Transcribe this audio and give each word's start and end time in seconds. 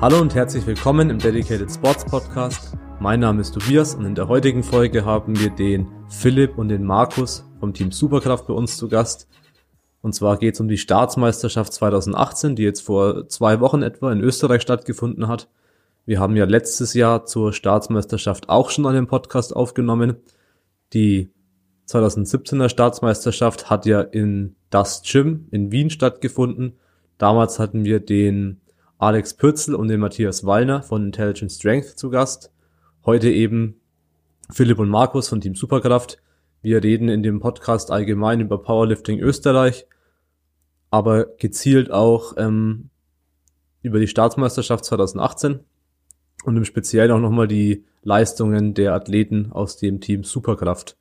Hallo 0.00 0.18
und 0.18 0.34
herzlich 0.34 0.66
willkommen 0.66 1.10
im 1.10 1.18
Dedicated 1.18 1.70
Sports 1.70 2.06
Podcast. 2.06 2.74
Mein 3.00 3.20
Name 3.20 3.42
ist 3.42 3.52
Tobias 3.52 3.94
und 3.94 4.06
in 4.06 4.14
der 4.14 4.28
heutigen 4.28 4.62
Folge 4.62 5.04
haben 5.04 5.38
wir 5.38 5.50
den 5.50 5.88
Philipp 6.08 6.56
und 6.56 6.68
den 6.68 6.84
Markus 6.84 7.44
vom 7.58 7.74
Team 7.74 7.92
Superkraft 7.92 8.46
bei 8.46 8.54
uns 8.54 8.78
zu 8.78 8.88
Gast. 8.88 9.28
Und 10.00 10.14
zwar 10.14 10.38
geht 10.38 10.54
es 10.54 10.60
um 10.60 10.68
die 10.68 10.78
Staatsmeisterschaft 10.78 11.74
2018, 11.74 12.56
die 12.56 12.62
jetzt 12.62 12.80
vor 12.80 13.28
zwei 13.28 13.60
Wochen 13.60 13.82
etwa 13.82 14.10
in 14.10 14.20
Österreich 14.20 14.62
stattgefunden 14.62 15.28
hat. 15.28 15.50
Wir 16.06 16.18
haben 16.18 16.34
ja 16.34 16.46
letztes 16.46 16.94
Jahr 16.94 17.26
zur 17.26 17.52
Staatsmeisterschaft 17.52 18.48
auch 18.48 18.70
schon 18.70 18.86
einen 18.86 19.06
Podcast 19.06 19.54
aufgenommen. 19.54 20.16
Die 20.94 21.30
2017er 21.90 22.68
Staatsmeisterschaft 22.68 23.68
hat 23.68 23.84
ja 23.84 24.00
in 24.00 24.54
das 24.70 25.02
Gym 25.02 25.48
in 25.50 25.72
Wien 25.72 25.90
stattgefunden. 25.90 26.78
Damals 27.18 27.58
hatten 27.58 27.84
wir 27.84 27.98
den 27.98 28.60
Alex 28.98 29.34
Pürzel 29.34 29.74
und 29.74 29.88
den 29.88 29.98
Matthias 29.98 30.44
Wallner 30.46 30.82
von 30.82 31.04
Intelligent 31.04 31.50
Strength 31.50 31.98
zu 31.98 32.10
Gast. 32.10 32.52
Heute 33.04 33.30
eben 33.30 33.80
Philipp 34.52 34.78
und 34.78 34.88
Markus 34.88 35.28
von 35.28 35.40
Team 35.40 35.56
Superkraft. 35.56 36.18
Wir 36.62 36.82
reden 36.84 37.08
in 37.08 37.24
dem 37.24 37.40
Podcast 37.40 37.90
allgemein 37.90 38.40
über 38.40 38.62
Powerlifting 38.62 39.18
Österreich, 39.18 39.86
aber 40.90 41.24
gezielt 41.38 41.90
auch 41.90 42.34
ähm, 42.36 42.90
über 43.82 43.98
die 43.98 44.06
Staatsmeisterschaft 44.06 44.84
2018 44.84 45.60
und 46.44 46.56
im 46.56 46.64
Speziellen 46.64 47.10
auch 47.10 47.20
nochmal 47.20 47.48
die 47.48 47.84
Leistungen 48.02 48.74
der 48.74 48.94
Athleten 48.94 49.50
aus 49.50 49.76
dem 49.76 50.00
Team 50.00 50.22
Superkraft. 50.22 50.96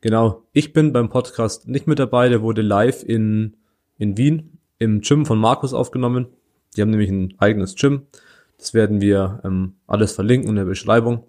Genau, 0.00 0.44
ich 0.52 0.72
bin 0.72 0.92
beim 0.92 1.08
Podcast 1.08 1.66
nicht 1.66 1.88
mit 1.88 1.98
dabei, 1.98 2.28
der 2.28 2.40
wurde 2.40 2.62
live 2.62 3.02
in, 3.02 3.56
in 3.98 4.16
Wien 4.16 4.58
im 4.78 5.00
Gym 5.00 5.26
von 5.26 5.38
Markus 5.38 5.74
aufgenommen. 5.74 6.28
Die 6.76 6.82
haben 6.82 6.90
nämlich 6.90 7.10
ein 7.10 7.34
eigenes 7.38 7.74
Gym. 7.74 8.06
Das 8.58 8.74
werden 8.74 9.00
wir 9.00 9.40
ähm, 9.44 9.74
alles 9.88 10.12
verlinken 10.12 10.50
in 10.50 10.56
der 10.56 10.64
Beschreibung. 10.64 11.24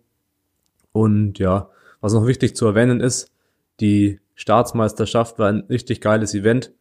Und 0.92 1.40
ja, 1.40 1.70
was 2.00 2.14
noch 2.14 2.28
wichtig 2.28 2.56
zu 2.56 2.67
erwähnen 2.67 3.00
ist, 3.00 3.31
die 3.80 4.20
Staatsmeisterschaft 4.36 5.40
war 5.40 5.50
ein 5.50 5.64
richtig 5.70 6.02
geiles 6.02 6.36
Event 6.36 6.72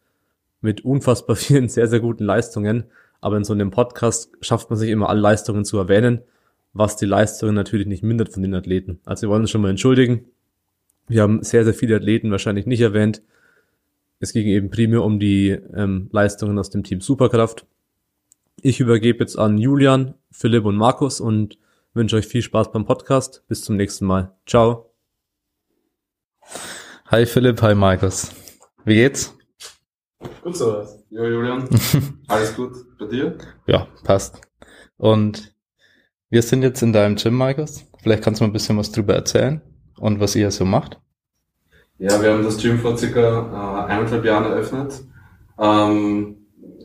mit 0.61 0.85
unfassbar 0.85 1.35
vielen 1.37 1.69
sehr, 1.69 1.87
sehr 1.87 1.99
guten 2.01 2.23
Leistungen. 2.23 2.85
Aber 3.21 3.35
in 3.35 3.43
so 3.43 3.53
einem 3.53 3.71
Podcast 3.71 4.31
schafft 4.41 4.69
man 4.69 4.77
sich 4.77 4.91
immer 4.91 5.09
alle 5.09 5.19
Leistungen 5.19 5.65
zu 5.65 5.77
erwähnen, 5.77 6.21
was 6.73 6.95
die 6.97 7.05
Leistungen 7.05 7.55
natürlich 7.55 7.87
nicht 7.87 8.03
mindert 8.03 8.29
von 8.29 8.43
den 8.43 8.53
Athleten. 8.53 8.99
Also 9.05 9.23
wir 9.23 9.29
wollen 9.29 9.41
uns 9.41 9.51
schon 9.51 9.61
mal 9.61 9.71
entschuldigen. 9.71 10.25
Wir 11.09 11.23
haben 11.23 11.43
sehr, 11.43 11.63
sehr 11.65 11.73
viele 11.73 11.95
Athleten 11.95 12.29
wahrscheinlich 12.29 12.67
nicht 12.67 12.81
erwähnt. 12.81 13.23
Es 14.19 14.31
ging 14.31 14.45
eben 14.45 14.69
primär 14.69 15.03
um 15.03 15.19
die 15.19 15.49
ähm, 15.49 16.07
Leistungen 16.11 16.59
aus 16.59 16.69
dem 16.69 16.83
Team 16.83 17.01
Superkraft. 17.01 17.65
Ich 18.61 18.79
übergebe 18.79 19.19
jetzt 19.19 19.37
an 19.37 19.57
Julian, 19.57 20.13
Philipp 20.31 20.65
und 20.65 20.75
Markus 20.75 21.19
und 21.19 21.57
wünsche 21.95 22.15
euch 22.15 22.27
viel 22.27 22.43
Spaß 22.43 22.71
beim 22.71 22.85
Podcast. 22.85 23.43
Bis 23.47 23.63
zum 23.63 23.75
nächsten 23.75 24.05
Mal. 24.05 24.35
Ciao. 24.45 24.93
Hi 27.07 27.25
Philipp, 27.25 27.59
hi 27.63 27.73
Markus. 27.73 28.31
Wie 28.85 28.93
geht's? 28.95 29.35
Gut 30.43 30.55
sowas. 30.55 31.03
Jo, 31.09 31.25
Julian. 31.25 31.67
Alles 32.27 32.55
gut. 32.55 32.73
Bei 32.99 33.07
dir? 33.07 33.35
Ja, 33.65 33.87
passt. 34.03 34.41
Und 34.97 35.55
wir 36.29 36.43
sind 36.43 36.61
jetzt 36.61 36.83
in 36.83 36.93
deinem 36.93 37.15
Gym, 37.15 37.33
Markus. 37.33 37.83
Vielleicht 38.03 38.23
kannst 38.23 38.41
du 38.41 38.43
mal 38.43 38.49
ein 38.49 38.53
bisschen 38.53 38.77
was 38.77 38.91
drüber 38.91 39.15
erzählen 39.15 39.59
und 39.99 40.19
was 40.19 40.35
ihr 40.35 40.51
so 40.51 40.65
macht. 40.65 40.99
Ja, 41.97 42.21
wir 42.21 42.31
haben 42.31 42.43
das 42.43 42.57
Gym 42.57 42.79
vor 42.79 42.97
circa 42.97 43.19
äh, 43.19 43.91
eineinhalb 43.91 44.23
Jahren 44.23 44.45
eröffnet. 44.45 45.03
Ähm, 45.59 46.37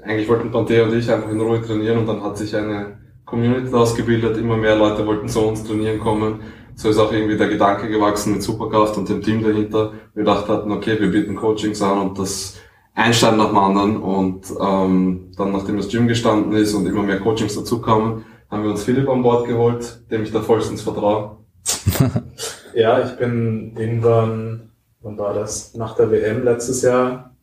eigentlich 0.02 0.28
wollten 0.28 0.50
Panthea 0.50 0.84
und 0.84 0.94
ich 0.94 1.10
einfach 1.10 1.30
in 1.30 1.40
Ruhe 1.40 1.62
trainieren 1.62 1.98
und 1.98 2.06
dann 2.06 2.22
hat 2.22 2.36
sich 2.36 2.54
eine 2.56 2.98
Community 3.24 3.72
ausgebildet. 3.72 4.36
Immer 4.36 4.56
mehr 4.56 4.76
Leute 4.76 5.06
wollten 5.06 5.28
zu 5.28 5.41
uns 5.41 5.64
trainieren 5.64 6.00
kommen. 6.00 6.41
So 6.74 6.88
ist 6.88 6.98
auch 6.98 7.12
irgendwie 7.12 7.36
der 7.36 7.48
Gedanke 7.48 7.88
gewachsen 7.88 8.32
mit 8.34 8.42
Superkraft 8.42 8.97
und 8.98 9.08
dem 9.08 9.22
Team 9.22 9.42
dahinter. 9.42 9.92
Wir 10.14 10.24
dachten 10.24 10.53
hatten, 10.53 10.72
okay, 10.72 10.98
wir 10.98 11.10
bieten 11.10 11.36
Coachings 11.36 11.80
an 11.80 11.98
und 11.98 12.19
das 12.19 12.56
Einstein 12.94 13.36
nach 13.36 13.48
dem 13.48 13.58
anderen. 13.58 13.97
Und 13.97 14.47
ähm, 14.60 15.32
dann, 15.36 15.53
nachdem 15.53 15.76
das 15.76 15.88
Gym 15.88 16.08
gestanden 16.08 16.53
ist 16.53 16.74
und 16.74 16.86
immer 16.86 17.03
mehr 17.03 17.20
Coachings 17.20 17.54
dazukamen, 17.54 18.24
haben 18.50 18.62
wir 18.64 18.70
uns 18.70 18.82
Philipp 18.82 19.08
an 19.08 19.22
Bord 19.22 19.47
geholt, 19.47 20.03
dem 20.10 20.24
ich 20.24 20.32
da 20.32 20.41
vollstens 20.41 20.82
vertraue. 20.82 21.38
ja, 22.74 23.04
ich 23.04 23.16
bin 23.16 23.76
irgendwann, 23.76 24.70
wann 25.00 25.18
war 25.18 25.34
das? 25.34 25.74
Nach 25.74 25.96
der 25.96 26.10
WM 26.10 26.44
letztes 26.44 26.82
Jahr 26.82 27.34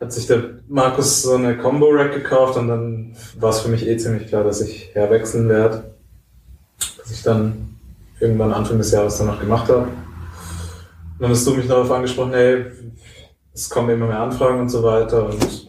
hat 0.00 0.12
sich 0.12 0.26
der 0.26 0.60
Markus 0.68 1.22
so 1.22 1.34
eine 1.34 1.58
Combo-Rack 1.58 2.12
gekauft 2.12 2.56
und 2.56 2.68
dann 2.68 3.16
war 3.38 3.50
es 3.50 3.60
für 3.60 3.68
mich 3.68 3.86
eh 3.86 3.96
ziemlich 3.96 4.28
klar, 4.28 4.44
dass 4.44 4.60
ich 4.60 4.94
herwechseln 4.94 5.48
werde. 5.48 5.94
Was 6.98 7.10
ich 7.10 7.22
dann 7.22 7.76
irgendwann 8.20 8.52
Anfang 8.52 8.78
des 8.78 8.92
Jahres 8.92 9.18
dann 9.18 9.28
noch 9.28 9.40
gemacht 9.40 9.68
habe. 9.68 9.82
Und 9.86 11.20
dann 11.20 11.30
hast 11.30 11.46
du 11.46 11.54
mich 11.54 11.66
darauf 11.66 11.90
angesprochen, 11.90 12.32
hey, 12.32 12.66
es 13.52 13.68
kommen 13.68 13.90
immer 13.90 14.06
mehr 14.06 14.20
Anfragen 14.20 14.60
und 14.60 14.68
so 14.68 14.82
weiter 14.84 15.26
und 15.26 15.68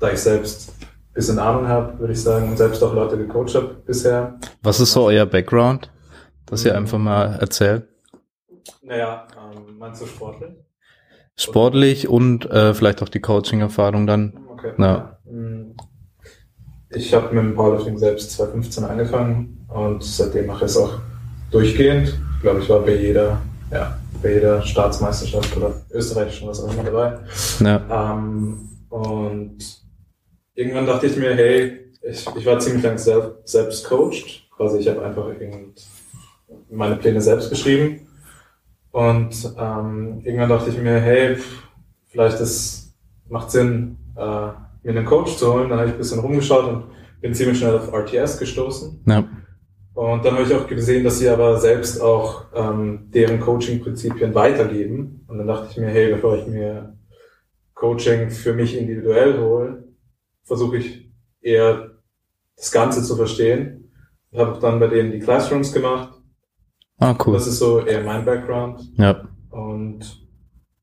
da 0.00 0.10
ich 0.10 0.18
selbst 0.18 0.72
ein 0.80 1.14
bisschen 1.14 1.38
Ahnung 1.38 1.68
habe, 1.68 1.98
würde 1.98 2.12
ich 2.12 2.22
sagen, 2.22 2.48
und 2.48 2.56
selbst 2.56 2.82
auch 2.82 2.94
Leute 2.94 3.16
gecoacht 3.16 3.54
habe 3.54 3.76
bisher. 3.86 4.38
Was 4.62 4.80
ist 4.80 4.92
so 4.92 5.04
euer 5.04 5.26
Background, 5.26 5.90
dass 6.50 6.64
ihr 6.64 6.76
einfach 6.76 6.98
mal 6.98 7.36
erzählt? 7.40 7.84
Naja, 8.82 9.26
ähm, 9.36 9.78
meinst 9.78 10.02
du 10.02 10.06
sportlich? 10.06 10.50
Sportlich 11.36 12.08
und 12.08 12.50
äh, 12.50 12.74
vielleicht 12.74 13.02
auch 13.02 13.08
die 13.08 13.20
Coaching-Erfahrung 13.20 14.06
dann. 14.06 14.38
Okay. 14.52 14.72
Ja. 14.78 15.18
Mm. 15.24 15.74
Ich 16.90 17.14
habe 17.14 17.32
mit 17.34 17.44
dem 17.44 17.54
Powerlifting 17.54 17.96
selbst 17.98 18.32
2015 18.32 18.84
angefangen 18.84 19.64
und 19.68 20.02
seitdem 20.02 20.46
mache 20.46 20.64
ich 20.64 20.72
es 20.72 20.76
auch 20.76 20.98
durchgehend. 21.52 22.08
Ich 22.36 22.42
glaube, 22.42 22.60
ich 22.60 22.68
war 22.68 22.80
bei 22.80 22.96
jeder, 22.96 23.40
ja, 23.70 23.96
bei 24.20 24.34
jeder 24.34 24.60
Staatsmeisterschaft 24.62 25.56
oder 25.56 25.72
österreichischen, 25.92 26.48
was 26.48 26.62
auch 26.62 26.72
immer 26.72 26.82
dabei. 26.82 27.18
Ja. 27.60 28.12
Ähm, 28.12 28.68
und 28.88 29.58
irgendwann 30.54 30.86
dachte 30.86 31.06
ich 31.06 31.16
mir, 31.16 31.34
hey, 31.34 31.92
ich, 32.02 32.26
ich 32.36 32.46
war 32.46 32.58
ziemlich 32.58 32.82
lang 32.82 32.98
self, 32.98 33.34
selbst 33.44 33.84
coached. 33.84 34.50
Quasi 34.56 34.78
ich 34.78 34.88
habe 34.88 35.02
einfach 35.04 35.28
irgend 35.28 35.80
meine 36.70 36.96
Pläne 36.96 37.20
selbst 37.20 37.50
geschrieben 37.50 38.06
und 38.92 39.54
ähm, 39.58 40.20
irgendwann 40.24 40.48
dachte 40.48 40.70
ich 40.70 40.78
mir, 40.78 41.00
hey, 41.00 41.36
vielleicht 42.08 42.40
es 42.40 42.92
macht 43.28 43.50
Sinn, 43.50 43.98
äh, 44.16 44.20
mir 44.20 44.56
einen 44.84 45.04
Coach 45.04 45.36
zu 45.36 45.52
holen. 45.52 45.68
Dann 45.68 45.78
habe 45.78 45.88
ich 45.88 45.94
ein 45.94 45.98
bisschen 45.98 46.20
rumgeschaut 46.20 46.66
und 46.66 46.84
bin 47.20 47.34
ziemlich 47.34 47.58
schnell 47.58 47.76
auf 47.76 47.92
RTS 47.92 48.38
gestoßen. 48.38 49.04
Ja. 49.06 49.28
Und 49.94 50.24
dann 50.24 50.34
habe 50.34 50.44
ich 50.44 50.54
auch 50.54 50.66
gesehen, 50.66 51.04
dass 51.04 51.18
sie 51.18 51.28
aber 51.28 51.58
selbst 51.58 52.00
auch 52.00 52.46
ähm, 52.54 53.10
deren 53.10 53.40
Coaching-Prinzipien 53.40 54.34
weitergeben. 54.34 55.24
Und 55.28 55.38
dann 55.38 55.46
dachte 55.46 55.68
ich 55.70 55.76
mir, 55.76 55.88
hey, 55.88 56.12
bevor 56.12 56.38
ich 56.38 56.46
mir 56.46 56.96
Coaching 57.74 58.30
für 58.30 58.54
mich 58.54 58.76
individuell 58.76 59.38
hole, 59.38 59.84
versuche 60.44 60.78
ich 60.78 61.12
eher 61.40 61.98
das 62.56 62.72
Ganze 62.72 63.02
zu 63.02 63.14
verstehen. 63.16 63.92
Ich 64.32 64.38
habe 64.38 64.58
dann 64.60 64.80
bei 64.80 64.86
denen 64.86 65.12
die 65.12 65.18
Classrooms 65.18 65.72
gemacht 65.72 66.19
Ah, 67.00 67.14
cool. 67.26 67.32
Das 67.34 67.46
ist 67.46 67.58
so 67.58 67.80
eher 67.80 68.02
mein 68.04 68.24
Background. 68.24 68.80
Ja. 68.96 69.22
Und 69.50 70.00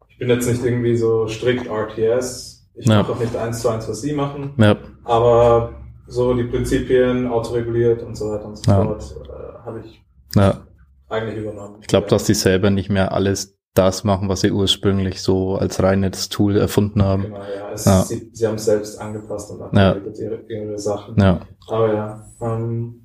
ich 0.09 0.17
bin 0.19 0.29
jetzt 0.29 0.47
nicht 0.49 0.63
irgendwie 0.65 0.97
so 0.97 1.27
strikt 1.27 1.67
RTS. 1.67 2.67
Ich 2.75 2.87
Ja. 2.87 3.01
mache 3.01 3.13
auch 3.13 3.19
nicht 3.19 3.35
eins 3.35 3.61
zu 3.61 3.69
eins, 3.69 3.87
was 3.87 4.01
sie 4.01 4.13
machen. 4.13 4.53
Ja. 4.57 4.75
Aber 5.03 5.73
so 6.07 6.33
die 6.33 6.43
Prinzipien 6.43 7.27
autoreguliert 7.27 8.03
und 8.03 8.15
so 8.15 8.29
weiter 8.31 8.45
und 8.45 8.57
so 8.57 8.71
Ja. 8.71 8.83
fort 8.83 9.15
äh, 9.29 9.65
habe 9.65 9.81
ich 9.85 10.01
Ja. 10.35 10.61
eigentlich 11.09 11.37
übernommen. 11.37 11.77
Ich 11.81 11.87
glaube, 11.87 12.07
dass 12.07 12.25
die 12.25 12.33
selber 12.33 12.69
nicht 12.69 12.89
mehr 12.89 13.11
alles 13.13 13.55
das 13.73 14.03
machen, 14.03 14.27
was 14.27 14.41
sie 14.41 14.51
ursprünglich 14.51 15.21
so 15.21 15.55
als 15.55 15.81
reines 15.83 16.29
Tool 16.29 16.57
erfunden 16.57 17.03
haben. 17.03 17.23
Genau, 17.23 17.37
ja. 17.37 17.71
Es, 17.73 17.85
Ja. 17.85 18.01
Sie, 18.01 18.29
sie 18.33 18.47
haben 18.47 18.55
es 18.55 18.65
selbst 18.65 18.99
angepasst 18.99 19.51
und 19.51 19.59
Ja. 19.77 19.95
ihre, 19.95 20.41
ihre 20.49 20.79
Sachen. 20.79 21.15
Ja. 21.19 21.41
Aber 21.67 21.93
ja, 21.93 22.25
ähm, 22.41 23.01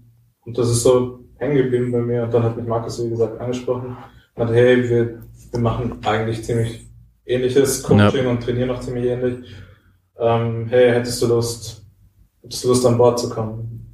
und 0.46 0.56
das 0.58 0.70
ist 0.70 0.82
so 0.82 1.20
hängen 1.42 1.56
geblieben 1.56 1.92
bei 1.92 2.00
mir. 2.00 2.22
Und 2.24 2.32
dann 2.34 2.42
hat 2.44 2.56
mich 2.56 2.66
Markus, 2.66 3.02
wie 3.04 3.10
gesagt, 3.10 3.40
angesprochen. 3.40 3.96
Und 4.34 4.42
hat, 4.42 4.52
hey, 4.54 4.88
wir, 4.88 5.22
wir 5.50 5.60
machen 5.60 5.98
eigentlich 6.04 6.42
ziemlich 6.44 6.86
ähnliches 7.26 7.82
Coaching 7.82 8.26
und 8.26 8.42
trainieren 8.42 8.70
auch 8.70 8.80
ziemlich 8.80 9.04
ähnlich. 9.06 9.54
Ähm, 10.18 10.66
hey, 10.68 10.90
hättest 10.92 11.20
du 11.22 11.26
Lust, 11.26 11.84
hättest 12.42 12.64
du 12.64 12.68
Lust 12.68 12.86
an 12.86 12.96
Bord 12.96 13.18
zu 13.18 13.28
kommen? 13.28 13.86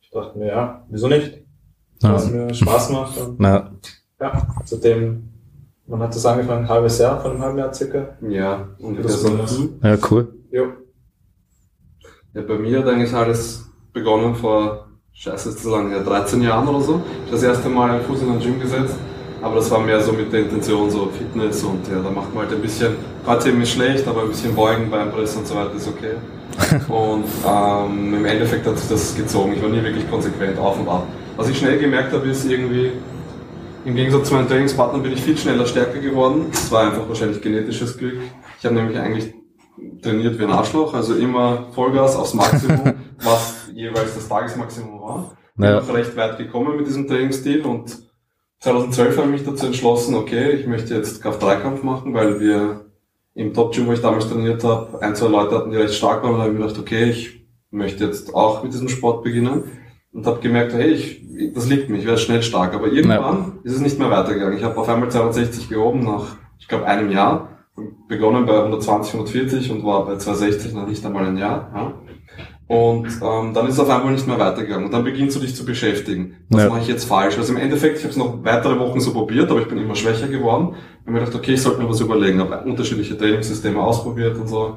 Ich 0.00 0.10
dachte 0.10 0.38
mir, 0.38 0.48
ja, 0.48 0.84
wieso 0.90 1.08
nicht? 1.08 1.38
Ja. 2.02 2.14
Was 2.14 2.30
mir 2.30 2.52
Spaß 2.52 2.90
macht. 2.90 3.16
Und 3.20 3.40
Ja. 3.42 3.70
ja, 4.20 4.46
seitdem, 4.64 5.28
man 5.86 6.00
hat 6.00 6.14
das 6.14 6.26
angefangen, 6.26 6.64
ein 6.64 6.68
halbes 6.68 6.98
Jahr, 6.98 7.20
von 7.20 7.32
einem 7.32 7.40
halben 7.42 7.58
Jahr 7.58 7.72
circa. 7.72 8.16
Ja, 8.28 8.68
ungefähr 8.78 9.04
Das 9.04 9.22
so. 9.22 9.34
ist- 9.36 9.70
ja, 9.82 9.96
cool. 10.10 10.34
Jo. 10.50 10.66
Ja, 12.34 12.42
bei 12.42 12.58
mir 12.58 12.78
hat 12.80 12.86
eigentlich 12.88 13.12
alles 13.12 13.68
begonnen 13.92 14.34
vor, 14.34 14.88
scheiße, 15.20 15.50
ist 15.50 15.58
das 15.58 15.64
lange 15.70 15.90
her, 15.90 16.00
13 16.00 16.40
Jahren 16.40 16.66
oder 16.66 16.80
so. 16.80 17.02
Das 17.30 17.42
erste 17.42 17.68
Mal 17.68 18.00
Fuß 18.00 18.22
in 18.22 18.30
ein 18.30 18.40
Gym 18.40 18.58
gesetzt. 18.58 18.94
Aber 19.42 19.56
das 19.56 19.70
war 19.70 19.80
mehr 19.80 20.00
so 20.00 20.12
mit 20.12 20.32
der 20.32 20.40
Intention, 20.40 20.90
so 20.90 21.10
Fitness 21.16 21.62
und 21.62 21.86
ja, 21.88 22.02
da 22.02 22.10
macht 22.10 22.34
man 22.34 22.44
halt 22.44 22.54
ein 22.54 22.60
bisschen, 22.60 22.94
KTM 23.24 23.62
ist 23.62 23.70
schlecht, 23.70 24.06
aber 24.06 24.22
ein 24.22 24.28
bisschen 24.28 24.54
Beugen 24.54 24.90
beim 24.90 25.10
Press 25.10 25.34
und 25.34 25.46
so 25.46 25.54
weiter 25.54 25.74
ist 25.76 25.88
okay. 25.88 26.16
und 26.88 27.24
ähm, 27.46 28.14
im 28.14 28.24
Endeffekt 28.26 28.66
hat 28.66 28.78
sich 28.78 28.88
das 28.88 29.14
gezogen. 29.14 29.54
Ich 29.54 29.62
war 29.62 29.70
nie 29.70 29.82
wirklich 29.82 30.10
konsequent 30.10 30.58
auf 30.58 30.78
und 30.78 30.88
ab. 30.88 31.06
Was 31.36 31.48
ich 31.48 31.58
schnell 31.58 31.78
gemerkt 31.78 32.12
habe, 32.12 32.28
ist 32.28 32.44
irgendwie, 32.44 32.92
im 33.86 33.94
Gegensatz 33.94 34.28
zu 34.28 34.34
meinen 34.34 34.48
Trainingspartnern 34.48 35.02
bin 35.02 35.12
ich 35.12 35.22
viel 35.22 35.38
schneller 35.38 35.64
stärker 35.64 36.00
geworden. 36.00 36.46
Das 36.50 36.70
war 36.70 36.88
einfach 36.88 37.08
wahrscheinlich 37.08 37.40
genetisches 37.40 37.96
Glück. 37.96 38.18
Ich 38.58 38.66
habe 38.66 38.74
nämlich 38.74 38.98
eigentlich 38.98 39.32
trainiert 40.02 40.38
wie 40.38 40.44
ein 40.44 40.50
Arschloch, 40.50 40.94
also 40.94 41.14
immer 41.14 41.66
Vollgas 41.72 42.16
aufs 42.16 42.34
Maximum, 42.34 42.94
was 43.22 43.68
jeweils 43.74 44.14
das 44.14 44.28
Tagesmaximum 44.28 45.00
war. 45.00 45.36
Bin 45.56 45.68
Ja. 45.68 45.80
auch 45.80 45.92
recht 45.92 46.16
weit 46.16 46.38
gekommen 46.38 46.76
mit 46.76 46.86
diesem 46.86 47.06
Trainingsstil 47.06 47.62
und 47.62 47.98
2012 48.60 49.16
habe 49.16 49.26
ich 49.28 49.32
mich 49.32 49.44
dazu 49.44 49.66
entschlossen, 49.66 50.14
okay, 50.14 50.50
ich 50.52 50.66
möchte 50.66 50.94
jetzt 50.94 51.22
Kraft-3-Kampf 51.22 51.82
machen, 51.82 52.12
weil 52.14 52.40
wir 52.40 52.86
im 53.34 53.54
Top-Gym, 53.54 53.86
wo 53.86 53.92
ich 53.92 54.02
damals 54.02 54.28
trainiert 54.28 54.62
habe, 54.64 55.00
ein, 55.00 55.14
zwei 55.14 55.28
Leute 55.28 55.56
hatten, 55.56 55.70
die 55.70 55.76
recht 55.76 55.94
stark 55.94 56.22
waren 56.22 56.32
und 56.32 56.38
da 56.38 56.42
habe 56.44 56.52
ich 56.52 56.58
mir 56.58 56.66
gedacht, 56.66 56.80
okay, 56.80 57.04
ich 57.04 57.46
möchte 57.70 58.04
jetzt 58.04 58.34
auch 58.34 58.62
mit 58.62 58.72
diesem 58.72 58.88
Sport 58.88 59.22
beginnen 59.22 59.64
und 60.12 60.26
habe 60.26 60.40
gemerkt, 60.40 60.72
hey, 60.74 60.88
ich, 60.90 61.22
das 61.54 61.68
liegt 61.68 61.88
mir, 61.88 61.98
ich 61.98 62.04
werde 62.06 62.18
schnell 62.18 62.42
stark, 62.42 62.74
aber 62.74 62.88
irgendwann 62.88 63.60
ist 63.62 63.74
es 63.74 63.80
nicht 63.80 63.98
mehr 63.98 64.10
weitergegangen. 64.10 64.58
Ich 64.58 64.64
habe 64.64 64.76
auf 64.78 64.88
einmal 64.88 65.10
260 65.10 65.68
gehoben 65.68 66.00
nach, 66.04 66.36
ich 66.58 66.68
glaube, 66.68 66.84
einem 66.86 67.10
Jahr, 67.10 67.59
begonnen 68.08 68.46
bei 68.46 68.58
120, 68.58 69.14
140 69.14 69.70
und 69.70 69.84
war 69.84 70.06
bei 70.06 70.16
260 70.16 70.74
nach 70.74 70.86
nicht 70.86 71.04
einmal 71.04 71.26
ein 71.26 71.36
Jahr. 71.36 71.70
Ja. 71.74 71.94
Und 72.68 73.06
ähm, 73.20 73.52
dann 73.52 73.66
ist 73.66 73.74
es 73.74 73.80
auf 73.80 73.90
einmal 73.90 74.12
nicht 74.12 74.28
mehr 74.28 74.38
weitergegangen. 74.38 74.84
Und 74.84 74.94
dann 74.94 75.02
beginnst 75.02 75.34
du 75.36 75.40
dich 75.40 75.56
zu 75.56 75.64
beschäftigen. 75.64 76.36
Was 76.50 76.62
Ja. 76.62 76.68
mache 76.68 76.80
ich 76.82 76.86
jetzt 76.88 77.04
falsch? 77.04 77.36
Also 77.36 77.52
im 77.52 77.58
Endeffekt, 77.58 77.96
ich 77.98 78.04
habe 78.04 78.12
es 78.12 78.16
noch 78.16 78.44
weitere 78.44 78.78
Wochen 78.78 79.00
so 79.00 79.12
probiert, 79.12 79.50
aber 79.50 79.60
ich 79.60 79.66
bin 79.66 79.78
immer 79.78 79.96
schwächer 79.96 80.28
geworden. 80.28 80.74
Ich 80.74 81.00
habe 81.00 81.10
mir 81.12 81.18
gedacht, 81.20 81.34
okay, 81.34 81.54
ich 81.54 81.62
sollte 81.62 81.82
mir 81.82 81.88
was 81.88 82.00
überlegen. 82.00 82.38
Habe 82.38 82.62
unterschiedliche 82.70 83.18
Trainingssysteme 83.18 83.80
ausprobiert 83.82 84.38
und 84.38 84.46
so. 84.46 84.76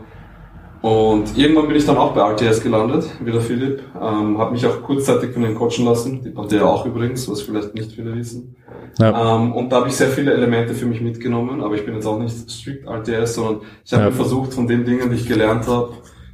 Und 0.83 1.37
irgendwann 1.37 1.67
bin 1.69 1.77
ich 1.77 1.85
dann 1.85 1.95
auch 1.95 2.11
bei 2.13 2.19
RTS 2.33 2.61
gelandet, 2.61 3.05
wie 3.23 3.31
der 3.31 3.39
Philipp. 3.39 3.81
Ähm, 3.95 4.37
habe 4.37 4.51
mich 4.51 4.65
auch 4.67 4.83
kurzzeitig 4.83 5.31
von 5.31 5.41
ihnen 5.43 5.55
coachen 5.55 5.85
lassen, 5.85 6.21
die 6.21 6.29
Panthera 6.29 6.65
auch 6.65 6.85
übrigens, 6.85 7.29
was 7.29 7.41
vielleicht 7.41 7.73
nicht 7.73 7.93
viele 7.93 8.13
wissen. 8.13 8.57
Ja. 8.99 9.37
Ähm, 9.37 9.53
und 9.53 9.69
da 9.71 9.77
habe 9.77 9.87
ich 9.87 9.95
sehr 9.95 10.09
viele 10.09 10.33
Elemente 10.33 10.73
für 10.73 10.85
mich 10.85 10.99
mitgenommen, 10.99 11.61
aber 11.61 11.75
ich 11.75 11.85
bin 11.85 11.95
jetzt 11.95 12.05
auch 12.05 12.19
nicht 12.19 12.51
strict 12.51 12.85
RTS, 12.85 13.35
sondern 13.35 13.61
ich 13.85 13.93
habe 13.93 14.03
Ja. 14.03 14.11
versucht, 14.11 14.53
von 14.53 14.67
den 14.67 14.83
Dingen, 14.83 15.09
die 15.09 15.15
ich 15.15 15.25
gelernt 15.25 15.65
habe 15.69 15.93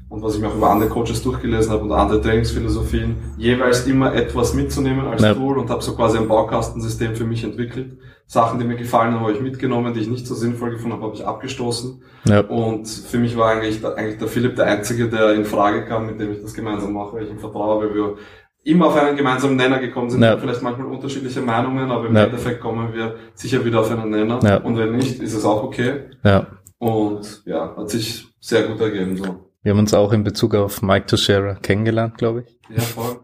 und 0.09 0.23
was 0.23 0.33
ich 0.33 0.41
mir 0.41 0.47
auch 0.47 0.55
über 0.55 0.71
andere 0.71 0.89
Coaches 0.89 1.21
durchgelesen 1.21 1.71
habe 1.71 1.83
und 1.83 1.91
andere 1.91 2.19
Trainingsphilosophien, 2.19 3.17
jeweils 3.37 3.85
immer 3.85 4.15
etwas 4.15 4.55
mitzunehmen 4.55 5.05
als 5.05 5.21
Ja. 5.21 5.35
Tool 5.35 5.59
und 5.59 5.69
habe 5.69 5.83
so 5.83 5.93
quasi 5.95 6.17
ein 6.17 6.27
Baukastensystem 6.27 7.15
für 7.15 7.23
mich 7.23 7.43
entwickelt. 7.43 7.99
Sachen, 8.31 8.59
die 8.59 8.65
mir 8.65 8.75
gefallen 8.75 9.11
haben, 9.15 9.21
habe 9.21 9.31
ich 9.31 9.41
mitgenommen, 9.41 9.91
die 9.95 10.01
ich 10.01 10.07
nicht 10.07 10.27
so 10.27 10.35
sinnvoll 10.35 10.69
gefunden 10.69 10.93
habe, 10.93 11.05
habe 11.07 11.15
ich 11.15 11.25
abgestoßen. 11.25 12.03
Ja. 12.25 12.41
Und 12.41 12.87
für 12.87 13.17
mich 13.17 13.35
war 13.35 13.49
eigentlich, 13.53 13.83
eigentlich 13.83 14.19
der 14.19 14.27
Philipp 14.27 14.55
der 14.55 14.65
Einzige, 14.67 15.09
der 15.09 15.33
in 15.33 15.45
Frage 15.45 15.83
kam, 15.85 16.05
mit 16.05 16.19
dem 16.19 16.33
ich 16.33 16.41
das 16.43 16.53
gemeinsam 16.53 16.93
mache, 16.93 17.13
weil 17.15 17.23
ich 17.23 17.31
ihm 17.31 17.39
vertraue, 17.39 17.83
weil 17.83 17.95
wir 17.95 18.17
immer 18.63 18.85
auf 18.85 18.95
einen 18.95 19.17
gemeinsamen 19.17 19.55
Nenner 19.55 19.79
gekommen 19.79 20.11
sind. 20.11 20.21
Ja. 20.21 20.37
Vielleicht 20.37 20.61
manchmal 20.61 20.85
unterschiedliche 20.85 21.41
Meinungen, 21.41 21.89
aber 21.89 22.05
im 22.05 22.15
Ja. 22.15 22.25
Endeffekt 22.25 22.61
kommen 22.61 22.93
wir 22.93 23.15
sicher 23.33 23.65
wieder 23.65 23.79
auf 23.79 23.89
einen 23.89 24.11
Nenner. 24.11 24.39
Ja. 24.43 24.57
Und 24.57 24.77
wenn 24.77 24.95
nicht, 24.95 25.19
ist 25.23 25.33
es 25.33 25.43
auch 25.43 25.63
okay. 25.63 26.11
ja. 26.23 26.45
Und 26.77 27.41
ja, 27.45 27.75
hat 27.75 27.89
sich 27.89 28.27
sehr 28.39 28.67
gut 28.67 28.79
ergeben. 28.79 29.17
So. 29.17 29.49
Wir 29.63 29.71
haben 29.71 29.79
uns 29.79 29.93
auch 29.95 30.13
in 30.13 30.23
Bezug 30.23 30.53
auf 30.53 30.81
Mike 30.83 31.07
Teixeira 31.07 31.55
kennengelernt, 31.55 32.17
glaube 32.17 32.43
ich. 32.45 32.59
Ja, 32.73 32.81
voll. 32.81 33.19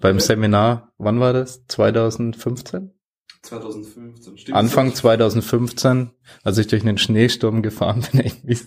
Beim 0.00 0.20
Seminar, 0.20 0.92
wann 0.98 1.18
war 1.18 1.32
das? 1.32 1.66
2015? 1.66 2.92
2015. 3.44 4.36
Stimmt 4.36 4.56
Anfang 4.56 4.94
2015, 4.94 6.10
als 6.42 6.58
ich 6.58 6.66
durch 6.66 6.82
einen 6.82 6.98
Schneesturm 6.98 7.62
gefahren 7.62 8.04
bin, 8.10 8.20
irgendwie 8.24 8.58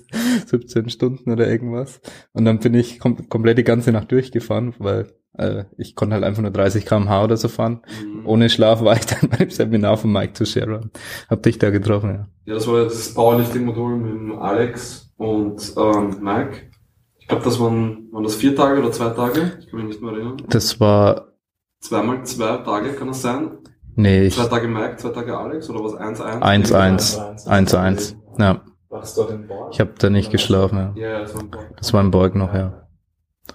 17 0.46 0.90
Stunden 0.90 1.32
oder 1.32 1.48
irgendwas. 1.48 2.00
Und 2.34 2.46
dann 2.46 2.60
bin 2.60 2.74
ich 2.74 3.00
kom 3.00 3.30
komplett 3.30 3.58
die 3.58 3.64
ganze 3.64 3.92
Nacht 3.92 4.12
durchgefahren, 4.12 4.74
weil 4.80 5.14
äh, 5.34 5.66
ich 5.78 5.96
konnte 5.96 6.16
halt 6.16 6.24
einfach 6.24 6.42
nur 6.42 6.52
30 6.52 6.86
km/h 6.86 7.24
oder 7.24 7.38
so 7.38 7.48
fahren. 7.48 7.82
Mhm. 8.04 8.26
Ohne 8.26 8.50
Schlaf 8.50 8.82
war 8.82 8.96
ich 8.96 9.06
dann 9.06 9.30
beim 9.38 9.50
Seminar 9.50 9.98
von 9.98 10.12
Mike 10.12 10.34
Teixeira. 10.34 10.82
Hab 11.30 11.44
dich 11.44 11.58
da 11.58 11.70
getroffen, 11.70 12.10
ja. 12.10 12.28
Ja, 12.46 12.54
das 12.54 12.68
war 12.68 12.84
das 12.86 13.14
Powerlifting-Modul 13.14 13.98
mit 13.98 14.38
Alex 14.38 15.14
und 15.18 15.74
ähm, 15.78 16.18
Mike. 16.22 16.72
Ich 17.20 17.28
glaube, 17.28 17.44
das 17.44 17.60
waren, 17.60 18.08
waren 18.12 18.24
das 18.24 18.36
vier 18.36 18.56
Tage 18.56 18.80
oder 18.80 18.92
zwei 18.92 19.10
Tage? 19.10 19.58
Ich 19.60 19.70
kann 19.70 19.80
mich 19.80 19.90
nicht 19.90 20.02
mehr 20.02 20.14
erinnern. 20.14 20.38
Das 20.48 20.80
war, 20.80 21.34
Zweimal 21.80 22.26
zwei 22.26 22.58
Tage 22.58 22.94
kann 22.94 23.08
das 23.08 23.22
sein. 23.22 23.60
Nee, 23.98 24.24
ich, 24.28 24.36
Zwei 24.36 24.46
Tage 24.48 24.68
Mike, 24.70 24.96
zwei 24.98 25.10
Tage 25.10 25.38
Alex 25.38 25.70
oder 25.70 25.84
was? 25.84 25.94
1-1? 25.94 26.40
1-1, 26.42 27.48
1-1. 27.48 28.16
Ja, 28.40 28.62
War 28.90 29.00
das 29.02 29.14
dort 29.16 29.32
in 29.32 29.46
Born? 29.48 29.72
ich 29.72 29.80
habe 29.82 29.92
da 30.00 30.10
nicht 30.10 30.32
geschlafen, 30.32 30.78
ja. 30.78 30.94
Ja, 30.96 31.10
ja, 31.10 31.20
das 31.20 31.34
war 31.36 31.42
ein 31.42 31.52
paar. 31.52 31.64
Das 31.76 31.94
war 31.94 32.02
in 32.02 32.12
Borg 32.12 32.36
noch, 32.36 32.54
ja. 32.54 32.88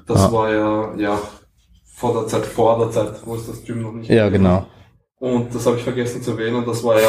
Das 0.07 0.21
Ah. 0.21 0.33
war 0.33 0.53
ja, 0.53 0.95
ja, 0.97 1.19
vor 1.95 2.13
der 2.15 2.27
Zeit, 2.27 2.45
vor 2.45 2.79
der 2.79 2.91
Zeit, 2.91 3.15
wo 3.25 3.35
es 3.37 3.47
das 3.47 3.65
Gym 3.65 3.81
noch 3.83 3.93
nicht 3.93 4.11
Ja, 4.11 4.29
genau. 4.29 4.67
Und 5.19 5.55
das 5.55 5.65
habe 5.67 5.77
ich 5.77 5.83
vergessen 5.85 6.21
zu 6.23 6.33
erwähnen, 6.33 6.65
das 6.67 6.83
war 6.85 7.01
ja 7.01 7.09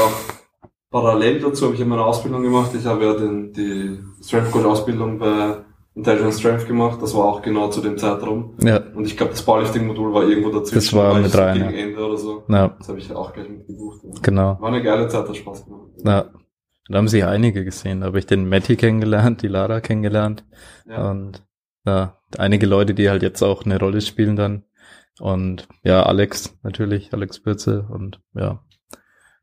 parallel 0.92 1.40
dazu, 1.40 1.66
habe 1.66 1.74
ich 1.74 1.80
ja 1.80 1.86
meine 1.86 2.04
Ausbildung 2.06 2.44
gemacht. 2.44 2.72
Ich 2.78 2.86
habe 2.86 3.04
ja 3.04 3.14
den, 3.16 3.52
die 3.52 4.00
Strength 4.24 4.52
Coach 4.52 4.66
Ausbildung 4.66 5.18
bei 5.18 5.56
Intelligent 5.96 6.34
Strength 6.34 6.68
gemacht, 6.68 7.00
das 7.02 7.14
war 7.16 7.26
auch 7.26 7.42
genau 7.44 7.70
zu 7.70 7.80
dem 7.82 7.98
Zeitraum. 7.98 8.56
Ja, 8.64 8.78
Und 8.96 9.06
ich 9.06 9.16
glaube, 9.16 9.32
das 9.34 9.44
Powerlifting-Modul 9.44 10.14
war 10.14 10.24
irgendwo 10.28 10.50
dazwischen. 10.50 10.76
Das 10.76 10.94
war 10.94 11.20
mit 11.20 11.38
rein, 11.38 11.60
Gegen 11.60 11.72
ja. 11.72 11.86
Ende 11.86 12.04
oder 12.06 12.18
so. 12.18 12.44
ja, 12.50 12.70
Das 12.80 12.90
habe 12.90 12.98
ich 12.98 13.14
auch 13.14 13.32
gleich 13.32 13.48
mitgebucht. 13.48 14.02
Ja. 14.04 14.10
genau. 14.22 14.58
War 14.60 14.70
eine 14.70 14.82
geile 14.82 15.08
Zeit, 15.08 15.28
hat 15.28 15.38
Spaß 15.38 15.66
gemacht. 15.66 15.90
Ja. 16.04 16.26
Da 16.90 16.98
haben 16.98 17.08
sich 17.08 17.24
einige 17.24 17.64
gesehen. 17.64 18.02
Da 18.02 18.08
habe 18.08 18.20
ich 18.20 18.26
den 18.26 18.50
Matti 18.50 18.76
kennengelernt, 18.76 19.42
die 19.42 19.48
Lara 19.48 19.82
kennengelernt. 19.82 20.44
Ja. 20.88 21.12
Und 21.12 21.44
ja, 21.86 22.18
einige 22.38 22.66
Leute, 22.66 22.94
die 22.94 23.10
halt 23.10 23.22
jetzt 23.24 23.42
auch 23.42 23.64
eine 23.64 23.80
Rolle 23.80 24.02
spielen 24.02 24.36
dann. 24.36 24.64
Und 25.20 25.68
ja, 25.84 26.04
Alex 26.04 26.58
natürlich, 26.64 27.14
Alex 27.14 27.40
Bürze 27.40 27.86
und 27.90 28.20
ja. 28.34 28.64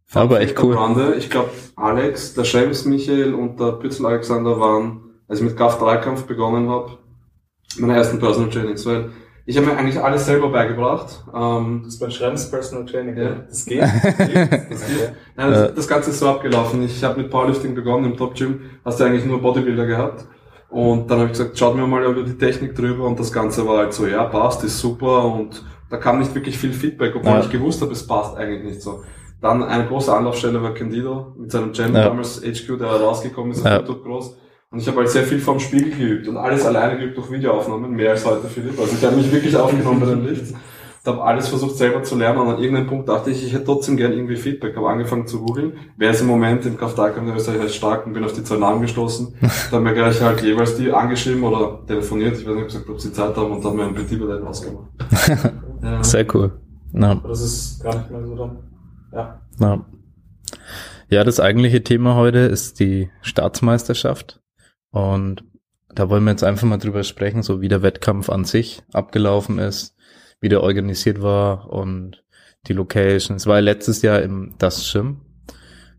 Fun 0.05 0.23
Aber 0.23 0.41
echt 0.41 0.61
cool. 0.62 0.75
Rande, 0.76 1.14
ich 1.14 1.31
glaube, 1.31 1.50
Alex, 1.76 2.35
der 2.35 2.43
Schrems 2.44 2.85
Michael 2.85 3.35
und 3.35 3.61
der 3.61 3.73
Pützel 3.73 4.05
Alexander 4.06 4.58
waren, 4.58 5.09
als 5.31 5.38
ich 5.41 5.44
mit 5.47 5.56
Kraft-3-Kampf 5.56 6.25
begonnen 6.25 6.69
habe, 6.69 6.91
meine 7.79 7.97
ersten 7.97 8.19
Personal 8.19 8.50
Trainings, 8.50 8.85
weil 8.85 9.11
ich 9.47 9.56
habe 9.56 9.67
mir 9.69 9.77
eigentlich 9.77 9.99
alles 10.00 10.27
selber 10.27 10.49
beigebracht. 10.50 11.25
Ähm, 11.35 11.81
Das 11.85 11.94
ist 11.94 12.00
bei 12.00 12.11
Schrems 12.11 12.50
Personal 12.50 12.85
Training, 12.85 13.17
Ja. 13.17 13.31
Das 13.49 13.65
geht. 13.65 13.81
Das 13.81 14.03
geht. 14.19 14.53
Das 14.53 14.87
geht. 14.87 15.12
Nein, 15.37 15.50
das, 15.53 15.75
das 15.75 15.88
Ganze 15.88 16.11
ist 16.11 16.19
so 16.19 16.29
abgelaufen. 16.29 16.82
Ich 16.82 17.03
habe 17.03 17.21
mit 17.23 17.31
Powerlifting 17.31 17.75
begonnen 17.75 18.12
im 18.12 18.17
Top 18.17 18.35
Gym, 18.35 18.61
hast 18.85 19.00
du 19.00 19.05
eigentlich 19.05 19.25
nur 19.25 19.41
Bodybuilder 19.41 19.87
gehabt. 19.87 20.27
Und 20.69 21.10
dann 21.10 21.19
habe 21.19 21.27
ich 21.31 21.39
gesagt, 21.39 21.58
schaut 21.58 21.75
mir 21.75 21.87
mal 21.87 22.05
über 22.05 22.22
die 22.22 22.37
Technik 22.39 22.77
drüber 22.77 23.05
und 23.06 23.19
das 23.19 23.32
Ganze 23.32 23.67
war 23.67 23.79
halt 23.79 23.93
so, 23.93 24.06
ja, 24.06 24.25
passt, 24.25 24.63
ist 24.63 24.79
super 24.79 25.25
und 25.25 25.65
da 25.89 25.96
kam 25.96 26.20
nicht 26.20 26.32
wirklich 26.34 26.56
viel 26.56 26.72
Feedback, 26.72 27.15
obwohl 27.17 27.32
Ja. 27.32 27.41
ich 27.41 27.51
gewusst 27.51 27.81
habe, 27.82 27.91
es 27.93 28.06
passt 28.06 28.37
eigentlich 28.37 28.63
nicht 28.63 28.82
so. 28.82 29.03
Dann 29.41 29.65
eine 29.65 29.87
große 29.87 30.15
Anlaufstelle 30.15 30.63
war 30.63 30.75
Candido 30.75 31.34
mit 31.37 31.51
seinem 31.51 31.72
Jam 31.72 31.93
Ja. 31.94 32.05
damals 32.05 32.41
HQ, 32.43 32.79
der 32.79 32.87
rausgekommen 32.89 33.51
ist 33.53 33.60
auf 33.60 33.65
Ja. 33.67 33.79
YouTube 33.81 34.05
groß. 34.05 34.37
Und 34.72 34.79
ich 34.79 34.86
habe 34.86 34.98
halt 34.98 35.08
sehr 35.08 35.24
viel 35.24 35.41
vom 35.41 35.58
Spiegel 35.58 35.91
geübt 35.91 36.29
und 36.29 36.36
alles 36.36 36.65
alleine 36.65 36.96
geübt 36.96 37.17
durch 37.17 37.31
Videoaufnahmen, 37.31 37.91
mehr 37.91 38.12
als 38.12 38.24
heute 38.24 38.46
Philipp. 38.46 38.79
Also 38.79 38.94
ich 38.96 39.05
habe 39.05 39.17
mich 39.17 39.32
wirklich 39.32 39.56
aufgenommen 39.56 39.98
bei 39.98 40.06
dem 40.06 40.24
Licht. 40.24 40.55
Ich 41.03 41.06
habe 41.06 41.24
alles 41.24 41.48
versucht 41.48 41.77
selber 41.77 42.05
zu 42.05 42.15
lernen 42.15 42.39
und 42.39 42.48
an 42.48 42.58
irgendeinem 42.58 42.86
Punkt 42.86 43.08
dachte 43.08 43.31
ich, 43.31 43.44
ich 43.44 43.53
hätte 43.53 43.65
trotzdem 43.65 43.96
gern 43.96 44.12
irgendwie 44.12 44.36
Feedback. 44.36 44.77
Habe 44.77 44.89
angefangen 44.91 45.27
zu 45.27 45.41
googeln. 45.41 45.72
Wer 45.96 46.10
ist 46.10 46.20
im 46.20 46.29
Moment 46.29 46.67
im 46.67 46.77
Kraftalkampf 46.77 47.29
in 47.29 47.34
Österreich 47.34 47.62
recht 47.62 47.74
stark 47.74 48.06
und 48.06 48.12
bin 48.12 48.22
auf 48.22 48.32
die 48.32 48.44
zwei 48.44 48.58
Namen 48.58 48.82
gestoßen. 48.82 49.34
Dann 49.41 49.50
haben 49.72 49.82
mir 49.82 49.94
gleich 49.94 50.20
halt 50.20 50.41
jeweils 50.43 50.77
die 50.77 50.93
angeschrieben 50.93 51.43
oder 51.43 51.84
telefoniert. 51.86 52.39
Ich 52.39 52.46
weiß 52.46 52.55
nicht, 52.55 52.67
gesagt, 52.67 52.89
ob 52.89 53.00
sie 53.00 53.12
Zeit 53.12 53.36
haben 53.36 53.50
und 53.50 53.65
dann 53.65 53.74
mir 53.74 53.84
ein 53.84 53.94
Petit 53.94 54.20
Billett 54.20 54.43
ausgemacht. 54.43 54.91
ja. 55.82 56.05
Sehr 56.05 56.27
cool. 56.34 56.60
Ja, 56.93 57.10
Aber 57.10 57.29
das 57.29 57.41
ist 57.41 57.82
gar 57.82 57.96
nicht 57.96 58.10
mehr 58.10 58.24
so 58.24 58.36
dann. 58.36 58.58
Ja. 59.12 59.41
ja. 59.58 59.86
ja, 61.08 61.24
das 61.24 61.41
eigentliche 61.41 61.82
Thema 61.82 62.15
heute 62.15 62.39
ist 62.41 62.79
die 62.79 63.10
Staatsmeisterschaft. 63.22 64.41
Und 64.91 65.44
da 65.89 66.09
wollen 66.09 66.25
wir 66.25 66.31
jetzt 66.31 66.44
einfach 66.44 66.67
mal 66.67 66.79
drüber 66.79 67.03
sprechen, 67.03 67.43
so 67.43 67.61
wie 67.61 67.69
der 67.69 67.82
Wettkampf 67.82 68.29
an 68.31 68.44
sich 68.44 68.82
abgelaufen 68.93 69.59
ist, 69.59 69.97
wie 70.41 70.49
der 70.49 70.63
organisiert 70.63 71.23
war 71.23 71.70
und 71.70 72.25
die 72.67 72.73
Location. 72.73 73.37
Es 73.37 73.47
war 73.47 73.61
letztes 73.61 74.03
Jahr 74.03 74.23
im 74.23 74.55
Das 74.59 74.91
Gym 74.93 75.23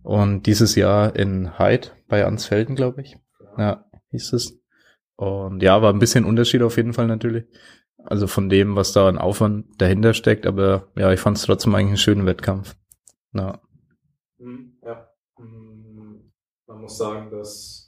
und 0.04 0.44
dieses 0.46 0.76
Jahr 0.76 1.16
in 1.16 1.58
Heid 1.60 1.96
bei 2.08 2.26
Ansfelden, 2.26 2.76
glaube 2.76 3.02
ich. 3.02 3.18
Ja, 3.58 3.86
hieß 4.12 4.34
es. 4.34 4.60
Und 5.16 5.62
ja, 5.62 5.82
war 5.82 5.94
ein 5.94 6.00
bisschen 6.00 6.26
Unterschied 6.26 6.62
auf 6.64 6.78
jeden 6.78 6.94
Fall 6.94 7.08
natürlich. 7.08 7.46
Also 8.04 8.26
von 8.28 8.50
dem, 8.50 8.76
was 8.76 8.94
da 8.94 9.08
an 9.08 9.20
Aufwand 9.20 9.66
dahinter 9.78 10.14
steckt, 10.14 10.48
aber 10.48 10.88
ja, 10.96 11.12
ich 11.14 11.20
fand 11.20 11.38
es 11.38 11.44
trotzdem 11.44 11.76
eigentlich 11.76 11.90
einen 11.90 11.98
schönen 11.98 12.26
Wettkampf. 12.26 12.76
Ja, 13.34 13.60
Hm, 14.40 14.78
Ja. 14.84 15.08
Hm, 15.38 16.32
Man 16.68 16.82
muss 16.82 16.98
sagen, 16.98 17.30
dass 17.30 17.81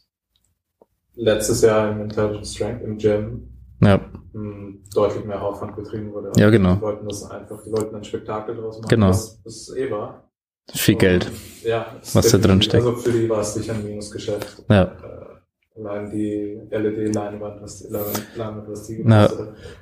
letztes 1.16 1.62
Jahr 1.62 1.92
im 1.92 2.02
Intelligent 2.02 2.48
Strength 2.48 2.84
im 2.84 2.98
Gym 2.98 3.50
ja, 3.82 4.00
hm, 4.34 4.84
deutlich 4.94 5.26
mehr 5.26 5.42
Aufwand 5.42 5.76
betrieben 5.76 6.14
wurde. 6.14 6.32
Ja, 6.38 6.50
genau. 6.50 6.76
Die 6.76 6.82
wollten 6.82 7.08
das 7.08 7.30
einfach, 7.30 7.62
die 7.64 7.72
wollten 7.72 7.96
ein 7.96 8.04
Spektakel 8.04 8.56
draus 8.56 8.78
machen. 8.78 8.90
Genau. 8.90 9.08
Das, 9.08 9.42
das 9.44 9.76
eh 9.76 9.92
war. 9.92 10.30
Viel 10.74 10.96
Geld. 10.96 11.26
Und, 11.28 11.64
ja, 11.64 11.88
ist 12.02 12.16
Was 12.16 12.32
da 12.32 12.38
drin 12.38 12.62
steckt. 12.62 12.86
Also 12.86 12.96
für 12.98 13.12
die 13.12 13.30
war 13.30 13.42
es 13.42 13.54
sicher 13.54 13.74
ein 13.74 13.84
Minusgeschäft. 13.84 14.64
Ja. 14.70 14.84
Äh, 14.84 15.80
allein 15.80 16.10
die 16.12 16.62
LED-Leinwand, 16.70 17.62
was 17.62 17.80
die, 17.80 17.92
Leinwand, 17.92 18.70
was 18.70 18.88
die 18.88 19.04
Ja. 19.06 19.30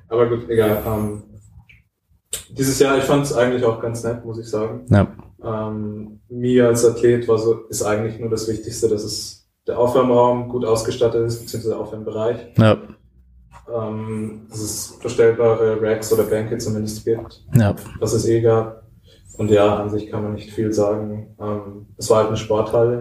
Aber 0.08 0.30
gut, 0.30 0.50
egal. 0.50 0.82
Ähm, 0.86 1.24
dieses 2.50 2.80
Jahr, 2.80 2.98
ich 2.98 3.04
fand 3.04 3.26
es 3.26 3.34
eigentlich 3.34 3.64
auch 3.64 3.80
ganz 3.80 4.04
nett, 4.04 4.26
muss 4.26 4.40
ich 4.40 4.48
sagen. 4.48 4.86
Ja. 4.90 5.08
Ähm, 5.44 6.22
mir 6.30 6.68
als 6.68 6.86
Athlet 6.86 7.28
war 7.28 7.38
so, 7.38 7.66
ist 7.68 7.84
eigentlich 7.84 8.20
nur 8.20 8.30
das 8.30 8.48
Wichtigste, 8.48 8.90
dass 8.90 9.04
es 9.04 9.41
der 9.68 9.78
Aufwärmraum 9.78 10.50
gut 10.50 10.66
ausgestattet 10.66 11.26
ist, 11.28 11.40
beziehungsweise 11.42 11.70
der 11.76 11.80
Aufwärmbereich. 11.80 12.38
Ja. 12.58 12.78
Ähm, 13.74 14.48
dass 14.50 14.60
es 14.60 14.98
verstellbare 15.00 15.82
Racks 15.82 16.12
oder 16.12 16.24
Bänke 16.24 16.58
zumindest 16.58 17.06
gibt, 17.06 17.44
Ja. 17.54 17.76
was 18.00 18.14
es 18.14 18.26
eh 18.28 18.42
gab. 18.42 18.84
Und 19.38 19.50
ja, 19.50 19.78
an 19.78 19.90
sich 19.90 20.10
kann 20.10 20.24
man 20.24 20.34
nicht 20.34 20.52
viel 20.52 20.74
sagen. 20.74 21.36
Ähm, 21.40 21.88
es 21.98 22.10
war 22.10 22.18
halt 22.18 22.28
eine 22.28 22.38
Sporthalle, 22.38 22.98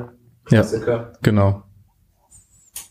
Ja. 0.51 0.61
Klassiker. 0.63 1.13
Genau. 1.23 1.63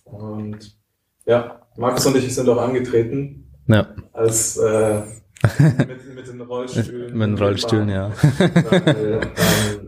Und 0.04 0.78
ja, 1.26 1.62
Markus 1.78 2.06
und 2.06 2.16
ich 2.18 2.34
sind 2.34 2.50
auch 2.50 2.58
angetreten 2.62 3.50
Ja. 3.68 3.88
als 4.14 4.58
äh, 4.58 5.02
mit, 5.88 6.16
mit 6.16 6.28
den 6.28 6.42
Rollstühlen. 6.42 7.18
Mit 7.18 7.28
den 7.30 7.38
Rollstühlen, 7.38 7.88
ja. 7.90 8.12
Weil, 8.40 9.22
ähm, 9.24 9.79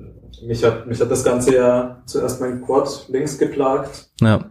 mich, 0.45 0.63
hat, 0.63 0.87
mich 0.87 0.99
hat 0.99 1.11
das 1.11 1.23
ganze 1.23 1.55
ja 1.55 2.01
zuerst 2.05 2.41
mein 2.41 2.61
Quad 2.63 3.05
links 3.09 3.37
geplagt 3.37 4.09
Ja. 4.21 4.45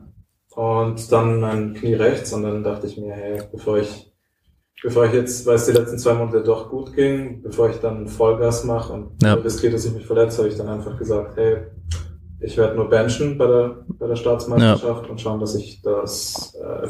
und 0.54 1.10
dann 1.12 1.40
mein 1.40 1.74
Knie 1.74 1.94
rechts 1.94 2.32
und 2.32 2.42
dann 2.42 2.62
dachte 2.62 2.86
ich 2.86 2.96
mir, 2.98 3.12
hey, 3.12 3.42
bevor 3.52 3.78
ich 3.78 4.06
bevor 4.82 5.04
ich 5.04 5.12
jetzt, 5.12 5.44
weil 5.44 5.56
es 5.56 5.66
die 5.66 5.72
letzten 5.72 5.98
zwei 5.98 6.14
Monate 6.14 6.42
doch 6.42 6.70
gut 6.70 6.94
ging, 6.94 7.42
bevor 7.42 7.68
ich 7.68 7.76
dann 7.80 8.08
Vollgas 8.08 8.64
mache 8.64 8.94
und 8.94 9.22
Ja. 9.22 9.34
riskiere, 9.34 9.72
dass 9.74 9.84
ich 9.84 9.92
mich 9.92 10.06
verletze, 10.06 10.38
habe 10.38 10.48
ich 10.48 10.56
dann 10.56 10.68
einfach 10.68 10.96
gesagt, 10.98 11.36
hey, 11.36 11.58
ich 12.40 12.56
werde 12.56 12.76
nur 12.76 12.88
benchen 12.88 13.36
bei 13.36 13.46
der, 13.46 13.84
bei 13.88 14.06
der 14.06 14.16
Staatsmeisterschaft 14.16 15.10
und 15.10 15.20
schauen, 15.20 15.38
dass 15.38 15.54
ich 15.54 15.82
das 15.82 16.54
äh, 16.54 16.88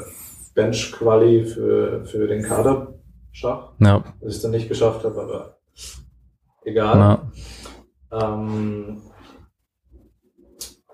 Bench-Quali 0.54 1.44
für, 1.44 2.04
für 2.04 2.28
den 2.28 2.44
Kader 2.44 2.94
schaffe. 3.32 3.70
Ja. 3.80 4.04
Was 4.20 4.36
ich 4.36 4.42
dann 4.42 4.52
nicht 4.52 4.68
geschafft 4.68 5.04
habe, 5.04 5.20
aber 5.20 5.56
egal. 6.64 6.96
Ja. 6.96 7.30
Ähm, 8.12 9.02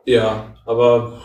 ja, 0.04 0.54
aber 0.64 1.20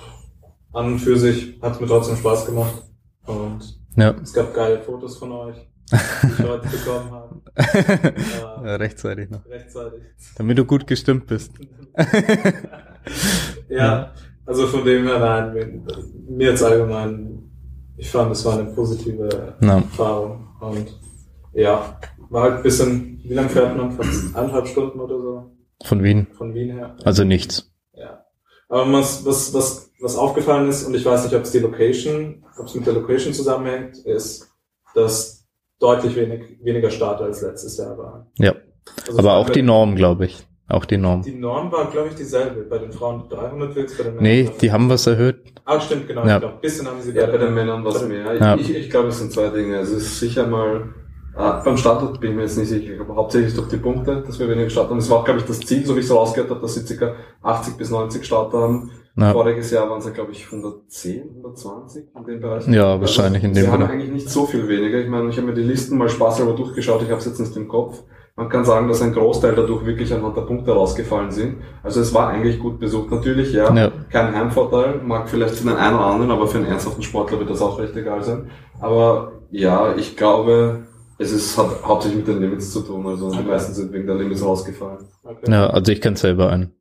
an 0.73 0.93
und 0.93 0.99
für 0.99 1.17
sich 1.17 1.59
hat 1.61 1.73
es 1.73 1.79
mir 1.81 1.87
trotzdem 1.87 2.15
Spaß 2.17 2.45
gemacht. 2.45 2.83
Und 3.25 3.59
Ja. 3.95 4.15
es 4.21 4.33
gab 4.33 4.53
geile 4.53 4.79
Fotos 4.81 5.17
von 5.17 5.31
euch, 5.33 5.55
die 5.91 6.27
ich 6.27 6.47
heute 6.47 6.67
bekommen 6.71 7.11
habe. 7.11 7.41
Äh, 7.55 8.13
ja. 8.41 8.75
Rechtzeitig 8.77 9.29
noch. 9.29 9.45
rechtzeitig. 9.45 10.01
Damit 10.37 10.57
du 10.57 10.65
gut 10.65 10.87
gestimmt 10.87 11.27
bist. 11.27 11.51
ja, 13.69 14.11
also 14.45 14.67
von 14.67 14.83
dem 14.85 15.05
her, 15.05 15.19
nein, 15.19 15.53
mir, 15.53 15.83
mir 16.29 16.49
jetzt 16.51 16.63
allgemein, 16.63 17.43
ich 17.97 18.09
fand, 18.09 18.31
es 18.31 18.43
war 18.45 18.57
eine 18.57 18.71
positive 18.71 19.27
Ja. 19.61 19.75
Erfahrung. 19.77 20.47
Und 20.61 20.99
ja, 21.53 21.99
war 22.29 22.43
halt 22.43 22.55
ein 22.57 22.63
bisschen, 22.63 23.19
wie 23.23 23.33
lange 23.33 23.49
fährt 23.49 23.75
man? 23.75 23.91
Fast 23.91 24.35
eineinhalb 24.35 24.67
Stunden 24.67 24.99
oder 24.99 25.19
so 25.19 25.51
Von 25.83 26.03
Wien. 26.03 26.27
von 26.37 26.53
Wien 26.53 26.71
her. 26.71 26.95
Also 27.03 27.23
nichts. 27.23 27.71
Ja. 27.93 28.25
Aber 28.69 28.91
was, 28.93 29.25
was, 29.25 29.53
was, 29.53 29.91
was 29.99 30.15
aufgefallen 30.15 30.69
ist, 30.69 30.83
und 30.85 30.93
ich 30.95 31.05
weiß 31.05 31.23
nicht, 31.25 31.35
ob 31.35 31.43
es 31.43 31.51
die 31.51 31.59
Location, 31.59 32.45
ob 32.57 32.67
es 32.67 32.75
mit 32.75 32.85
der 32.85 32.93
Location 32.93 33.33
zusammenhängt, 33.33 33.97
ist, 34.05 34.49
dass 34.95 35.47
deutlich 35.79 36.15
wenig, 36.15 36.59
weniger 36.63 36.89
Starter 36.89 37.25
als 37.25 37.41
letztes 37.41 37.77
Jahr 37.77 37.97
waren. 37.97 38.27
Ja. 38.37 38.53
Also 39.07 39.19
Aber 39.19 39.33
auch 39.35 39.49
die 39.49 39.61
Norm, 39.61 39.95
glaube 39.95 40.25
ich. 40.25 40.47
Auch 40.67 40.85
die 40.85 40.97
Norm. 40.97 41.21
Die 41.21 41.33
Norm 41.33 41.69
war, 41.71 41.91
glaube 41.91 42.09
ich, 42.09 42.15
dieselbe. 42.15 42.61
Bei 42.61 42.77
den 42.77 42.93
Frauen 42.93 43.27
300 43.27 43.75
Witz, 43.75 43.97
bei 43.97 44.03
den 44.05 44.15
Männern. 44.15 44.23
Nee, 44.23 44.49
die 44.61 44.71
haben 44.71 44.89
was 44.89 45.05
erhöht. 45.05 45.41
Ah, 45.65 45.81
stimmt, 45.81 46.07
genau. 46.07 46.25
Ja. 46.25 46.35
Ich 46.35 46.39
glaube, 46.39 46.55
ein 46.55 46.61
bisschen 46.61 46.87
haben 46.87 47.01
sie 47.01 47.11
Ja, 47.11 47.25
bei 47.25 47.37
den 47.37 47.53
Männern 47.53 47.83
was 47.83 48.07
mehr. 48.07 48.33
Ich, 48.35 48.39
Ja. 48.39 48.55
ich, 48.55 48.73
ich 48.73 48.89
glaube, 48.89 49.09
es 49.09 49.19
sind 49.19 49.33
zwei 49.33 49.49
Dinge. 49.49 49.77
Es 49.79 49.89
ist 49.89 50.19
sicher 50.19 50.47
mal, 50.47 50.93
äh, 51.37 51.63
beim 51.63 51.77
Standort 51.77 52.19
bin 52.19 52.31
ich 52.31 52.35
mir 52.35 52.41
jetzt 52.43 52.57
nicht 52.57 52.69
sicher, 52.69 52.93
aber 52.99 53.15
hauptsächlich 53.15 53.53
durch 53.55 53.67
die 53.69 53.77
Punkte, 53.77 54.23
dass 54.25 54.39
wir 54.39 54.49
weniger 54.49 54.69
Starter 54.69 54.89
haben. 54.91 54.97
Das 54.99 55.09
war 55.09 55.19
auch, 55.19 55.25
glaube 55.25 55.39
ich, 55.39 55.45
das 55.45 55.59
Ziel, 55.61 55.85
so 55.85 55.95
wie 55.95 55.99
ich 55.99 56.05
es 56.05 56.11
rausgehört 56.13 56.49
habe, 56.49 56.61
dass 56.61 56.75
sie 56.75 56.95
ca. 56.97 57.13
80 57.41 57.77
bis 57.77 57.89
90 57.89 58.25
Starter 58.25 58.59
haben. 58.59 58.91
Ja. 59.17 59.33
Voriges 59.33 59.71
Jahr 59.71 59.89
waren 59.89 59.99
es, 59.99 60.13
glaube 60.13 60.31
ich, 60.31 60.45
110, 60.45 61.23
120 61.37 62.05
in 62.15 62.23
dem 62.25 62.39
Bereich. 62.39 62.65
Ja, 62.67 62.99
wahrscheinlich 62.99 63.43
in 63.43 63.53
dem 63.53 63.65
Sie 63.65 63.69
haben 63.71 63.79
Bereich. 63.81 63.93
eigentlich 63.93 64.11
nicht 64.11 64.29
so 64.29 64.45
viel 64.45 64.67
weniger. 64.69 64.99
Ich 64.99 65.09
meine, 65.09 65.29
ich 65.29 65.37
habe 65.37 65.47
mir 65.47 65.53
die 65.53 65.63
Listen 65.63 65.97
mal 65.97 66.07
spaßhalber 66.09 66.53
durchgeschaut, 66.53 67.01
ich 67.03 67.09
habe 67.09 67.19
es 67.19 67.25
jetzt 67.25 67.39
nicht 67.39 67.55
im 67.57 67.67
Kopf. 67.67 68.03
Man 68.37 68.47
kann 68.47 68.63
sagen, 68.63 68.87
dass 68.87 69.01
ein 69.01 69.11
Großteil 69.13 69.53
dadurch 69.55 69.85
wirklich 69.85 70.13
anhand 70.13 70.37
der 70.37 70.43
Punkte 70.43 70.71
rausgefallen 70.71 71.31
sind. 71.31 71.57
Also 71.83 71.99
es 71.99 72.13
war 72.13 72.29
eigentlich 72.29 72.59
gut 72.59 72.79
besucht. 72.79 73.11
Natürlich, 73.11 73.51
ja, 73.51 73.71
Ja. 73.75 73.91
kein 74.09 74.33
Heimvorteil, 74.33 75.01
mag 75.03 75.29
vielleicht 75.29 75.55
für 75.55 75.67
den 75.67 75.75
einen 75.75 75.95
oder 75.97 76.05
anderen, 76.05 76.31
aber 76.31 76.47
für 76.47 76.57
einen 76.59 76.67
ernsthaften 76.67 77.03
Sportler 77.03 77.37
wird 77.39 77.49
das 77.49 77.61
auch 77.61 77.77
recht 77.77 77.95
egal 77.97 78.23
sein. 78.23 78.49
Aber 78.79 79.33
ja, 79.51 79.93
ich 79.97 80.15
glaube, 80.15 80.83
es 81.21 81.31
ist, 81.31 81.57
hat 81.57 81.83
hauptsächlich 81.83 82.25
mit 82.25 82.27
den 82.27 82.41
Limits 82.41 82.71
zu 82.71 82.81
tun. 82.81 83.05
Also 83.05 83.31
die 83.31 83.43
meisten 83.43 83.73
sind 83.73 83.91
wegen 83.93 84.07
der 84.07 84.15
Limits 84.15 84.43
rausgefallen. 84.43 85.05
Okay. 85.23 85.51
Ja, 85.51 85.67
also 85.69 85.91
ich 85.91 86.01
kenne 86.01 86.17
selber 86.17 86.49
einen, 86.49 86.71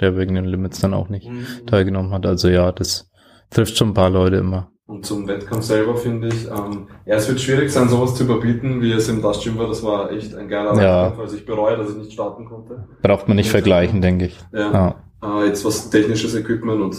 der 0.00 0.16
wegen 0.16 0.34
den 0.34 0.44
Limits 0.46 0.80
dann 0.80 0.94
auch 0.94 1.08
nicht 1.08 1.28
Mhm. 1.30 1.46
teilgenommen 1.66 2.12
hat. 2.12 2.26
Also 2.26 2.48
ja, 2.48 2.72
das 2.72 3.10
trifft 3.50 3.76
schon 3.76 3.88
ein 3.90 3.94
paar 3.94 4.10
Leute 4.10 4.36
immer. 4.36 4.70
Und 4.86 5.06
zum 5.06 5.26
Wettkampf 5.26 5.62
selber 5.64 5.96
finde 5.96 6.28
ich, 6.28 6.46
ähm, 6.46 6.88
ja, 7.06 7.14
es 7.16 7.26
wird 7.26 7.40
schwierig 7.40 7.70
sein, 7.72 7.88
sowas 7.88 8.14
zu 8.16 8.24
überbieten, 8.24 8.82
wie 8.82 8.92
es 8.92 9.08
im 9.08 9.22
Dust 9.22 9.42
Gym 9.42 9.56
war. 9.58 9.66
Das 9.68 9.82
war 9.82 10.10
echt 10.12 10.34
ein 10.34 10.46
geiler 10.48 10.74
Ja. 10.74 11.02
Wettkampf. 11.06 11.20
Also 11.20 11.36
ich 11.36 11.46
bereue, 11.46 11.76
dass 11.78 11.88
ich 11.90 11.96
nicht 11.96 12.12
starten 12.12 12.44
konnte. 12.44 12.86
Braucht 13.00 13.26
man 13.26 13.36
nicht 13.38 13.50
vergleichen, 13.50 14.02
denke 14.02 14.26
ich. 14.26 14.38
Ja. 14.52 14.72
Ja, 15.22 15.40
Äh, 15.42 15.46
jetzt 15.46 15.64
was 15.64 15.88
technisches 15.88 16.34
Equipment 16.34 16.82
und 16.82 16.94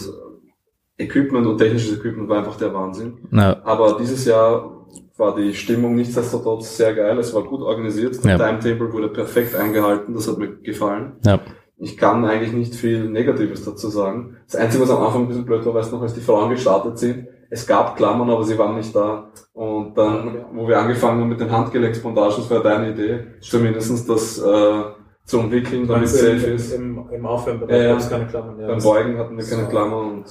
äh, 0.98 1.04
Equipment 1.04 1.46
und 1.46 1.58
technisches 1.58 1.98
Equipment 1.98 2.28
war 2.28 2.38
einfach 2.38 2.56
der 2.56 2.72
Wahnsinn. 2.74 3.18
ja, 3.30 3.56
Aber 3.64 3.98
dieses 4.00 4.24
Jahr 4.24 4.75
war 5.16 5.34
die 5.34 5.54
Stimmung 5.54 5.94
nichtsdestotrotz 5.94 6.76
sehr 6.76 6.94
geil. 6.94 7.18
Es 7.18 7.34
war 7.34 7.42
gut 7.44 7.62
organisiert. 7.62 8.22
Der 8.24 8.32
Ja. 8.32 8.38
Timetable 8.38 8.92
wurde 8.92 9.08
perfekt 9.08 9.54
eingehalten. 9.54 10.12
Das 10.14 10.28
hat 10.28 10.38
mir 10.38 10.56
gefallen. 10.56 11.12
ja, 11.24 11.40
Ich 11.78 11.96
kann 11.96 12.24
eigentlich 12.24 12.52
nicht 12.52 12.74
viel 12.74 13.08
Negatives 13.08 13.64
dazu 13.64 13.88
sagen. 13.88 14.36
Das 14.46 14.56
Einzige, 14.56 14.82
was 14.84 14.90
am 14.90 15.02
Anfang 15.04 15.22
ein 15.22 15.28
bisschen 15.28 15.44
blöd 15.46 15.64
war, 15.66 15.74
weißt 15.74 15.90
du 15.92 15.96
noch, 15.96 16.02
als 16.02 16.14
die 16.14 16.20
Frauen 16.20 16.50
gestartet 16.50 16.98
sind, 16.98 17.28
es 17.48 17.66
gab 17.66 17.96
Klammern, 17.96 18.28
aber 18.30 18.42
sie 18.44 18.58
waren 18.58 18.76
nicht 18.76 18.94
da. 18.94 19.30
Und 19.52 19.96
dann, 19.96 20.44
wo 20.52 20.66
wir 20.66 20.78
angefangen 20.78 21.20
haben 21.20 21.28
mit 21.28 21.40
den 21.40 21.50
Handgelenksbandagen, 21.50 22.36
das 22.38 22.50
war 22.50 22.62
deine 22.62 22.90
Idee, 22.90 23.20
zumindestens 23.40 24.04
das 24.06 24.38
äh, 24.38 24.82
zu 25.24 25.38
umwickeln, 25.40 25.86
damit 25.86 26.04
es 26.06 26.18
safe 26.20 26.46
im, 26.46 26.54
ist. 26.56 26.72
Im, 26.72 27.08
im 27.10 27.24
Aufwärmbereich 27.26 27.70
Ja, 27.76 27.82
ja. 27.84 27.90
gab 27.90 27.98
es 28.00 28.10
keine 28.10 28.26
Klammern. 28.26 28.60
Ja. 28.60 28.66
Beim 28.68 28.82
Beugen 28.82 29.18
hatten 29.18 29.36
wir 29.36 29.44
keine 29.44 29.68
Klammer 29.68 29.98
und 29.98 30.24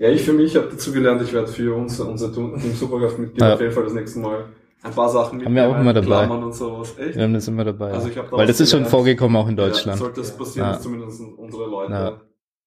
ja, 0.00 0.08
ich 0.08 0.22
für 0.22 0.32
mich 0.32 0.56
habe 0.56 0.68
dazu 0.72 0.90
gelernt, 0.92 1.22
ich 1.22 1.32
werde 1.32 1.46
für 1.46 1.74
uns, 1.76 2.00
unser 2.00 2.32
Team 2.32 2.58
Superkraftmitglieder 2.74 3.46
Ja. 3.48 3.54
auf 3.54 3.60
jeden 3.60 3.72
Fall 3.72 3.84
das 3.84 3.92
nächste 3.94 4.18
Mal 4.18 4.46
ein 4.82 4.92
paar 4.92 5.08
Sachen 5.10 5.44
Haben 5.44 5.54
wir 5.54 5.68
auch 5.68 5.78
immer 5.78 5.92
dabei. 5.92 6.06
Klammern 6.06 6.42
und 6.42 6.54
sowas. 6.54 6.94
Echt? 6.98 7.14
wir 7.14 7.22
haben 7.24 7.34
das 7.34 7.46
immer 7.46 7.64
dabei. 7.64 7.92
Also 7.92 8.06
ja. 8.06 8.12
ich 8.12 8.18
hab 8.18 8.30
da 8.30 8.36
Weil 8.38 8.46
das 8.46 8.60
ist 8.60 8.70
schon 8.70 8.86
vorgekommen, 8.86 9.36
auch 9.36 9.46
in 9.48 9.56
Ja, 9.56 9.66
Deutschland. 9.66 9.98
sollte 9.98 10.22
es 10.22 10.30
passieren, 10.36 10.66
Ja. 10.68 10.72
dass 10.72 10.82
zumindest 10.82 11.20
unsere 11.36 11.66
Leute 11.68 11.92
Ja. 11.92 12.20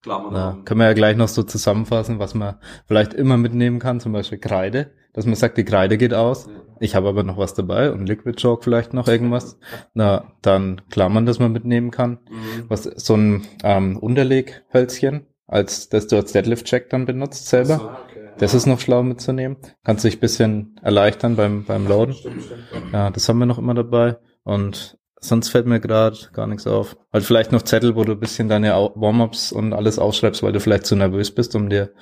Klammern 0.04 0.34
Ja, 0.34 0.40
haben. 0.42 0.66
können 0.66 0.80
wir 0.82 0.86
ja 0.88 0.94
gleich 0.94 1.18
noch 1.18 1.28
so 1.30 1.44
zusammenfassen, 1.44 2.20
was 2.20 2.36
man 2.36 2.56
vielleicht 2.88 3.14
immer 3.14 3.38
mitnehmen 3.38 3.80
kann, 3.80 4.00
zum 4.00 4.12
Beispiel 4.14 4.38
Kreide, 4.38 4.92
dass 5.14 5.26
man 5.26 5.36
sagt, 5.36 5.58
die 5.58 5.64
Kreide 5.66 5.98
geht 5.98 6.14
aus. 6.14 6.46
Ja. 6.46 6.52
Ich 6.82 6.94
habe 6.96 7.08
aber 7.08 7.24
noch 7.24 7.38
was 7.38 7.54
dabei 7.54 7.92
und 7.92 8.06
Liquid 8.08 8.36
Chalk 8.36 8.64
vielleicht 8.64 8.94
noch 8.94 9.08
irgendwas. 9.08 9.58
Na, 9.96 10.26
dann 10.44 10.82
Klammern, 10.92 11.26
das 11.26 11.40
man 11.40 11.52
mitnehmen 11.54 11.90
kann. 11.92 12.20
Mhm. 12.30 12.66
Was 12.68 12.84
so 12.84 13.16
ein 13.16 13.44
ähm, 13.64 13.98
Unterleghölzchen, 13.98 15.26
als 15.48 15.90
das 15.90 16.08
du 16.08 16.16
als 16.16 16.32
Deadlift 16.32 16.66
Check 16.66 16.90
dann 16.90 17.06
benutzt 17.06 17.48
selber. 17.48 17.78
So. 17.78 17.86
Okay. 17.86 18.30
Das 18.38 18.54
ist 18.54 18.66
noch 18.66 18.80
schlau 18.80 19.04
mitzunehmen. 19.04 19.58
Kannst 19.84 20.04
dich 20.04 20.20
bisschen 20.20 20.76
erleichtern 20.82 21.36
beim 21.36 21.66
beim 21.66 21.88
Loaden. 21.88 22.16
Stimmt, 22.16 22.44
stimmt. 22.44 22.94
Ja, 22.94 23.12
das 23.12 23.30
haben 23.30 23.40
wir 23.40 23.46
noch 23.46 23.60
immer 23.60 23.74
dabei. 23.74 24.18
Und 24.44 24.98
sonst 25.20 25.50
fällt 25.50 25.68
mir 25.68 25.80
gerade 25.80 26.18
gar 26.34 26.48
nichts 26.48 26.68
auf. 26.68 26.98
Halt 27.12 27.24
vielleicht 27.24 27.52
noch 27.52 27.62
Zettel, 27.62 27.96
wo 27.96 28.04
du 28.04 28.14
ein 28.14 28.20
bisschen 28.20 28.50
deine 28.50 28.72
Warm-ups 28.72 29.52
und 29.52 29.74
alles 29.74 30.00
aufschreibst, 30.00 30.44
weil 30.44 30.52
du 30.52 30.60
vielleicht 30.60 30.86
zu 30.86 30.96
nervös 30.96 31.34
bist, 31.34 31.56
um 31.56 31.70
dir 31.70 31.94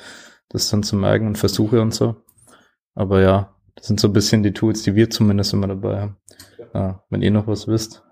das 0.49 0.69
dann 0.69 0.83
zu 0.83 0.95
merken 0.95 1.27
und 1.27 1.37
Versuche 1.37 1.81
und 1.81 1.93
so. 1.93 2.15
Aber 2.95 3.21
ja, 3.21 3.55
das 3.75 3.87
sind 3.87 3.99
so 3.99 4.07
ein 4.07 4.13
bisschen 4.13 4.43
die 4.43 4.53
Tools, 4.53 4.83
die 4.83 4.95
wir 4.95 5.09
zumindest 5.09 5.53
immer 5.53 5.67
dabei 5.67 6.01
haben. 6.01 6.17
Ja, 6.73 7.03
wenn 7.09 7.21
ihr 7.21 7.31
noch 7.31 7.47
was 7.47 7.67
wisst, 7.67 8.03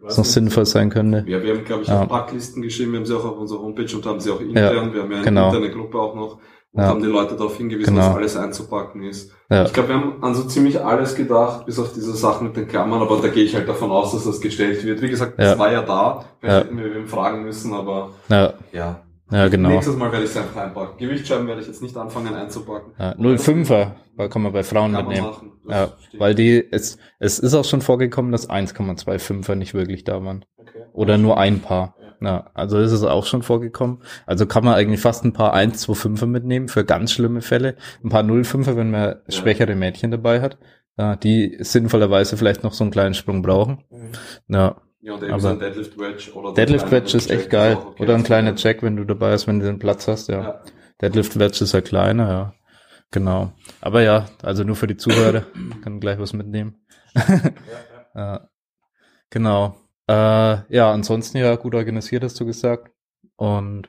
was 0.00 0.16
noch 0.18 0.24
sinnvoll 0.24 0.66
sein 0.66 0.90
könnte. 0.90 1.24
Ja, 1.26 1.42
wir 1.42 1.54
haben, 1.54 1.64
glaube 1.64 1.82
ich, 1.82 1.88
Ja. 1.88 2.02
auch 2.02 2.08
Packlisten 2.08 2.62
geschrieben, 2.62 2.92
wir 2.92 2.98
haben 3.00 3.06
sie 3.06 3.16
auch 3.16 3.24
auf 3.24 3.38
unserer 3.38 3.60
Homepage 3.60 3.94
und 3.96 4.06
haben 4.06 4.20
sie 4.20 4.30
auch 4.30 4.40
intern. 4.40 4.92
wir 4.92 5.02
haben 5.02 5.10
ja 5.10 5.16
eine 5.18 5.24
genau. 5.24 5.46
interne 5.48 5.70
Gruppe 5.70 5.98
auch 5.98 6.14
noch 6.14 6.38
und 6.72 6.82
Ja. 6.82 6.88
haben 6.88 7.00
die 7.00 7.08
Leute 7.08 7.34
darauf 7.34 7.56
hingewiesen, 7.56 7.94
Genau. 7.94 8.06
dass 8.08 8.16
alles 8.16 8.36
einzupacken 8.36 9.02
ist. 9.02 9.32
Ja, 9.50 9.64
Ich 9.64 9.72
glaube, 9.72 9.88
wir 9.88 9.96
haben 9.96 10.22
an 10.22 10.34
so 10.34 10.44
ziemlich 10.44 10.80
alles 10.84 11.14
gedacht, 11.16 11.66
bis 11.66 11.78
auf 11.78 11.92
diese 11.94 12.12
Sachen 12.14 12.48
mit 12.48 12.56
den 12.56 12.68
Klammern, 12.68 13.00
aber 13.00 13.18
da 13.20 13.28
gehe 13.28 13.42
ich 13.44 13.54
halt 13.54 13.68
davon 13.68 13.90
aus, 13.90 14.12
dass 14.12 14.24
das 14.24 14.40
gestellt 14.40 14.84
wird. 14.84 15.00
Wie 15.02 15.08
gesagt, 15.08 15.38
das 15.38 15.52
Ja. 15.52 15.58
war 15.58 15.72
ja 15.72 15.82
da, 15.82 16.24
vielleicht 16.40 16.54
Ja. 16.56 16.64
hätten 16.64 16.76
wir 16.78 16.94
eben 16.94 17.06
fragen 17.08 17.42
müssen, 17.42 17.72
aber 17.72 18.10
ja, 18.28 18.52
ja. 18.72 19.00
ja 19.30 19.48
genau. 19.48 19.70
Nächstes 19.70 19.96
Mal 19.96 20.12
werde 20.12 20.24
ich 20.24 20.30
es 20.30 20.36
einfach 20.36 20.60
einpacken. 20.60 20.98
Gewichtsscheiben 20.98 21.46
werde 21.48 21.62
ich 21.62 21.66
jetzt 21.66 21.82
nicht 21.82 21.96
anfangen 21.96 22.34
einzupacken. 22.34 22.92
Ja, 22.98 23.14
05er 23.18 23.92
weil 24.16 24.28
kann 24.28 24.42
man 24.42 24.52
bei 24.52 24.62
Frauen 24.64 24.92
Kann 24.92 25.06
mitnehmen. 25.06 25.28
Ja, 25.68 25.92
weil 26.18 26.34
die, 26.34 26.66
es, 26.70 26.98
es 27.18 27.38
ist 27.38 27.54
auch 27.54 27.64
schon 27.64 27.80
vorgekommen, 27.82 28.32
dass 28.32 28.48
1,25er 28.48 29.54
nicht 29.54 29.74
wirklich 29.74 30.04
da 30.04 30.24
waren. 30.24 30.44
Okay. 30.56 30.84
Oder 30.92 31.18
nur 31.18 31.38
ein 31.38 31.60
Paar. 31.60 31.94
Ja. 32.00 32.08
Ja, 32.20 32.50
also 32.54 32.78
ist 32.78 32.90
es 32.90 33.04
auch 33.04 33.24
schon 33.26 33.42
vorgekommen. 33.44 34.02
Also 34.26 34.46
kann 34.46 34.64
man 34.64 34.74
eigentlich 34.74 35.00
fast 35.00 35.24
ein 35.24 35.32
paar 35.32 35.52
1, 35.54 35.80
2, 35.82 35.94
5 35.94 36.22
mitnehmen 36.26 36.66
für 36.68 36.84
ganz 36.84 37.12
schlimme 37.12 37.42
Fälle. 37.42 37.76
Ein 38.02 38.08
paar 38.08 38.24
0, 38.24 38.42
5 38.42 38.66
wenn 38.74 38.90
man 38.90 39.02
Ja. 39.10 39.16
schwächere 39.28 39.76
Mädchen 39.76 40.10
dabei 40.10 40.40
hat, 40.40 40.58
ja, 40.98 41.14
die 41.14 41.56
sinnvollerweise 41.60 42.36
vielleicht 42.36 42.64
noch 42.64 42.72
so 42.72 42.82
einen 42.82 42.90
kleinen 42.90 43.14
Sprung 43.14 43.42
brauchen. 43.42 43.84
Mhm. 43.90 44.08
Ja, 44.48 44.76
Ja, 45.00 45.12
und 45.12 45.22
eben 45.22 45.30
Aber 45.32 45.40
so 45.40 45.48
ein 45.50 45.60
Deadlift 45.60 45.96
Wedge 45.96 46.32
oder 46.34 46.54
Deadlift 46.54 46.90
Wedge 46.90 47.16
ist 47.16 47.30
echt 47.30 47.50
geil. 47.50 47.76
okay. 47.80 48.02
Oder 48.02 48.16
ein 48.16 48.24
kleiner 48.24 48.54
Jack, 48.56 48.82
wenn 48.82 48.96
du 48.96 49.04
dabei 49.04 49.30
bist, 49.30 49.46
wenn 49.46 49.60
du 49.60 49.66
den 49.66 49.78
Platz 49.78 50.08
hast, 50.08 50.28
ja. 50.28 50.42
Ja. 50.42 50.60
Deadlift 51.00 51.38
Wedge 51.38 51.62
ist 51.62 51.72
ja 51.72 51.80
kleiner, 51.82 52.28
ja. 52.28 52.52
Genau. 53.10 53.52
Aber 53.80 54.02
ja, 54.02 54.28
also 54.42 54.64
nur 54.64 54.76
für 54.76 54.86
die 54.86 54.96
Zuhörer, 54.96 55.46
kann 55.82 56.00
gleich 56.00 56.18
was 56.18 56.32
mitnehmen. 56.32 56.76
Ja, 58.14 58.48
genau. 59.30 59.76
Äh, 60.08 60.74
ja, 60.74 60.90
ansonsten 60.90 61.38
ja 61.38 61.54
gut 61.54 61.74
organisiert, 61.76 62.24
hast 62.24 62.40
du 62.40 62.46
gesagt. 62.46 62.90
Und 63.36 63.88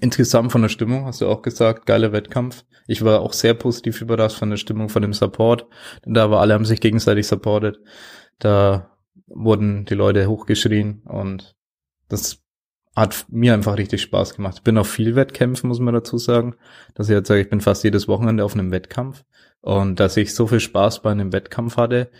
insgesamt 0.00 0.50
von 0.50 0.62
der 0.62 0.68
Stimmung 0.68 1.04
hast 1.04 1.20
du 1.20 1.28
auch 1.28 1.42
gesagt, 1.42 1.86
geiler 1.86 2.10
Wettkampf. 2.10 2.64
Ich 2.88 3.04
war 3.04 3.20
auch 3.20 3.32
sehr 3.32 3.54
positiv 3.54 4.00
überrascht 4.00 4.36
von 4.36 4.50
der 4.50 4.56
Stimmung, 4.56 4.88
von 4.88 5.02
dem 5.02 5.12
Support. 5.12 5.66
Denn 6.04 6.14
da 6.14 6.30
war 6.30 6.40
alle 6.40 6.54
haben 6.54 6.64
sich 6.64 6.80
gegenseitig 6.80 7.28
supportet. 7.28 7.78
Da 8.40 8.96
wurden 9.26 9.84
die 9.84 9.94
Leute 9.94 10.26
hochgeschrien 10.26 11.02
und 11.04 11.54
das 12.08 12.39
hat 13.00 13.26
mir 13.28 13.54
einfach 13.54 13.78
richtig 13.78 14.02
Spaß 14.02 14.36
gemacht. 14.36 14.56
Ich 14.58 14.62
bin 14.62 14.78
auf 14.78 14.88
viel 14.88 15.16
Wettkämpfen, 15.16 15.68
muss 15.68 15.80
man 15.80 15.94
dazu 15.94 16.18
sagen. 16.18 16.54
Dass 16.94 17.08
ich 17.08 17.14
jetzt 17.14 17.28
sage, 17.28 17.40
ich 17.40 17.50
bin 17.50 17.60
fast 17.60 17.82
jedes 17.82 18.06
Wochenende 18.06 18.44
auf 18.44 18.54
einem 18.54 18.70
Wettkampf. 18.70 19.24
Und 19.60 19.98
dass 19.98 20.16
ich 20.16 20.34
so 20.34 20.46
viel 20.46 20.60
Spaß 20.60 21.02
bei 21.02 21.10
einem 21.10 21.32
Wettkampf 21.32 21.76
hatte, 21.76 22.10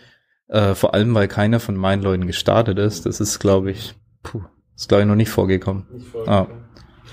äh, 0.47 0.75
vor 0.75 0.93
allem, 0.93 1.15
weil 1.15 1.27
keiner 1.27 1.59
von 1.59 1.75
meinen 1.75 2.03
Leuten 2.03 2.27
gestartet 2.27 2.77
ist. 2.77 3.05
Das 3.05 3.21
ist, 3.21 3.39
glaube 3.39 3.71
ich, 3.71 3.95
puh, 4.23 4.41
ist, 4.75 4.89
glaube 4.89 5.03
ich, 5.03 5.07
noch 5.07 5.15
nicht 5.15 5.29
vorgekommen. 5.29 5.85
Nicht 5.91 6.07
voll. 6.07 6.27
Ah. 6.27 6.47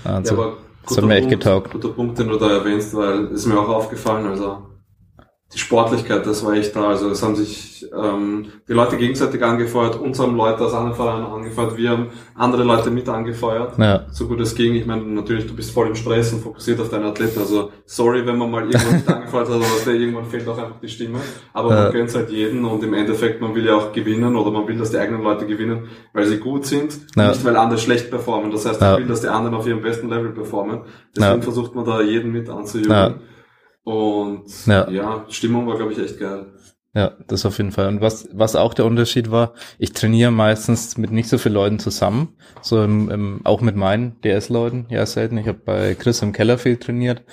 Also, 0.03 0.35
ja, 0.35 0.53
das 0.87 0.97
hat 0.97 1.05
mir 1.05 1.15
echt 1.15 1.29
Punkt, 1.29 1.43
getaugt. 1.43 1.71
Guter 1.71 1.89
Punkt, 1.89 2.19
den 2.19 2.27
du 2.27 2.37
da 2.37 2.49
erwähnst, 2.49 2.93
weil 2.95 3.27
ist 3.27 3.45
mir 3.45 3.59
auch 3.59 3.69
aufgefallen, 3.69 4.27
also 4.27 4.69
die 5.51 5.57
Sportlichkeit, 5.57 6.27
das 6.27 6.45
war 6.45 6.53
echt 6.53 6.75
da. 6.75 6.89
Also 6.89 7.09
es 7.09 7.23
haben 7.23 7.35
sich 7.35 7.87
ähm, 7.91 8.45
die 8.67 8.73
Leute 8.73 8.97
gegenseitig 8.97 9.43
angefeuert, 9.43 9.99
uns 9.99 10.19
haben 10.19 10.35
Leute 10.37 10.63
aus 10.63 10.73
anderen 10.75 10.95
Vereinen 10.95 11.25
angefeuert, 11.25 11.75
wir 11.75 11.89
haben 11.89 12.07
andere 12.35 12.63
Leute 12.63 12.91
mit 12.91 13.09
angefeuert. 13.09 13.73
Ja, 13.79 14.05
So 14.11 14.27
gut 14.27 14.39
es 14.41 14.53
ging. 14.53 14.75
Ich 14.75 14.85
meine, 14.85 15.01
natürlich, 15.01 15.47
du 15.47 15.55
bist 15.55 15.71
voll 15.71 15.87
im 15.87 15.95
Stress 15.95 16.33
und 16.33 16.41
fokussiert 16.43 16.79
auf 16.79 16.89
deine 16.89 17.05
Athleten. 17.05 17.39
Also 17.39 17.71
sorry, 17.87 18.27
wenn 18.27 18.37
man 18.37 18.51
mal 18.51 18.61
irgendwann 18.69 18.95
nicht 18.97 19.07
angefeuert 19.09 19.47
hat, 19.49 19.55
aber 19.55 19.65
der, 19.85 19.93
irgendwann 19.95 20.25
fehlt 20.25 20.47
auch 20.47 20.57
einfach 20.57 20.79
die 20.83 20.87
Stimme. 20.87 21.17
Aber 21.53 21.69
Ja. 21.75 21.83
man 21.85 21.93
gönnt 21.93 22.13
halt 22.13 22.29
jeden 22.29 22.63
und 22.63 22.83
im 22.83 22.93
Endeffekt, 22.93 23.41
man 23.41 23.55
will 23.55 23.65
ja 23.65 23.75
auch 23.75 23.91
gewinnen 23.91 24.35
oder 24.35 24.51
man 24.51 24.67
will, 24.67 24.77
dass 24.77 24.91
die 24.91 24.97
eigenen 24.99 25.23
Leute 25.23 25.47
gewinnen, 25.47 25.87
weil 26.13 26.25
sie 26.25 26.37
gut 26.37 26.67
sind, 26.67 26.95
Ja. 27.15 27.29
nicht 27.29 27.43
weil 27.43 27.55
andere 27.55 27.79
schlecht 27.79 28.11
performen. 28.11 28.51
Das 28.51 28.67
heißt, 28.67 28.79
man 28.81 28.99
will, 28.99 29.07
dass 29.07 29.21
die 29.21 29.27
anderen 29.29 29.55
auf 29.55 29.65
ihrem 29.65 29.81
besten 29.81 30.09
Level 30.09 30.29
performen. 30.29 30.81
Deswegen 31.17 31.41
versucht 31.41 31.73
man 31.73 31.85
da 31.85 32.01
jeden 32.01 32.31
mit 32.31 32.49
anzujubeln. 32.51 33.15
Und 33.83 34.45
Ja. 34.65 34.89
ja. 34.89 35.25
Stimmung 35.29 35.67
war, 35.67 35.77
glaube 35.77 35.93
ich, 35.93 35.99
echt 35.99 36.19
geil. 36.19 36.47
ja, 36.93 37.15
das 37.27 37.45
auf 37.45 37.57
jeden 37.57 37.71
Fall. 37.71 37.87
Und 37.87 38.01
was, 38.01 38.27
was 38.33 38.55
auch 38.55 38.73
der 38.73 38.85
Unterschied 38.85 39.31
war, 39.31 39.53
ich 39.77 39.93
trainiere 39.93 40.31
meistens 40.31 40.97
mit 40.97 41.11
nicht 41.11 41.29
so 41.29 41.37
vielen 41.37 41.55
Leuten 41.55 41.79
zusammen, 41.79 42.35
so 42.61 42.83
im, 42.83 43.09
im, 43.09 43.45
auch 43.45 43.61
mit 43.61 43.75
meinen 43.75 44.19
DS-Leuten, 44.21 44.87
ja 44.89 45.05
selten. 45.05 45.37
Ich 45.37 45.47
habe 45.47 45.59
bei 45.59 45.95
Chris 45.95 46.21
im 46.21 46.33
Keller 46.33 46.57
viel 46.57 46.77
trainiert 46.77 47.23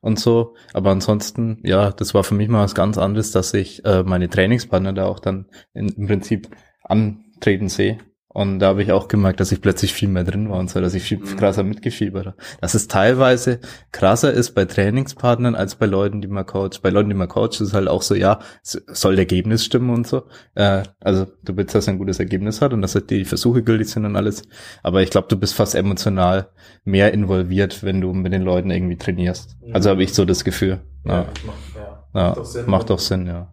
und 0.00 0.18
so. 0.18 0.54
Aber 0.72 0.90
ansonsten, 0.90 1.60
ja, 1.64 1.90
das 1.90 2.12
war 2.14 2.24
für 2.24 2.34
mich 2.34 2.48
mal 2.48 2.64
was 2.64 2.74
ganz 2.74 2.98
anderes, 2.98 3.30
dass 3.32 3.54
ich 3.54 3.84
äh, 3.84 4.02
meine 4.02 4.28
Trainingspartner 4.28 4.92
da 4.92 5.06
auch 5.06 5.20
dann 5.20 5.46
in, 5.72 5.88
im 5.88 6.06
Prinzip 6.06 6.48
antreten 6.82 7.68
sehe. 7.68 7.98
Und 8.34 8.58
da 8.58 8.66
habe 8.66 8.82
ich 8.82 8.90
auch 8.92 9.08
gemerkt, 9.08 9.38
dass 9.40 9.52
ich 9.52 9.60
plötzlich 9.62 9.94
viel 9.94 10.08
mehr 10.08 10.24
drin 10.24 10.50
war 10.50 10.58
und 10.58 10.68
so, 10.68 10.80
dass 10.80 10.92
ich 10.92 11.02
viel 11.04 11.18
Mhm. 11.18 11.36
krasser 11.36 11.62
mitgefiebert 11.62 12.26
habe. 12.26 12.36
Dass 12.60 12.74
es 12.74 12.88
teilweise 12.88 13.60
krasser 13.92 14.32
ist 14.32 14.50
bei 14.56 14.64
Trainingspartnern 14.64 15.54
als 15.54 15.76
bei 15.76 15.86
Leuten, 15.86 16.20
die 16.20 16.26
man 16.28 16.44
coacht. 16.44 16.82
Bei 16.82 16.90
Leuten, 16.90 17.08
die 17.08 17.14
man 17.14 17.28
coacht, 17.28 17.60
ist 17.60 17.72
halt 17.72 17.88
auch 17.88 18.02
so, 18.02 18.14
ja, 18.16 18.40
es 18.62 18.72
soll 18.88 19.12
das 19.14 19.20
Ergebnis 19.20 19.64
stimmen 19.64 19.90
und 19.90 20.06
so. 20.06 20.24
Äh, 20.56 20.82
also 21.00 21.26
du 21.44 21.56
willst, 21.56 21.74
dass 21.74 21.86
er 21.86 21.94
ein 21.94 21.98
gutes 21.98 22.18
Ergebnis 22.18 22.60
hat 22.60 22.72
und 22.72 22.82
dass 22.82 22.94
halt 22.96 23.08
die 23.10 23.24
Versuche 23.24 23.62
gültig 23.62 23.88
sind 23.88 24.04
und 24.04 24.16
alles. 24.16 24.42
Aber 24.82 25.00
ich 25.00 25.10
glaube, 25.10 25.28
du 25.28 25.36
bist 25.36 25.54
fast 25.54 25.74
emotional 25.76 26.48
mehr 26.84 27.14
involviert, 27.14 27.84
wenn 27.84 28.00
du 28.00 28.12
mit 28.12 28.32
den 28.32 28.42
Leuten 28.42 28.70
irgendwie 28.70 28.96
trainierst. 28.98 29.56
Also 29.72 29.90
habe 29.90 30.02
ich 30.02 30.12
so 30.12 30.24
das 30.24 30.42
Gefühl. 30.44 30.80
Ja, 31.06 31.12
Ja. 31.12 31.26
macht, 31.46 31.56
ja. 31.76 32.04
Ja, 32.14 32.26
Macht 32.28 32.36
doch 32.38 32.44
Sinn. 32.44 32.64
macht 32.66 32.90
doch 32.90 32.98
Sinn, 32.98 33.26
ja. 33.26 33.52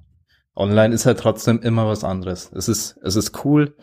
Online 0.56 0.94
ist 0.94 1.06
halt 1.06 1.20
trotzdem 1.20 1.62
immer 1.62 1.88
was 1.88 2.04
anderes. 2.04 2.52
Es 2.54 2.68
ist, 2.68 2.98
es 3.04 3.16
ist 3.16 3.46
cool, 3.46 3.76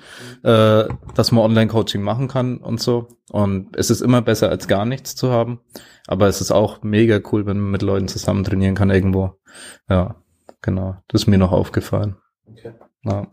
äh, 0.43 0.85
dass 1.15 1.33
man 1.33 1.45
Online-Coaching 1.45 2.03
machen 2.03 2.29
kann 2.29 2.59
und 2.59 2.81
so. 2.81 3.09
Und 3.31 3.75
es 3.77 3.91
ist 3.91 4.03
immer 4.03 4.21
besser, 4.21 4.51
als 4.51 4.69
gar 4.69 4.85
nichts 4.85 5.17
zu 5.17 5.31
haben. 5.31 5.61
Aber 6.07 6.27
es 6.29 6.41
ist 6.43 6.51
auch 6.51 6.83
mega 6.83 7.21
cool, 7.33 7.47
wenn 7.47 7.59
man 7.59 7.71
mit 7.71 7.83
Leuten 7.83 8.09
zusammen 8.09 8.45
trainieren 8.45 8.75
kann 8.75 8.91
irgendwo. 8.91 9.35
Ja, 9.89 10.17
genau. 10.61 10.97
Das 11.09 11.23
ist 11.23 11.27
mir 11.27 11.39
noch 11.39 11.53
aufgefallen. 11.53 12.17
Okay. 12.47 12.75
Ja. 13.05 13.27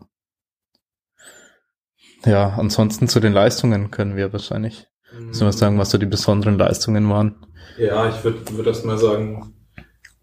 Ja, 2.24 2.48
ansonsten 2.58 3.06
zu 3.06 3.20
den 3.20 3.32
Leistungen 3.32 3.90
können 3.90 4.16
wir 4.16 4.32
wahrscheinlich. 4.32 4.88
Müssen 5.18 5.46
wir 5.46 5.52
sagen, 5.52 5.78
was 5.78 5.90
so 5.90 5.98
die 5.98 6.06
besonderen 6.06 6.58
Leistungen 6.58 7.08
waren. 7.08 7.46
Ja, 7.78 8.08
ich 8.08 8.24
würde 8.24 8.40
würd 8.56 8.66
erst 8.66 8.84
mal 8.84 8.98
sagen, 8.98 9.54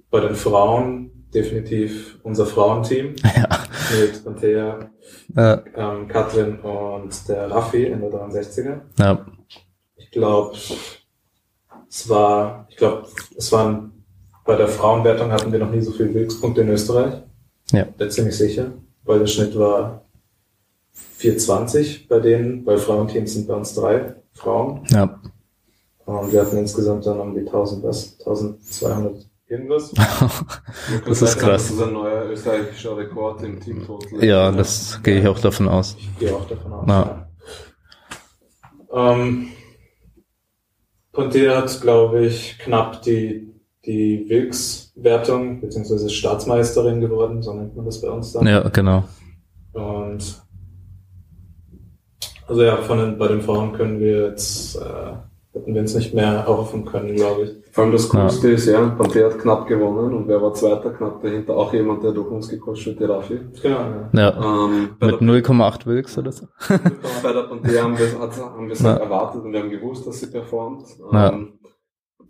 bei 0.09 0.19
den 0.19 0.35
Frauen 0.35 1.12
definitiv 1.33 2.19
unser 2.23 2.45
Frauenteam 2.45 3.15
Ja. 3.23 3.47
mit 3.99 4.25
Antea, 4.27 4.89
Äh, 5.35 5.57
ähm, 5.75 6.07
Katrin 6.07 6.59
und 6.59 7.27
der 7.27 7.49
Raffi 7.51 7.85
in 7.85 8.01
der 8.01 8.09
63er. 8.11 8.81
ja, 8.99 9.25
Ich 9.95 10.11
glaube, 10.11 10.55
es 11.89 12.09
war, 12.09 12.67
ich 12.69 12.77
glaube, 12.77 13.07
es 13.37 13.51
waren 13.51 14.03
bei 14.45 14.55
der 14.55 14.67
Frauenwertung 14.67 15.31
hatten 15.31 15.51
wir 15.51 15.59
noch 15.59 15.71
nie 15.71 15.81
so 15.81 15.91
viele 15.91 16.09
Glückspunkte 16.09 16.61
in 16.61 16.69
Österreich. 16.69 17.13
Ja. 17.71 17.83
Bin 17.85 18.11
ziemlich 18.11 18.37
sicher, 18.37 18.73
weil 19.03 19.19
der 19.19 19.27
Schnitt 19.27 19.57
war 19.57 20.03
420 20.91 22.07
bei 22.07 22.19
denen, 22.19 22.63
bei 22.65 22.77
Frauenteams 22.77 23.33
sind 23.33 23.47
bei 23.47 23.55
uns 23.55 23.73
drei 23.73 24.15
Frauen. 24.33 24.83
ja. 24.89 25.19
Und 26.05 26.33
wir 26.33 26.41
hatten 26.41 26.57
insgesamt 26.57 27.05
dann 27.05 27.17
um 27.21 27.33
die 27.33 27.39
1000 27.47 27.81
was, 27.81 28.19
1200 28.19 29.25
irgendwas. 29.53 29.93
Das 31.05 31.21
ist 31.21 31.37
krass. 31.37 31.67
Das 31.67 31.71
ist 31.71 31.81
ein 31.81 31.93
neuer 31.93 32.25
österreichischer 32.29 32.97
Rekord 32.97 33.41
im 33.43 33.59
Team 33.59 33.85
Total. 33.85 34.23
Ja, 34.23 34.51
das 34.51 34.99
gehe 35.03 35.19
ich 35.19 35.27
auch 35.27 35.39
davon 35.39 35.67
aus. 35.67 35.95
Ich 35.97 36.19
gehe 36.19 36.33
auch 36.33 36.47
davon 36.47 36.73
aus. 36.73 36.87
Ja. 36.87 37.27
Ja. 38.93 39.13
Ähm, 39.13 39.47
Ponte 41.11 41.55
hat, 41.55 41.81
glaube 41.81 42.25
ich, 42.25 42.57
knapp 42.59 43.01
die, 43.03 43.53
die 43.85 44.25
Wilks-Wertung, 44.27 45.61
beziehungsweise 45.61 46.07
ist 46.07 46.13
Staatsmeisterin 46.13 47.01
geworden, 47.01 47.41
so 47.41 47.53
nennt 47.53 47.75
man 47.75 47.85
das 47.85 48.01
bei 48.01 48.09
uns 48.09 48.33
dann. 48.33 48.47
Ja, 48.47 48.67
genau. 48.69 49.03
Und 49.73 50.43
also 52.47 52.63
ja, 52.63 52.77
von 52.77 52.97
den, 52.97 53.17
bei 53.17 53.27
den 53.27 53.41
Frauen 53.41 53.73
können 53.73 53.99
wir 53.99 54.29
jetzt, 54.29 54.75
äh, 54.75 55.13
hätten 55.53 55.73
wir 55.73 55.81
uns 55.81 55.95
nicht 55.95 56.13
mehr 56.13 56.25
erhoffen 56.33 56.83
können, 56.85 57.15
glaube 57.15 57.43
ich. 57.43 57.51
Vor 57.71 57.83
allem 57.83 57.93
das 57.93 58.09
Coolste 58.09 58.49
ist, 58.51 58.65
ja, 58.67 58.85
Panther 58.89 59.25
hat 59.25 59.39
knapp 59.39 59.67
gewonnen 59.67 60.13
und 60.13 60.27
wer 60.27 60.41
war 60.41 60.53
Zweiter? 60.53 60.91
Knapp 60.91 61.21
dahinter 61.21 61.55
auch 61.55 61.73
jemand, 61.73 62.03
der 62.03 62.11
durch 62.11 62.29
uns 62.29 62.49
gecoacht 62.49 62.85
wird, 62.85 62.99
der 62.99 63.09
Raffi. 63.09 63.39
Genau, 63.61 63.77
ja. 63.77 64.09
Ja, 64.13 64.65
Ähm, 64.65 64.89
bei 64.99 65.07
mit 65.07 65.21
der 65.21 65.27
0,8 65.27 65.85
Wilks 65.85 66.17
oder 66.17 66.31
so. 66.31 66.47
Bei 67.21 67.33
der 67.33 67.43
Panther 67.43 67.81
haben 67.83 67.97
wir 67.97 68.05
es 68.05 68.15
haben 68.19 68.65
wir 68.67 68.73
es 68.73 68.81
Ja. 68.81 68.89
halt 68.91 69.01
erwartet 69.01 69.43
und 69.43 69.51
wir 69.53 69.59
haben 69.59 69.69
gewusst, 69.69 70.05
dass 70.07 70.19
sie 70.19 70.27
performt. 70.27 70.83
Ja. 71.11 71.29
Ähm, 71.31 71.53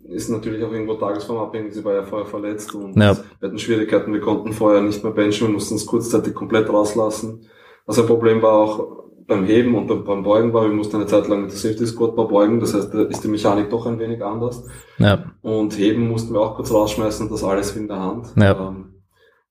ist 0.06 0.28
natürlich 0.28 0.62
auch 0.62 0.70
irgendwo 0.70 0.94
tagesformabhängig, 0.94 1.72
sie 1.72 1.82
war 1.84 1.94
ja 1.94 2.02
vorher 2.02 2.26
verletzt 2.26 2.74
und 2.74 2.94
Ja. 2.96 3.16
wir 3.40 3.48
hatten 3.48 3.58
Schwierigkeiten, 3.58 4.12
wir 4.12 4.20
konnten 4.20 4.52
vorher 4.52 4.82
nicht 4.82 5.02
mehr 5.02 5.12
benchen, 5.14 5.46
wir 5.48 5.54
mussten 5.54 5.76
es 5.76 5.86
kurzzeitig 5.86 6.34
komplett 6.34 6.68
rauslassen. 6.70 7.46
Was 7.86 7.98
ein 7.98 8.06
Problem 8.06 8.42
war 8.42 8.52
auch 8.52 9.03
beim 9.26 9.44
Heben 9.46 9.74
und 9.74 9.86
beim, 9.86 10.04
beim 10.04 10.22
Beugen 10.22 10.52
war, 10.52 10.64
wir 10.64 10.74
mussten 10.74 10.96
eine 10.96 11.06
Zeit 11.06 11.28
lang 11.28 11.42
mit 11.42 11.50
der 11.50 11.58
Safety 11.58 11.86
Squat 11.86 12.14
Bar 12.16 12.28
beugen, 12.28 12.60
das 12.60 12.74
heißt, 12.74 12.92
da 12.92 13.02
ist 13.04 13.24
die 13.24 13.28
Mechanik 13.28 13.70
doch 13.70 13.86
ein 13.86 13.98
wenig 13.98 14.22
anders. 14.24 14.64
Ja, 14.98 15.24
Und 15.42 15.76
Heben 15.78 16.08
mussten 16.08 16.34
wir 16.34 16.40
auch 16.40 16.56
kurz 16.56 16.70
rausschmeißen, 16.72 17.28
das 17.28 17.42
alles 17.44 17.74
in 17.76 17.88
der 17.88 18.00
Hand. 18.00 18.26
Ja. 18.36 18.68
Ähm, 18.68 19.02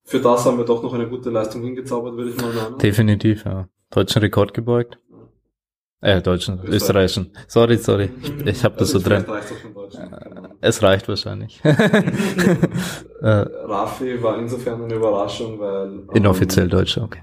für 0.04 0.20
das 0.20 0.46
haben 0.46 0.58
wir 0.58 0.66
doch 0.66 0.84
noch 0.84 0.94
eine 0.94 1.08
gute 1.08 1.30
Leistung 1.30 1.64
hingezaubert, 1.64 2.16
würde 2.16 2.32
ich 2.32 2.38
mal 2.38 2.54
meinen. 2.54 2.78
definitiv, 2.78 3.46
ja. 3.46 3.68
Deutschen 3.90 4.22
Rekord 4.22 4.54
gebeugt. 4.54 5.00
Äh, 6.02 6.22
deutschen, 6.22 6.56
Österreich. 6.56 6.76
österreichischen. 6.76 7.32
Sorry, 7.48 7.78
sorry. 7.78 8.10
Ich, 8.22 8.46
ich 8.46 8.64
habe 8.66 8.76
das 8.78 8.90
so 8.90 9.00
drin. 9.00 9.24
Auch 9.26 9.42
von 9.42 9.74
Deutschland. 9.74 10.14
Es 10.60 10.84
reicht 10.84 11.08
wahrscheinlich. 11.08 11.62
äh, 11.64 13.28
Raffi 13.28 14.22
war 14.22 14.38
insofern 14.38 14.84
eine 14.84 14.96
Überraschung, 14.96 15.58
weil 15.60 15.88
ähm, 15.88 16.10
inoffiziell 16.14 16.68
Deutscher, 16.68 17.04
okay. 17.04 17.22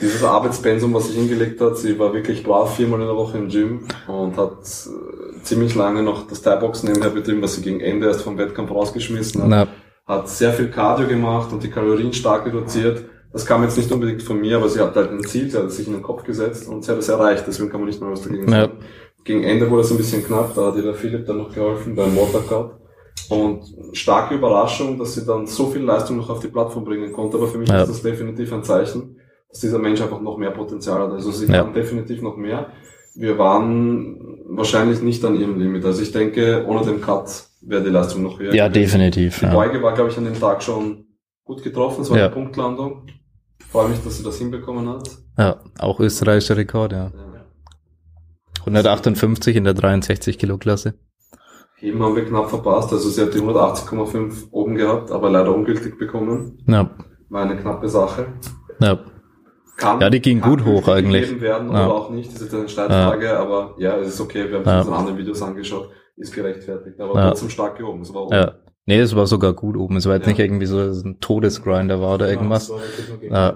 Dieses 0.00 0.22
Arbeitspensum, 0.22 0.94
was 0.94 1.08
sie 1.08 1.14
hingelegt 1.14 1.60
hat, 1.60 1.76
sie 1.76 1.98
war 1.98 2.12
wirklich 2.12 2.42
brav 2.42 2.76
viermal 2.76 3.00
in 3.00 3.06
der 3.06 3.16
Woche 3.16 3.38
im 3.38 3.48
Gym 3.48 3.80
und 4.06 4.36
hat 4.36 4.60
äh, 4.60 5.42
ziemlich 5.42 5.74
lange 5.74 6.02
noch 6.02 6.26
das 6.26 6.42
Thai-Boxen 6.42 6.88
nebenher 6.88 7.10
betrieben, 7.10 7.42
was 7.42 7.54
sie 7.54 7.62
gegen 7.62 7.80
Ende 7.80 8.06
erst 8.06 8.22
vom 8.22 8.38
Wettkampf 8.38 8.70
rausgeschmissen 8.70 9.42
hat. 9.42 9.48
Na, 9.48 9.68
Hat 10.06 10.28
sehr 10.28 10.52
viel 10.52 10.70
Cardio 10.70 11.08
gemacht 11.08 11.52
und 11.52 11.62
die 11.62 11.70
Kalorien 11.70 12.12
stark 12.12 12.46
reduziert. 12.46 13.04
das 13.32 13.44
kam 13.44 13.62
jetzt 13.62 13.76
nicht 13.76 13.90
unbedingt 13.90 14.22
von 14.22 14.40
mir, 14.40 14.56
aber 14.56 14.68
sie 14.68 14.80
hat 14.80 14.94
halt 14.94 15.10
ein 15.10 15.24
Ziel, 15.24 15.50
sie 15.50 15.58
hat 15.58 15.64
es 15.64 15.76
sich 15.76 15.86
in 15.86 15.94
den 15.94 16.02
Kopf 16.02 16.24
gesetzt 16.24 16.68
und 16.68 16.84
sie 16.84 16.92
hat 16.92 16.98
es 16.98 17.08
erreicht, 17.08 17.44
deswegen 17.46 17.70
kann 17.70 17.80
man 17.80 17.88
nicht 17.88 18.00
mehr 18.00 18.10
was 18.10 18.22
dagegen 18.22 18.48
sagen. 18.48 18.72
Ja. 18.78 18.86
Gegen 19.24 19.42
Ende 19.42 19.68
wurde 19.68 19.82
es 19.82 19.90
ein 19.90 19.98
bisschen 19.98 20.24
knapp, 20.24 20.54
da 20.54 20.66
hat 20.66 20.76
ihr 20.76 20.82
der 20.82 20.94
Philipp 20.94 21.26
dann 21.26 21.38
noch 21.38 21.52
geholfen 21.52 21.94
beim 21.94 22.16
Watercut. 22.16 22.76
Und 23.28 23.62
starke 23.92 24.36
Überraschung, 24.36 24.98
dass 24.98 25.14
sie 25.14 25.26
dann 25.26 25.46
so 25.46 25.66
viel 25.66 25.82
Leistung 25.82 26.16
noch 26.16 26.30
auf 26.30 26.40
die 26.40 26.48
Plattform 26.48 26.84
bringen 26.84 27.12
konnte, 27.12 27.36
aber 27.36 27.48
für 27.48 27.58
mich 27.58 27.68
ja. 27.68 27.82
ist 27.82 27.90
das 27.90 28.02
definitiv 28.02 28.52
ein 28.52 28.64
Zeichen, 28.64 29.16
dass 29.48 29.60
dieser 29.60 29.78
Mensch 29.78 30.00
einfach 30.00 30.20
noch 30.20 30.36
mehr 30.36 30.50
Potenzial 30.50 31.00
hat. 31.00 31.12
Also 31.12 31.30
sie 31.30 31.46
ja. 31.46 31.62
kann 31.62 31.72
definitiv 31.72 32.22
noch 32.22 32.36
mehr. 32.36 32.72
Wir 33.14 33.38
waren 33.38 34.44
wahrscheinlich 34.48 35.02
nicht 35.02 35.24
an 35.24 35.38
ihrem 35.38 35.58
Limit. 35.58 35.84
Also 35.84 36.02
ich 36.02 36.12
denke, 36.12 36.64
ohne 36.66 36.84
den 36.84 37.00
Cut 37.00 37.48
wäre 37.62 37.82
die 37.82 37.90
Leistung 37.90 38.22
noch 38.22 38.38
höher. 38.38 38.54
Ja, 38.54 38.68
definitiv. 38.68 39.40
Die 39.40 39.46
ja. 39.46 39.52
Beuge 39.52 39.82
war, 39.82 39.94
glaube 39.94 40.10
ich, 40.10 40.18
an 40.18 40.24
dem 40.24 40.38
Tag 40.38 40.62
schon 40.62 41.06
gut 41.44 41.62
getroffen. 41.62 42.02
Es 42.02 42.10
war 42.10 42.18
ja. 42.18 42.26
eine 42.26 42.34
Punktlandung. 42.34 43.06
Freue 43.70 43.88
mich, 43.88 44.02
dass 44.04 44.18
sie 44.18 44.24
das 44.24 44.38
hinbekommen 44.38 44.88
hat. 44.88 45.08
Ja, 45.36 45.60
auch 45.78 46.00
österreichischer 46.00 46.56
Rekord, 46.56 46.92
ja. 46.92 47.12
ja. 47.14 47.38
158 48.60 49.56
in 49.56 49.64
der 49.64 49.74
63 49.74 50.38
Kilo 50.38 50.58
Klasse. 50.58 50.94
Heben 51.76 52.02
haben 52.02 52.16
wir 52.16 52.24
knapp 52.24 52.50
verpasst. 52.50 52.92
Also 52.92 53.08
sie 53.08 53.22
hat 53.22 53.34
die 53.34 53.38
180,5 53.38 54.50
oben 54.50 54.74
gehabt, 54.74 55.10
aber 55.10 55.30
leider 55.30 55.54
ungültig 55.54 55.98
bekommen. 55.98 56.58
Ja. 56.66 56.90
War 57.28 57.42
eine 57.42 57.56
knappe 57.56 57.88
Sache. 57.88 58.26
Ja. 58.80 58.98
Kann, 59.78 60.00
ja, 60.00 60.10
die 60.10 60.20
ging 60.20 60.40
gut 60.40 60.64
hoch 60.64 60.88
eigentlich. 60.88 61.40
werden 61.40 61.70
oder 61.70 61.78
ja. 61.78 61.86
auch 61.86 62.10
nicht, 62.10 62.34
das 62.34 62.42
ist 62.42 62.54
eine 62.54 62.68
Streitfrage, 62.68 63.26
ja. 63.26 63.38
aber 63.38 63.76
ja, 63.78 63.96
es 63.96 64.08
ist 64.08 64.20
okay, 64.20 64.50
wir 64.50 64.58
haben 64.58 64.66
ja. 64.66 64.78
uns 64.80 64.88
in 64.88 64.92
anderen 64.92 65.18
Videos 65.18 65.40
angeschaut, 65.40 65.90
ist 66.16 66.34
gerechtfertigt, 66.34 67.00
aber 67.00 67.14
ja. 67.14 67.28
trotzdem 67.28 67.48
stark 67.48 67.78
gehoben. 67.78 68.02
Es 68.02 68.12
war 68.12 68.24
oben. 68.24 68.34
Ja. 68.34 68.54
Nee, 68.86 68.98
es 68.98 69.14
war 69.14 69.28
sogar 69.28 69.52
gut 69.52 69.76
oben. 69.76 69.96
Es 69.96 70.06
war 70.06 70.16
jetzt 70.16 70.26
nicht 70.26 70.40
irgendwie 70.40 70.66
so 70.66 70.78
ein 70.80 71.18
Todesgrinder 71.20 72.00
war 72.00 72.14
oder 72.14 72.28
irgendwas. 72.28 72.72
Ja, 73.30 73.54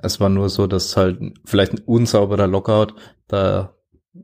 es 0.00 0.20
war 0.20 0.28
nur 0.28 0.48
so, 0.48 0.68
dass 0.68 0.96
halt 0.96 1.18
vielleicht 1.44 1.72
ein 1.72 1.80
unsauberer 1.86 2.46
Lockout 2.46 2.94
da 3.26 3.74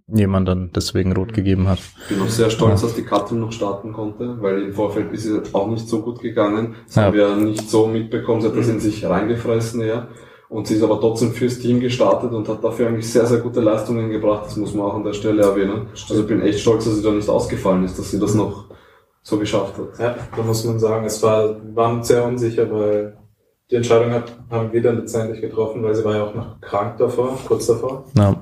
jemand 0.06 0.46
dann 0.46 0.70
deswegen 0.72 1.12
rot 1.14 1.32
gegeben 1.32 1.66
hat. 1.66 1.80
Ich 2.02 2.14
bin 2.14 2.24
auch 2.24 2.28
sehr 2.28 2.50
stolz, 2.50 2.82
ja. 2.82 2.86
dass 2.86 2.94
die 2.94 3.04
Katze 3.04 3.34
noch 3.34 3.50
starten 3.50 3.92
konnte, 3.92 4.40
weil 4.40 4.62
im 4.62 4.72
Vorfeld 4.72 5.12
ist 5.12 5.24
es 5.24 5.52
auch 5.52 5.66
nicht 5.66 5.88
so 5.88 6.02
gut 6.02 6.20
gegangen. 6.20 6.76
Das 6.86 6.94
ja. 6.94 7.02
haben 7.04 7.14
wir 7.14 7.34
nicht 7.34 7.68
so 7.68 7.88
mitbekommen, 7.88 8.40
sie 8.40 8.48
hat 8.48 8.56
das 8.56 8.68
in 8.68 8.78
sich 8.78 9.04
reingefressen, 9.04 9.80
ja. 9.80 10.08
Und 10.50 10.66
sie 10.66 10.74
ist 10.74 10.82
aber 10.82 11.00
trotzdem 11.00 11.32
fürs 11.32 11.58
Team 11.58 11.80
gestartet 11.80 12.32
und 12.32 12.46
hat 12.48 12.62
dafür 12.62 12.88
eigentlich 12.88 13.10
sehr, 13.10 13.24
sehr 13.24 13.38
gute 13.38 13.60
Leistungen 13.60 14.10
gebracht. 14.10 14.46
Das 14.46 14.56
muss 14.56 14.74
man 14.74 14.84
auch 14.84 14.94
an 14.94 15.04
der 15.04 15.14
Stelle 15.14 15.42
erwähnen. 15.42 15.86
Also 15.92 16.20
ich 16.20 16.26
bin 16.26 16.42
echt 16.42 16.60
stolz, 16.60 16.84
dass 16.84 16.96
sie 16.96 17.02
da 17.02 17.10
nicht 17.12 17.28
ausgefallen 17.28 17.84
ist, 17.84 17.98
dass 17.98 18.10
sie 18.10 18.18
das 18.18 18.34
noch 18.34 18.66
so 19.22 19.38
geschafft 19.38 19.78
hat. 19.78 19.98
Ja, 19.98 20.16
da 20.36 20.42
muss 20.42 20.64
man 20.64 20.78
sagen, 20.78 21.06
es 21.06 21.22
war, 21.22 21.56
waren 21.74 22.02
sehr 22.02 22.26
unsicher, 22.26 22.70
weil 22.70 23.16
die 23.70 23.76
Entscheidung 23.76 24.10
hat, 24.10 24.36
haben 24.50 24.72
wir 24.72 24.82
dann 24.82 24.98
letztendlich 24.98 25.40
getroffen, 25.40 25.82
weil 25.82 25.94
sie 25.94 26.04
war 26.04 26.16
ja 26.16 26.26
auch 26.26 26.34
noch 26.34 26.60
krank 26.60 26.98
davor, 26.98 27.38
kurz 27.46 27.66
davor. 27.66 28.04
Ja 28.16 28.36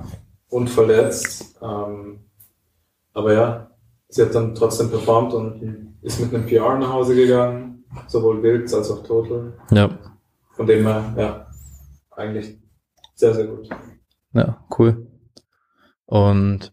und 0.49 0.69
verletzt. 0.69 1.57
Ähm, 1.63 2.21
aber 3.13 3.33
ja, 3.33 3.71
sie 4.09 4.23
hat 4.23 4.35
dann 4.35 4.55
trotzdem 4.55 4.91
performt 4.91 5.35
und 5.35 5.97
ist 6.03 6.21
mit 6.21 6.35
einem 6.35 6.47
PR 6.47 6.79
nach 6.79 6.93
Hause 6.93 7.15
gegangen, 7.15 7.85
sowohl 8.07 8.43
Wilds 8.43 8.75
als 8.75 8.91
auch 8.91 9.03
Total. 9.03 9.53
Ja. 9.71 9.91
Von 10.53 10.67
dem 10.67 10.87
her, 10.87 11.15
ja, 11.17 11.47
eigentlich 12.19 12.59
sehr, 13.15 13.35
sehr 13.35 13.47
gut. 13.47 13.69
Ja, 14.33 14.65
cool. 14.79 15.07
Und 16.07 16.73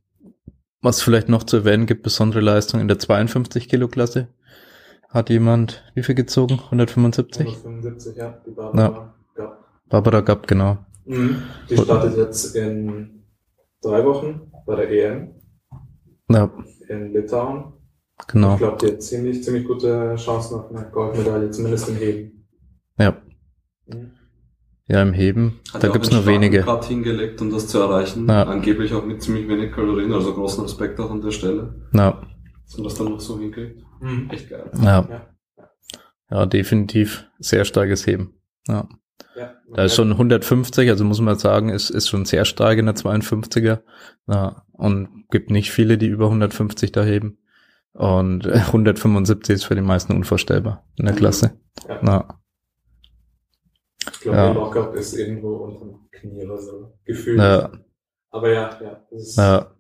was 0.82 1.02
vielleicht 1.02 1.30
noch 1.30 1.44
zu 1.44 1.58
erwähnen 1.58 1.86
gibt, 1.86 2.04
besondere 2.04 2.42
Leistung 2.42 2.80
in 2.80 2.88
der 2.88 3.00
52 3.00 3.70
Kilo 3.70 3.88
Klasse. 3.88 4.28
Hat 5.10 5.30
jemand 5.30 5.84
wie 5.96 6.04
viel 6.04 6.16
gezogen? 6.16 6.60
175? 6.60 7.48
175, 7.48 8.18
ja. 8.18 8.42
Die 8.46 8.52
Barbara 8.52 8.82
ja. 8.82 9.14
Gab. 9.36 9.66
Barbara 9.88 10.22
Gab, 10.22 10.48
genau. 10.48 10.78
Mhm. 11.06 11.42
Die 11.70 11.78
startet 11.78 12.18
jetzt 12.18 12.56
in 12.56 13.24
drei 13.82 14.04
Wochen 14.06 14.52
bei 14.66 14.76
der 14.76 14.90
EM 14.90 15.36
ja. 16.30 16.52
in 16.90 17.14
Litauen. 17.14 17.74
Genau. 18.28 18.54
Ich 18.54 18.60
glaube, 18.60 18.78
die 18.78 18.94
hat 18.94 19.04
ziemlich, 19.04 19.44
ziemlich 19.44 19.66
gute 19.66 20.16
Chancen 20.16 20.60
auf 20.60 20.70
eine 20.70 20.90
Goldmedaille, 20.90 21.52
zumindest 21.52 21.90
im 21.90 21.96
Heben. 21.96 22.35
Ja. 24.88 25.04
Mhm. 25.04 25.10
Im 25.10 25.14
Heben, 25.16 25.60
hat 25.74 25.84
da 25.84 25.88
gibt's 25.88 26.12
nur 26.12 26.26
wenige. 26.26 26.62
Cut 26.62 26.86
hingelegt, 26.86 27.42
um 27.42 27.52
das 27.52 27.68
zu 27.68 27.80
erreichen. 27.80 28.28
Ja. 28.28 28.44
Angeblich 28.44 28.94
auch 28.94 29.06
mit 29.06 29.22
ziemlich 29.22 29.48
wenig 29.48 29.72
Kalorien, 29.72 30.14
also 30.14 30.34
großen 30.34 30.64
Respekt 30.64 31.00
auch 31.00 31.10
an 31.10 31.22
der 31.22 31.32
Stelle. 31.32 31.76
Ja. 31.94 32.22
Dass 32.66 32.78
man 32.78 32.84
das 32.84 32.96
dann 32.96 33.10
noch 33.10 33.20
so 33.20 33.40
hinkriegt. 33.40 33.82
Mhm. 34.02 34.30
Echt 34.32 34.50
geil. 34.50 34.70
Ja. 34.82 35.08
ja. 35.10 35.28
Ja, 36.30 36.46
definitiv 36.46 37.28
sehr 37.40 37.66
starkes 37.66 38.06
Heben. 38.08 38.34
Ja. 38.68 38.88
Ja, 39.36 39.54
da 39.74 39.84
ist 39.84 39.96
schon 39.96 40.12
150, 40.12 40.90
also 40.90 41.04
muss 41.06 41.22
man 41.22 41.38
sagen, 41.38 41.70
ist, 41.70 41.90
ist 41.90 42.10
schon 42.10 42.26
sehr 42.26 42.46
stark 42.46 42.78
in 42.78 42.86
der 42.86 42.96
52er. 42.96 43.82
Ja, 44.28 44.64
und 44.72 45.26
gibt 45.30 45.52
nicht 45.52 45.72
viele, 45.72 45.98
die 45.98 46.08
über 46.08 46.26
150 46.26 46.92
da 46.92 47.04
heben. 47.04 47.38
Und 47.94 48.48
175 48.48 49.56
ist 49.56 49.64
für 49.66 49.76
die 49.76 49.82
meisten 49.82 50.14
unvorstellbar 50.14 50.86
in 50.96 51.06
der 51.06 51.16
Klasse. 51.16 51.60
Ja. 51.88 52.02
ja. 52.04 52.40
Ich 54.12 54.20
glaube, 54.22 54.38
ja. 54.38 54.46
der 54.46 54.54
Lockup 54.56 54.96
ist 54.96 55.14
irgendwo 55.14 55.56
unter 55.58 55.86
dem 55.86 56.10
Knie 56.12 56.46
oder 56.46 56.58
so. 56.58 56.94
Gefühlt. 57.06 57.40
Ja. 57.40 57.72
Aber 58.32 58.52
ja, 58.52 58.70
ja. 58.82 59.02
Das 59.12 59.22
ist 59.22 59.38
ja. 59.38 59.72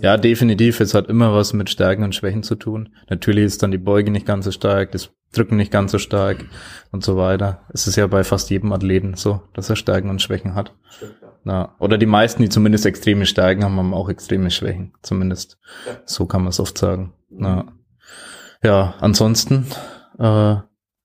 Ja, 0.00 0.16
definitiv. 0.16 0.80
Es 0.80 0.94
hat 0.94 1.08
immer 1.08 1.34
was 1.34 1.52
mit 1.52 1.68
Stärken 1.68 2.04
und 2.04 2.14
Schwächen 2.14 2.42
zu 2.42 2.54
tun. 2.54 2.94
Natürlich 3.08 3.44
ist 3.44 3.62
dann 3.62 3.72
die 3.72 3.78
Beuge 3.78 4.10
nicht 4.10 4.26
ganz 4.26 4.44
so 4.44 4.52
stark, 4.52 4.92
das 4.92 5.10
Drücken 5.32 5.56
nicht 5.56 5.72
ganz 5.72 5.90
so 5.90 5.98
stark 5.98 6.44
und 6.92 7.02
so 7.02 7.16
weiter. 7.16 7.62
Es 7.72 7.88
ist 7.88 7.96
ja 7.96 8.06
bei 8.06 8.22
fast 8.22 8.50
jedem 8.50 8.72
Athleten 8.72 9.14
so, 9.14 9.42
dass 9.52 9.68
er 9.68 9.76
Stärken 9.76 10.10
und 10.10 10.22
Schwächen 10.22 10.54
hat. 10.54 10.74
Stimmt, 10.88 11.16
ja. 11.20 11.32
Na, 11.42 11.74
oder 11.80 11.98
die 11.98 12.06
meisten, 12.06 12.42
die 12.42 12.48
zumindest 12.48 12.86
extreme 12.86 13.26
Stärken 13.26 13.64
haben, 13.64 13.76
haben 13.76 13.94
auch 13.94 14.08
extreme 14.08 14.50
Schwächen. 14.50 14.94
Zumindest. 15.02 15.58
Ja. 15.86 15.96
So 16.04 16.26
kann 16.26 16.42
man 16.42 16.50
es 16.50 16.60
oft 16.60 16.78
sagen. 16.78 17.12
Mhm. 17.30 17.38
Na. 17.40 17.72
Ja, 18.62 18.94
ansonsten. 19.00 19.66
Äh, 20.18 20.56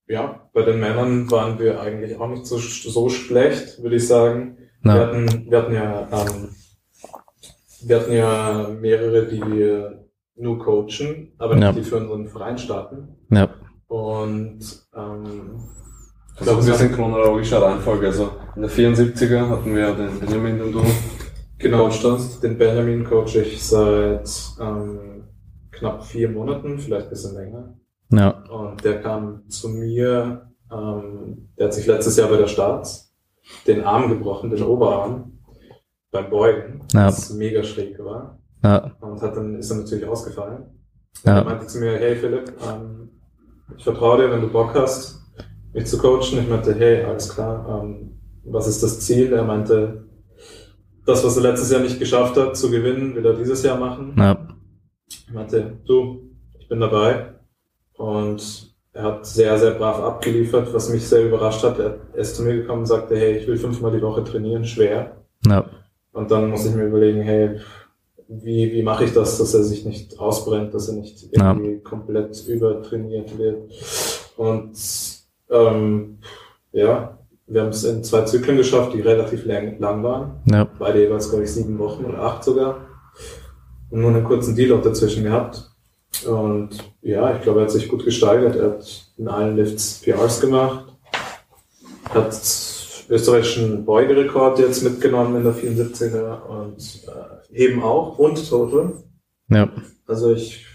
ja, 0.09 0.49
bei 0.53 0.63
den 0.63 0.79
Männern 0.79 1.31
waren 1.31 1.59
wir 1.59 1.79
eigentlich 1.79 2.17
auch 2.17 2.27
nicht 2.27 2.45
so, 2.45 2.57
so 2.57 3.09
schlecht, 3.09 3.81
würde 3.81 3.95
ich 3.95 4.07
sagen. 4.07 4.57
Wir 4.81 4.93
hatten, 4.93 5.45
wir 5.49 5.57
hatten 5.57 5.73
ja 5.73 6.07
ähm, 6.11 6.49
wir 7.81 7.99
hatten 7.99 8.11
ja 8.11 8.69
mehrere, 8.79 9.25
die 9.25 9.41
wir 9.41 10.05
nur 10.35 10.59
coachen, 10.59 11.33
aber 11.37 11.55
nicht 11.55 11.63
ja. 11.63 11.71
die 11.71 11.83
für 11.83 11.97
unseren 11.97 12.27
Verein 12.27 12.57
starten. 12.57 13.09
Ja. 13.31 13.49
Und 13.87 14.59
ähm, 14.95 15.59
also 16.37 16.51
ein 16.51 16.65
bisschen 16.65 16.91
chronologischer 16.93 17.61
Reihenfolge. 17.61 18.07
Also 18.07 18.31
in 18.55 18.61
der 18.61 18.71
74er 18.71 19.49
hatten 19.49 19.75
wir 19.75 19.93
den 19.93 20.19
Benjamin, 20.19 20.59
den 20.59 20.71
du 20.71 20.81
genau, 21.57 21.89
hast. 21.89 22.41
Den 22.41 22.57
Benjamin 22.57 23.03
coach 23.03 23.35
ich 23.35 23.61
seit 23.61 24.29
ähm, 24.61 25.25
knapp 25.71 26.05
vier 26.05 26.29
Monaten, 26.29 26.79
vielleicht 26.79 27.07
ein 27.07 27.09
bisschen 27.09 27.35
länger. 27.35 27.78
Ja. 28.11 28.29
Und 28.49 28.83
der 28.83 29.01
kam 29.01 29.47
zu 29.49 29.69
mir, 29.69 30.49
ähm, 30.71 31.49
der 31.57 31.67
hat 31.67 31.73
sich 31.73 31.87
letztes 31.87 32.17
Jahr 32.17 32.29
bei 32.29 32.37
der 32.37 32.47
Starts 32.47 33.15
den 33.67 33.83
Arm 33.83 34.09
gebrochen, 34.09 34.49
den 34.49 34.63
Oberarm 34.63 35.39
beim 36.11 36.29
Beugen, 36.29 36.81
ja. 36.93 37.05
das 37.05 37.31
mega 37.33 37.63
schräg 37.63 37.99
war. 37.99 38.39
Ja. 38.63 38.95
Und 39.01 39.21
hat 39.21 39.35
dann, 39.35 39.55
ist 39.55 39.69
dann 39.69 39.79
natürlich 39.79 40.07
ausgefallen. 40.07 40.65
Ja. 41.23 41.37
er 41.37 41.43
meinte 41.43 41.67
zu 41.67 41.79
mir, 41.79 41.97
hey 41.97 42.15
Philipp, 42.15 42.53
ähm, 42.67 43.09
ich 43.77 43.83
vertraue 43.83 44.17
dir, 44.17 44.31
wenn 44.31 44.41
du 44.41 44.49
Bock 44.49 44.73
hast, 44.73 45.21
mich 45.73 45.85
zu 45.85 45.97
coachen. 45.97 46.39
Ich 46.39 46.49
meinte, 46.49 46.73
hey, 46.75 47.03
alles 47.03 47.29
klar, 47.29 47.83
ähm, 47.83 48.19
was 48.43 48.67
ist 48.67 48.81
das 48.81 48.99
Ziel? 49.01 49.31
Er 49.33 49.43
meinte, 49.43 50.07
das, 51.05 51.23
was 51.23 51.37
er 51.37 51.43
letztes 51.43 51.71
Jahr 51.71 51.81
nicht 51.81 51.99
geschafft 51.99 52.37
hat, 52.37 52.57
zu 52.57 52.69
gewinnen, 52.69 53.15
will 53.15 53.25
er 53.25 53.33
dieses 53.33 53.63
Jahr 53.63 53.77
machen. 53.77 54.15
Ja. 54.17 54.47
Ich 55.07 55.33
meinte, 55.33 55.79
du, 55.85 56.31
ich 56.59 56.67
bin 56.67 56.79
dabei. 56.79 57.38
Und 57.99 58.73
er 58.93 59.03
hat 59.03 59.25
sehr, 59.25 59.59
sehr 59.59 59.71
brav 59.71 59.99
abgeliefert, 59.99 60.73
was 60.73 60.89
mich 60.89 61.05
sehr 61.05 61.25
überrascht 61.25 61.63
hat. 61.63 61.79
Er 61.79 61.97
ist 62.15 62.37
zu 62.37 62.43
mir 62.43 62.55
gekommen 62.55 62.81
und 62.81 62.85
sagte, 62.85 63.17
hey, 63.17 63.35
ich 63.35 63.45
will 63.45 63.57
fünfmal 63.57 63.91
die 63.91 64.01
Woche 64.01 64.23
trainieren, 64.23 64.63
schwer. 64.63 65.17
Ja. 65.45 65.65
Und 66.13 66.31
dann 66.31 66.49
muss 66.49 66.65
ich 66.65 66.73
mir 66.73 66.85
überlegen, 66.85 67.21
hey, 67.21 67.59
wie, 68.29 68.71
wie 68.71 68.83
mache 68.83 69.03
ich 69.03 69.13
das, 69.13 69.37
dass 69.37 69.53
er 69.53 69.63
sich 69.63 69.85
nicht 69.85 70.17
ausbrennt, 70.17 70.73
dass 70.73 70.87
er 70.87 70.95
nicht 70.95 71.27
irgendwie 71.29 71.73
ja. 71.73 71.79
komplett 71.83 72.41
übertrainiert 72.47 73.37
wird. 73.37 73.69
Und 74.37 74.79
ähm, 75.49 76.19
ja, 76.71 77.17
wir 77.47 77.61
haben 77.61 77.69
es 77.69 77.83
in 77.83 78.01
zwei 78.05 78.21
Zyklen 78.21 78.55
geschafft, 78.55 78.93
die 78.93 79.01
relativ 79.01 79.43
lang, 79.43 79.77
lang 79.79 80.03
waren. 80.03 80.41
Ja. 80.45 80.69
Beide 80.79 81.01
jeweils, 81.01 81.29
glaube 81.29 81.43
ich, 81.43 81.51
sieben 81.51 81.77
Wochen 81.79 82.05
oder 82.05 82.19
acht 82.19 82.45
sogar. 82.45 82.87
Und 83.89 83.99
nur 83.99 84.11
einen 84.11 84.23
kurzen 84.23 84.55
Deal 84.55 84.71
auch 84.71 84.83
dazwischen 84.83 85.25
gehabt. 85.25 85.69
Und 86.27 86.69
ja, 87.01 87.35
ich 87.35 87.41
glaube, 87.41 87.59
er 87.59 87.63
hat 87.63 87.71
sich 87.71 87.87
gut 87.87 88.05
gesteigert. 88.05 88.55
Er 88.55 88.71
hat 88.71 89.11
in 89.17 89.27
allen 89.27 89.55
Lifts 89.55 90.01
PRs 90.03 90.41
gemacht, 90.41 90.85
hat 92.09 92.33
österreichischen 93.09 93.85
Beugerekord 93.85 94.59
jetzt 94.59 94.83
mitgenommen 94.83 95.35
in 95.35 95.43
der 95.43 95.53
74er 95.53 96.43
und 96.43 97.03
äh, 97.07 97.55
heben 97.55 97.81
auch 97.81 98.19
und 98.19 98.49
Total. 98.49 98.93
Ja. 99.49 99.69
Also 100.05 100.33
ich 100.33 100.65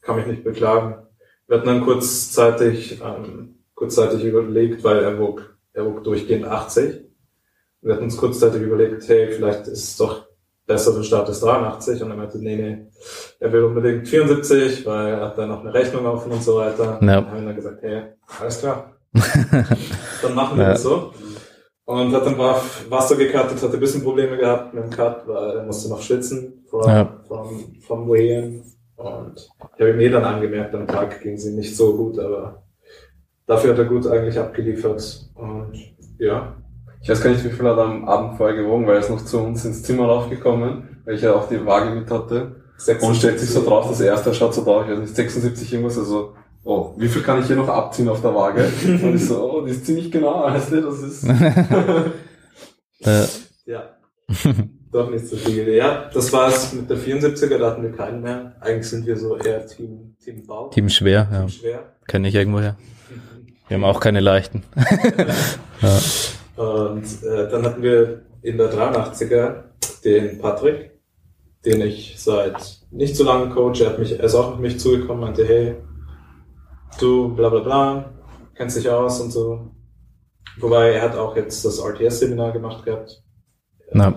kann 0.00 0.16
mich 0.16 0.26
nicht 0.26 0.44
beklagen. 0.44 1.06
Wir 1.46 1.58
hatten 1.58 1.66
dann 1.66 1.82
kurzzeitig, 1.82 3.00
ähm, 3.02 3.56
kurzzeitig 3.74 4.24
überlegt, 4.24 4.82
weil 4.84 4.98
er 4.98 5.18
wog, 5.18 5.56
er 5.72 5.84
wog 5.84 6.02
durchgehend 6.02 6.46
80. 6.46 7.04
Wir 7.82 7.94
hatten 7.94 8.04
uns 8.04 8.16
kurzzeitig 8.16 8.62
überlegt, 8.62 9.06
hey, 9.08 9.30
vielleicht 9.32 9.68
ist 9.68 9.84
es 9.84 9.96
doch 9.96 10.25
besser, 10.66 10.92
du 10.94 11.02
startest 11.02 11.42
83 11.42 12.02
und 12.02 12.10
er 12.10 12.16
meinte, 12.16 12.38
nee, 12.38 12.56
nee, 12.56 12.86
er 13.40 13.52
will 13.52 13.64
unbedingt 13.64 14.08
74, 14.08 14.84
weil 14.86 15.08
er 15.08 15.20
hat 15.20 15.38
da 15.38 15.46
noch 15.46 15.60
eine 15.60 15.72
Rechnung 15.72 16.04
offen 16.06 16.32
und 16.32 16.42
so 16.42 16.56
weiter. 16.56 16.98
Ja. 17.00 17.18
Und 17.18 17.30
haben 17.30 17.38
wir 17.40 17.46
dann 17.46 17.56
gesagt, 17.56 17.82
hey, 17.82 18.02
alles 18.40 18.58
klar. 18.60 18.92
dann 20.22 20.34
machen 20.34 20.58
wir 20.58 20.64
Ja. 20.64 20.70
das 20.72 20.82
so. 20.82 21.12
Und 21.84 22.12
hat 22.12 22.26
dann 22.26 22.36
war 22.36 22.60
Wasser 22.88 23.14
gecuttet, 23.14 23.62
hatte 23.62 23.74
ein 23.74 23.80
bisschen 23.80 24.02
Probleme 24.02 24.36
gehabt 24.36 24.74
mit 24.74 24.82
dem 24.82 24.90
Cut, 24.90 25.26
weil 25.28 25.58
er 25.58 25.62
musste 25.62 25.88
noch 25.88 26.02
schwitzen 26.02 26.64
vor, 26.68 26.84
Ja. 26.88 27.20
vom, 27.28 27.76
vom 27.86 28.08
Weigh-In. 28.08 28.62
Und 28.96 29.48
ich 29.76 29.80
habe 29.80 29.90
ihm 29.90 30.00
eh 30.00 30.08
dann 30.08 30.24
angemerkt, 30.24 30.74
am 30.74 30.86
Tag 30.88 31.20
ging 31.20 31.34
es 31.34 31.46
ihm 31.46 31.54
nicht 31.56 31.76
so 31.76 31.96
gut, 31.96 32.18
aber 32.18 32.62
dafür 33.46 33.70
hat 33.72 33.78
er 33.78 33.84
gut 33.84 34.06
eigentlich 34.08 34.38
abgeliefert. 34.38 35.30
Und 35.34 35.74
ja, 36.18 36.56
Ich 37.06 37.10
weiß 37.10 37.22
gar 37.22 37.30
nicht, 37.30 37.44
wie 37.44 37.50
viel 37.50 37.64
hat 37.64 37.78
er 37.78 37.84
am 37.84 38.04
Abend 38.08 38.36
vorher 38.36 38.56
gewogen, 38.56 38.84
weil 38.84 38.94
er 38.94 39.00
ist 39.00 39.10
noch 39.10 39.24
zu 39.24 39.38
uns 39.38 39.64
ins 39.64 39.84
Zimmer 39.84 40.06
raufgekommen, 40.06 40.98
weil 41.04 41.14
ich 41.14 41.22
ja 41.22 41.34
auch 41.34 41.48
die 41.48 41.64
Waage 41.64 41.94
mit 41.94 42.10
hatte. 42.10 42.56
Und 43.00 43.14
stellt 43.14 43.38
sich 43.38 43.48
so 43.48 43.64
drauf, 43.64 43.86
das 43.88 44.00
erste 44.00 44.34
schaut 44.34 44.52
so 44.52 44.64
drauf, 44.64 44.82
ich 44.84 44.90
weiß 44.90 44.98
nicht, 44.98 45.14
76 45.14 45.72
irgendwas, 45.72 45.98
also, 45.98 46.34
oh, 46.64 46.94
wie 46.96 47.06
viel 47.06 47.22
kann 47.22 47.40
ich 47.40 47.46
hier 47.46 47.54
noch 47.54 47.68
abziehen 47.68 48.08
auf 48.08 48.22
der 48.22 48.34
Waage? 48.34 48.64
Und 48.84 49.14
ich 49.14 49.24
so, 49.24 49.40
oh, 49.40 49.60
die 49.64 49.70
ist 49.70 49.86
ziemlich 49.86 50.10
genau, 50.10 50.42
weißt 50.46 50.72
du, 50.72 50.82
das 50.82 50.98
ist, 50.98 51.24
Ja. 53.66 53.82
Doch 54.90 55.08
nicht 55.08 55.28
so 55.28 55.36
viel. 55.36 55.74
Ja, 55.74 56.10
das 56.12 56.32
war 56.32 56.48
es 56.48 56.72
mit 56.72 56.90
der 56.90 56.96
74er, 56.96 57.58
da 57.58 57.70
hatten 57.70 57.84
wir 57.84 57.92
keinen 57.92 58.20
mehr. 58.20 58.56
Eigentlich 58.60 58.90
sind 58.90 59.06
wir 59.06 59.16
so 59.16 59.36
eher 59.36 59.64
Team, 59.64 60.16
Team 60.24 60.44
Bau. 60.44 60.70
Team 60.70 60.88
schwer, 60.88 61.28
ja. 61.30 61.38
Team 61.42 61.48
schwer. 61.50 61.92
Kenne 62.08 62.26
ich 62.26 62.34
irgendwoher. 62.34 62.76
Wir 63.68 63.76
haben 63.76 63.84
auch 63.84 64.00
keine 64.00 64.18
leichten. 64.18 64.64
ja. 65.82 66.00
Und 66.56 67.04
äh, 67.22 67.48
dann 67.50 67.64
hatten 67.64 67.82
wir 67.82 68.22
in 68.42 68.56
der 68.58 68.72
83er 68.72 69.64
den 70.04 70.38
Patrick, 70.38 70.92
den 71.64 71.80
ich 71.80 72.14
seit 72.18 72.80
nicht 72.90 73.16
so 73.16 73.24
lange 73.24 73.52
coach. 73.54 73.80
Er, 73.80 73.90
hat 73.90 73.98
mich, 73.98 74.18
er 74.18 74.24
ist 74.24 74.34
auch 74.34 74.52
auf 74.52 74.58
mich 74.58 74.78
zugekommen, 74.78 75.20
meinte, 75.20 75.46
hey, 75.46 75.76
du 76.98 77.34
bla 77.34 77.48
bla 77.48 77.60
bla, 77.60 78.12
kennst 78.54 78.76
dich 78.76 78.88
aus 78.88 79.20
und 79.20 79.32
so. 79.32 79.70
Wobei 80.58 80.92
er 80.92 81.02
hat 81.02 81.16
auch 81.16 81.36
jetzt 81.36 81.64
das 81.64 81.78
RTS-Seminar 81.78 82.52
gemacht 82.52 82.84
gehabt 82.84 83.22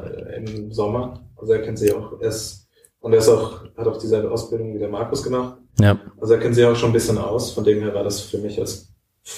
äh, 0.04 0.38
im 0.38 0.72
Sommer. 0.72 1.26
Also 1.36 1.54
er 1.54 1.62
kennt 1.62 1.80
sich 1.80 1.94
auch, 1.94 2.20
er 2.22 2.30
ist, 2.30 2.68
und 3.00 3.14
er 3.14 3.20
ist 3.20 3.30
auch, 3.30 3.64
hat 3.76 3.88
auch 3.88 3.98
dieselbe 3.98 4.32
Ausbildung 4.32 4.74
wie 4.74 4.80
der 4.80 4.90
Markus 4.90 5.24
gemacht. 5.24 5.58
ja, 5.80 6.00
Also 6.20 6.34
er 6.34 6.40
kennt 6.40 6.56
sich 6.56 6.66
auch 6.66 6.76
schon 6.76 6.92
ein 6.92 6.94
bisschen 6.94 7.18
aus. 7.18 7.52
Von 7.52 7.64
dem 7.64 7.82
her 7.82 7.94
war 7.94 8.04
das 8.04 8.22
für 8.22 8.38
mich 8.38 8.60
als 8.60 8.94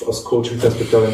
aus 0.06 0.24
Coaching-Perspektive 0.24 1.08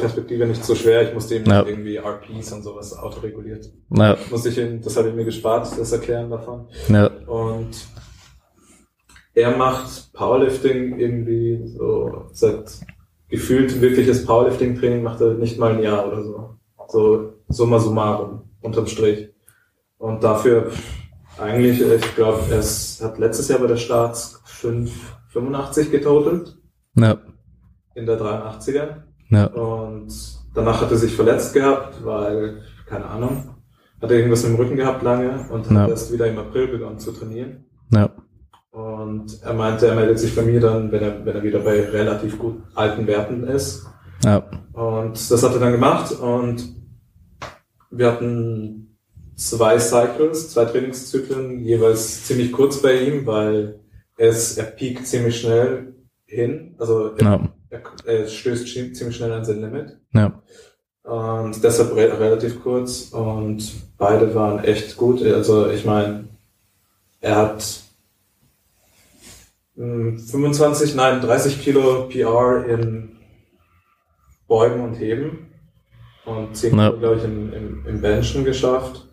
Perspektive 0.00 0.46
nicht 0.46 0.64
so 0.64 0.74
schwer. 0.74 1.06
Ich 1.08 1.14
musste 1.14 1.36
ihm 1.36 1.44
Ja. 1.46 1.64
irgendwie 1.66 1.96
RPs 1.96 2.52
und 2.52 2.62
sowas 2.62 2.96
autoreguliert. 2.96 3.70
ja, 3.90 4.16
Musste 4.30 4.48
ich 4.48 4.58
ihm, 4.58 4.80
das 4.80 4.96
habe 4.96 5.08
ich 5.10 5.14
mir 5.14 5.24
gespart, 5.24 5.68
das 5.78 5.92
Erklären 5.92 6.30
davon. 6.30 6.68
ja, 6.88 7.06
Und 7.26 7.70
er 9.34 9.56
macht 9.56 10.12
Powerlifting 10.12 10.98
irgendwie 10.98 11.62
so 11.66 12.26
seit 12.32 12.70
gefühlt 13.28 13.80
wirkliches 13.80 14.24
Powerlifting-Training 14.26 15.02
macht 15.02 15.20
er 15.20 15.34
nicht 15.34 15.58
mal 15.58 15.72
ein 15.72 15.82
Jahr 15.82 16.06
oder 16.06 16.22
so. 16.22 16.50
So 16.88 17.32
summa 17.48 17.78
summarum, 17.78 18.42
unterm 18.60 18.86
Strich. 18.86 19.30
Und 19.96 20.22
dafür 20.22 20.70
eigentlich, 21.38 21.80
ich 21.80 22.14
glaube, 22.14 22.40
er 22.50 22.58
hat 22.58 23.18
letztes 23.18 23.48
Jahr 23.48 23.60
bei 23.60 23.68
der 23.68 23.76
Starts 23.78 24.40
5, 24.44 24.90
85 25.28 25.90
getotelt 25.90 26.58
ja, 26.94 27.16
in 27.94 28.06
der 28.06 28.18
83er. 28.18 29.02
ja, 29.30 29.46
Und 29.46 30.08
danach 30.54 30.80
hat 30.80 30.90
er 30.90 30.96
sich 30.96 31.14
verletzt 31.14 31.52
gehabt, 31.54 32.04
weil, 32.04 32.62
keine 32.86 33.06
Ahnung, 33.06 33.54
hat 34.00 34.10
er 34.10 34.16
irgendwas 34.16 34.44
im 34.44 34.54
Rücken 34.56 34.76
gehabt 34.76 35.02
lange 35.02 35.46
und 35.50 35.66
hat 35.70 35.76
Ja. 35.76 35.88
erst 35.88 36.12
wieder 36.12 36.26
im 36.26 36.38
April 36.38 36.68
begonnen 36.68 36.98
zu 36.98 37.12
trainieren. 37.12 37.64
ja, 37.90 38.10
Und 38.70 39.42
er 39.42 39.54
meinte, 39.54 39.86
er 39.86 39.94
meldet 39.94 40.18
sich 40.18 40.34
bei 40.34 40.42
mir 40.42 40.60
dann, 40.60 40.90
wenn 40.92 41.02
er, 41.02 41.24
wenn 41.24 41.36
er 41.36 41.42
wieder 41.42 41.60
bei 41.60 41.80
relativ 41.88 42.38
gut 42.38 42.62
alten 42.74 43.06
Werten 43.06 43.44
ist. 43.44 43.86
ja, 44.24 44.42
Und 44.72 45.30
das 45.30 45.42
hat 45.42 45.52
er 45.52 45.60
dann 45.60 45.72
gemacht 45.72 46.12
und 46.12 46.74
wir 47.90 48.10
hatten 48.10 48.96
zwei 49.36 49.78
Cycles, 49.78 50.50
zwei 50.52 50.64
Trainingszyklen, 50.64 51.60
jeweils 51.60 52.24
ziemlich 52.24 52.52
kurz 52.52 52.80
bei 52.80 53.02
ihm, 53.02 53.26
weil 53.26 53.80
er, 54.16 54.28
ist, 54.30 54.56
er 54.58 54.64
piekt 54.64 55.06
ziemlich 55.06 55.40
schnell 55.40 55.94
hin, 56.26 56.74
also 56.78 57.12
er, 57.16 57.22
ja, 57.24 57.48
er, 58.04 58.26
stößt 58.28 58.68
ziemlich 58.68 59.16
schnell 59.16 59.32
an 59.32 59.44
sein 59.44 59.60
Limit. 59.60 59.98
ja, 60.12 60.42
Und 61.04 61.62
deshalb 61.64 61.94
re 61.96 62.18
relativ 62.20 62.62
kurz 62.62 63.08
und 63.12 63.62
beide 63.98 64.34
waren 64.34 64.62
echt 64.62 64.96
gut. 64.96 65.22
Also 65.22 65.68
ich 65.70 65.84
meine, 65.84 66.28
er 67.20 67.36
hat 67.36 67.80
mh, 69.76 70.18
25, 70.18 70.94
nein, 70.94 71.20
30 71.20 71.62
Kilo 71.62 72.08
PR 72.08 72.64
in 72.68 73.16
Beugen 74.46 74.80
und 74.84 74.94
Heben 74.96 75.48
und 76.26 76.54
10 76.56 76.76
Ja. 76.76 76.88
Kilo, 76.90 76.98
glaube 77.00 77.16
ich, 77.16 77.24
im, 77.24 77.52
im, 77.52 77.86
im 77.86 78.00
Benchen 78.00 78.44
geschafft. 78.44 79.08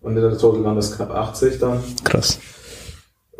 Und 0.00 0.16
in 0.16 0.22
der 0.22 0.36
Total 0.36 0.64
waren 0.64 0.76
das 0.76 0.94
knapp 0.96 1.12
80 1.12 1.60
dann. 1.60 1.80
krass. 2.04 2.40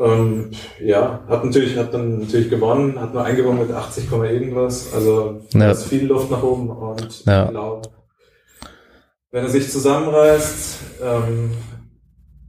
Ähm, 0.03 0.51
ja, 0.81 1.21
hat 1.29 1.45
natürlich, 1.45 1.77
hat 1.79 1.95
dann 1.95 2.19
natürlich 2.21 2.51
gewonnen, 2.51 3.01
hat 3.01 3.15
nur 3.15 3.23
eingewonnen 3.25 3.61
mit 3.67 3.71
80, 3.71 4.11
Komma 4.11 4.25
irgendwas. 4.25 4.93
Also 4.93 5.41
Ja. 5.55 5.71
ist 5.71 5.85
viel 5.85 6.07
Luft 6.07 6.29
nach 6.31 6.43
oben 6.43 6.71
und 6.71 7.25
Ja. 7.25 7.45
ich 7.45 7.51
glaube, 7.51 7.83
wenn 9.31 9.45
er 9.45 9.49
sich 9.49 9.71
zusammenreißt, 9.71 10.79
ähm, 11.03 11.51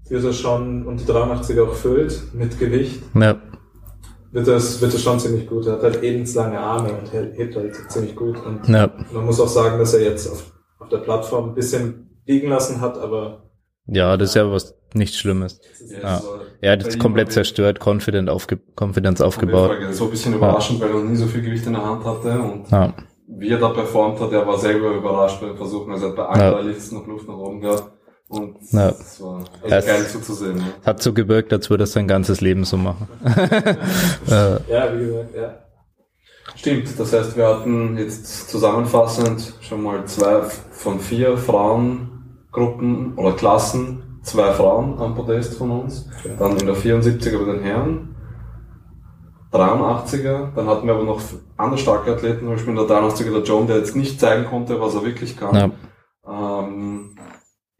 wird 0.09 0.23
er 0.25 0.33
schon 0.33 0.85
und 0.87 0.99
die 0.99 1.05
83 1.05 1.59
auch 1.59 1.73
füllt 1.73 2.33
mit 2.33 2.57
Gewicht, 2.59 3.03
Ja, 3.13 3.35
wird 4.31 4.47
das, 4.47 4.81
wird 4.81 4.93
das 4.93 5.01
schon 5.01 5.19
ziemlich 5.19 5.47
gut. 5.47 5.67
Er 5.67 5.73
hat 5.73 5.83
halt 5.83 6.01
lebenslange 6.01 6.59
Arme 6.59 6.89
und 6.93 7.13
hält 7.13 7.37
hebt 7.37 7.55
halt 7.55 7.75
ziemlich 7.91 8.15
gut. 8.15 8.43
Und 8.43 8.67
ja, 8.67 8.89
man 9.13 9.25
muss 9.25 9.39
auch 9.39 9.47
sagen, 9.47 9.77
dass 9.77 9.93
er 9.93 10.01
jetzt 10.01 10.27
auf, 10.27 10.51
auf 10.79 10.89
der 10.89 10.97
Plattform 10.97 11.49
ein 11.49 11.55
bisschen 11.55 12.19
liegen 12.25 12.49
lassen 12.49 12.81
hat, 12.81 12.97
aber 12.97 13.43
ja, 13.87 14.17
das 14.17 14.29
ist 14.29 14.35
ja 14.35 14.49
was 14.51 14.75
nicht 14.93 15.15
Schlimmes. 15.15 15.59
Ja. 16.01 16.15
also, 16.15 16.27
Er 16.61 16.73
hat 16.73 16.83
jetzt 16.83 16.99
komplett 16.99 17.31
zerstört, 17.31 17.79
Confident 17.85 18.29
aufge 18.29 18.59
Confidence 18.79 19.21
aufgebaut. 19.21 19.71
So 19.91 20.05
ein 20.05 20.11
bisschen 20.11 20.35
überraschend, 20.35 20.79
weil 20.81 20.89
er 20.89 20.95
noch 20.95 21.03
nie 21.03 21.15
so 21.15 21.25
viel 21.25 21.41
Gewicht 21.41 21.65
in 21.65 21.73
der 21.73 21.83
Hand 21.83 22.05
hatte 22.05 22.39
und 22.39 22.69
Ja, 22.69 22.93
wie 23.27 23.49
er 23.49 23.57
da 23.59 23.69
performt 23.69 24.19
hat, 24.19 24.31
er 24.31 24.45
war 24.45 24.59
selber 24.59 24.91
überrascht 24.91 25.41
bei 25.41 25.47
den 25.47 25.57
Versuchen. 25.57 25.91
Also 25.91 26.05
er 26.05 26.09
hat 26.09 26.15
bei 26.17 26.25
allen 26.25 26.67
Ja. 26.67 26.97
noch 26.97 27.07
Luft 27.07 27.27
nach 27.27 27.35
oben 27.35 27.61
gehabt. 27.61 27.91
Und 28.27 28.57
Ja. 28.71 28.91
das 28.91 29.21
war 29.21 29.43
echt 29.63 29.87
geil 29.87 30.07
zuzusehen. 30.07 30.57
Ja. 30.57 30.65
hat 30.85 31.01
so 31.01 31.13
gewirkt, 31.13 31.51
als 31.53 31.69
würde 31.69 31.83
er 31.83 31.87
sein 31.87 32.07
ganzes 32.07 32.41
Leben 32.41 32.63
so 32.65 32.77
machen. 32.77 33.07
äh, 33.25 34.71
ja, 34.71 34.93
wie 34.99 35.05
gesagt, 35.05 35.35
ja. 35.35 35.59
Stimmt, 36.55 36.99
das 36.99 37.13
heißt, 37.13 37.35
wir 37.35 37.47
hatten 37.47 37.97
jetzt 37.97 38.49
zusammenfassend 38.49 39.53
schon 39.61 39.81
mal 39.81 40.05
zwei 40.05 40.41
von 40.71 40.99
vier 40.99 41.37
Frauengruppen 42.53 43.13
oder 43.15 43.33
Klassen, 43.33 44.19
zwei 44.21 44.51
Frauen 44.53 44.99
am 44.99 45.15
Podest 45.15 45.55
von 45.55 45.71
uns. 45.71 46.09
Dann 46.37 46.57
in 46.57 46.65
der 46.65 46.75
74er 46.75 47.37
bei 47.37 47.51
den 47.53 47.63
Herren, 47.63 48.15
83er, 49.51 50.53
dann 50.55 50.67
hatten 50.67 50.87
wir 50.87 50.95
aber 50.95 51.03
noch 51.03 51.21
andere 51.57 51.77
starke 51.77 52.11
Athleten, 52.11 52.39
zum 52.39 52.49
Beispiel 52.49 52.69
in 52.69 52.75
der 52.75 52.85
83er 52.85 53.31
der 53.31 53.43
John, 53.43 53.67
der 53.67 53.77
jetzt 53.77 53.95
nicht 53.95 54.19
zeigen 54.19 54.45
konnte, 54.45 54.79
was 54.79 54.95
er 54.95 55.03
wirklich 55.03 55.37
kann. 55.37 55.55
ja, 55.55 55.69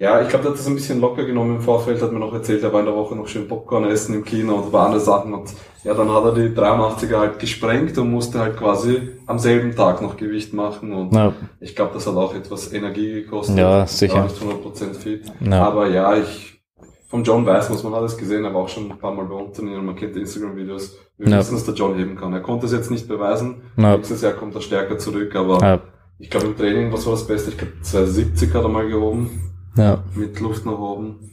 ja, 0.04 0.22
ich 0.22 0.28
glaube, 0.28 0.44
der 0.44 0.52
hat 0.52 0.60
das 0.60 0.68
ein 0.68 0.76
bisschen 0.76 1.00
locker 1.00 1.24
genommen 1.24 1.56
im 1.56 1.62
Vorfeld, 1.62 2.02
hat 2.02 2.12
mir 2.12 2.20
noch 2.20 2.34
erzählt, 2.34 2.62
er 2.62 2.74
war 2.74 2.82
in 2.82 2.86
der 2.86 2.96
Woche 2.96 3.16
noch 3.16 3.28
schön 3.28 3.48
Popcorn 3.48 3.86
essen 3.86 4.14
im 4.16 4.26
Kino 4.26 4.56
und 4.56 4.66
ein 4.66 4.72
paar 4.72 4.88
andere 4.88 5.00
Sachen 5.02 5.34
und 5.34 5.50
ja, 5.86 5.94
dann 5.94 6.12
hat 6.12 6.24
er 6.26 6.34
die 6.34 6.50
83er 6.56 7.18
halt 7.18 7.40
gesprengt 7.40 7.98
und 7.98 8.12
musste 8.12 8.40
halt 8.40 8.58
quasi 8.58 9.10
am 9.26 9.40
selben 9.40 9.76
Tag 9.76 10.02
noch 10.02 10.18
Gewicht 10.18 10.54
machen 10.54 10.92
und 10.94 11.14
ja, 11.14 11.34
ich 11.62 11.76
glaube, 11.76 11.92
das 11.94 12.06
hat 12.06 12.16
auch 12.16 12.36
etwas 12.36 12.74
Energie 12.74 13.14
gekostet. 13.14 13.58
Ja, 13.58 13.86
sicher. 13.88 14.16
War 14.16 14.24
nicht 14.24 14.42
100% 14.42 14.94
fit. 14.94 15.24
Ja. 15.40 15.66
Aber 15.68 15.88
ja, 15.88 16.16
ich, 16.18 16.62
vom 17.10 17.24
John 17.24 17.46
Weiss 17.46 17.70
muss 17.70 17.84
man 17.84 17.94
alles 17.94 18.18
gesehen, 18.18 18.46
aber 18.46 18.60
auch 18.60 18.70
schon 18.70 18.92
ein 18.92 18.98
paar 18.98 19.14
Mal 19.14 19.26
bei 19.26 19.36
uns 19.36 19.56
trainieren, 19.56 19.86
man 19.86 19.96
kennt 19.96 20.16
die 20.16 20.20
Instagram-Videos. 20.22 20.98
Wir 21.18 21.30
Ja. 21.30 21.38
wissen, 21.40 21.54
dass 21.56 21.64
der 21.66 21.76
John 21.76 21.96
heben 21.96 22.16
kann. 22.16 22.34
Er 22.34 22.42
konnte 22.42 22.66
es 22.66 22.72
jetzt 22.74 22.90
nicht 22.92 23.08
beweisen. 23.08 23.62
Ja. 23.78 23.96
Nächstes 23.96 24.22
Jahr 24.22 24.34
kommt 24.34 24.56
er 24.56 24.62
stärker 24.62 24.98
zurück, 24.98 25.36
aber 25.36 25.82
ich 26.20 26.30
glaube 26.30 26.48
im 26.48 26.58
Training, 26.58 26.92
was 26.92 27.06
war 27.06 27.14
das 27.14 27.26
Beste? 27.28 27.52
Ich 27.52 27.58
glaube 27.58 27.74
270 27.82 28.54
hat 28.54 28.64
er 28.64 28.70
mal 28.70 28.88
gehoben, 28.88 29.53
ja. 29.76 30.04
mit 30.16 30.40
Luft 30.40 30.66
nach 30.66 30.78
oben. 30.80 31.30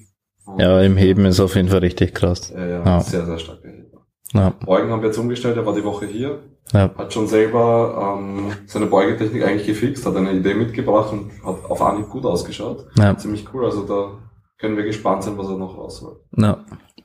Und, 0.47 0.61
Ja, 0.61 0.81
im 0.83 0.97
Heben 0.97 1.25
ist 1.27 1.41
auf 1.41 1.55
jeden 1.57 1.69
Fall 1.69 1.79
richtig 1.81 2.15
krass. 2.15 2.53
ja, 2.57 2.67
ja, 2.67 2.85
Ja. 2.85 3.01
sehr, 3.01 3.25
sehr 3.27 3.39
stark 3.39 3.63
gehebt. 3.63 3.95
Ja, 4.33 4.51
Beugen 4.65 4.91
haben 4.91 5.01
wir 5.03 5.09
jetzt 5.09 5.19
umgestellt, 5.19 5.57
er 5.57 5.67
war 5.67 5.75
die 5.75 5.83
Woche 5.85 6.07
hier, 6.07 6.39
ja, 6.73 6.89
hat 6.97 7.13
schon 7.13 7.27
selber 7.27 8.17
ähm, 8.21 8.53
seine 8.67 8.87
Beugetechnik 8.87 9.45
eigentlich 9.45 9.67
gefixt, 9.67 10.07
hat 10.07 10.15
eine 10.15 10.33
Idee 10.33 10.55
mitgebracht 10.55 11.13
und 11.13 11.31
hat 11.45 11.69
auf 11.69 11.83
Anhieb 11.83 12.09
gut 12.09 12.25
ausgeschaut. 12.25 12.87
ja, 12.97 13.17
Ziemlich 13.17 13.45
cool, 13.53 13.65
also 13.65 13.83
da 13.83 14.13
können 14.59 14.77
wir 14.77 14.85
gespannt 14.85 15.25
sein, 15.25 15.37
was 15.37 15.49
er 15.49 15.57
noch 15.57 15.77
rausholt. 15.77 16.19
ja. 16.37 16.59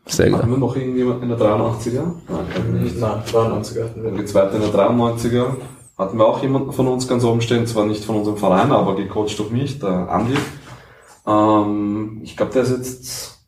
Sehr 0.08 0.32
Haben 0.32 0.41
gut. 0.41 0.50
wir 0.52 0.58
noch 0.60 0.76
irgendjemand 0.76 1.24
in 1.24 1.30
der 1.30 1.39
83er? 1.39 2.04
Nein, 2.30 2.45
ich 2.76 2.82
nicht. 2.84 3.00
Nein, 3.00 3.24
93er 3.26 3.86
hatten 3.86 4.04
wir. 4.04 4.12
geht's 4.12 4.36
weiter 4.36 4.54
in 4.54 4.62
der 4.62 4.69
93er. 4.69 5.45
Hatten 5.98 6.17
wir 6.19 6.28
auch 6.28 6.43
jemanden 6.43 6.71
von 6.74 6.88
uns 6.88 7.08
ganz 7.08 7.24
oben 7.24 7.41
stehen, 7.41 7.65
zwar 7.65 7.88
nicht 7.88 8.06
von 8.06 8.17
unserem 8.17 8.38
Verein, 8.38 8.71
aber 8.71 8.95
gecoacht 8.95 9.39
durch 9.39 9.50
mich, 9.50 9.80
der 9.80 10.08
Andi. 10.12 10.36
Ähm, 11.27 12.21
ich 12.23 12.35
glaube, 12.38 12.53
der 12.53 12.63
ist 12.63 12.71
jetzt 12.71 13.47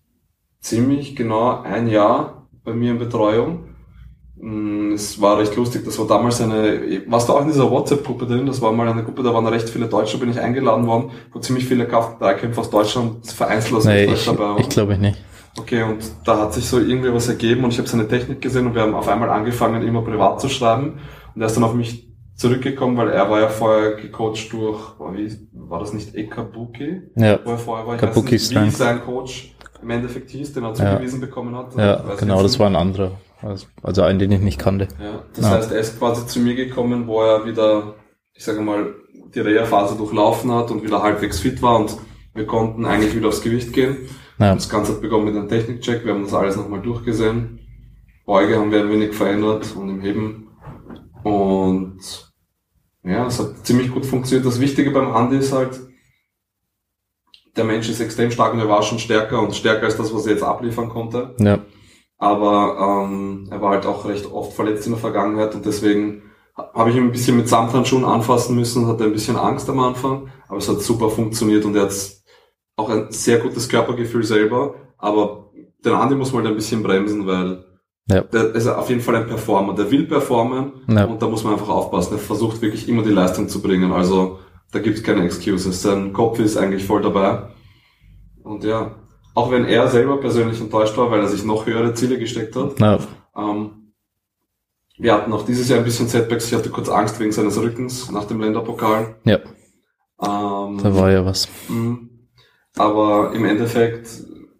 ziemlich 0.61 1.15
genau 1.15 1.61
ein 1.61 1.87
Jahr 1.87 2.47
bei 2.63 2.73
mir 2.73 2.91
in 2.91 2.99
Betreuung. 2.99 3.65
Mm, 4.35 4.93
Es 4.93 5.19
war 5.21 5.37
recht 5.39 5.55
lustig, 5.55 5.83
das 5.85 5.97
war 5.99 6.07
damals 6.07 6.41
eine, 6.41 7.03
warst 7.07 7.29
du 7.29 7.33
auch 7.33 7.41
in 7.41 7.47
dieser 7.47 7.69
WhatsApp-Gruppe 7.69 8.25
drin? 8.27 8.45
Das 8.45 8.61
war 8.61 8.71
mal 8.71 8.87
eine 8.87 9.03
Gruppe, 9.03 9.23
da 9.23 9.33
waren 9.33 9.45
recht 9.47 9.69
viele 9.69 9.87
Deutsche, 9.87 10.17
bin 10.17 10.29
ich 10.31 10.39
eingeladen 10.39 10.85
worden, 10.87 11.11
wo 11.31 11.39
ziemlich 11.39 11.65
viele 11.65 11.87
Kraft-3-Kämpfer 11.87 12.61
aus 12.61 12.69
Deutschland, 12.69 13.25
vereinzelt 13.27 13.75
aus 13.75 13.85
Nee, 13.85 14.05
ich, 14.05 14.25
dabei 14.25 14.43
waren. 14.43 14.59
ich 14.59 14.69
glaube 14.69 14.93
ich 14.93 14.99
nicht. 14.99 15.23
Okay, 15.59 15.83
und 15.83 15.99
da 16.25 16.39
hat 16.39 16.53
sich 16.53 16.67
so 16.67 16.79
irgendwie 16.79 17.11
was 17.11 17.27
ergeben 17.29 17.63
und 17.63 17.71
ich 17.73 17.79
habe 17.79 17.87
seine 17.87 18.07
Technik 18.07 18.41
gesehen 18.41 18.67
und 18.67 18.75
wir 18.75 18.83
haben 18.83 18.93
auf 18.93 19.07
einmal 19.07 19.29
angefangen, 19.29 19.81
immer 19.81 20.03
privat 20.03 20.39
zu 20.39 20.49
schreiben. 20.49 20.99
Und 21.33 21.41
er 21.41 21.47
ist 21.47 21.55
dann 21.57 21.63
auf 21.63 21.73
mich 21.73 22.07
zurückgekommen, 22.37 22.95
weil 22.97 23.09
er 23.09 23.29
war 23.29 23.39
ja 23.41 23.49
vorher 23.49 23.95
gecoacht 23.95 24.51
durch, 24.53 24.79
boah, 24.97 25.13
wie, 25.15 25.29
war 25.53 25.79
das 25.79 25.93
nicht 25.93 26.15
Ekabuki? 26.15 27.01
Ja, 27.15 27.39
Wo 27.43 27.51
er 27.51 27.57
vorher 27.57 27.85
war, 27.87 27.95
ich 27.95 28.01
Kabuki 28.01 28.35
weiß 28.35 28.51
nicht, 28.51 28.61
wie 28.63 28.69
sein 28.69 29.01
Coach 29.03 29.55
im 29.81 29.89
Endeffekt 29.89 30.29
hieß, 30.29 30.53
den 30.53 30.63
er 30.63 30.69
Ja. 30.69 30.75
zugewiesen 30.75 31.19
bekommen 31.19 31.55
hat. 31.55 31.75
ja 31.75 32.01
genau, 32.19 32.41
das 32.41 32.57
war 32.59 32.67
ein 32.67 32.75
anderer. 32.75 33.11
Also- 33.41 33.67
Also 33.83 34.01
einen, 34.03 34.17
den 34.19 34.31
ich 34.31 34.39
nicht 34.39 34.59
kannte. 34.59 34.87
Ja, 34.99 35.23
das 35.35 35.45
Ja. 35.45 35.51
heißt, 35.51 35.71
er 35.71 35.79
ist 35.79 35.99
quasi 35.99 36.25
zu 36.25 36.39
mir 36.39 36.55
gekommen, 36.55 37.07
wo 37.07 37.21
er 37.21 37.45
wieder, 37.45 37.95
ich 38.33 38.43
sage 38.43 38.61
mal, 38.61 38.93
die 39.35 39.39
Reha-Phase 39.39 39.95
durchlaufen 39.97 40.51
hat 40.51 40.71
und 40.71 40.83
wieder 40.83 41.03
halbwegs 41.03 41.39
fit 41.39 41.61
war 41.61 41.79
und 41.79 41.97
wir 42.33 42.45
konnten 42.47 42.85
eigentlich 42.85 43.15
wieder 43.15 43.27
aufs 43.27 43.41
Gewicht 43.41 43.73
gehen. 43.73 43.97
Ja, 44.39 44.53
Das 44.53 44.69
Ganze 44.69 44.93
hat 44.93 45.01
begonnen 45.01 45.25
mit 45.25 45.35
einem 45.35 45.49
Technikcheck, 45.49 46.05
wir 46.05 46.13
haben 46.13 46.23
das 46.23 46.33
alles 46.33 46.55
nochmal 46.55 46.81
durchgesehen. 46.81 47.59
Beuge 48.25 48.57
haben 48.57 48.71
wir 48.71 48.81
ein 48.81 48.89
wenig 48.91 49.13
verändert 49.15 49.75
und 49.75 49.89
im 49.89 50.01
Heben. 50.01 50.47
Und 51.23 52.26
ja, 53.07 53.25
es 53.27 53.39
hat 53.39 53.65
ziemlich 53.65 53.91
gut 53.91 54.05
funktioniert. 54.05 54.45
Das 54.45 54.59
Wichtige 54.59 54.91
beim 54.91 55.11
Andi 55.13 55.37
ist 55.37 55.53
halt, 55.53 55.79
der 57.55 57.63
Mensch 57.63 57.89
ist 57.89 57.99
extrem 57.99 58.31
stark 58.31 58.53
und 58.53 58.59
er 58.59 58.69
war 58.69 58.83
schon 58.83 58.99
stärker 58.99 59.41
und 59.41 59.55
stärker 59.55 59.85
als 59.85 59.97
das, 59.97 60.13
was 60.13 60.25
er 60.25 60.33
jetzt 60.33 60.43
abliefern 60.43 60.89
konnte. 60.89 61.35
ja, 61.39 61.59
Aber 62.17 63.05
ähm, 63.05 63.47
er 63.49 63.61
war 63.61 63.71
halt 63.71 63.85
auch 63.85 64.05
recht 64.05 64.25
oft 64.31 64.53
verletzt 64.53 64.85
in 64.85 64.93
der 64.93 65.01
Vergangenheit 65.01 65.55
und 65.55 65.65
deswegen 65.65 66.23
ha- 66.55 66.71
habe 66.73 66.89
ich 66.91 66.95
ihn 66.95 67.03
ein 67.05 67.11
bisschen 67.11 67.37
mit 67.37 67.49
Samthandschuhen 67.49 68.05
anfassen 68.05 68.55
müssen 68.55 68.83
und 68.83 68.89
hatte 68.89 69.05
ein 69.05 69.13
bisschen 69.13 69.37
Angst 69.37 69.69
am 69.69 69.79
Anfang. 69.79 70.29
Aber 70.47 70.57
es 70.59 70.69
hat 70.69 70.81
super 70.81 71.09
funktioniert 71.09 71.65
und 71.65 71.75
er 71.75 71.83
hat 71.83 72.11
auch 72.75 72.89
ein 72.89 73.07
sehr 73.11 73.39
gutes 73.39 73.67
Körpergefühl 73.69 74.23
selber. 74.23 74.75
Aber 74.99 75.51
den 75.83 75.93
Andi 75.93 76.15
muss 76.15 76.31
man 76.33 76.43
halt 76.43 76.53
ein 76.53 76.57
bisschen 76.57 76.83
bremsen, 76.83 77.25
weil 77.25 77.65
Ja. 78.09 78.21
der 78.21 78.55
ist 78.55 78.67
auf 78.67 78.89
jeden 78.89 79.01
Fall 79.01 79.15
ein 79.17 79.27
Performer. 79.27 79.75
Der 79.75 79.91
will 79.91 80.05
performen 80.07 80.71
Ja. 80.87 81.05
und 81.05 81.21
da 81.21 81.27
muss 81.27 81.43
man 81.43 81.53
einfach 81.53 81.69
aufpassen. 81.69 82.13
Er 82.13 82.19
versucht 82.19 82.61
wirklich 82.61 82.87
immer 82.87 83.03
die 83.03 83.09
Leistung 83.11 83.49
zu 83.49 83.61
bringen. 83.61 83.91
Also 83.91 84.39
da 84.71 84.79
gibt 84.79 84.97
es 84.97 85.03
keine 85.03 85.25
Excuses. 85.25 85.81
Sein 85.81 86.13
Kopf 86.13 86.39
ist 86.39 86.55
eigentlich 86.57 86.85
voll 86.85 87.01
dabei. 87.01 87.49
Und 88.43 88.63
ja, 88.63 88.95
auch 89.35 89.51
wenn 89.51 89.65
er 89.65 89.87
selber 89.89 90.19
persönlich 90.21 90.59
enttäuscht 90.61 90.95
war, 90.97 91.11
weil 91.11 91.19
er 91.19 91.27
sich 91.27 91.43
noch 91.43 91.65
höhere 91.65 91.93
Ziele 91.93 92.17
gesteckt 92.17 92.55
hat. 92.55 92.79
ja, 92.79 92.97
Ähm, 93.37 93.91
wir 94.97 95.13
hatten 95.13 95.31
auch 95.33 95.45
dieses 95.45 95.67
Jahr 95.69 95.79
ein 95.79 95.85
bisschen 95.85 96.07
Setbacks. 96.07 96.47
Ich 96.47 96.53
hatte 96.57 96.69
kurz 96.69 96.89
Angst 96.89 97.19
wegen 97.19 97.31
seines 97.31 97.61
Rückens 97.61 98.09
nach 98.09 98.25
dem 98.25 98.39
Länderpokal. 98.39 99.17
ja, 99.25 99.35
Ähm, 100.21 100.79
da 100.81 100.95
war 100.95 101.11
ja 101.11 101.25
was. 101.25 101.47
Mhm. 101.69 102.09
Aber 102.77 103.33
im 103.33 103.43
Endeffekt 103.45 104.07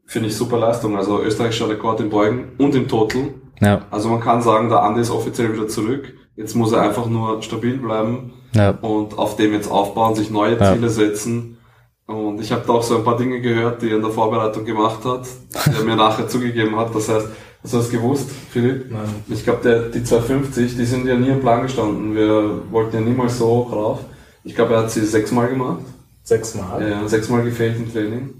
finde 0.07 0.29
ich 0.29 0.35
super 0.35 0.57
Leistung. 0.57 0.97
Also 0.97 1.21
österreichischer 1.21 1.69
Rekord 1.69 1.99
im 1.99 2.09
Beugen 2.09 2.53
und 2.57 2.73
im 2.75 2.87
Total. 2.87 3.25
Ja, 3.61 3.81
Also 3.91 4.09
man 4.09 4.19
kann 4.19 4.41
sagen, 4.41 4.69
der 4.69 4.81
Andi 4.83 5.01
ist 5.01 5.11
offiziell 5.11 5.53
wieder 5.53 5.67
zurück. 5.67 6.13
Jetzt 6.35 6.55
muss 6.55 6.71
er 6.71 6.81
einfach 6.81 7.07
nur 7.07 7.41
stabil 7.43 7.77
bleiben 7.77 8.33
ja, 8.53 8.71
und 8.81 9.17
auf 9.17 9.35
dem 9.35 9.53
jetzt 9.53 9.69
aufbauen, 9.71 10.15
sich 10.15 10.29
neue 10.29 10.57
Ja. 10.59 10.73
Ziele 10.73 10.89
setzen. 10.89 11.57
Und 12.05 12.39
ich 12.39 12.51
habe 12.51 12.63
da 12.65 12.73
auch 12.73 12.83
so 12.83 12.95
ein 12.97 13.03
paar 13.03 13.17
Dinge 13.17 13.41
gehört, 13.41 13.81
die 13.81 13.89
er 13.89 13.97
in 13.97 14.01
der 14.01 14.11
Vorbereitung 14.11 14.63
gemacht 14.63 15.03
hat, 15.03 15.27
die 15.65 15.77
er 15.77 15.83
mir 15.83 15.95
nachher 16.05 16.27
zugegeben 16.27 16.75
hat. 16.77 16.93
Das 16.95 17.09
heißt, 17.09 17.27
hast 17.63 17.73
du 17.73 17.77
das 17.77 17.89
gewusst, 17.89 18.29
Philipp? 18.51 18.91
Nein. 18.91 19.01
Ich 19.27 19.43
glaube, 19.43 19.59
der- 19.63 19.89
die 19.89 20.03
250, 20.03 20.77
die 20.77 20.85
sind 20.85 21.05
ja 21.07 21.15
nie 21.15 21.29
im 21.29 21.41
Plan 21.41 21.63
gestanden. 21.63 22.15
Wir 22.15 22.61
wollten 22.71 22.95
ja 22.95 23.01
niemals 23.01 23.39
so 23.39 23.47
hoch 23.47 23.73
rauf. 23.73 23.99
Ich 24.43 24.55
glaube, 24.55 24.75
er 24.75 24.81
hat 24.83 24.91
sie 24.91 25.01
sechsmal 25.05 25.49
gemacht. 25.49 25.81
Sechsmal. 26.23 26.87
Ja, 26.89 27.07
sechsmal 27.07 27.43
gefehlt 27.43 27.75
im 27.77 27.91
Training. 27.91 28.35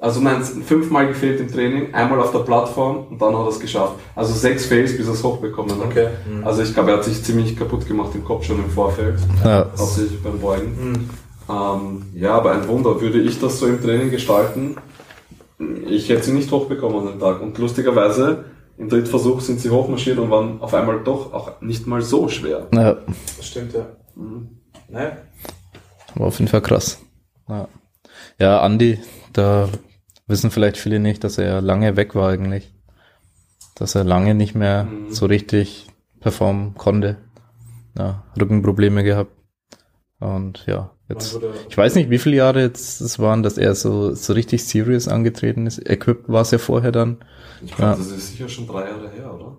Also 0.00 0.20
nein, 0.20 0.42
fünfmal 0.42 1.08
gefehlt 1.08 1.40
im 1.40 1.52
Training, 1.52 1.92
einmal 1.92 2.20
auf 2.20 2.32
der 2.32 2.38
Plattform 2.38 3.06
und 3.10 3.20
dann 3.20 3.36
hat 3.36 3.44
er 3.44 3.48
es 3.48 3.60
geschafft. 3.60 3.96
Also 4.16 4.32
sechs 4.32 4.64
Fails, 4.64 4.96
bis 4.96 5.06
er 5.06 5.12
es 5.12 5.22
hochbekommen 5.22 5.70
hat. 5.72 5.86
Okay. 5.86 6.08
Mhm. 6.26 6.46
Also 6.46 6.62
ich 6.62 6.72
glaube, 6.72 6.92
er 6.92 6.96
hat 6.96 7.04
sich 7.04 7.22
ziemlich 7.22 7.54
kaputt 7.54 7.86
gemacht 7.86 8.14
im 8.14 8.24
Kopf 8.24 8.44
schon 8.44 8.64
im 8.64 8.70
Vorfeld, 8.70 9.18
ja, 9.44 9.66
hauptsächlich 9.78 10.22
beim 10.22 10.38
Beugen. 10.40 10.90
Mhm. 10.92 11.10
Ähm, 11.50 12.06
ja, 12.14 12.32
aber 12.34 12.52
ein 12.52 12.66
Wunder. 12.66 12.98
Würde 13.00 13.20
ich 13.20 13.38
das 13.40 13.58
so 13.58 13.66
im 13.66 13.82
Training 13.82 14.10
gestalten, 14.10 14.76
ich 15.86 16.08
hätte 16.08 16.22
sie 16.22 16.32
nicht 16.32 16.50
hochbekommen 16.50 17.00
an 17.00 17.06
dem 17.12 17.20
Tag. 17.20 17.42
Und 17.42 17.58
lustigerweise, 17.58 18.46
im 18.78 18.88
Drittversuch 18.88 19.40
sind 19.42 19.60
sie 19.60 19.68
hochmarschiert 19.68 20.18
und 20.18 20.30
waren 20.30 20.62
auf 20.62 20.72
einmal 20.72 21.00
doch 21.04 21.34
auch 21.34 21.60
nicht 21.60 21.86
mal 21.86 22.00
so 22.00 22.28
schwer. 22.28 22.68
ja, 22.72 22.96
Das 23.36 23.46
stimmt, 23.46 23.74
ja. 23.74 23.86
Mhm. 24.14 24.48
Naja. 24.88 25.18
war 26.14 26.26
auf 26.28 26.38
jeden 26.38 26.48
Fall 26.48 26.62
krass. 26.62 26.98
Ja, 27.48 27.68
ja 28.38 28.60
Andi, 28.62 28.98
da 29.34 29.68
wissen 30.30 30.50
vielleicht 30.50 30.76
viele 30.76 30.98
nicht, 31.00 31.24
dass 31.24 31.38
er 31.38 31.60
lange 31.60 31.96
weg 31.96 32.14
war 32.14 32.30
eigentlich. 32.30 32.72
Dass 33.74 33.94
er 33.94 34.04
lange 34.04 34.34
nicht 34.34 34.54
mehr 34.54 34.84
Mhm. 34.84 35.12
so 35.12 35.26
richtig 35.26 35.86
performen 36.20 36.74
konnte. 36.74 37.16
Ja, 37.98 38.24
Rückenprobleme 38.40 39.02
gehabt. 39.04 39.32
Und 40.20 40.64
ja, 40.66 40.90
jetzt, 41.08 41.38
ich 41.68 41.76
weiß 41.78 41.94
nicht, 41.94 42.10
wie 42.10 42.18
viele 42.18 42.36
Jahre 42.36 42.60
jetzt 42.60 43.00
es 43.00 43.18
waren, 43.18 43.42
dass 43.42 43.56
er 43.56 43.74
so, 43.74 44.14
so 44.14 44.32
richtig 44.34 44.64
serious 44.64 45.08
angetreten 45.08 45.66
ist. 45.66 45.78
Equipped 45.88 46.28
war 46.28 46.42
es 46.42 46.50
ja 46.50 46.58
vorher 46.58 46.92
dann. 46.92 47.18
Ich 47.64 47.74
glaube, 47.74 47.92
Ja. 47.92 47.96
das 47.96 48.10
ist 48.10 48.28
sicher 48.32 48.48
schon 48.48 48.66
drei 48.66 48.88
Jahre 48.88 49.10
her, 49.10 49.34
oder? 49.34 49.58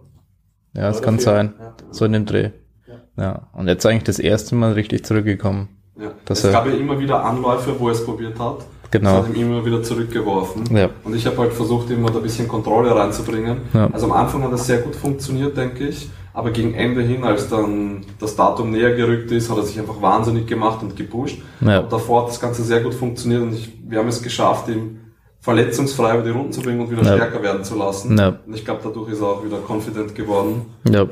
Ja, 0.76 0.90
es 0.90 1.02
kann 1.02 1.16
vier. 1.16 1.24
sein. 1.24 1.54
Ja. 1.60 1.76
So 1.90 2.06
in 2.06 2.14
dem 2.14 2.26
Dreh. 2.28 2.52
Ja. 2.88 3.02
Ja. 3.24 3.50
Und 3.54 3.68
jetzt 3.68 3.86
eigentlich 3.86 4.04
das 4.04 4.20
erste 4.20 4.56
Mal 4.56 4.74
richtig 4.74 5.04
zurückgekommen. 5.04 5.70
Ja. 6.00 6.12
Es 6.30 6.44
gab 6.44 6.66
ja 6.68 6.74
immer 6.74 7.00
wieder 7.00 7.24
Anläufe, 7.26 7.80
wo 7.80 7.88
er 7.90 7.94
es 7.94 8.06
probiert 8.06 8.40
hat. 8.40 8.64
Genau. 8.92 9.20
Das 9.20 9.30
hat 9.30 9.36
ihm 9.36 9.48
immer 9.52 9.66
wieder 9.66 9.82
zurückgeworfen. 9.82 10.64
Ja. 10.76 10.90
Und 11.04 11.16
ich 11.16 11.26
habe 11.26 11.38
halt 11.38 11.54
versucht, 11.54 11.90
immer 11.90 12.10
da 12.12 12.18
ein 12.18 12.24
bisschen 12.24 12.48
Kontrolle 12.48 12.94
reinzubringen. 12.94 13.62
Ja. 13.74 13.90
Also 13.92 14.06
am 14.08 14.12
Anfang 14.12 14.44
hat 14.44 14.52
das 14.52 14.68
sehr 14.68 14.80
gut 14.80 14.96
funktioniert, 14.96 15.56
denke 15.56 15.88
ich. 15.88 16.10
Aber 16.34 16.52
gegen 16.52 16.74
Ende 16.74 17.02
hin, 17.02 17.24
als 17.24 17.50
dann 17.50 18.06
das 18.20 18.36
Datum 18.36 18.72
näher 18.72 18.96
gerückt 18.96 19.32
ist, 19.32 19.50
hat 19.50 19.58
er 19.58 19.64
sich 19.64 19.80
einfach 19.80 20.02
wahnsinnig 20.02 20.48
gemacht 20.48 20.82
und 20.82 20.96
gepusht. 20.96 21.40
Ja. 21.62 21.80
Und 21.80 21.92
davor 21.92 22.22
hat 22.24 22.30
das 22.30 22.40
Ganze 22.40 22.64
sehr 22.64 22.82
gut 22.82 22.94
funktioniert 22.94 23.42
und 23.42 23.54
ich, 23.54 23.72
wir 23.88 24.00
haben 24.00 24.08
es 24.08 24.22
geschafft, 24.22 24.70
ihn 24.70 25.00
verletzungsfrei 25.42 26.14
über 26.14 26.24
die 26.24 26.30
Runden 26.30 26.52
zu 26.52 26.62
bringen 26.62 26.82
und 26.82 26.92
wieder 26.92 27.04
Ja. 27.04 27.16
stärker 27.16 27.42
werden 27.44 27.64
zu 27.64 27.76
lassen. 27.76 28.18
Ja. 28.18 28.40
Und 28.46 28.54
ich 28.54 28.64
glaube, 28.64 28.82
dadurch 28.84 29.12
ist 29.12 29.22
er 29.22 29.28
auch 29.28 29.44
wieder 29.44 29.58
confident 29.68 30.16
geworden. 30.16 30.68
Ja. 30.90 31.06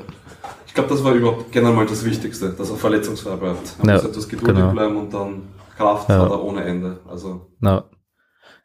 Ich 0.68 0.74
glaube, 0.74 0.90
das 0.90 1.04
war 1.04 1.14
überhaupt 1.14 1.52
generell 1.52 1.76
mal 1.76 1.86
das 1.86 2.06
Wichtigste, 2.06 2.50
dass 2.52 2.70
er 2.70 2.76
verletzungsfrei 2.78 3.36
bleibt. 3.36 3.76
Er 3.84 3.94
muss 3.94 4.06
etwas 4.06 4.30
geduldig 4.30 4.58
genau. 4.58 4.72
bleiben 4.72 4.98
und 4.98 5.14
dann 5.14 5.42
Kraft 5.80 6.10
Ja. 6.10 6.20
hat 6.24 6.32
er 6.32 6.44
ohne 6.44 6.64
Ende. 6.64 7.00
Also 7.08 7.48
Na. 7.60 7.86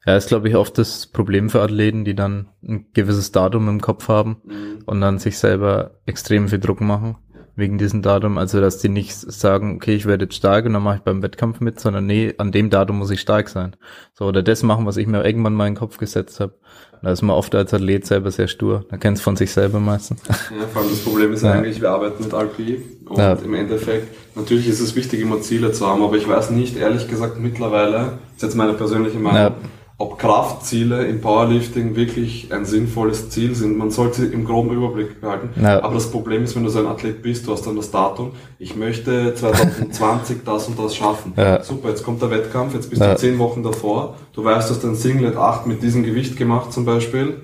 Ja, 0.06 0.16
ist 0.16 0.28
glaube 0.28 0.48
ich 0.50 0.56
oft 0.56 0.76
das 0.76 1.06
Problem 1.06 1.48
für 1.48 1.62
Athleten, 1.62 2.04
die 2.04 2.14
dann 2.14 2.48
ein 2.62 2.88
gewisses 2.92 3.32
Datum 3.32 3.68
im 3.68 3.80
Kopf 3.80 4.08
haben 4.08 4.42
mh, 4.44 4.80
und 4.84 5.00
dann 5.00 5.18
sich 5.18 5.38
selber 5.38 5.92
extrem 6.04 6.48
viel 6.48 6.58
Druck 6.60 6.80
machen 6.82 7.16
wegen 7.56 7.78
diesem 7.78 8.02
Datum. 8.02 8.38
Also 8.38 8.60
dass 8.60 8.78
die 8.78 8.88
nicht 8.88 9.14
sagen, 9.14 9.76
okay, 9.76 9.94
ich 9.94 10.06
werde 10.06 10.24
jetzt 10.24 10.34
stark 10.36 10.66
und 10.66 10.72
dann 10.72 10.82
mache 10.82 10.96
ich 10.96 11.02
beim 11.02 11.22
Wettkampf 11.22 11.60
mit, 11.60 11.80
sondern 11.80 12.06
nee, 12.06 12.34
an 12.38 12.52
dem 12.52 12.70
Datum 12.70 12.98
muss 12.98 13.10
ich 13.10 13.20
stark 13.20 13.48
sein. 13.48 13.76
So, 14.14 14.24
oder 14.26 14.42
das 14.42 14.62
machen, 14.62 14.86
was 14.86 14.96
ich 14.96 15.06
mir 15.06 15.24
irgendwann 15.24 15.54
mal 15.54 15.66
in 15.66 15.74
den 15.74 15.78
Kopf 15.78 15.98
gesetzt 15.98 16.40
habe. 16.40 16.54
Da 17.02 17.12
ist 17.12 17.20
man 17.20 17.36
oft 17.36 17.54
als 17.54 17.74
Athlet 17.74 18.06
selber 18.06 18.30
sehr 18.30 18.48
stur. 18.48 18.86
Da 18.90 18.96
kennt 18.96 19.18
es 19.18 19.22
von 19.22 19.36
sich 19.36 19.52
selber 19.52 19.78
meistens. 19.78 20.22
Ja, 20.26 20.66
vor 20.72 20.80
allem 20.82 20.90
das 20.90 21.00
Problem 21.00 21.32
ist 21.34 21.42
Ja. 21.42 21.52
eigentlich, 21.52 21.80
wir 21.80 21.90
arbeiten 21.90 22.24
mit 22.24 22.32
RP 22.32 22.80
und 23.06 23.18
Ja. 23.18 23.34
im 23.34 23.52
Endeffekt, 23.54 24.08
natürlich 24.34 24.66
ist 24.68 24.80
es 24.80 24.96
wichtig, 24.96 25.20
immer 25.20 25.40
Ziele 25.42 25.72
zu 25.72 25.86
haben, 25.86 26.02
aber 26.02 26.16
ich 26.16 26.26
weiß 26.26 26.50
nicht, 26.50 26.76
ehrlich 26.78 27.06
gesagt, 27.08 27.38
mittlerweile, 27.38 27.92
das 27.92 28.36
ist 28.36 28.42
jetzt 28.42 28.54
meine 28.54 28.72
persönliche 28.72 29.18
Meinung, 29.18 29.38
Ja. 29.38 29.54
Ob 29.96 30.18
Kraftziele 30.18 31.06
im 31.06 31.20
Powerlifting 31.20 31.94
wirklich 31.94 32.52
ein 32.52 32.64
sinnvolles 32.64 33.30
Ziel 33.30 33.54
sind. 33.54 33.78
Man 33.78 33.90
sollte 33.92 34.22
sie 34.22 34.26
im 34.32 34.44
groben 34.44 34.70
Überblick 34.72 35.20
behalten. 35.20 35.50
Ja. 35.60 35.82
Aber 35.84 35.94
das 35.94 36.10
Problem 36.10 36.42
ist, 36.42 36.56
wenn 36.56 36.64
du 36.64 36.68
so 36.70 36.80
ein 36.80 36.86
Athlet 36.86 37.22
bist, 37.22 37.46
du 37.46 37.52
hast 37.52 37.64
dann 37.66 37.76
das 37.76 37.92
Datum, 37.92 38.32
ich 38.58 38.74
möchte 38.74 39.34
2020 39.34 40.38
das 40.44 40.66
und 40.66 40.78
das 40.80 40.96
schaffen. 40.96 41.32
Ja. 41.36 41.62
Super, 41.62 41.90
jetzt 41.90 42.04
kommt 42.04 42.20
der 42.22 42.30
Wettkampf, 42.30 42.74
jetzt 42.74 42.90
bist 42.90 43.00
Ja. 43.02 43.12
du 43.12 43.18
zehn 43.18 43.38
Wochen 43.38 43.62
davor, 43.62 44.16
du 44.32 44.42
weißt, 44.44 44.68
du 44.68 44.74
hast 44.74 44.84
ein 44.84 44.96
Singlet 44.96 45.36
8 45.36 45.66
mit 45.66 45.80
diesem 45.82 46.02
Gewicht 46.02 46.36
gemacht 46.36 46.72
zum 46.72 46.84
Beispiel, 46.84 47.42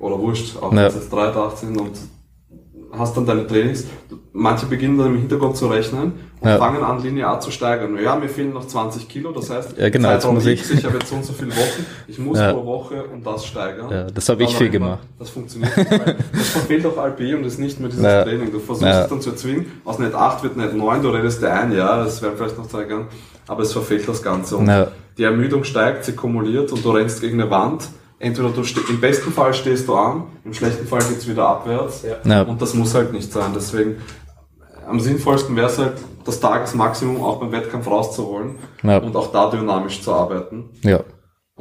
oder 0.00 0.18
wurscht, 0.18 0.56
auch 0.60 0.72
Ja. 0.72 0.86
es 0.88 0.94
jetzt 0.96 1.12
3 1.12 1.28
8 1.28 1.58
sind 1.58 1.80
und 1.80 1.92
hast 2.90 3.16
dann 3.16 3.26
deine 3.26 3.46
Trainings. 3.46 3.86
Manche 4.32 4.66
beginnen 4.66 4.98
dann 4.98 5.08
im 5.14 5.18
Hintergrund 5.18 5.56
zu 5.56 5.68
rechnen 5.68 6.14
und 6.42 6.48
Ja. 6.48 6.58
fangen 6.58 6.82
an, 6.82 7.00
linear 7.02 7.38
zu 7.40 7.50
steigern. 7.52 7.96
Ja, 8.02 8.16
mir 8.16 8.28
fehlen 8.28 8.52
noch 8.52 8.66
20 8.66 9.08
Kilo, 9.08 9.30
das 9.32 9.48
heißt, 9.48 9.78
Ja, 9.78 9.88
genau, 9.90 10.10
jetzt 10.10 10.26
muss 10.30 10.44
ich- 10.46 10.60
X, 10.60 10.70
ich 10.72 10.84
habe 10.84 10.98
jetzt 10.98 11.08
so 11.08 11.14
und 11.14 11.24
so 11.24 11.32
viele 11.32 11.52
Wochen, 11.52 11.86
ich 12.08 12.18
muss 12.18 12.38
Ja. 12.38 12.52
pro 12.52 12.64
Woche 12.66 13.04
um 13.12 13.22
das 13.22 13.46
steigern. 13.46 13.90
Ja, 13.90 14.04
das 14.04 14.28
habe 14.28 14.42
ich 14.42 14.54
viel 14.56 14.66
irgendwann- 14.66 14.90
gemacht. 14.98 15.08
Das 15.20 15.30
funktioniert 15.30 15.76
nicht, 15.76 15.90
weil 15.90 16.16
das 16.32 16.48
verfehlt 16.48 16.84
auch 16.86 16.96
RP 16.96 17.34
und 17.36 17.44
ist 17.44 17.58
nicht 17.60 17.78
mehr 17.78 17.88
dieses 17.88 18.04
Ja. 18.04 18.24
Training. 18.24 18.50
Du 18.50 18.58
versuchst 18.58 18.82
Ja. 18.88 19.02
es 19.04 19.08
dann 19.08 19.20
zu 19.20 19.30
erzwingen, 19.30 19.66
aus 19.84 19.98
Net 20.00 20.14
8 20.14 20.42
wird 20.42 20.56
Net 20.56 20.74
9, 20.74 21.00
du 21.02 21.10
redest 21.10 21.40
dir 21.42 21.52
ein, 21.52 21.72
ja, 21.72 22.02
das 22.02 22.20
wären 22.22 22.36
vielleicht 22.36 22.58
noch 22.58 22.66
zwei 22.66 22.86
Jahren, 22.86 23.06
aber 23.46 23.62
es 23.62 23.72
verfehlt 23.72 24.08
das 24.08 24.22
Ganze. 24.22 24.56
Und 24.56 24.66
Ja. 24.66 24.88
die 25.16 25.22
Ermüdung 25.22 25.62
steigt, 25.62 26.04
sie 26.04 26.12
kumuliert 26.12 26.72
und 26.72 26.84
du 26.84 26.90
rennst 26.90 27.20
gegen 27.20 27.40
eine 27.40 27.50
Wand. 27.50 27.84
Entweder 28.18 28.50
du 28.50 28.62
im 28.88 29.00
besten 29.00 29.32
Fall 29.32 29.52
stehst 29.54 29.86
du 29.88 29.94
an, 29.94 30.24
im 30.44 30.54
schlechten 30.54 30.86
Fall 30.86 31.00
geht's 31.08 31.26
wieder 31.28 31.46
abwärts. 31.48 32.02
Ja. 32.02 32.16
Ja. 32.30 32.42
Und 32.42 32.60
das 32.62 32.72
muss 32.74 32.94
halt 32.94 33.12
nicht 33.12 33.32
sein. 33.32 33.50
Deswegen 33.54 33.96
am 34.88 35.00
sinnvollsten 35.00 35.54
wäre 35.56 35.66
es 35.68 35.78
halt, 35.78 35.94
das 36.24 36.40
Tagesmaximum 36.40 37.22
auch 37.22 37.40
beim 37.40 37.52
Wettkampf 37.52 37.86
rauszuholen 37.86 38.56
Ja. 38.82 38.98
und 38.98 39.14
auch 39.16 39.32
da 39.32 39.50
dynamisch 39.50 40.02
zu 40.02 40.12
arbeiten. 40.12 40.70
Ja, 40.82 41.00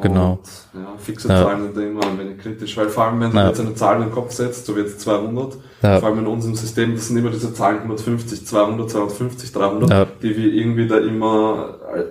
genau. 0.02 0.34
Und, 0.34 0.82
ja, 0.82 0.88
fixe 0.98 1.28
Ja. 1.30 1.44
Zahlen 1.44 1.74
sind 1.74 1.78
immer 1.84 2.04
ein 2.06 2.18
wenig 2.20 2.38
kritisch, 2.40 2.76
weil 2.78 2.90
vor 2.90 3.06
allem, 3.06 3.20
wenn 3.22 3.32
du 3.32 3.38
Ja. 3.38 3.48
jetzt 3.48 3.60
eine 3.60 3.74
Zahl 3.76 3.96
in 3.98 4.04
den 4.04 4.12
Kopf 4.12 4.32
setzt, 4.32 4.66
so 4.66 4.76
wie 4.76 4.82
jetzt 4.82 5.02
200, 5.02 5.58
Ja. 5.82 6.00
vor 6.00 6.10
allem 6.10 6.20
in 6.20 6.28
unserem 6.28 6.56
System, 6.56 6.96
das 6.96 7.08
sind 7.08 7.18
immer 7.18 7.30
diese 7.32 7.54
Zahlen 7.54 7.82
150, 7.82 8.46
200, 8.46 8.90
250, 8.90 9.52
300, 9.52 9.90
Ja. 9.90 10.06
die 10.22 10.36
wir 10.38 10.54
irgendwie 10.54 10.88
da 10.88 10.98
immer, 10.98 11.76
äh, 11.96 12.04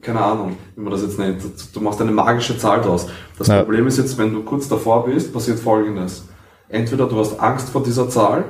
keine 0.00 0.20
Ahnung, 0.20 0.56
wie 0.76 0.80
man 0.82 0.92
das 0.92 1.02
jetzt 1.02 1.18
nennt, 1.18 1.42
du 1.74 1.80
machst 1.80 2.00
eine 2.00 2.12
magische 2.12 2.56
Zahl 2.56 2.80
draus. 2.80 3.08
Das. 3.38 3.48
Problem 3.48 3.86
ist 3.86 3.98
jetzt, 3.98 4.16
wenn 4.18 4.32
du 4.32 4.42
kurz 4.42 4.68
davor 4.68 5.04
bist, 5.04 5.32
passiert 5.32 5.58
folgendes. 5.58 6.26
Entweder 6.68 7.06
du 7.06 7.18
hast 7.18 7.40
Angst 7.40 7.70
vor 7.70 7.82
dieser 7.82 8.08
Zahl, 8.08 8.44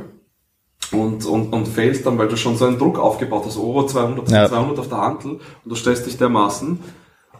und, 0.92 1.24
und, 1.26 1.52
und 1.52 1.68
failst 1.68 2.06
dann, 2.06 2.18
weil 2.18 2.28
du 2.28 2.36
schon 2.36 2.56
so 2.56 2.66
einen 2.66 2.78
Druck 2.78 2.98
aufgebaut 2.98 3.44
hast, 3.46 3.58
oh, 3.58 3.82
200, 3.82 4.30
Ja. 4.30 4.48
200 4.48 4.78
auf 4.78 4.88
der 4.88 4.98
Hantel 4.98 5.30
und 5.32 5.40
du 5.64 5.74
stellst 5.74 6.06
dich 6.06 6.16
dermaßen. 6.16 6.78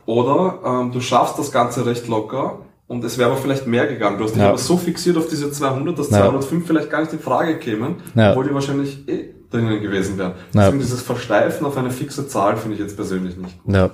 Oder 0.06 0.60
ähm, 0.64 0.92
du 0.92 1.00
schaffst 1.00 1.38
das 1.38 1.52
Ganze 1.52 1.84
recht 1.86 2.08
locker 2.08 2.60
und 2.86 3.04
es 3.04 3.18
wäre 3.18 3.30
aber 3.30 3.38
vielleicht 3.40 3.66
mehr 3.66 3.86
gegangen. 3.86 4.18
Du 4.18 4.24
hast 4.24 4.32
dich 4.34 4.42
Ja. 4.42 4.48
aber 4.48 4.58
so 4.58 4.76
fixiert 4.76 5.16
auf 5.18 5.28
diese 5.28 5.50
200, 5.52 5.98
dass 5.98 6.10
Ja. 6.10 6.18
205 6.20 6.66
vielleicht 6.66 6.90
gar 6.90 7.00
nicht 7.00 7.12
in 7.12 7.18
Frage 7.20 7.58
kämen, 7.58 7.96
Ja. 8.14 8.30
obwohl 8.30 8.48
die 8.48 8.54
wahrscheinlich 8.54 9.06
eh 9.08 9.34
drinnen 9.50 9.80
gewesen 9.82 10.18
wären. 10.18 10.32
Deswegen 10.54 10.78
dieses 10.78 11.02
Versteifen 11.02 11.66
auf 11.66 11.76
eine 11.76 11.90
fixe 11.90 12.26
Zahl 12.28 12.56
finde 12.56 12.74
ich 12.76 12.80
jetzt 12.82 12.96
persönlich 12.96 13.36
nicht 13.36 13.62
gut. 13.62 13.74
Ja, 13.74 13.90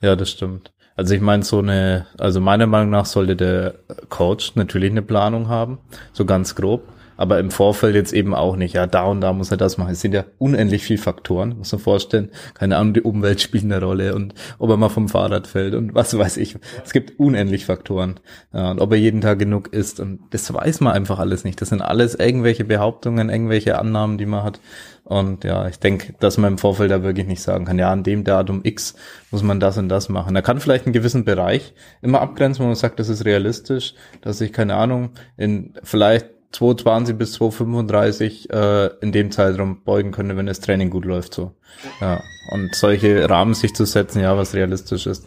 ja, 0.00 0.16
das 0.16 0.30
stimmt. 0.30 0.72
Also 0.98 1.14
ich 1.14 1.20
meine, 1.20 1.42
so 1.42 1.58
eine, 1.58 2.06
also 2.18 2.40
meiner 2.40 2.66
Meinung 2.66 2.88
nach 2.90 3.04
sollte 3.04 3.36
der 3.36 3.74
Coach 4.08 4.52
natürlich 4.56 4.90
eine 4.90 5.02
Planung 5.02 5.48
haben, 5.48 5.78
so 6.14 6.24
ganz 6.24 6.54
grob, 6.54 6.84
aber 7.16 7.38
im 7.38 7.50
Vorfeld 7.50 7.94
jetzt 7.94 8.12
eben 8.12 8.34
auch 8.34 8.56
nicht. 8.56 8.74
Ja, 8.74 8.86
da 8.86 9.04
und 9.04 9.20
da 9.20 9.32
muss 9.32 9.50
er 9.50 9.56
das 9.56 9.78
machen. 9.78 9.92
Es 9.92 10.00
sind 10.00 10.14
ja 10.14 10.24
unendlich 10.38 10.84
viele 10.84 11.00
Faktoren, 11.00 11.56
muss 11.58 11.72
man 11.72 11.80
vorstellen. 11.80 12.30
Keine 12.54 12.76
Ahnung, 12.76 12.94
die 12.94 13.02
Umwelt 13.02 13.40
spielt 13.40 13.64
eine 13.64 13.80
Rolle 13.80 14.14
und 14.14 14.34
ob 14.58 14.70
er 14.70 14.76
mal 14.76 14.88
vom 14.88 15.08
Fahrrad 15.08 15.46
fällt 15.46 15.74
und 15.74 15.94
was 15.94 16.16
weiß 16.16 16.36
ich. 16.38 16.56
Es 16.84 16.92
gibt 16.92 17.18
unendlich 17.18 17.66
Faktoren. 17.66 18.20
Ja, 18.52 18.70
und 18.70 18.80
ob 18.80 18.92
er 18.92 18.98
jeden 18.98 19.20
Tag 19.20 19.38
genug 19.38 19.72
isst 19.72 20.00
und 20.00 20.20
das 20.30 20.52
weiß 20.52 20.80
man 20.80 20.92
einfach 20.92 21.18
alles 21.18 21.44
nicht. 21.44 21.60
Das 21.60 21.70
sind 21.70 21.82
alles 21.82 22.14
irgendwelche 22.14 22.64
Behauptungen, 22.64 23.30
irgendwelche 23.30 23.78
Annahmen, 23.78 24.18
die 24.18 24.26
man 24.26 24.42
hat. 24.42 24.60
Und 25.06 25.44
ja, 25.44 25.68
ich 25.68 25.78
denke, 25.78 26.14
dass 26.18 26.36
man 26.36 26.54
im 26.54 26.58
Vorfeld 26.58 26.90
da 26.90 27.04
wirklich 27.04 27.28
nicht 27.28 27.40
sagen 27.40 27.64
kann, 27.64 27.78
ja, 27.78 27.92
an 27.92 28.02
dem 28.02 28.24
Datum 28.24 28.62
X 28.64 28.96
muss 29.30 29.44
man 29.44 29.60
das 29.60 29.78
und 29.78 29.88
das 29.88 30.08
machen. 30.08 30.34
Da 30.34 30.42
kann 30.42 30.58
vielleicht 30.58 30.86
einen 30.86 30.92
gewissen 30.92 31.24
Bereich 31.24 31.74
immer 32.02 32.20
abgrenzen, 32.20 32.64
wo 32.64 32.66
man 32.66 32.74
sagt, 32.74 32.98
das 32.98 33.08
ist 33.08 33.24
realistisch, 33.24 33.94
dass 34.20 34.40
ich, 34.40 34.52
keine 34.52 34.74
Ahnung, 34.74 35.10
in 35.36 35.74
vielleicht 35.84 36.26
220 36.52 37.16
bis 37.16 37.32
235 37.34 38.50
äh, 38.50 38.86
in 39.00 39.12
dem 39.12 39.30
Zeitraum 39.30 39.82
beugen 39.84 40.12
könnte, 40.12 40.36
wenn 40.36 40.46
das 40.46 40.60
Training 40.60 40.90
gut 40.90 41.04
läuft. 41.04 41.34
so. 41.34 41.52
Ja. 42.00 42.20
Und 42.50 42.74
solche 42.74 43.28
Rahmen 43.28 43.54
sich 43.54 43.74
zu 43.74 43.84
setzen, 43.84 44.20
ja, 44.20 44.36
was 44.36 44.54
realistisch 44.54 45.06
ist. 45.06 45.26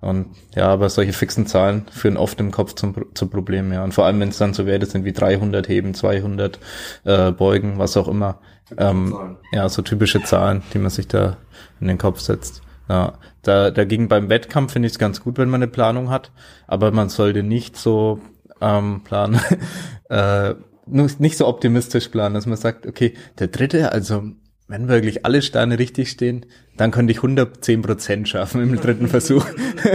Und 0.00 0.28
ja, 0.54 0.68
aber 0.68 0.88
solche 0.88 1.12
fixen 1.12 1.46
Zahlen 1.46 1.84
führen 1.90 2.16
oft 2.16 2.40
im 2.40 2.50
Kopf 2.50 2.74
zum, 2.74 2.94
zu 3.14 3.26
Problemen, 3.26 3.72
ja. 3.72 3.84
Und 3.84 3.92
vor 3.92 4.06
allem, 4.06 4.18
wenn 4.20 4.30
es 4.30 4.38
dann 4.38 4.54
so 4.54 4.64
Werte 4.64 4.86
sind 4.86 5.04
wie 5.04 5.12
300 5.12 5.68
Heben, 5.68 5.92
200 5.92 6.58
äh, 7.04 7.32
Beugen, 7.32 7.78
was 7.78 7.96
auch 7.96 8.08
immer. 8.08 8.38
Ähm, 8.78 9.12
Zahlen. 9.12 9.36
ja, 9.52 9.68
so 9.68 9.82
typische 9.82 10.22
Zahlen, 10.22 10.62
die 10.72 10.78
man 10.78 10.90
sich 10.90 11.06
da 11.06 11.36
in 11.80 11.88
den 11.88 11.98
Kopf 11.98 12.20
setzt. 12.20 12.62
Ja, 12.88 13.14
da, 13.42 13.70
dagegen 13.70 14.08
beim 14.08 14.28
Wettkampf 14.30 14.72
finde 14.72 14.86
ich 14.86 14.92
es 14.92 14.98
ganz 14.98 15.20
gut, 15.20 15.38
wenn 15.38 15.50
man 15.50 15.62
eine 15.62 15.70
Planung 15.70 16.10
hat, 16.10 16.32
aber 16.66 16.90
man 16.92 17.08
sollte 17.08 17.42
nicht 17.42 17.76
so 17.76 18.20
ähm, 18.60 19.02
planen, 19.04 19.40
äh, 20.10 20.54
nicht 20.86 21.36
so 21.36 21.46
optimistisch 21.46 22.08
planen, 22.08 22.34
dass 22.34 22.46
man 22.46 22.56
sagt, 22.56 22.86
okay, 22.86 23.14
der 23.38 23.48
dritte, 23.48 23.92
also 23.92 24.24
wenn 24.68 24.88
wirklich 24.88 25.24
alle 25.24 25.42
Steine 25.42 25.78
richtig 25.78 26.10
stehen, 26.10 26.46
dann 26.76 26.90
könnte 26.92 27.10
ich 27.10 27.18
110 27.18 27.82
Prozent 27.82 28.28
schaffen 28.28 28.62
im 28.62 28.80
dritten 28.80 29.08
Versuch. 29.08 29.44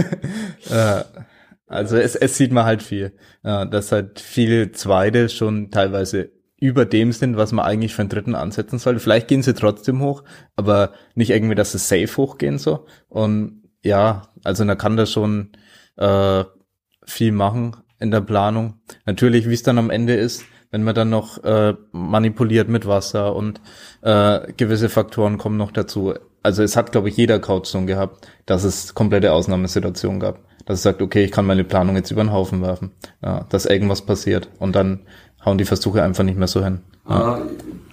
äh, 0.70 1.03
also 1.68 1.97
es, 1.97 2.16
es 2.16 2.38
sieht 2.38 2.51
man 2.51 2.66
halt 2.66 2.84
viel, 2.84 3.13
ja, 3.43 3.66
dass 3.66 3.91
halt 3.91 4.20
viele 4.20 4.72
Zweite 4.74 5.30
schon 5.30 5.72
teilweise 5.72 6.32
über 6.59 6.86
dem 6.86 7.11
sind, 7.11 7.38
was 7.38 7.51
man 7.51 7.66
eigentlich 7.66 7.93
für 7.93 8.01
einen 8.01 8.09
dritten 8.09 8.36
ansetzen 8.36 8.80
sollte. 8.80 8.99
Vielleicht 8.99 9.28
gehen 9.28 9.43
sie 9.43 9.53
trotzdem 9.53 10.01
hoch, 10.01 10.24
aber 10.55 10.93
nicht 11.16 11.32
irgendwie, 11.32 11.55
dass 11.55 11.72
sie 11.72 11.80
safe 11.80 12.18
hochgehen 12.18 12.57
so. 12.57 12.86
Und 13.07 13.63
ja, 13.84 14.30
also 14.43 14.63
da 14.66 14.76
kann 14.76 14.97
da 14.97 15.05
schon 15.05 15.51
äh, 15.97 16.43
viel 17.05 17.32
machen 17.32 17.76
in 18.00 18.12
der 18.12 18.22
Planung. 18.22 18.76
Natürlich, 19.06 19.50
wie 19.50 19.54
es 19.54 19.64
dann 19.64 19.78
am 19.78 19.89
Ende 19.89 20.16
ist, 20.16 20.43
wenn 20.72 20.84
man 20.84 20.96
dann 20.96 21.10
noch 21.10 21.43
äh, 21.43 21.74
manipuliert 21.91 22.68
mit 22.68 22.88
Wasser 22.88 23.36
und 23.36 23.62
äh, 24.02 24.52
gewisse 24.58 24.89
Faktoren 24.89 25.38
kommen 25.38 25.58
noch 25.58 25.72
dazu. 25.72 26.14
Also 26.43 26.64
es 26.64 26.76
hat, 26.76 26.91
glaube 26.91 27.10
ich, 27.10 27.18
jeder 27.18 27.39
Coach 27.39 27.70
so 27.70 27.82
gehabt, 27.86 28.28
dass 28.46 28.64
es 28.64 28.93
komplette 28.93 29.32
Ausnahmesituationen 29.32 30.20
gab. 30.20 30.39
Dass 30.66 30.78
es 30.80 30.84
sagt, 30.84 31.02
okay, 31.02 31.24
ich 31.24 31.32
kann 31.32 31.46
meine 31.46 31.64
Planung 31.64 31.96
jetzt 31.96 32.12
über 32.12 32.24
den 32.24 32.32
Haufen 32.32 32.62
werfen. 32.62 32.91
Ja, 33.24 33.46
dass 33.50 33.66
irgendwas 33.66 34.02
passiert. 34.02 34.50
Und 34.60 34.76
dann 34.76 35.02
hauen 35.46 35.58
die 35.58 35.66
Versuche 35.66 36.04
einfach 36.04 36.24
nicht 36.24 36.38
mehr 36.38 36.48
so 36.48 36.64
hin. 36.64 36.82
Ja. 37.08 37.41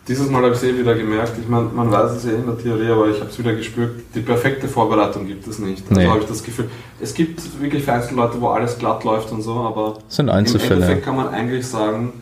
Dieses 0.08 0.28
Mal 0.30 0.42
habe 0.42 0.48
ich 0.54 0.58
es 0.60 0.64
eh 0.64 0.76
wieder 0.76 0.94
gemerkt. 0.96 1.32
Ich 1.40 1.48
meine, 1.48 1.66
man 1.72 1.90
weiß 1.92 2.10
es 2.12 2.24
ja 2.24 2.32
in 2.32 2.44
der 2.44 2.58
Theorie, 2.58 2.88
aber 2.90 3.08
ich 3.08 3.20
habe 3.20 3.30
es 3.30 3.38
wieder 3.38 3.54
gespürt. 3.54 3.90
Die 4.14 4.20
perfekte 4.20 4.66
Vorbereitung 4.66 5.26
gibt 5.28 5.46
es 5.46 5.60
nicht. 5.60 5.84
Also 5.88 6.00
Nee. 6.00 6.08
habe 6.08 6.18
ich 6.20 6.26
das 6.26 6.42
Gefühl. 6.42 6.68
Es 7.00 7.14
gibt 7.14 7.40
wirklich 7.60 7.84
vereinzelte 7.84 8.16
Leute, 8.16 8.40
wo 8.40 8.48
alles 8.48 8.76
glatt 8.78 9.04
läuft 9.04 9.30
und 9.30 9.42
so, 9.42 9.52
aber 9.54 9.98
Das 10.06 10.16
sind 10.16 10.26
im 10.28 10.34
Einzelfälle. 10.34 10.74
Endeffekt 10.74 11.04
kann 11.04 11.14
man 11.14 11.28
eigentlich 11.28 11.64
sagen, 11.64 12.14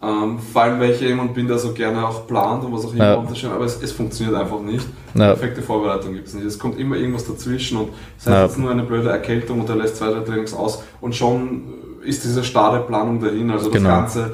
ähm, 0.00 0.38
vor 0.38 0.62
allem 0.62 0.80
weil 0.80 0.92
ich 0.92 1.00
jemand 1.02 1.34
bin, 1.34 1.46
der 1.48 1.58
so 1.58 1.72
gerne 1.72 2.06
auch 2.08 2.26
plant 2.26 2.64
und 2.64 2.72
was 2.72 2.86
auch 2.86 2.94
immer 2.94 3.04
Ja. 3.04 3.14
unterscheiden, 3.16 3.54
aber 3.56 3.66
es, 3.66 3.82
es 3.82 3.92
funktioniert 3.92 4.34
einfach 4.34 4.60
nicht. 4.60 4.86
Ja. 5.14 5.26
Perfekte 5.26 5.60
Vorbereitung 5.60 6.14
gibt 6.14 6.28
es 6.28 6.34
nicht. 6.34 6.46
Es 6.46 6.58
kommt 6.58 6.78
immer 6.78 6.96
irgendwas 6.96 7.26
dazwischen 7.26 7.76
und 7.76 7.88
sei 8.16 8.30
Ja. 8.30 8.44
es 8.46 8.52
jetzt 8.52 8.58
nur 8.58 8.70
eine 8.70 8.84
blöde 8.84 9.10
Erkältung 9.10 9.60
und 9.60 9.68
er 9.68 9.76
lässt 9.76 9.96
zwei, 9.96 10.08
drei 10.12 10.20
Trainings 10.20 10.54
aus 10.54 10.82
und 11.02 11.14
schon 11.14 11.74
ist 12.04 12.24
diese 12.24 12.42
starre 12.42 12.80
Planung 12.86 13.20
dahin. 13.20 13.50
Also 13.50 13.66
das 13.66 13.74
Genau. 13.74 13.90
Ganze 13.90 14.32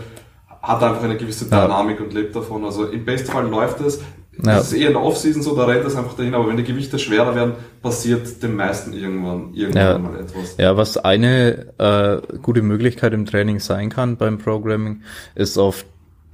hat 0.67 0.83
einfach 0.83 1.03
eine 1.05 1.17
gewisse 1.17 1.49
Ja. 1.51 1.65
Dynamik 1.67 2.01
und 2.01 2.13
lebt 2.15 2.35
davon. 2.35 2.65
Also 2.65 2.87
im 2.87 3.05
Bestfall 3.05 3.47
läuft 3.49 3.81
es. 3.81 4.01
Ja. 4.43 4.57
Das 4.57 4.73
ist 4.73 4.79
eher 4.79 4.89
in 4.89 4.95
der 4.95 5.03
Off-Season 5.03 5.43
so, 5.43 5.55
da 5.55 5.65
rennt 5.65 5.85
es 5.85 5.95
einfach 5.95 6.15
dahin, 6.15 6.35
aber 6.35 6.49
wenn 6.49 6.57
die 6.57 6.65
Gewichte 6.65 6.99
schwerer 6.99 7.37
werden, 7.37 7.53
passiert 7.83 8.43
dem 8.43 8.57
meisten 8.57 8.93
irgendwann, 8.93 9.55
irgendwann 9.55 9.83
Ja. 9.87 9.99
mal 9.99 10.19
etwas. 10.19 10.57
Ja, 10.59 10.77
was 10.77 10.97
eine 10.97 11.67
äh, 11.79 12.37
gute 12.43 12.63
Möglichkeit 12.63 13.13
im 13.13 13.27
Training 13.27 13.61
sein 13.61 13.91
kann 13.91 14.17
beim 14.17 14.39
Programming, 14.39 15.03
ist 15.37 15.57
oft 15.57 15.87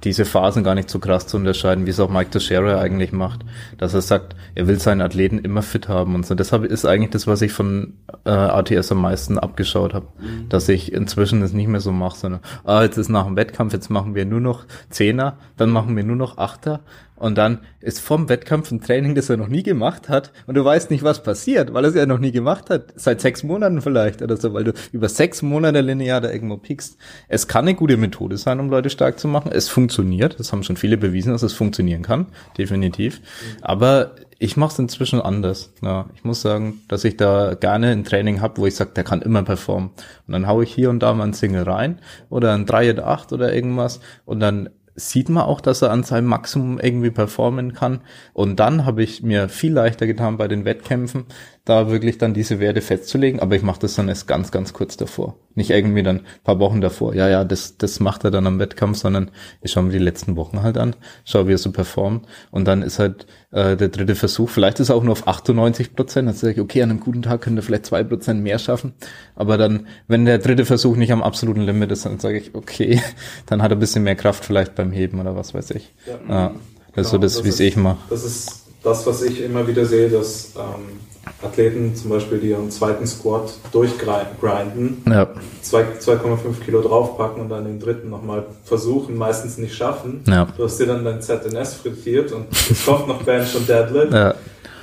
diese 0.03 0.25
Phasen 0.25 0.63
gar 0.63 0.75
nicht 0.75 0.89
so 0.89 0.99
krass 0.99 1.27
zu 1.27 1.37
unterscheiden, 1.37 1.85
wie 1.85 1.91
es 1.91 1.99
auch 1.99 2.09
Mike 2.09 2.31
Teixeira 2.31 2.79
eigentlich 2.79 3.11
macht, 3.11 3.41
dass 3.77 3.93
er 3.93 4.01
sagt, 4.01 4.35
er 4.55 4.67
will 4.67 4.79
seinen 4.79 5.01
Athleten 5.01 5.39
immer 5.39 5.61
fit 5.61 5.87
haben 5.87 6.15
und 6.15 6.25
so. 6.25 6.35
Deshalb 6.35 6.65
ist 6.65 6.85
eigentlich 6.85 7.11
das, 7.11 7.27
was 7.27 7.41
ich 7.41 7.51
von 7.51 7.93
äh, 8.25 8.29
ATS 8.29 8.91
am 8.91 9.01
meisten 9.01 9.37
abgeschaut 9.37 9.93
habe, 9.93 10.07
dass 10.49 10.69
ich 10.69 10.91
inzwischen 10.91 11.41
das 11.41 11.53
nicht 11.53 11.67
mehr 11.67 11.81
so 11.81 11.91
mache, 11.91 12.17
sondern 12.17 12.41
ah, 12.63 12.83
jetzt 12.83 12.97
ist 12.97 13.09
nach 13.09 13.25
dem 13.25 13.35
Wettkampf, 13.35 13.73
jetzt 13.73 13.89
machen 13.89 14.15
wir 14.15 14.25
nur 14.25 14.41
noch 14.41 14.65
Zehner, 14.89 15.37
dann 15.57 15.69
machen 15.69 15.95
wir 15.95 16.03
nur 16.03 16.15
noch 16.15 16.37
Achter 16.37 16.81
und 17.21 17.37
dann 17.37 17.59
ist 17.81 17.99
vom 17.99 18.29
Wettkampf 18.29 18.71
ein 18.71 18.81
Training, 18.81 19.13
das 19.13 19.29
er 19.29 19.37
noch 19.37 19.47
nie 19.47 19.61
gemacht 19.61 20.09
hat 20.09 20.31
und 20.47 20.55
du 20.55 20.65
weißt 20.65 20.89
nicht, 20.89 21.03
was 21.03 21.21
passiert, 21.21 21.71
weil 21.71 21.85
er 21.85 21.89
es 21.89 21.95
ja 21.95 22.07
noch 22.07 22.17
nie 22.17 22.31
gemacht 22.31 22.71
hat, 22.71 22.93
seit 22.95 23.21
sechs 23.21 23.43
Monaten 23.43 23.81
vielleicht 23.83 24.23
oder 24.23 24.37
so, 24.37 24.53
weil 24.53 24.63
du 24.63 24.73
über 24.91 25.07
sechs 25.07 25.43
Monate 25.43 25.81
linear 25.81 26.19
da 26.19 26.31
irgendwo 26.31 26.57
piekst. 26.57 26.97
Es 27.27 27.47
kann 27.47 27.65
eine 27.65 27.75
gute 27.75 27.95
Methode 27.95 28.37
sein, 28.37 28.59
um 28.59 28.69
Leute 28.69 28.89
stark 28.89 29.19
zu 29.19 29.27
machen. 29.27 29.51
Es 29.53 29.69
funktioniert, 29.69 30.39
das 30.39 30.51
haben 30.51 30.63
schon 30.63 30.77
viele 30.77 30.97
bewiesen, 30.97 31.31
dass 31.31 31.43
es 31.43 31.53
funktionieren 31.53 32.01
kann, 32.01 32.25
definitiv. 32.57 33.21
Aber 33.61 34.15
ich 34.39 34.57
mache 34.57 34.71
es 34.71 34.79
inzwischen 34.79 35.21
anders. 35.21 35.71
Ja, 35.83 36.07
ich 36.15 36.23
muss 36.23 36.41
sagen, 36.41 36.81
dass 36.87 37.03
ich 37.03 37.17
da 37.17 37.53
gerne 37.53 37.91
ein 37.91 38.03
Training 38.03 38.41
habe, 38.41 38.59
wo 38.59 38.65
ich 38.65 38.75
sage, 38.75 38.93
der 38.95 39.03
kann 39.03 39.21
immer 39.21 39.43
performen. 39.43 39.91
Und 40.25 40.33
dann 40.33 40.47
haue 40.47 40.63
ich 40.63 40.73
hier 40.73 40.89
und 40.89 41.01
da 41.01 41.13
mal 41.13 41.25
ein 41.25 41.33
Single 41.33 41.61
rein 41.61 41.99
oder 42.31 42.51
ein 42.55 42.65
3 42.65 42.93
oder 42.93 43.05
8 43.05 43.33
oder 43.33 43.53
irgendwas 43.53 43.99
und 44.25 44.39
dann 44.39 44.71
sieht 45.09 45.29
man 45.29 45.43
auch, 45.43 45.61
dass 45.61 45.81
er 45.81 45.91
an 45.91 46.03
seinem 46.03 46.27
Maximum 46.27 46.79
irgendwie 46.79 47.11
performen 47.11 47.73
kann. 47.73 48.01
Und 48.33 48.59
dann 48.59 48.85
habe 48.85 49.03
ich 49.03 49.23
mir 49.23 49.49
viel 49.49 49.73
leichter 49.73 50.07
getan 50.07 50.37
bei 50.37 50.47
den 50.47 50.65
Wettkämpfen, 50.65 51.25
da 51.65 51.89
wirklich 51.91 52.17
dann 52.17 52.33
diese 52.33 52.59
Werte 52.59 52.81
festzulegen. 52.81 53.39
Aber 53.39 53.55
ich 53.55 53.61
mache 53.61 53.79
das 53.79 53.95
dann 53.95 54.09
erst 54.09 54.27
ganz, 54.27 54.51
ganz 54.51 54.73
kurz 54.73 54.97
davor. 54.97 55.35
Nicht 55.53 55.69
irgendwie 55.69 56.03
dann 56.03 56.17
ein 56.17 56.25
paar 56.43 56.59
Wochen 56.59 56.81
davor. 56.81 57.13
Ja, 57.13 57.29
ja, 57.29 57.43
das, 57.43 57.77
das 57.77 57.99
macht 57.99 58.23
er 58.23 58.31
dann 58.31 58.47
am 58.47 58.59
Wettkampf, 58.59 58.97
sondern 58.97 59.31
ich 59.61 59.71
schaue 59.71 59.83
mir 59.83 59.91
die 59.91 59.99
letzten 59.99 60.35
Wochen 60.35 60.63
halt 60.63 60.77
an, 60.77 60.95
schaue, 61.25 61.47
wie 61.47 61.53
er 61.53 61.57
so 61.57 61.71
performt. 61.71 62.25
Und 62.51 62.65
dann 62.65 62.81
ist 62.81 62.99
halt 62.99 63.27
äh, 63.51 63.77
der 63.77 63.89
dritte 63.89 64.15
Versuch, 64.15 64.49
vielleicht 64.49 64.79
ist 64.79 64.89
er 64.89 64.95
auch 64.95 65.03
nur 65.03 65.11
auf 65.11 65.27
98 65.27 65.95
Prozent. 65.95 66.27
Dann 66.27 66.35
sage 66.35 66.53
ich, 66.53 66.59
okay, 66.59 66.81
an 66.81 66.89
einem 66.89 66.99
guten 66.99 67.21
Tag 67.21 67.41
könnte 67.41 67.61
vielleicht 67.61 67.85
zwei 67.85 68.03
Prozent 68.03 68.41
mehr 68.41 68.59
schaffen. 68.59 68.93
Aber 69.35 69.57
dann, 69.57 69.87
wenn 70.07 70.25
der 70.25 70.39
dritte 70.39 70.65
Versuch 70.65 70.95
nicht 70.95 71.11
am 71.11 71.21
absoluten 71.21 71.61
Limit 71.61 71.91
ist, 71.91 72.05
dann 72.05 72.19
sage 72.19 72.37
ich, 72.37 72.55
okay, 72.55 73.01
dann 73.45 73.61
hat 73.61 73.71
er 73.71 73.77
ein 73.77 73.81
bisschen 73.81 74.03
mehr 74.03 74.15
Kraft 74.15 74.45
vielleicht 74.45 74.75
beim 74.75 74.91
Heben 74.91 75.19
oder 75.19 75.35
was 75.35 75.53
weiß 75.53 75.71
ich. 75.71 75.93
Ja, 76.27 76.53
das 76.95 77.05
ist 77.05 77.11
so 77.11 77.17
Genau, 77.17 77.23
das, 77.23 77.43
wie 77.43 77.49
es 77.49 77.59
ich 77.59 77.77
mache. 77.77 77.99
Das 78.09 78.23
ist 78.23 78.61
das, 78.83 79.05
was 79.05 79.21
ich 79.21 79.41
immer 79.41 79.67
wieder 79.67 79.85
sehe, 79.85 80.09
dass 80.09 80.53
ähm, 80.55 80.99
Athleten 81.43 81.95
zum 81.95 82.09
Beispiel, 82.09 82.39
die 82.39 82.49
ihren 82.49 82.71
zweiten 82.71 83.05
Squat 83.05 83.53
durchgrinden, 83.71 85.03
Ja, 85.07 85.27
2,5 85.63 86.59
Kilo 86.65 86.81
draufpacken 86.81 87.41
und 87.43 87.49
dann 87.49 87.65
den 87.65 87.79
dritten 87.79 88.09
nochmal 88.09 88.45
versuchen, 88.65 89.15
meistens 89.17 89.57
nicht 89.57 89.73
schaffen. 89.75 90.21
ja, 90.27 90.47
Du 90.57 90.63
hast 90.63 90.79
dir 90.79 90.87
dann 90.87 91.05
dein 91.05 91.21
ZNS 91.21 91.75
frittiert 91.75 92.31
und 92.31 92.45
es 92.51 92.85
kommt 92.85 93.07
noch 93.07 93.21
Bench 93.23 93.55
und 93.55 93.67
Deadlift. 93.69 94.13
ja, 94.13 94.33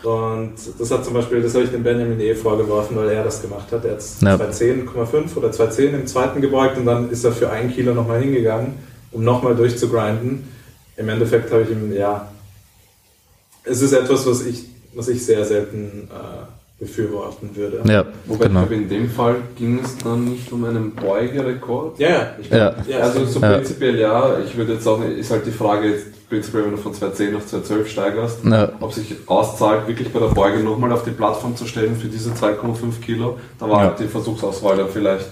Und 0.05 0.53
das 0.79 0.91
hat 0.93 1.05
zum 1.05 1.15
Beispiel, 1.15 1.43
das 1.43 1.55
habe 1.55 1.65
ich 1.65 1.71
dem 1.71 1.83
Benjamin 1.83 2.21
eh 2.21 2.35
vorgeworfen, 2.35 2.97
weil 2.97 3.09
er 3.11 3.25
das 3.25 3.43
gemacht 3.43 3.71
hat. 3.73 3.85
Er 3.85 3.93
hat 3.93 4.03
Ja. 4.21 4.37
210,5 4.37 5.37
oder 5.37 5.51
210 5.51 5.95
im 5.95 6.07
zweiten 6.07 6.41
gebeugt 6.41 6.77
und 6.79 6.87
dann 6.87 7.11
ist 7.11 7.25
er 7.25 7.33
für 7.33 7.51
ein 7.51 7.73
Kilo 7.75 7.95
nochmal 7.95 8.21
hingegangen, 8.21 8.75
um 9.11 9.25
nochmal 9.25 9.57
durchzugrinden. 9.57 10.49
Im 10.97 11.09
Endeffekt 11.09 11.51
habe 11.53 11.63
ich 11.63 11.71
ihm, 11.71 11.93
ja, 11.93 12.29
es 13.65 13.83
ist 13.83 13.93
etwas, 13.93 14.25
was 14.27 14.47
ich, 14.47 14.65
was 14.99 15.07
ich 15.09 15.25
sehr 15.25 15.45
selten 15.45 16.09
äh, 16.11 16.83
befürworten 16.85 17.51
würde. 17.55 17.81
ja, 17.91 18.05
Wobei 18.27 18.45
ich 18.47 18.49
genau. 18.51 18.61
glaube, 18.61 18.75
in 18.75 18.89
dem 18.89 19.09
Fall 19.09 19.37
ging 19.57 19.79
es 19.83 19.97
dann 19.99 20.25
nicht 20.25 20.51
um 20.53 20.65
einen 20.65 20.93
Beugerekord. 20.95 21.99
Ja, 22.01 22.09
ja, 22.09 22.27
ich 22.41 22.51
Ja. 22.51 22.75
ja, 22.89 22.99
Also 22.99 23.25
so 23.25 23.39
Ja. 23.41 23.53
prinzipiell 23.55 23.97
ja, 23.99 24.39
ich 24.45 24.57
würde 24.57 24.75
jetzt 24.75 24.87
auch, 24.89 25.01
ist 25.05 25.31
halt 25.31 25.47
die 25.47 25.53
Frage, 25.53 25.89
jetzt 25.91 26.29
prinzipiell, 26.29 26.65
wenn 26.65 26.73
du 26.73 26.77
von 26.77 26.93
210 26.93 27.37
auf 27.37 27.47
212 27.47 27.89
steigerst, 27.89 28.39
Ja, 28.45 28.73
ob 28.81 28.93
sich 28.93 29.15
auszahlt, 29.27 29.87
wirklich 29.87 30.13
bei 30.13 30.19
der 30.19 30.27
Beuge 30.29 30.59
nochmal 30.65 30.91
auf 30.93 31.05
die 31.05 31.11
Plattform 31.13 31.55
zu 31.57 31.65
stellen 31.67 31.95
für 31.97 32.09
diese 32.09 32.31
2,5 32.33 33.01
Kilo. 33.01 33.39
Da 33.61 33.69
war 33.71 33.83
Ja. 33.83 33.89
halt 33.91 34.01
die 34.01 34.09
Versuchsauswahl 34.09 34.77
dann 34.79 34.89
vielleicht 34.89 35.29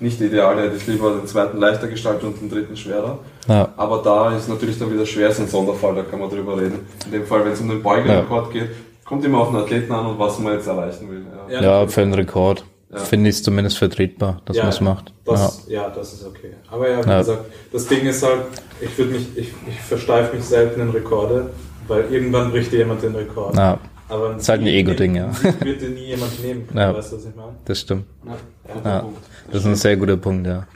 nicht 0.00 0.18
ideal, 0.20 0.56
da 0.56 0.62
hätte 0.62 0.76
ich 0.76 0.86
lieber 0.86 1.10
den 1.12 1.26
zweiten 1.26 1.58
leichter 1.58 1.86
gestaltet 1.88 2.24
und 2.24 2.40
den 2.40 2.48
dritten 2.50 2.74
schwerer. 2.74 3.18
ja, 3.46 3.68
Aber 3.76 4.00
da 4.02 4.34
ist 4.34 4.48
natürlich 4.48 4.78
dann 4.78 4.90
wieder 4.90 5.04
schwer, 5.04 5.28
ist 5.28 5.40
ein 5.40 5.48
Sonderfall, 5.48 5.94
da 5.94 6.02
kann 6.02 6.20
man 6.20 6.30
drüber 6.30 6.56
reden. 6.56 6.80
In 7.06 7.12
dem 7.12 7.26
Fall, 7.26 7.44
wenn 7.44 7.52
es 7.52 7.60
um 7.60 7.68
den 7.68 7.82
Beugerekord 7.82 8.50
geht, 8.52 8.70
kommt 9.10 9.24
immer 9.26 9.38
auf 9.40 9.48
den 9.48 9.56
Athleten 9.56 9.92
an 9.92 10.06
und 10.06 10.18
was 10.18 10.38
man 10.38 10.54
jetzt 10.54 10.66
erreichen 10.68 11.10
will. 11.10 11.22
Ja. 11.50 11.60
Ja. 11.60 11.80
ja, 11.82 11.86
für 11.88 12.00
einen 12.02 12.14
Rekord 12.14 12.64
Ja. 12.90 12.98
finde 12.98 13.28
ich 13.28 13.36
es 13.36 13.42
zumindest 13.42 13.76
vertretbar, 13.76 14.40
dass 14.46 14.56
Ja, 14.56 14.62
man 14.64 14.72
es 14.72 14.80
macht. 14.80 15.12
Ja, 15.26 15.32
Das, 15.34 15.64
ja. 15.68 15.88
das 15.90 16.12
ist 16.14 16.24
okay. 16.26 16.52
Aber 16.70 16.88
ja, 16.88 17.04
wie 17.04 17.08
Ja. 17.10 17.18
gesagt, 17.18 17.44
das 17.72 17.86
Ding 17.88 18.06
ist 18.06 18.22
halt, 18.22 18.42
ich 18.80 18.96
würde 18.96 19.12
mich, 19.12 19.26
ich, 19.36 19.48
ich 19.68 19.80
versteife 19.80 20.34
mich 20.36 20.44
selten 20.44 20.80
in 20.80 20.90
Rekorde, 20.90 21.50
weil 21.88 22.04
irgendwann 22.10 22.50
bricht 22.52 22.72
dir 22.72 22.78
jemand 22.78 23.02
den 23.02 23.14
Rekord. 23.14 23.54
ja, 23.56 23.78
Aber 24.08 24.36
ist 24.36 24.48
halt 24.48 24.60
ein 24.62 24.66
Ego-Ding, 24.68 25.16
ja. 25.16 25.30
Wird 25.60 25.80
dir 25.82 25.90
nie 25.90 26.06
jemand 26.06 26.42
nehmen 26.42 26.66
können, 26.68 26.78
Ja. 26.78 26.94
weißt 26.96 27.12
du, 27.12 27.16
was 27.16 27.24
ich 27.26 27.34
meine? 27.36 27.52
das 27.64 27.80
stimmt. 27.80 28.04
Ja, 28.24 28.36
guter 28.74 28.88
Ja, 28.90 28.98
Punkt. 29.00 29.18
das 29.52 29.56
ist 29.62 29.66
ein 29.66 29.74
sehr 29.76 29.96
guter 29.96 30.16
Punkt, 30.16 30.46
ja. 30.46 30.66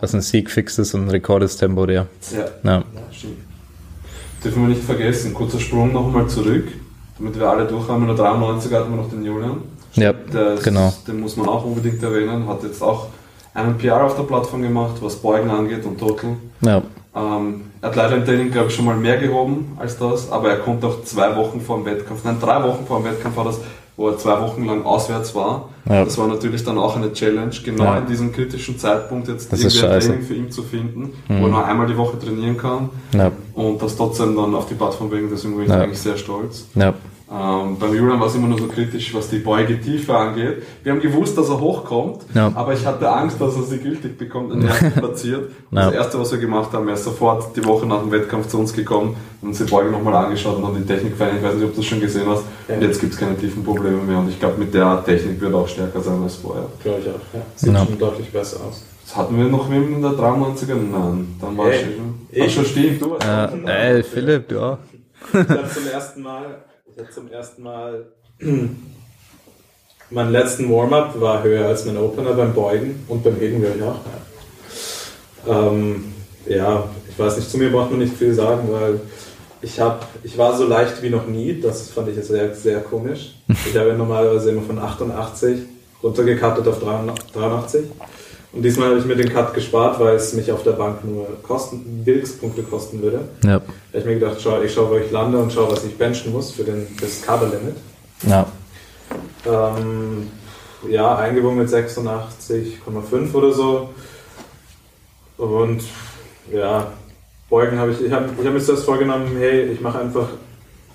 Dass 0.00 0.12
ein 0.14 0.20
Sieg 0.20 0.50
fix 0.50 0.78
ist 0.78 0.94
und 0.94 1.06
ein 1.06 1.10
Rekord 1.10 1.42
ist 1.44 1.58
temporär. 1.58 2.06
Ja. 2.32 2.38
Ja, 2.38 2.44
Ja, 2.78 2.84
stimmt. 3.12 3.38
Dürfen 4.42 4.62
wir 4.62 4.68
nicht 4.68 4.82
vergessen, 4.82 5.32
kurzer 5.32 5.58
Sprung 5.60 5.92
nochmal 5.92 6.26
zurück, 6.28 6.68
damit 7.18 7.38
wir 7.38 7.48
alle 7.48 7.64
durch 7.64 7.88
haben. 7.88 8.02
In 8.02 8.08
der 8.08 8.16
93 8.16 8.72
hatten 8.72 8.90
wir 8.90 9.02
noch 9.02 9.10
den 9.10 9.24
Julian. 9.24 9.62
ja 9.94 10.12
Der 10.12 10.54
ist, 10.54 10.64
genau. 10.64 10.92
Den 11.06 11.20
muss 11.20 11.36
man 11.36 11.48
auch 11.48 11.64
unbedingt 11.64 12.02
erwähnen. 12.02 12.48
Hat 12.48 12.62
jetzt 12.62 12.82
auch 12.82 13.06
einen 13.54 13.78
PR 13.78 14.04
auf 14.04 14.16
der 14.16 14.24
Plattform 14.24 14.62
gemacht, 14.62 14.94
was 15.00 15.16
Beugen 15.16 15.50
angeht 15.50 15.84
und 15.84 15.98
Total. 15.98 16.30
Ja, 16.60 16.82
Ähm, 17.16 17.66
er 17.80 17.88
hat 17.90 17.96
leider 17.96 18.16
im 18.16 18.24
Training, 18.24 18.50
glaube 18.50 18.68
ich, 18.68 18.74
schon 18.74 18.86
mal 18.86 18.96
mehr 18.96 19.18
gehoben 19.18 19.76
als 19.78 19.96
das, 19.98 20.32
aber 20.32 20.48
er 20.50 20.56
kommt 20.58 20.84
auch 20.84 21.04
zwei 21.04 21.36
Wochen 21.36 21.60
vor 21.60 21.76
dem 21.76 21.84
Wettkampf, 21.84 22.24
nein, 22.24 22.38
drei 22.40 22.60
Wochen 22.64 22.84
vor 22.86 22.98
dem 22.98 23.04
Wettkampf 23.04 23.36
war 23.36 23.44
das, 23.44 23.60
wo 23.96 24.08
er 24.08 24.18
zwei 24.18 24.40
Wochen 24.40 24.64
lang 24.64 24.84
auswärts 24.84 25.34
war. 25.34 25.68
Ja. 25.88 26.04
Das 26.04 26.18
war 26.18 26.26
natürlich 26.26 26.64
dann 26.64 26.78
auch 26.78 26.96
eine 26.96 27.12
Challenge, 27.12 27.54
genau 27.64 27.84
Ja. 27.84 27.98
in 27.98 28.06
diesem 28.06 28.32
kritischen 28.32 28.78
Zeitpunkt 28.78 29.28
jetzt 29.28 29.52
Das 29.52 29.60
irgendwie 29.60 29.86
ein. 29.86 30.00
Training 30.00 30.22
für 30.22 30.34
ihn 30.34 30.50
zu 30.50 30.62
finden, 30.62 31.12
Mhm. 31.28 31.40
wo 31.40 31.44
er 31.46 31.48
nur 31.50 31.64
einmal 31.64 31.86
die 31.86 31.96
Woche 31.96 32.18
trainieren 32.18 32.56
kann 32.56 32.88
ja, 33.12 33.30
und 33.54 33.80
das 33.82 33.96
trotzdem 33.96 34.34
dann 34.36 34.54
auf 34.54 34.66
die 34.66 34.74
Plattform 34.74 35.10
bringen, 35.10 35.28
deswegen 35.30 35.56
bin 35.56 35.66
ich 35.66 35.72
eigentlich 35.72 36.00
sehr 36.00 36.16
stolz. 36.16 36.66
Ähm, 37.30 37.78
beim 37.78 37.94
Julian 37.94 38.20
war 38.20 38.26
es 38.26 38.34
immer 38.34 38.48
nur 38.48 38.58
so 38.58 38.66
kritisch, 38.66 39.14
was 39.14 39.30
die 39.30 39.38
Beugetiefe 39.38 40.14
angeht. 40.14 40.62
Wir 40.82 40.92
haben 40.92 41.00
gewusst, 41.00 41.36
dass 41.38 41.48
er 41.48 41.58
hochkommt, 41.58 42.18
Ja. 42.34 42.52
aber 42.54 42.74
ich 42.74 42.84
hatte 42.84 43.10
Angst, 43.10 43.40
dass 43.40 43.56
er 43.56 43.62
sie 43.62 43.78
gültig 43.78 44.18
bekommt 44.18 44.52
und 44.52 44.62
erst 44.62 44.94
platziert. 44.94 45.48
Und 45.70 45.78
Ja. 45.78 45.86
Das 45.86 45.94
erste, 45.94 46.20
was 46.20 46.30
wir 46.32 46.38
gemacht 46.38 46.70
haben, 46.72 46.86
er 46.86 46.94
ist 46.94 47.04
sofort 47.04 47.56
die 47.56 47.64
Woche 47.64 47.86
nach 47.86 48.00
dem 48.00 48.10
Wettkampf 48.12 48.48
zu 48.48 48.58
uns 48.58 48.72
gekommen 48.74 49.16
und 49.40 49.48
uns 49.48 49.58
die 49.58 49.64
Beuge 49.64 49.90
nochmal 49.90 50.14
angeschaut 50.26 50.56
und 50.58 50.62
dann 50.64 50.74
die 50.76 50.84
Technik 50.86 51.16
verändert. 51.16 51.40
Ich 51.42 51.48
weiß 51.48 51.54
nicht, 51.56 51.64
ob 51.64 51.70
du 51.72 51.76
das 51.80 51.86
schon 51.86 52.00
gesehen 52.00 52.26
hast. 52.28 52.44
Ja. 52.68 52.74
Und 52.76 52.82
jetzt 52.82 53.00
gibt 53.00 53.14
es 53.14 53.18
keine 53.18 53.36
tiefen 53.38 53.64
Probleme 53.64 53.96
mehr 54.02 54.18
und 54.18 54.28
ich 54.28 54.38
glaube, 54.38 54.58
mit 54.58 54.74
der 54.74 55.02
Technik 55.04 55.40
wird 55.40 55.52
er 55.54 55.58
auch 55.58 55.68
stärker 55.68 56.00
sein 56.02 56.22
als 56.22 56.36
vorher. 56.36 56.66
Glaube 56.82 57.00
ich 57.00 57.08
auch, 57.08 57.34
ja. 57.34 57.40
Sieht 57.56 57.72
Ja. 57.72 57.86
schon 57.86 57.98
deutlich 57.98 58.30
besser 58.30 58.58
aus. 58.68 58.84
Das 59.06 59.16
hatten 59.16 59.36
wir 59.38 59.46
noch 59.46 59.66
mit 59.68 59.82
in 59.88 60.02
der 60.02 60.12
93er? 60.12 60.74
Nein, 60.74 61.34
dann 61.40 61.56
war 61.56 61.66
Hey, 61.66 61.74
es 61.74 61.80
schon. 61.82 62.44
ich- 62.46 62.54
schon 62.54 62.64
stief, 62.66 62.98
du 63.00 63.10
warst 63.12 63.26
da. 63.26 63.50
Ey, 63.66 64.02
Philipp, 64.02 64.52
ja. 64.52 64.78
Ich 65.32 65.38
habe 65.38 65.68
zum 65.72 65.86
ersten 65.90 66.22
Mal, 66.22 66.44
ich 66.96 67.02
hab 67.02 67.12
zum 67.12 67.30
ersten 67.30 67.62
Mal, 67.62 68.06
mein 70.10 70.30
letzten 70.30 70.70
Warm-up 70.70 71.20
war 71.20 71.42
höher 71.42 71.66
als 71.66 71.84
mein 71.86 71.96
Opener 71.96 72.34
beim 72.34 72.54
Beugen 72.54 73.04
und 73.08 73.24
beim 73.24 73.36
Heben 73.36 73.60
glaube 73.60 73.76
ich 73.76 73.82
auch. 73.82 74.00
Ja. 75.46 75.68
Ähm, 75.68 76.12
ja, 76.46 76.88
ich 77.08 77.18
weiß 77.18 77.36
nicht, 77.36 77.50
zu 77.50 77.58
mir 77.58 77.70
braucht 77.70 77.90
man 77.90 78.00
nicht 78.00 78.16
viel 78.16 78.32
sagen, 78.32 78.68
weil 78.70 79.00
ich 79.60 79.80
hab, 79.80 80.06
ich 80.22 80.36
war 80.38 80.56
so 80.56 80.66
leicht 80.66 81.02
wie 81.02 81.10
noch 81.10 81.26
nie, 81.26 81.60
das 81.60 81.90
fand 81.90 82.08
ich 82.08 82.24
sehr, 82.24 82.54
sehr 82.54 82.80
komisch. 82.80 83.34
Ich 83.48 83.76
habe 83.76 83.88
ja 83.88 83.96
normalerweise 83.96 84.50
immer 84.50 84.62
von 84.62 84.78
88 84.78 85.60
runtergekattet 86.02 86.68
auf 86.68 86.80
83. 86.80 87.86
Und 88.54 88.62
diesmal 88.62 88.90
habe 88.90 89.00
ich 89.00 89.04
mir 89.04 89.16
den 89.16 89.32
Cut 89.32 89.52
gespart, 89.52 89.98
weil 89.98 90.14
es 90.14 90.32
mich 90.32 90.50
auf 90.52 90.62
der 90.62 90.72
Bank 90.72 91.04
nur 91.04 91.26
Kosten, 91.42 92.02
Wilkspunkte 92.04 92.62
kosten 92.62 93.02
würde. 93.02 93.28
Ja, 93.42 93.58
Da 93.58 93.58
habe 93.58 93.98
ich 93.98 94.04
mir 94.04 94.14
gedacht, 94.14 94.36
schau, 94.40 94.62
ich 94.62 94.72
schaue, 94.72 94.90
wo 94.90 94.96
ich 94.96 95.10
lande 95.10 95.38
und 95.38 95.52
schaue, 95.52 95.72
was 95.72 95.84
ich 95.84 95.98
benchen 95.98 96.32
muss 96.32 96.52
für 96.52 96.62
den, 96.62 96.86
das 97.00 97.22
Kabellimit. 97.22 97.74
ja, 98.22 98.46
Ähm, 99.44 100.28
ja, 100.88 101.16
eingewogen 101.16 101.58
mit 101.58 101.68
86,5 101.68 103.34
oder 103.34 103.52
so. 103.52 103.88
Und 105.36 105.82
ja, 106.52 106.92
Beugen 107.50 107.78
habe 107.78 107.90
ich, 107.90 108.00
ich 108.02 108.12
habe 108.12 108.28
ich 108.38 108.46
hab 108.46 108.52
mir 108.52 108.60
zuerst 108.60 108.84
vorgenommen, 108.84 109.36
hey, 109.36 109.62
ich 109.72 109.80
mache 109.80 109.98
einfach 109.98 110.28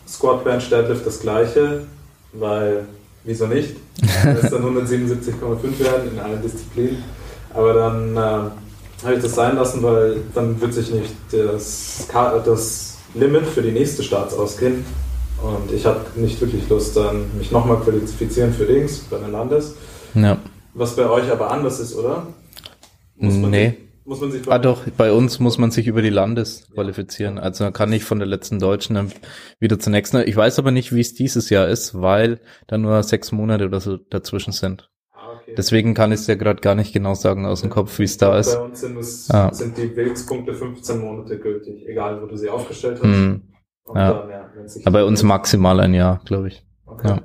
Squat, 0.08 0.46
Bench, 0.46 0.70
Deadlift 0.70 1.06
das 1.06 1.20
gleiche, 1.20 1.82
weil, 2.32 2.86
wieso 3.26 3.48
nicht? 3.48 3.76
Das 4.24 4.42
dann 4.50 4.64
177,5 4.64 5.80
werden 5.80 6.12
in 6.14 6.20
allen 6.20 6.42
Disziplinen. 6.42 7.04
Aber 7.60 7.74
dann 7.74 8.16
äh, 8.16 8.20
habe 9.04 9.16
ich 9.16 9.22
das 9.22 9.36
sein 9.36 9.58
lassen, 9.58 9.84
weil 9.84 10.22
dann 10.34 10.62
wird 10.62 10.74
sich 10.74 10.92
nicht 10.92 11.14
das, 11.30 12.08
das 12.46 12.98
Limit 13.14 13.46
für 13.48 13.62
die 13.62 13.74
nächste 13.74 14.02
Starts 14.02 14.34
ausgehen. 14.34 14.86
Und 15.44 15.70
ich 15.74 15.86
habe 15.86 16.00
nicht 16.16 16.40
wirklich 16.40 16.70
Lust, 16.70 16.96
dann 16.96 17.38
mich 17.38 17.52
nochmal 17.52 17.82
qualifizieren 17.82 18.54
für 18.54 18.66
Dings, 18.66 19.00
bei 19.10 19.18
den 19.18 19.34
Landes. 19.34 19.76
ja. 20.14 20.38
Was 20.74 20.96
bei 20.96 21.10
euch 21.10 21.30
aber 21.30 21.52
anders 21.52 21.82
ist, 21.82 21.96
oder? 21.96 22.28
man 23.18 23.50
Nee. 23.50 23.76
Muss 24.06 24.22
man 24.22 24.32
sich 24.32 24.50
Ah 24.50 24.58
doch, 24.58 24.88
bei 24.98 25.12
uns 25.12 25.40
muss 25.40 25.58
man 25.58 25.72
sich 25.72 25.88
über 25.88 26.02
die 26.02 26.10
Landes 26.10 26.68
qualifizieren. 26.74 27.40
Also 27.40 27.66
man 27.66 27.74
kann 27.74 27.90
nicht 27.90 28.06
von 28.06 28.20
der 28.20 28.28
letzten 28.28 28.60
Deutschen 28.60 28.96
dann 28.96 29.12
wieder 29.60 29.80
zur 29.80 29.92
nächsten. 29.92 30.18
Ich 30.28 30.36
weiß 30.36 30.60
aber 30.60 30.72
nicht, 30.72 30.94
wie 30.94 31.02
es 31.02 31.14
dieses 31.14 31.50
Jahr 31.50 31.68
ist, 31.68 32.00
weil 32.00 32.40
da 32.68 32.78
nur 32.78 33.04
sechs 33.04 33.32
Monate 33.34 33.66
oder 33.66 33.82
so 33.82 33.98
dazwischen 33.98 34.54
sind. 34.54 34.89
Okay. 35.50 35.56
Deswegen 35.58 35.94
kann 35.94 36.12
ich 36.12 36.22
es 36.22 36.28
ja 36.28 36.36
gerade 36.36 36.62
gar 36.62 36.76
nicht 36.76 36.94
genau 36.94 37.14
sagen 37.16 37.46
aus 37.46 37.62
dem 37.62 37.70
Kopf, 37.70 37.98
wie 38.00 38.04
es 38.04 38.18
da 38.18 38.38
ist. 38.38 38.56
Bei 38.56 38.62
uns 38.62 38.80
sind, 38.82 38.98
es, 38.98 39.30
Ah. 39.32 39.54
sind 39.54 39.78
die 39.78 39.96
Wilkspunkte 39.96 40.54
15 40.54 41.00
Monate 41.00 41.40
gültig, 41.40 41.88
egal 41.88 42.22
wo 42.22 42.26
du 42.28 42.36
sie 42.38 42.50
aufgestellt 42.50 42.98
hast. 42.98 43.04
Und 43.04 43.44
ja. 43.96 44.14
dann, 44.14 44.30
ja, 44.30 44.50
Aber 44.86 45.00
bei 45.00 45.04
uns 45.04 45.24
maximal 45.24 45.80
ein 45.80 45.94
Jahr, 45.94 46.22
glaube 46.26 46.50
ich. 46.50 46.66
Okay. 46.86 47.08
Ja. 47.10 47.22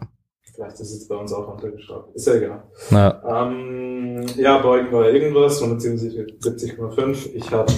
Vielleicht 0.54 0.80
ist 0.80 0.92
es 0.92 1.08
bei 1.08 1.16
uns 1.16 1.32
auch 1.32 1.48
runtergeschraubt. 1.48 2.14
Ist 2.14 2.26
ja 2.26 2.34
egal. 2.34 2.62
Ja, 2.90 3.46
Ähm, 3.46 4.24
ja, 4.36 4.58
Beugen 4.58 4.92
war 4.92 5.10
irgendwas, 5.10 5.60
177,5. 5.60 7.30
Ich 7.34 7.50
hatte 7.50 7.74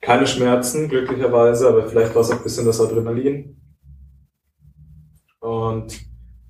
keine 0.00 0.26
Schmerzen, 0.26 0.88
glücklicherweise, 0.88 1.68
aber 1.68 1.86
vielleicht 1.86 2.14
war 2.14 2.22
es 2.22 2.30
auch 2.30 2.38
ein 2.38 2.42
bisschen 2.42 2.66
das 2.66 2.80
Adrenalin. 2.80 3.56
Und 5.40 5.98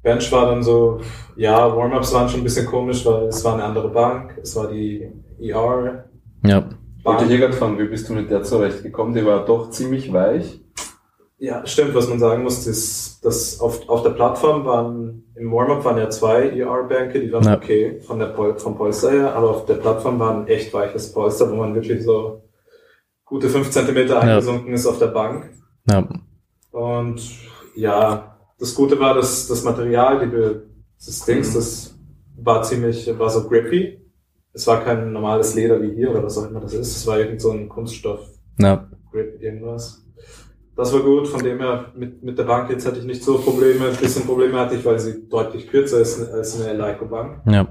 Bench 0.03 0.31
war 0.33 0.47
dann 0.47 0.63
so, 0.63 1.01
ja, 1.37 1.75
Warm-Ups 1.77 2.15
waren 2.15 2.29
schon 2.29 2.41
ein 2.41 2.45
bisschen 2.45 2.67
komisch, 2.67 3.05
weil 3.05 3.25
es 3.25 3.45
war 3.45 3.55
eine 3.55 3.65
andere 3.65 3.89
Bank, 3.91 4.39
es 4.43 4.57
war 4.57 4.69
die 4.69 5.11
ER. 5.41 6.05
ja, 6.45 6.65
Wollte 7.05 7.25
ich 7.25 7.29
Bank. 7.31 7.41
gerade 7.41 7.53
fragen, 7.55 7.79
wie 7.79 7.85
bist 7.89 8.09
du 8.09 8.13
mit 8.15 8.31
der 8.31 8.43
zurechtgekommen? 8.43 9.15
Die 9.15 9.25
war 9.25 9.45
doch 9.45 9.71
ziemlich 9.71 10.13
weich. 10.13 10.61
Ja, 11.39 11.65
stimmt, 11.67 11.95
was 11.95 12.07
man 12.09 12.19
sagen 12.19 12.43
muss, 12.43 12.67
ist, 12.67 13.25
dass 13.25 13.61
auf, 13.61 13.89
auf 13.89 14.03
der 14.03 14.11
Plattform 14.11 14.65
waren, 14.67 15.25
im 15.37 15.51
Warm-Up 15.51 15.83
waren 15.87 15.97
ja 15.97 16.11
zwei 16.11 16.51
ER-Bänke, 16.51 17.19
die 17.21 17.33
waren 17.33 17.45
Ja. 17.45 17.57
okay 17.57 17.99
von 18.01 18.19
der 18.19 18.27
Pol 18.27 18.59
vom 18.59 18.77
Polster 18.77 19.11
her, 19.11 19.35
aber 19.35 19.49
auf 19.51 19.65
der 19.65 19.75
Plattform 19.77 20.19
war 20.19 20.35
ein 20.35 20.47
echt 20.49 20.73
weiches 20.75 21.13
Polster, 21.13 21.51
wo 21.51 21.57
man 21.57 21.75
wirklich 21.75 22.05
so 22.05 22.43
gute 23.25 23.49
fünf 23.49 23.71
Zentimeter 23.71 24.21
eingesunken 24.21 24.75
ist 24.75 24.87
auf 24.87 24.99
der 24.99 25.07
Bank. 25.07 25.49
ja, 25.91 26.07
Und 26.73 27.23
ja, 27.75 28.30
das 28.61 28.75
Gute 28.75 29.01
war, 29.01 29.15
dass 29.15 29.49
das 29.49 29.65
Material, 29.65 30.29
die, 30.29 31.05
das 31.05 31.25
Dings, 31.25 31.55
das 31.55 31.95
war 32.37 32.63
ziemlich, 32.63 33.19
war 33.19 33.31
so 33.31 33.49
grippy. 33.49 33.99
Es 34.53 34.67
war 34.67 34.83
kein 34.85 35.13
normales 35.13 35.55
Leder 35.55 35.81
wie 35.81 35.95
hier 35.95 36.11
oder 36.11 36.23
was 36.23 36.37
auch 36.39 36.49
immer 36.49 36.61
das 36.61 36.75
ist. 36.75 36.97
Es 36.97 37.07
war 37.07 37.19
irgend 37.19 37.41
so 37.41 37.53
ein 37.53 37.69
Kunststoff 37.69 38.21
ja, 38.59 38.89
Grip 39.11 39.41
irgendwas. 39.41 40.05
Das 40.77 40.93
war 40.93 41.01
gut, 41.01 41.29
von 41.29 41.43
dem 41.43 41.59
her 41.59 41.93
mit, 41.95 42.23
mit 42.23 42.39
der 42.39 42.45
Bank 42.45 42.71
jetzt 42.71 42.87
hatte 42.87 42.99
ich 42.99 43.05
nicht 43.05 43.23
so 43.23 43.39
Probleme. 43.39 43.89
Ein 43.89 43.97
bisschen 43.97 44.25
Probleme 44.25 44.59
hatte 44.59 44.75
ich, 44.75 44.85
weil 44.85 44.99
sie 44.99 45.29
deutlich 45.29 45.69
kürzer 45.69 46.01
ist 46.01 46.33
als 46.33 46.61
eine 46.61 46.73
Leico-Bank. 46.73 47.43
Ja. 47.47 47.69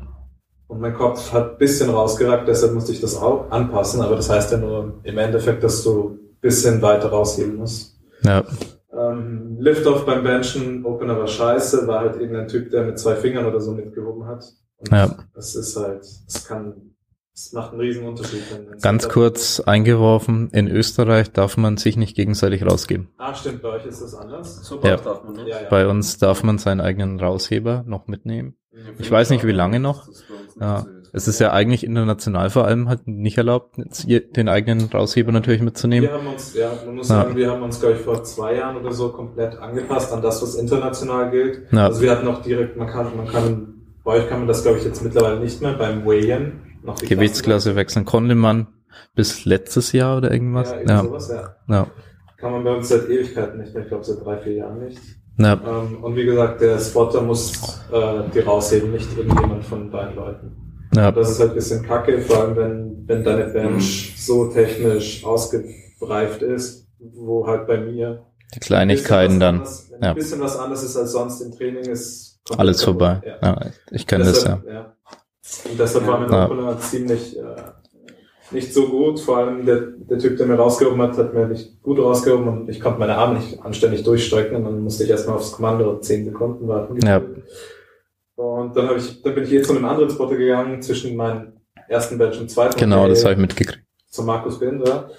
Und 0.67 0.79
mein 0.79 0.93
Kopf 0.93 1.33
hat 1.33 1.53
ein 1.53 1.57
bisschen 1.57 1.89
rausgeragt, 1.89 2.47
deshalb 2.47 2.73
musste 2.73 2.91
ich 2.91 3.01
das 3.01 3.17
auch 3.17 3.49
anpassen. 3.49 4.01
Aber 4.01 4.15
das 4.15 4.29
heißt 4.29 4.51
ja 4.51 4.57
nur 4.57 4.99
im 5.03 5.17
Endeffekt, 5.17 5.63
dass 5.63 5.83
du 5.83 6.09
ein 6.09 6.37
bisschen 6.39 6.81
weiter 6.81 7.09
rausheben 7.09 7.55
musst. 7.55 7.99
Ja. 8.23 8.43
Ähm, 8.91 9.57
Liftoff 9.59 10.05
beim 10.05 10.23
Benchen, 10.23 10.83
Opener 10.85 11.17
war 11.19 11.27
scheiße, 11.27 11.87
war 11.87 11.99
halt 11.99 12.15
irgendein 12.19 12.47
Typ, 12.47 12.71
der 12.71 12.83
mit 12.85 12.97
zwei 12.97 13.15
Fingern 13.15 13.45
oder 13.45 13.59
so 13.59 13.71
mitgehoben 13.73 14.25
hat. 14.25 14.43
Und 14.77 14.91
Ja. 14.91 15.15
das 15.35 15.55
ist 15.55 15.75
halt, 15.77 16.01
es 16.01 16.47
kann, 16.47 16.73
es 17.33 17.53
macht 17.53 17.71
einen 17.71 17.81
riesen 17.81 18.05
Unterschied. 18.07 18.41
Ganz 18.81 19.07
kurz 19.07 19.59
eingeworfen, 19.59 20.49
in 20.51 20.67
Österreich 20.67 21.31
darf 21.31 21.55
man 21.57 21.77
sich 21.77 21.97
nicht 21.97 22.15
gegenseitig 22.15 22.65
rausgeben. 22.65 23.09
Ah, 23.17 23.35
stimmt, 23.35 23.61
bei 23.61 23.69
euch 23.69 23.85
ist 23.85 24.01
das 24.01 24.15
anders. 24.15 24.65
So 24.65 24.79
Ja. 24.81 24.97
darf 24.97 25.23
man, 25.23 25.35
ne? 25.35 25.49
Ja, 25.49 25.61
ja. 25.61 25.67
Bei 25.69 25.87
uns 25.87 26.17
darf 26.17 26.43
man 26.43 26.57
seinen 26.57 26.81
eigenen 26.81 27.19
Rausheber 27.19 27.83
noch 27.85 28.07
mitnehmen. 28.07 28.55
Ich 28.97 29.11
weiß 29.11 29.29
nicht, 29.29 29.45
wie 29.45 29.51
lange 29.51 29.79
noch. 29.79 30.07
Das 30.07 30.15
ist 30.15 30.27
bei 30.27 30.35
uns 30.35 30.55
nicht 30.55 30.61
Ja. 30.61 30.85
Es 31.13 31.27
ist 31.27 31.39
ja 31.39 31.51
eigentlich 31.51 31.83
international 31.85 32.49
vor 32.49 32.65
allem 32.65 32.87
halt 32.89 33.07
nicht 33.07 33.37
erlaubt, 33.37 33.75
den 33.77 34.47
eigenen 34.49 34.85
Rausheber 34.89 35.31
natürlich 35.31 35.61
mitzunehmen. 35.61 36.07
Wir 36.09 36.15
haben 36.15 36.27
uns, 36.27 36.53
ja, 36.53 36.71
man 36.85 36.95
muss 36.95 37.09
Ja. 37.09 37.15
sagen, 37.23 37.35
wir 37.35 37.49
haben 37.51 37.63
uns, 37.63 37.79
glaube 37.79 37.95
ich, 37.95 38.01
vor 38.01 38.23
zwei 38.23 38.55
Jahren 38.55 38.77
oder 38.77 38.91
so 38.91 39.09
komplett 39.09 39.57
angepasst 39.57 40.11
an 40.13 40.21
das, 40.21 40.41
was 40.41 40.55
international 40.55 41.31
gilt. 41.31 41.61
Ja. 41.71 41.87
Also 41.87 42.01
wir 42.01 42.11
hatten 42.11 42.27
auch 42.27 42.41
direkt, 42.41 42.77
man 42.77 42.87
kann, 42.87 43.15
man 43.17 43.27
kann, 43.27 43.73
bei 44.03 44.13
euch 44.13 44.27
kann 44.29 44.39
man 44.39 44.47
das, 44.47 44.61
glaube 44.63 44.77
ich, 44.77 44.85
jetzt 44.85 45.03
mittlerweile 45.03 45.39
nicht 45.39 45.61
mehr 45.61 45.73
beim 45.73 46.05
Weigh-In. 46.05 46.51
noch 46.83 46.95
die 46.95 47.07
Gewichtsklasse 47.07 47.75
wechseln 47.75 48.05
konnte 48.05 48.35
man 48.35 48.67
bis 49.15 49.45
letztes 49.45 49.91
Jahr 49.91 50.17
oder 50.17 50.31
irgendwas. 50.31 50.71
Ja, 50.71 50.81
Ja, 50.87 51.03
sowas, 51.03 51.29
ja. 51.29 51.55
ja, 51.67 51.87
Kann 52.37 52.51
man 52.53 52.63
bei 52.63 52.75
uns 52.75 52.87
seit 52.89 53.09
Ewigkeiten 53.09 53.59
nicht 53.59 53.73
mehr, 53.73 53.83
ich 53.83 53.89
glaube 53.89 54.03
seit 54.03 54.23
drei, 54.23 54.37
vier 54.37 54.53
Jahren 54.53 54.79
nicht. 54.85 54.99
ja, 55.37 55.53
Ähm, 55.53 56.03
und 56.03 56.15
wie 56.15 56.25
gesagt, 56.25 56.61
der 56.61 56.79
Spotter 56.79 57.21
muss 57.21 57.81
äh, 57.91 58.21
die 58.33 58.39
rausheben, 58.39 58.91
nicht 58.91 59.09
irgendjemand 59.17 59.65
von 59.65 59.89
beiden 59.91 60.15
Leuten. 60.15 60.55
Ja, 60.95 61.11
Das 61.11 61.29
ist 61.29 61.39
halt 61.39 61.51
ein 61.51 61.55
bisschen 61.55 61.83
kacke, 61.83 62.19
vor 62.21 62.37
allem 62.41 62.55
wenn, 62.55 63.07
wenn 63.07 63.23
deine. 63.23 63.45
Bench 63.45 64.15
so 64.17 64.47
technisch 64.47 65.23
ausgereift 65.23 66.41
ist, 66.41 66.87
wo 66.99 67.45
halt 67.47 67.67
bei 67.67 67.77
mir 67.79 68.25
die 68.55 68.59
Kleinigkeiten 68.59 69.39
dann. 69.39 69.57
Anders, 69.57 69.91
wenn 69.91 70.01
ja. 70.01 70.09
ein 70.09 70.15
bisschen 70.15 70.41
was 70.41 70.57
anderes 70.57 70.83
ist 70.83 70.97
als 70.97 71.11
sonst 71.11 71.41
im 71.41 71.51
Training, 71.51 71.85
ist 71.85 72.39
Alles 72.57 72.83
vorbei. 72.83 73.21
Ja. 73.25 73.37
Ja, 73.41 73.71
ich 73.91 74.07
kenne 74.07 74.25
das 74.25 74.43
ja. 74.43 74.61
Ja. 74.67 74.95
Und 75.69 75.79
deshalb 75.79 76.07
war 76.07 76.19
mein 76.19 76.31
Ja. 76.31 76.45
Opener 76.45 76.79
ziemlich 76.79 77.37
äh, 77.37 77.43
nicht 78.51 78.73
so 78.73 78.87
gut. 78.87 79.19
Vor 79.19 79.37
allem 79.37 79.65
der, 79.65 79.81
der 79.97 80.17
Typ, 80.17 80.37
der 80.37 80.47
mir 80.47 80.55
rausgehoben 80.55 81.01
hat, 81.01 81.17
hat 81.17 81.33
mir 81.33 81.47
nicht 81.47 81.81
gut 81.83 81.99
rausgehoben 81.99 82.47
und 82.47 82.69
ich 82.69 82.79
konnte 82.79 82.99
meine 82.99 83.15
Arme 83.15 83.39
nicht 83.39 83.61
anständig 83.61 84.03
durchstrecken 84.03 84.57
und 84.57 84.63
dann 84.63 84.79
musste 84.79 85.03
ich 85.03 85.09
erstmal 85.09 85.37
aufs 85.37 85.51
Kommando 85.51 85.99
10 85.99 86.25
Sekunden 86.25 86.67
warten. 86.67 86.99
Ja. 87.05 87.21
Und 88.39 88.73
dann, 88.77 88.95
ich, 88.95 89.21
dann 89.21 89.35
bin 89.35 89.43
ich 89.43 89.51
eh 89.51 89.61
zu 89.61 89.73
einem 89.75 89.83
anderen 89.83 90.09
Spotter 90.09 90.37
gegangen, 90.37 90.81
zwischen 90.81 91.13
meinem 91.17 91.53
ersten 91.89 92.17
Bench 92.17 92.39
und 92.39 92.49
zweiten. 92.49 92.79
Genau, 92.79 93.03
Und 93.03 93.09
das 93.09 93.19
hey, 93.19 93.23
habe 93.25 93.33
ich 93.33 93.39
mitgekriegt. 93.41 93.83
zu 94.09 94.23
Markus 94.23 94.57
Binder. 94.59 95.09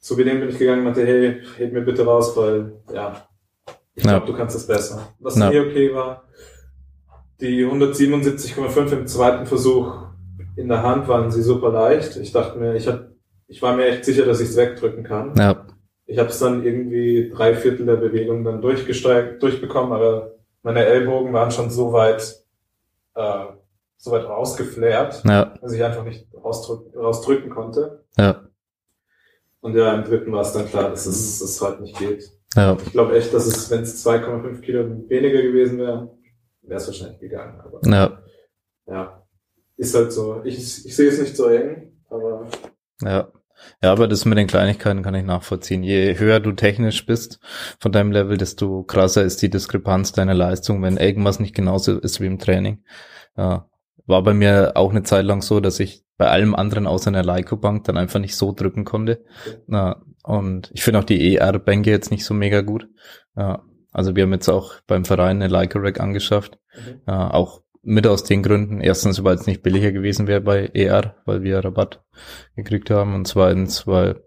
Zu 0.00 0.16
dem 0.16 0.40
bin 0.40 0.48
ich 0.48 0.56
gegangen 0.58 0.78
und 0.78 0.84
meinte, 0.86 1.04
hey, 1.06 1.42
heb 1.58 1.74
mir 1.74 1.82
bitte 1.82 2.06
raus, 2.06 2.34
weil, 2.38 2.72
ja, 2.94 3.26
ich 3.94 4.02
Ja. 4.04 4.12
glaube, 4.18 4.32
du 4.32 4.38
kannst 4.38 4.56
es 4.56 4.66
besser. 4.66 5.08
Was 5.18 5.36
Ja. 5.36 5.50
eh 5.52 5.60
okay 5.60 5.94
war, 5.94 6.24
die 7.40 7.66
177,5 7.66 8.92
im 8.92 9.06
zweiten 9.06 9.44
Versuch 9.44 9.92
in 10.56 10.68
der 10.68 10.82
Hand 10.82 11.06
waren 11.06 11.30
sie 11.30 11.42
super 11.42 11.70
leicht. 11.70 12.16
Ich 12.16 12.32
dachte 12.32 12.58
mir, 12.58 12.74
ich 12.76 12.88
hab, 12.88 13.08
ich 13.46 13.60
war 13.60 13.76
mir 13.76 13.86
echt 13.88 14.06
sicher, 14.06 14.24
dass 14.24 14.40
ich 14.40 14.48
es 14.48 14.56
wegdrücken 14.56 15.04
kann. 15.04 15.34
Ja, 15.36 15.66
Ich 16.06 16.18
habe 16.18 16.30
es 16.30 16.38
dann 16.38 16.64
irgendwie 16.64 17.30
drei 17.34 17.54
Viertel 17.54 17.84
der 17.84 17.96
Bewegung 17.96 18.42
dann 18.42 18.62
durchgestreckt, 18.62 19.42
durchbekommen, 19.42 19.92
aber 19.92 20.32
meine 20.62 20.84
Ellbogen 20.86 21.32
waren 21.34 21.50
schon 21.50 21.68
so 21.70 21.92
weit, 21.92 22.39
äh, 23.20 23.56
so 23.96 24.10
weit 24.12 24.24
rausgeflärt, 24.24 25.22
ja, 25.24 25.54
dass 25.60 25.72
ich 25.72 25.84
einfach 25.84 26.04
nicht 26.04 26.26
rausdrück, 26.34 26.96
rausdrücken 26.96 27.50
konnte. 27.50 28.04
ja, 28.16 28.48
Und 29.60 29.74
ja, 29.76 29.94
im 29.94 30.04
dritten 30.04 30.32
war 30.32 30.40
es 30.42 30.52
dann 30.52 30.66
klar, 30.66 30.90
dass 30.90 31.06
es, 31.06 31.38
dass 31.40 31.50
es 31.50 31.60
halt 31.60 31.80
nicht 31.80 31.98
geht. 31.98 32.30
ja, 32.54 32.76
Ich 32.84 32.92
glaube 32.92 33.16
echt, 33.16 33.32
dass 33.34 33.46
es, 33.46 33.70
wenn 33.70 33.82
es 33.82 34.04
2,5 34.06 34.60
Kilo 34.60 34.88
weniger 35.08 35.42
gewesen 35.42 35.78
wäre, 35.78 36.16
wäre 36.62 36.80
es 36.80 36.86
wahrscheinlich 36.86 37.20
gegangen. 37.20 37.60
Aber 37.60 37.80
ja, 37.84 38.22
ja, 38.86 39.26
ist 39.76 39.94
halt 39.94 40.12
so. 40.12 40.40
Ich, 40.44 40.86
ich 40.86 40.96
sehe 40.96 41.08
es 41.08 41.20
nicht 41.20 41.36
so 41.36 41.46
eng, 41.46 41.92
aber 42.08 42.46
ja. 43.02 43.28
Ja, 43.82 43.92
aber 43.92 44.08
das 44.08 44.26
mit 44.26 44.36
den 44.36 44.46
Kleinigkeiten 44.46 45.02
kann 45.02 45.14
ich 45.14 45.24
nachvollziehen. 45.24 45.82
Je 45.82 46.18
höher 46.18 46.40
du 46.40 46.52
technisch 46.52 47.06
bist 47.06 47.40
von 47.78 47.92
deinem 47.92 48.12
Level, 48.12 48.36
desto 48.36 48.82
krasser 48.82 49.22
ist 49.22 49.40
die 49.40 49.48
Diskrepanz 49.48 50.12
deiner 50.12 50.34
Leistung, 50.34 50.82
wenn 50.82 50.98
irgendwas 50.98 51.40
nicht 51.40 51.54
genauso 51.54 51.98
ist 51.98 52.20
wie 52.20 52.26
im 52.26 52.38
Training. 52.38 52.82
Ja. 53.36 53.68
War 54.06 54.22
bei 54.22 54.34
mir 54.34 54.72
auch 54.74 54.90
eine 54.90 55.02
Zeit 55.02 55.24
lang 55.24 55.40
so, 55.40 55.60
dass 55.60 55.80
ich 55.80 56.04
bei 56.18 56.28
allem 56.28 56.54
anderen 56.54 56.86
außer 56.86 57.08
einer 57.08 57.24
Leico-Bank 57.24 57.84
dann 57.84 57.96
einfach 57.96 58.20
nicht 58.20 58.36
so 58.36 58.52
drücken 58.52 58.84
konnte. 58.84 59.24
Ja. 59.66 60.02
Und 60.22 60.70
ich 60.74 60.82
finde 60.82 61.00
auch 61.00 61.04
die 61.04 61.36
ER-Bänke 61.36 61.90
jetzt 61.90 62.10
nicht 62.10 62.26
so 62.26 62.34
mega 62.34 62.60
gut. 62.60 62.86
Ja. 63.34 63.62
Also 63.92 64.14
wir 64.14 64.24
haben 64.24 64.32
jetzt 64.32 64.48
auch 64.48 64.74
beim 64.86 65.06
Verein 65.06 65.36
eine 65.36 65.48
Leico-Rack 65.48 66.00
angeschafft. 66.00 66.58
Mhm. 66.74 67.00
Ja, 67.06 67.32
auch 67.32 67.62
mit 67.82 68.06
aus 68.06 68.24
den 68.24 68.42
Gründen. 68.42 68.80
Erstens, 68.80 69.22
weil 69.24 69.36
es 69.36 69.46
nicht 69.46 69.62
billiger 69.62 69.92
gewesen 69.92 70.26
wäre 70.26 70.40
bei 70.40 70.66
ER, 70.74 71.16
weil 71.24 71.42
wir 71.42 71.64
Rabatt 71.64 72.02
gekriegt 72.56 72.90
haben. 72.90 73.14
Und 73.14 73.26
zweitens, 73.26 73.86
weil 73.86 74.22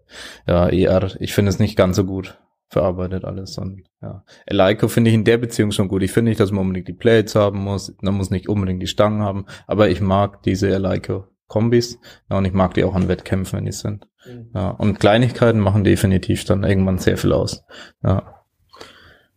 ja 0.47 0.67
ER, 0.69 1.11
ich 1.19 1.33
finde 1.33 1.49
es 1.49 1.59
nicht 1.59 1.75
ganz 1.75 1.95
so 1.95 2.05
gut 2.05 2.39
verarbeitet 2.69 3.23
alles. 3.23 3.57
Und 3.57 3.83
ja, 4.01 4.23
Eleiko 4.45 4.87
finde 4.87 5.09
ich 5.09 5.15
in 5.15 5.23
der 5.23 5.37
Beziehung 5.37 5.71
schon 5.71 5.87
gut. 5.87 6.03
Ich 6.03 6.11
finde 6.11 6.29
nicht, 6.29 6.39
dass 6.39 6.51
man 6.51 6.61
unbedingt 6.61 6.87
die 6.87 6.93
Plates 6.93 7.35
haben 7.35 7.59
muss. 7.59 7.95
Man 8.01 8.15
muss 8.15 8.31
nicht 8.31 8.49
unbedingt 8.49 8.81
die 8.81 8.87
Stangen 8.87 9.21
haben. 9.21 9.45
Aber 9.67 9.89
ich 9.89 10.01
mag 10.01 10.41
diese 10.43 10.69
Eleiko 10.69 11.27
Kombis. 11.47 11.99
Ja, 12.29 12.39
und 12.39 12.45
ich 12.45 12.53
mag 12.53 12.73
die 12.73 12.83
auch 12.83 12.95
an 12.95 13.07
Wettkämpfen, 13.07 13.57
wenn 13.57 13.65
die 13.65 13.71
sind. 13.71 14.07
Ja, 14.55 14.71
und 14.71 14.99
Kleinigkeiten 14.99 15.59
machen 15.59 15.83
definitiv 15.83 16.45
dann 16.45 16.63
irgendwann 16.63 16.97
sehr 16.97 17.17
viel 17.17 17.33
aus. 17.33 17.63
Ja, 18.01 18.42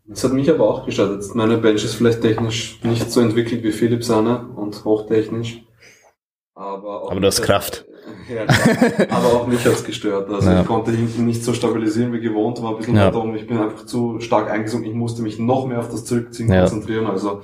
Das 0.09 0.23
hat 0.25 0.33
mich 0.33 0.49
aber 0.51 0.69
auch 0.69 0.87
gestört. 0.87 1.15
Jetzt 1.15 1.35
meine 1.35 1.59
Bench 1.59 1.85
ist 1.85 1.95
vielleicht 1.95 2.23
technisch 2.23 2.79
nicht 2.85 3.11
so 3.11 3.21
entwickelt 3.21 3.63
wie 3.65 3.73
Philipp 3.73 4.05
seine 4.05 4.47
und 4.55 4.85
hochtechnisch. 4.85 5.63
Aber, 6.55 7.03
auch 7.03 7.11
Aber 7.11 7.21
du 7.21 7.27
hast 7.27 7.43
Kraft. 7.43 7.85
Ja, 8.29 8.43
aber 9.11 9.27
auch 9.35 9.47
mich 9.47 9.65
hat's 9.65 9.85
gestört. 9.85 10.29
Also 10.31 10.49
Ja. 10.51 10.61
ich 10.61 10.67
konnte 10.67 10.91
hinten 10.93 11.27
nicht 11.27 11.43
so 11.45 11.53
stabilisieren 11.53 12.13
wie 12.13 12.21
gewohnt, 12.21 12.61
war 12.63 12.71
ein 12.71 12.77
bisschen 12.77 12.97
Ja. 12.97 13.07
weiter 13.07 13.19
oben. 13.23 13.35
Ich 13.37 13.47
bin 13.47 13.59
einfach 13.59 13.85
zu 13.87 14.19
stark 14.21 14.49
eingesunken. 14.51 14.89
Ich 14.89 14.97
musste 14.97 15.23
mich 15.23 15.39
noch 15.41 15.67
mehr 15.67 15.79
auf 15.81 15.91
das 15.91 16.05
Zurückziehen 16.05 16.53
Ja. 16.53 16.61
konzentrieren. 16.61 17.07
Also 17.07 17.43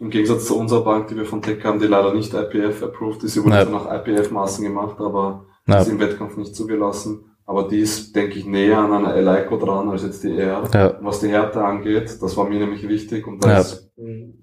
im 0.00 0.10
Gegensatz 0.10 0.46
zu 0.46 0.58
unserer 0.58 0.82
Bank, 0.84 1.08
die 1.08 1.16
wir 1.16 1.24
von 1.24 1.42
Tech 1.42 1.64
haben, 1.64 1.78
die 1.80 1.86
leider 1.86 2.12
nicht 2.14 2.32
IPF 2.34 2.82
approved 2.82 3.22
ist, 3.24 3.34
sie 3.34 3.44
wurde 3.44 3.56
Ja. 3.56 3.64
nach 3.66 3.86
IPF-Maßen 3.92 4.64
gemacht, 4.64 4.96
aber 5.00 5.46
ist 5.66 5.88
im 5.88 5.98
Wettkampf 6.00 6.36
nicht 6.36 6.54
zugelassen. 6.56 7.33
Aber 7.46 7.68
die 7.68 7.80
ist, 7.80 8.16
denke 8.16 8.38
ich, 8.38 8.46
näher 8.46 8.78
an 8.78 8.92
einer 8.92 9.14
Eleiko 9.14 9.58
dran 9.58 9.88
als 9.90 10.02
jetzt 10.02 10.24
die 10.24 10.36
R. 10.38 10.62
Ja. 10.72 10.98
Was 11.02 11.20
die 11.20 11.28
Härte 11.28 11.62
angeht, 11.62 12.16
das 12.22 12.36
war 12.36 12.48
mir 12.48 12.58
nämlich 12.58 12.88
wichtig 12.88 13.26
und 13.26 13.44
da 13.44 13.50
Ja. 13.52 13.60
ist, 13.60 13.90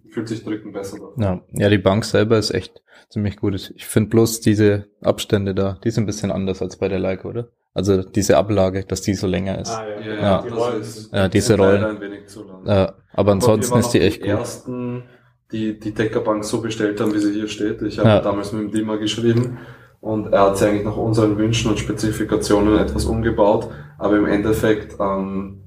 fühlt 0.09 0.27
sich 0.27 0.43
Drücken 0.43 0.71
besser 0.71 0.97
da. 1.17 1.23
Ja, 1.23 1.41
ja, 1.51 1.69
die 1.69 1.79
Bank 1.79 2.05
selber 2.05 2.37
ist 2.37 2.51
echt 2.51 2.81
ziemlich 3.09 3.37
gut. 3.37 3.73
Ich 3.75 3.85
finde 3.87 4.09
bloß 4.11 4.41
diese 4.41 4.85
Abstände 5.01 5.55
da, 5.55 5.79
die 5.83 5.89
sind 5.89 6.03
ein 6.03 6.05
bisschen 6.07 6.31
anders 6.31 6.61
als 6.61 6.77
bei 6.77 6.87
der 6.89 6.99
Leica, 6.99 7.27
oder? 7.27 7.47
Also 7.73 8.03
diese 8.03 8.37
Ablage, 8.37 8.83
dass 8.85 9.01
die 9.01 9.13
so 9.15 9.25
länger 9.27 9.59
ist. 9.59 9.71
ah, 9.71 9.83
ja. 10.05 10.13
Ja. 10.21 10.41
die 10.43 10.49
das 10.49 10.57
Rollen 10.59 10.81
ist- 10.81 11.13
Ja, 11.13 11.27
diese 11.27 11.57
Rollen. 11.57 11.83
Ein 11.83 12.01
wenig 12.01 12.27
zu 12.27 12.43
lang. 12.43 12.65
Ja, 12.67 12.93
aber 13.13 13.31
ansonsten 13.31 13.71
waren 13.71 13.79
ist 13.79 13.91
die 13.91 14.01
echt 14.01 14.17
die 14.23 14.29
gut. 14.29 14.39
ersten, 14.39 15.03
die 15.51 15.79
die 15.79 15.93
Deckerbank 15.93 16.43
so 16.43 16.61
bestellt 16.61 16.99
haben, 17.01 17.13
wie 17.13 17.19
sie 17.19 17.31
hier 17.33 17.47
steht. 17.47 17.81
Ich 17.81 17.97
habe 17.97 18.09
Ja. 18.09 18.19
damals 18.21 18.51
mit 18.51 18.61
dem 18.61 18.71
Dima 18.71 18.97
geschrieben 18.97 19.57
und 20.01 20.33
er 20.33 20.41
hat 20.47 20.57
sie 20.57 20.67
eigentlich 20.67 20.83
nach 20.83 20.97
unseren 20.97 21.37
Wünschen 21.37 21.69
und 21.71 21.79
Spezifikationen 21.79 22.77
etwas 22.77 23.05
umgebaut. 23.05 23.69
Aber 23.97 24.17
im 24.17 24.25
Endeffekt, 24.25 24.99
ähm, 24.99 25.61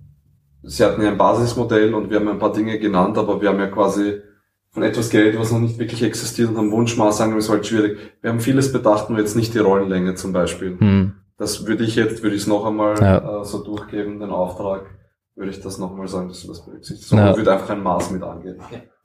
sie 0.63 0.85
hatten 0.85 1.01
ja 1.03 1.09
ein 1.09 1.17
Basismodell 1.19 1.95
und 1.95 2.11
wir 2.11 2.19
haben 2.19 2.29
ein 2.29 2.39
paar 2.39 2.53
Dinge 2.53 2.79
genannt, 2.79 3.17
aber 3.17 3.41
wir 3.41 3.49
haben 3.49 3.61
ja 3.61 3.69
quasi 3.69 4.21
von 4.73 4.83
etwas 4.83 5.09
geredet, 5.11 5.39
was 5.39 5.53
noch 5.53 5.61
nicht 5.61 5.79
wirklich 5.79 6.03
existiert 6.03 6.51
und 6.51 6.59
haben 6.59 6.73
Wunschmaß 6.73 7.21
angegeben, 7.21 7.39
ist 7.39 7.49
halt 7.49 7.65
schwierig. 7.65 7.97
Wir 8.21 8.31
haben 8.31 8.41
vieles 8.41 8.73
bedacht, 8.73 9.09
nur 9.09 9.21
jetzt 9.21 9.37
nicht 9.37 9.55
die 9.55 9.61
Rollenlänge 9.61 10.17
zum 10.17 10.33
Beispiel. 10.33 10.77
Hm. 10.81 11.13
Das 11.39 11.67
würde 11.67 11.85
ich 11.85 11.95
jetzt, 11.95 12.23
würde 12.25 12.35
ich 12.35 12.43
es 12.43 12.49
noch 12.49 12.67
einmal 12.67 13.01
Ja. 13.01 13.41
äh, 13.41 13.45
so 13.45 13.63
durchgeben, 13.63 14.19
den 14.19 14.31
Auftrag, 14.31 14.87
würde 15.37 15.51
ich 15.51 15.61
das 15.61 15.79
noch 15.79 15.91
einmal 15.91 16.07
sagen, 16.09 16.29
dass 16.29 16.43
du 16.43 16.49
das 16.49 16.65
berücksichtigst. 16.65 17.11
Ja. 17.13 17.33
So 17.33 17.39
würde 17.39 17.53
einfach 17.53 17.71
ein 17.71 17.83
Maß 17.83 18.11
mit 18.13 18.23
angehen. 18.23 18.57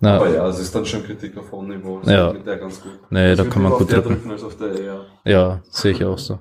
Ja, 0.02 0.16
Aber 0.18 0.30
ja, 0.30 0.48
es 0.48 0.60
ist 0.60 0.74
dann 0.76 0.86
schon 0.86 1.04
Kritik 1.04 1.36
auf 1.38 1.52
hohem 1.52 1.70
Niveau. 1.70 2.00
Das 2.00 2.12
Ja. 2.12 2.32
Mit 2.34 2.46
der 2.46 2.58
ganz 2.58 2.82
gut. 2.82 2.92
nee, 3.10 3.32
Ich 3.32 3.38
da 3.38 3.44
würde 3.44 3.54
kann 3.54 3.64
man 3.64 3.72
gut 3.74 3.92
drücken. 3.92 4.10
drücken 4.10 4.32
als 4.32 4.44
auf 4.44 4.56
der 4.58 4.80
eher. 4.80 5.06
Ja, 5.26 5.62
sehe 5.70 5.92
ich 5.92 6.04
auch 6.06 6.18
so. 6.18 6.40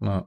Ja. 0.00 0.26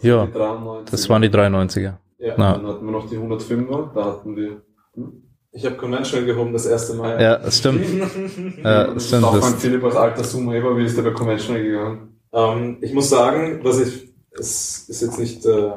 Ja, 0.00 0.26
93. 0.26 0.90
das 0.90 1.08
waren 1.08 1.22
die 1.22 1.28
93er. 1.28 1.94
Ja. 2.18 2.34
Na. 2.36 2.52
Dann 2.56 2.66
hatten 2.66 2.84
wir 2.84 2.92
noch 2.92 3.08
die 3.10 3.16
105er, 3.18 3.92
da 3.94 4.04
hatten 4.04 4.36
wir. 4.36 4.62
Hm? 4.94 5.22
Ich 5.50 5.64
habe 5.66 5.76
Conventional 5.76 6.26
gehoben 6.26 6.52
das 6.52 6.66
erste 6.66 6.94
Mal. 6.94 7.20
Ja, 7.20 7.36
das 7.38 7.58
stimmt. 7.58 7.80
Ja, 8.62 8.92
das 8.92 9.06
stimmt. 9.08 9.24
Auch 9.24 9.32
mein 9.32 9.40
Das, 9.40 9.54
Philipp 9.54 9.82
als 9.82 9.96
alter 9.96 10.22
Sumo-Eber, 10.22 10.76
wie 10.76 10.84
ist 10.84 10.96
der 10.96 11.02
bei 11.02 11.10
Conventional 11.10 11.62
gegangen? 11.62 12.20
Ähm, 12.32 12.78
ich 12.80 12.92
muss 12.92 13.08
sagen, 13.10 13.60
was 13.64 13.80
ich, 13.80 14.12
es 14.32 14.88
ist 14.88 15.00
jetzt 15.02 15.18
nicht, 15.18 15.44
äh, 15.46 15.72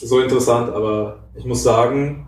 so 0.00 0.20
interessant, 0.20 0.70
aber 0.70 1.30
ich 1.34 1.44
muss 1.44 1.62
sagen, 1.62 2.26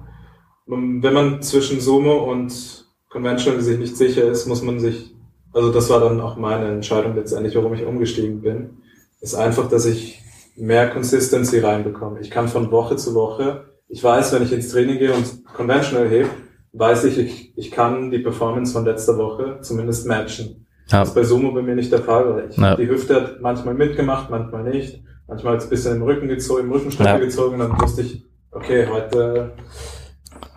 wenn 0.67 1.15
man 1.15 1.43
zwischen 1.43 1.81
Sumo 1.81 2.31
und 2.31 2.87
Conventional 3.11 3.61
sich 3.61 3.79
nicht 3.79 3.97
sicher 3.97 4.25
ist, 4.25 4.47
muss 4.47 4.63
man 4.63 4.81
sich, 4.81 5.15
also 5.53 5.73
das 5.73 5.91
war 5.91 6.01
dann 6.01 6.21
auch 6.21 6.37
meine 6.37 6.69
Entscheidung 6.69 7.15
letztendlich, 7.15 7.55
warum 7.57 7.75
ich 7.75 7.85
umgestiegen 7.85 8.41
bin, 8.41 8.79
ist 9.21 9.35
einfach, 9.35 9.69
dass 9.69 9.87
ich 9.87 10.23
mehr 10.57 10.89
Consistency 10.91 11.59
reinbekomme. 11.61 12.21
Ich 12.21 12.31
kann 12.31 12.49
von 12.49 12.71
Woche 12.71 12.97
zu 12.97 13.15
Woche, 13.15 13.67
ich 13.89 14.03
weiß, 14.03 14.33
wenn 14.33 14.43
ich 14.43 14.53
ins 14.53 14.71
Training 14.71 14.99
gehe 14.99 15.13
und 15.13 15.45
Conventional 15.45 16.09
hebe, 16.09 16.31
weiß 16.73 17.05
ich, 17.05 17.19
ich, 17.19 17.59
ich 17.59 17.71
kann 17.71 18.11
die 18.11 18.19
Performance 18.19 18.73
von 18.73 18.85
letzter 18.85 19.19
Woche 19.19 19.59
zumindest 19.61 20.07
matchen. 20.07 20.67
Ja. 20.89 21.01
Das 21.01 21.09
ist 21.11 21.15
bei 21.15 21.25
Sumo 21.25 21.53
bei 21.53 21.63
mir 21.63 21.75
nicht 21.75 21.93
der 21.93 22.03
Fall, 22.03 22.35
weil 22.35 22.51
ich, 22.51 22.57
ja. 22.57 22.77
die 22.77 22.89
Hüfte 22.89 23.15
hat 23.15 23.41
manchmal 23.41 23.75
mitgemacht, 23.75 24.31
manchmal 24.31 24.65
nicht. 24.65 25.03
Manchmal 25.27 25.59
ein 25.59 25.69
bisschen 25.69 25.97
im 25.97 26.03
Rücken 26.03 26.29
gezogen, 26.29 26.65
im 26.65 26.73
Rückenstrecke 26.73 27.11
ja. 27.11 27.19
gezogen, 27.19 27.59
dann 27.59 27.81
wusste 27.81 28.03
ich, 28.03 28.27
okay, 28.51 28.87
heute, 28.87 29.53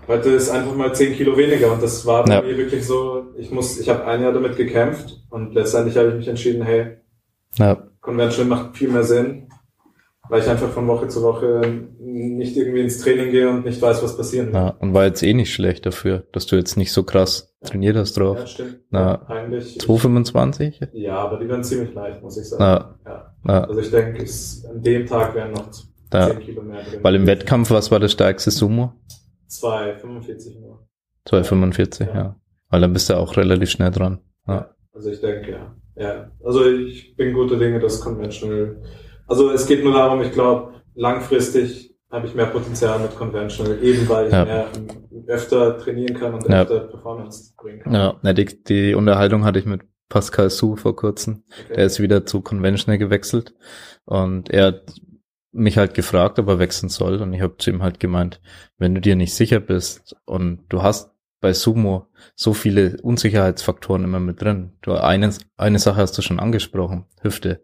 heute 0.07 0.29
ist 0.29 0.49
einfach 0.49 0.75
mal 0.75 0.93
zehn 0.93 1.13
Kilo 1.13 1.37
weniger. 1.37 1.71
Und 1.71 1.81
das 1.81 2.05
war 2.05 2.25
bei 2.25 2.41
mir 2.41 2.57
wirklich 2.57 2.85
so, 2.85 3.27
ich 3.37 3.51
muss, 3.51 3.79
ich 3.79 3.89
habe 3.89 4.05
ein 4.05 4.21
Jahr 4.21 4.33
damit 4.33 4.57
gekämpft 4.57 5.23
und 5.29 5.53
letztendlich 5.53 5.97
habe 5.97 6.09
ich 6.09 6.15
mich 6.15 6.27
entschieden, 6.27 6.63
hey, 6.63 6.97
ja. 7.57 7.77
Conventional 8.01 8.49
macht 8.49 8.77
viel 8.77 8.89
mehr 8.89 9.03
Sinn 9.03 9.47
weil 10.29 10.41
ich 10.41 10.49
einfach 10.49 10.69
von 10.69 10.87
Woche 10.87 11.07
zu 11.07 11.21
Woche 11.21 11.61
nicht 11.99 12.57
irgendwie 12.57 12.81
ins 12.81 12.99
Training 12.99 13.31
gehe 13.31 13.49
und 13.49 13.65
nicht 13.65 13.81
weiß, 13.81 14.03
was 14.03 14.17
passieren 14.17 14.47
wird. 14.47 14.55
Ja, 14.55 14.69
und 14.79 14.93
war 14.93 15.05
jetzt 15.05 15.23
eh 15.23 15.33
nicht 15.33 15.53
schlecht 15.53 15.85
dafür, 15.85 16.23
dass 16.31 16.45
du 16.45 16.55
jetzt 16.55 16.77
nicht 16.77 16.91
so 16.91 17.03
krass 17.03 17.55
trainiert 17.63 17.95
hast 17.95 18.13
drauf. 18.13 18.39
Ja, 18.39 18.47
stimmt. 18.47 18.79
Na, 18.89 18.99
ja, 18.99 19.35
eigentlich. 19.35 19.79
225? 19.79 20.81
Ja, 20.93 21.17
aber 21.17 21.39
die 21.39 21.47
werden 21.47 21.63
ziemlich 21.63 21.93
leicht, 21.93 22.21
muss 22.21 22.37
ich 22.37 22.49
sagen. 22.49 22.63
Ja. 23.05 23.14
Ja. 23.47 23.63
Also 23.63 23.79
ich 23.79 23.91
denke, 23.91 24.25
an 24.69 24.81
dem 24.81 25.05
Tag 25.05 25.35
wären 25.35 25.51
noch 25.51 25.69
10 25.71 25.83
ja. 26.11 26.33
Kilo 26.35 26.61
mehr 26.61 26.83
drin. 26.83 26.99
Weil 27.01 27.15
im 27.15 27.27
Wettkampf, 27.27 27.71
was 27.71 27.91
war 27.91 27.99
das 27.99 28.11
stärkste 28.11 28.51
Sumo? 28.51 28.93
2,45 29.49 30.59
nur. 30.59 30.87
2,45, 31.27 32.07
ja. 32.07 32.13
ja. 32.13 32.35
Weil 32.69 32.81
dann 32.81 32.93
bist 32.93 33.09
du 33.09 33.17
auch 33.17 33.35
relativ 33.37 33.69
schnell 33.69 33.91
dran. 33.91 34.19
Ja. 34.47 34.69
Also 34.93 35.09
ich 35.09 35.21
denke, 35.21 35.51
ja. 35.51 35.75
Ja. 35.97 36.31
Also 36.43 36.65
ich 36.65 37.15
bin 37.15 37.33
gute 37.33 37.57
Dinge, 37.57 37.79
dass 37.79 38.01
Conventional 38.01 38.77
also 39.27 39.51
es 39.51 39.65
geht 39.65 39.83
nur 39.83 39.93
darum, 39.93 40.21
ich 40.21 40.31
glaube, 40.31 40.73
langfristig 40.93 41.95
habe 42.11 42.27
ich 42.27 42.35
mehr 42.35 42.45
Potenzial 42.45 42.99
mit 42.99 43.15
Conventional, 43.15 43.83
eben 43.83 44.07
weil 44.07 44.27
ich 44.27 44.33
ja. 44.33 44.45
mehr 44.45 44.67
öfter 45.27 45.77
trainieren 45.79 46.15
kann 46.15 46.33
und 46.35 46.47
ja. 46.47 46.61
öfter 46.61 46.79
Performance 46.81 47.53
bringen 47.57 47.79
kann. 47.79 47.93
Ja, 47.93 48.33
die, 48.33 48.63
die 48.63 48.93
Unterhaltung 48.93 49.43
hatte 49.43 49.59
ich 49.59 49.65
mit 49.65 49.81
Pascal 50.09 50.49
Su 50.49 50.75
vor 50.75 50.95
kurzem. 50.95 51.43
Okay. 51.65 51.75
Der 51.75 51.85
ist 51.85 51.99
wieder 51.99 52.25
zu 52.25 52.41
Conventional 52.41 52.97
gewechselt 52.97 53.53
und 54.05 54.49
er 54.49 54.67
hat 54.67 54.93
mich 55.51 55.77
halt 55.77 55.93
gefragt, 55.93 56.37
ob 56.37 56.47
er 56.47 56.59
wechseln 56.59 56.89
soll 56.89 57.21
und 57.21 57.33
ich 57.33 57.41
habe 57.41 57.57
zu 57.57 57.69
ihm 57.69 57.81
halt 57.81 57.99
gemeint, 57.99 58.41
wenn 58.77 58.93
du 58.93 59.01
dir 59.01 59.15
nicht 59.15 59.33
sicher 59.33 59.59
bist 59.59 60.15
und 60.25 60.65
du 60.69 60.83
hast 60.83 61.11
bei 61.39 61.53
Sumo 61.53 62.07
so 62.35 62.53
viele 62.53 62.97
Unsicherheitsfaktoren 63.01 64.03
immer 64.03 64.19
mit 64.19 64.41
drin. 64.41 64.73
Du 64.81 64.93
eine, 64.93 65.31
eine 65.57 65.79
Sache 65.79 65.97
hast 65.97 66.17
du 66.17 66.21
schon 66.21 66.39
angesprochen, 66.39 67.05
Hüfte. 67.21 67.63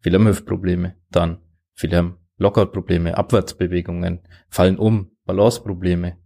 Viele 0.00 0.18
haben 0.18 0.28
Hüftprobleme 0.28 0.96
dann. 1.10 1.38
Viele 1.72 1.96
haben 1.96 2.18
Lockout-Probleme, 2.36 3.16
Abwärtsbewegungen, 3.16 4.20
fallen 4.48 4.78
um, 4.78 5.10
Balanceprobleme. 5.24 6.18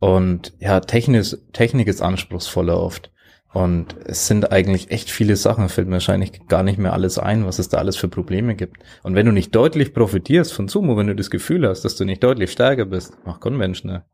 Und 0.00 0.54
ja, 0.58 0.80
Technik 0.80 1.36
Technik 1.52 1.88
ist 1.88 2.02
anspruchsvoller 2.02 2.80
oft. 2.80 3.12
Und 3.52 3.96
es 4.04 4.26
sind 4.26 4.52
eigentlich 4.52 4.90
echt 4.90 5.10
viele 5.10 5.34
Sachen, 5.36 5.68
fällt 5.68 5.88
mir 5.88 5.94
wahrscheinlich 5.94 6.46
gar 6.48 6.62
nicht 6.62 6.78
mehr 6.78 6.92
alles 6.92 7.18
ein, 7.18 7.46
was 7.46 7.58
es 7.58 7.68
da 7.68 7.78
alles 7.78 7.96
für 7.96 8.08
Probleme 8.08 8.54
gibt. 8.54 8.82
Und 9.02 9.14
wenn 9.14 9.26
du 9.26 9.32
nicht 9.32 9.54
deutlich 9.54 9.94
profitierst 9.94 10.52
von 10.52 10.68
Sumo, 10.68 10.96
wenn 10.96 11.06
du 11.06 11.16
das 11.16 11.30
Gefühl 11.30 11.66
hast, 11.66 11.82
dass 11.82 11.96
du 11.96 12.04
nicht 12.04 12.22
deutlich 12.22 12.52
stärker 12.52 12.84
bist, 12.84 13.16
mach 13.24 13.40
Conventional. 13.40 14.04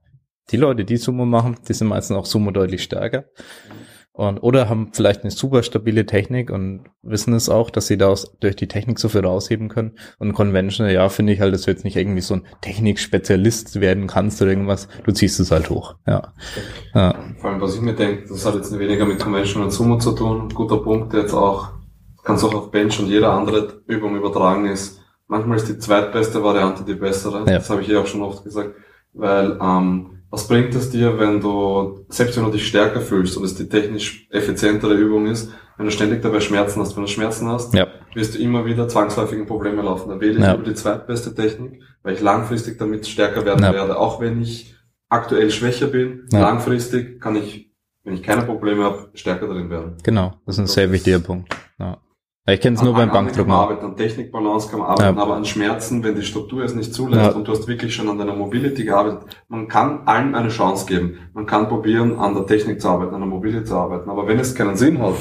Die 0.51 0.57
Leute, 0.57 0.85
die 0.85 0.99
Sumo 0.99 1.24
machen, 1.24 1.57
die 1.66 1.72
sind 1.72 1.89
meistens 1.89 2.16
auch 2.16 2.26
Sumo 2.26 2.53
deutlich 2.53 2.85
stärker. 2.85 3.24
Und, 4.17 4.39
oder 4.39 4.69
haben 4.69 4.91
vielleicht 4.93 5.23
eine 5.23 5.33
super 5.33 5.65
stabile 5.65 6.07
Technik 6.07 6.53
und 6.53 6.85
wissen 7.03 7.35
es 7.35 7.49
auch, 7.49 7.69
dass 7.69 7.89
sie 7.89 7.99
da 7.99 8.15
durch 8.39 8.55
die 8.55 8.69
Technik 8.69 9.01
so 9.01 9.09
viel 9.09 9.23
rausheben 9.23 9.69
können. 9.69 9.99
Und 10.21 10.35
Conventional, 10.35 10.95
ja, 10.95 11.09
finde 11.09 11.33
ich 11.33 11.41
halt, 11.41 11.53
dass 11.53 11.62
du 11.62 11.73
jetzt 11.73 11.83
nicht 11.83 11.97
irgendwie 11.97 12.21
so 12.21 12.35
ein 12.35 12.47
Technikspezialist 12.61 13.81
werden 13.81 14.07
kannst 14.07 14.41
oder 14.41 14.53
irgendwas. 14.53 14.87
Du 15.03 15.11
ziehst 15.11 15.41
es 15.41 15.51
halt 15.51 15.69
hoch, 15.69 15.97
ja. 16.07 16.33
ja. 16.95 17.17
Vor 17.41 17.51
allem, 17.51 17.61
was 17.61 17.75
ich 17.75 17.81
mir 17.81 17.95
denke, 17.95 18.29
das 18.29 18.47
hat 18.47 18.55
jetzt 18.55 18.79
weniger 18.79 19.05
mit 19.05 19.19
Conventional 19.19 19.67
und 19.67 19.73
Sumo 19.73 19.99
zu 19.99 20.12
tun. 20.12 20.49
Guter 20.55 20.79
Punkt, 20.79 21.12
der 21.12 21.23
jetzt 21.23 21.35
auch, 21.35 21.71
kannst 22.23 22.45
auch 22.45 22.55
auf 22.55 22.71
Bench 22.71 23.01
und 23.01 23.09
jede 23.09 23.29
andere 23.29 23.83
Übung 23.89 24.15
übertragen 24.17 24.67
ist. 24.67 25.01
Manchmal 25.27 25.57
ist 25.57 25.69
die 25.69 25.79
zweitbeste 25.79 26.41
Variante 26.45 26.85
die 26.85 26.95
bessere. 26.95 27.41
Ja. 27.41 27.45
Das 27.57 27.69
habe 27.69 27.83
ich 27.83 27.89
ja 27.89 27.99
auch 27.99 28.07
schon 28.07 28.23
oft 28.23 28.45
gesagt. 28.45 28.77
Weil, 29.12 29.59
ähm, 29.61 30.14
was 30.35 30.49
bringt 30.49 30.74
es 30.74 30.91
dir, 30.91 31.16
wenn 31.20 31.41
du, 31.41 32.05
selbst 32.09 32.37
wenn 32.37 32.45
du 32.45 32.51
dich 32.51 32.66
stärker 32.66 33.01
fühlst 33.01 33.37
und 33.37 33.45
es 33.45 33.55
die 33.55 33.68
technisch 33.68 34.26
effizientere 34.30 34.95
Übung 34.95 35.28
ist, 35.28 35.53
wenn 35.76 35.87
du 35.87 35.93
ständig 35.93 36.22
dabei 36.22 36.41
Schmerzen 36.41 36.80
hast, 36.80 36.97
wenn 36.97 37.05
du 37.05 37.09
Schmerzen 37.09 37.49
hast, 37.49 37.72
ja. 37.72 37.87
wirst 38.14 38.35
du 38.35 38.39
immer 38.41 38.66
wieder 38.66 38.89
zwangsläufig 38.89 39.39
in 39.39 39.47
Probleme 39.47 39.82
laufen. 39.82 40.09
Dann 40.09 40.20
wähle 40.20 40.32
ich 40.32 40.41
ja. 40.41 40.55
über 40.55 40.64
die 40.64 40.74
zweitbeste 40.74 41.37
Technik, 41.37 41.80
weil 42.03 42.14
ich 42.14 42.20
langfristig 42.20 42.78
damit 42.78 43.07
stärker 43.07 43.45
werden 43.45 43.62
ja. 43.62 43.72
werde. 43.72 43.97
Auch 43.97 44.20
wenn 44.20 44.43
ich 44.43 44.74
aktuell 45.09 45.53
schwächer 45.53 45.87
bin, 45.87 46.26
langfristig 46.32 47.20
kann 47.20 47.37
ich, 47.37 47.72
wenn 48.03 48.14
ich 48.14 48.22
keine 48.24 48.43
Probleme 48.43 48.82
habe, 48.82 49.11
stärker 49.14 49.47
drin 49.47 49.70
werden. 49.70 49.99
Genau, 50.03 50.35
das 50.47 50.57
ist 50.57 50.61
ein 50.61 50.66
sehr 50.66 50.91
wichtiger 50.91 51.20
Punkt. 51.20 51.55
Ich 52.47 52.61
kenne 52.61 52.76
es 52.76 52.82
nur 52.82 52.92
beim 52.92 53.11
Bankdrücken. 53.11 53.51
Kann 53.51 53.57
man 53.57 53.59
arbeiten, 53.59 53.86
an 53.86 53.97
Technikbalance 53.97 54.68
kann 54.68 54.80
man 54.80 54.88
arbeiten, 54.90 55.16
ja. 55.16 55.22
aber 55.22 55.34
an 55.34 55.47
Schmerzen, 55.47 56.05
wenn 56.05 56.14
die 56.14 56.22
Struktur 56.22 56.62
es 56.62 56.74
nicht 56.74 56.92
zulässt 56.92 57.30
ja. 57.30 57.30
und 57.30 57.49
du 57.49 57.53
hast 57.53 57.66
wirklich 57.66 57.95
schon 57.95 58.07
an 58.11 58.18
deiner 58.18 58.34
Mobility 58.34 58.84
gearbeitet, 58.84 59.22
man 59.49 59.66
kann 59.66 60.03
allen 60.05 60.34
eine 60.34 60.51
Chance 60.51 60.84
geben. 60.84 61.18
Man 61.32 61.47
kann 61.47 61.68
probieren, 61.68 62.18
an 62.18 62.34
der 62.34 62.45
Technik 62.45 62.82
zu 62.82 62.88
arbeiten, 62.90 63.14
an 63.14 63.22
der 63.22 63.30
Mobility 63.30 63.64
zu 63.64 63.74
arbeiten. 63.74 64.11
Aber 64.11 64.28
wenn 64.28 64.38
es 64.38 64.55
keinen 64.55 64.76
Sinn 64.76 65.01
hat 65.01 65.14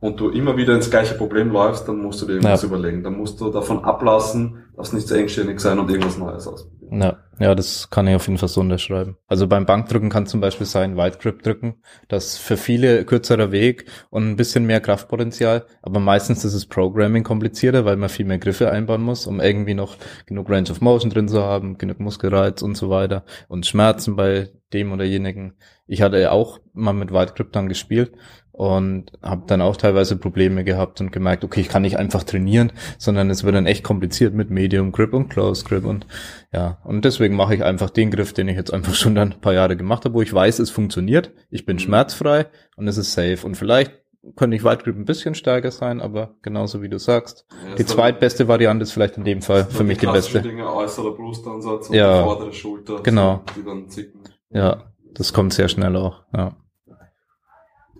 und 0.00 0.18
du 0.18 0.30
immer 0.30 0.56
wieder 0.56 0.74
ins 0.74 0.90
gleiche 0.90 1.14
Problem 1.14 1.50
läufst, 1.50 1.86
dann 1.86 2.00
musst 2.00 2.22
du 2.22 2.26
dir 2.26 2.32
irgendwas 2.34 2.62
ja. 2.62 2.68
überlegen. 2.68 3.02
Dann 3.02 3.18
musst 3.18 3.38
du 3.38 3.50
davon 3.50 3.84
ablassen, 3.84 4.64
darfst 4.76 4.94
nicht 4.94 5.08
zu 5.08 5.18
engständig 5.18 5.60
sein 5.60 5.78
und 5.78 5.90
irgendwas 5.90 6.16
Neues 6.16 6.46
ausprobieren. 6.46 7.16
Ja. 7.40 7.54
Das 7.54 7.90
kann 7.90 8.06
ich 8.06 8.14
auf 8.14 8.26
jeden 8.26 8.38
Fall 8.38 8.48
so 8.48 8.60
unterschreiben. 8.60 9.16
Also 9.26 9.48
beim 9.48 9.66
Bankdrücken 9.66 10.10
kann 10.10 10.26
zum 10.26 10.40
Beispiel 10.40 10.66
sein 10.66 10.96
Wide 10.96 11.18
Grip 11.18 11.42
drücken. 11.42 11.82
Das 12.08 12.36
für 12.36 12.56
viele 12.56 13.04
kürzerer 13.04 13.50
Weg 13.50 13.86
und 14.10 14.28
ein 14.28 14.36
bisschen 14.36 14.66
mehr 14.66 14.80
Kraftpotenzial. 14.80 15.66
Aber 15.82 16.00
meistens 16.00 16.44
ist 16.44 16.54
es 16.54 16.66
Programming 16.66 17.24
komplizierter, 17.24 17.84
weil 17.84 17.96
man 17.96 18.10
viel 18.10 18.26
mehr 18.26 18.38
Griffe 18.38 18.70
einbauen 18.70 19.02
muss, 19.02 19.26
um 19.26 19.40
irgendwie 19.40 19.74
noch 19.74 19.96
genug 20.26 20.50
Range 20.50 20.70
of 20.70 20.80
Motion 20.80 21.10
drin 21.10 21.28
zu 21.28 21.42
haben, 21.42 21.78
genug 21.78 21.98
Muskelreiz 21.98 22.62
und 22.62 22.76
so 22.76 22.90
weiter. 22.90 23.24
Und 23.48 23.66
Schmerzen 23.66 24.16
bei 24.16 24.50
dem 24.72 24.92
oder 24.92 25.04
jenigen. 25.04 25.54
Ich 25.90 26.02
hatte 26.02 26.30
auch 26.30 26.60
mal 26.72 26.92
mit 26.92 27.10
Wide 27.10 27.32
Grip 27.34 27.50
dann 27.50 27.68
gespielt 27.68 28.12
und 28.52 29.10
habe 29.22 29.42
dann 29.48 29.60
auch 29.60 29.76
teilweise 29.76 30.16
Probleme 30.16 30.62
gehabt 30.62 31.00
und 31.00 31.10
gemerkt, 31.10 31.42
okay, 31.42 31.62
ich 31.62 31.68
kann 31.68 31.82
nicht 31.82 31.98
einfach 31.98 32.22
trainieren, 32.22 32.70
sondern 32.96 33.28
es 33.28 33.42
wird 33.42 33.56
dann 33.56 33.66
echt 33.66 33.82
kompliziert 33.82 34.32
mit 34.32 34.50
Medium 34.50 34.92
Grip 34.92 35.12
und 35.14 35.30
Close 35.30 35.64
Grip 35.64 35.84
und 35.84 36.06
ja, 36.52 36.78
und 36.84 37.04
deswegen 37.04 37.34
mache 37.34 37.56
ich 37.56 37.64
einfach 37.64 37.90
den 37.90 38.12
Griff, 38.12 38.32
den 38.32 38.46
ich 38.46 38.56
jetzt 38.56 38.72
einfach 38.72 38.94
schon 38.94 39.16
dann 39.16 39.32
ein 39.32 39.40
paar 39.40 39.52
Jahre 39.52 39.76
gemacht 39.76 40.04
habe, 40.04 40.14
wo 40.14 40.22
ich 40.22 40.32
weiß, 40.32 40.60
es 40.60 40.70
funktioniert, 40.70 41.32
ich 41.50 41.66
bin 41.66 41.74
mhm. 41.74 41.80
schmerzfrei 41.80 42.46
und 42.76 42.86
es 42.86 42.96
ist 42.96 43.12
safe 43.12 43.44
und 43.44 43.56
vielleicht 43.56 43.90
könnte 44.36 44.56
ich 44.56 44.62
Wide 44.62 44.84
Grip 44.84 44.94
ein 44.94 45.06
bisschen 45.06 45.34
stärker 45.34 45.72
sein, 45.72 46.00
aber 46.00 46.36
genauso 46.42 46.82
wie 46.82 46.88
du 46.88 47.00
sagst, 47.00 47.46
ja, 47.68 47.74
die 47.74 47.86
zweitbeste 47.86 48.46
Variante 48.46 48.84
ist 48.84 48.92
vielleicht 48.92 49.16
in 49.16 49.24
dem 49.24 49.42
Fall 49.42 49.64
für 49.64 49.82
mich 49.82 49.98
die, 49.98 50.06
die 50.06 50.12
beste. 50.12 50.40
Dinge, 50.40 50.72
äußerer 50.72 51.16
Brustansatz 51.16 51.88
und 51.88 51.96
ja, 51.96 52.22
vordere 52.22 52.52
Schulter, 52.52 53.02
genau. 53.02 53.42
die 53.56 53.64
dann 53.64 53.88
zicken. 53.88 54.20
Ja, 54.50 54.84
das 55.14 55.32
kommt 55.32 55.52
sehr 55.52 55.68
schnell 55.68 55.96
auch, 55.96 56.22
ja. 56.32 56.56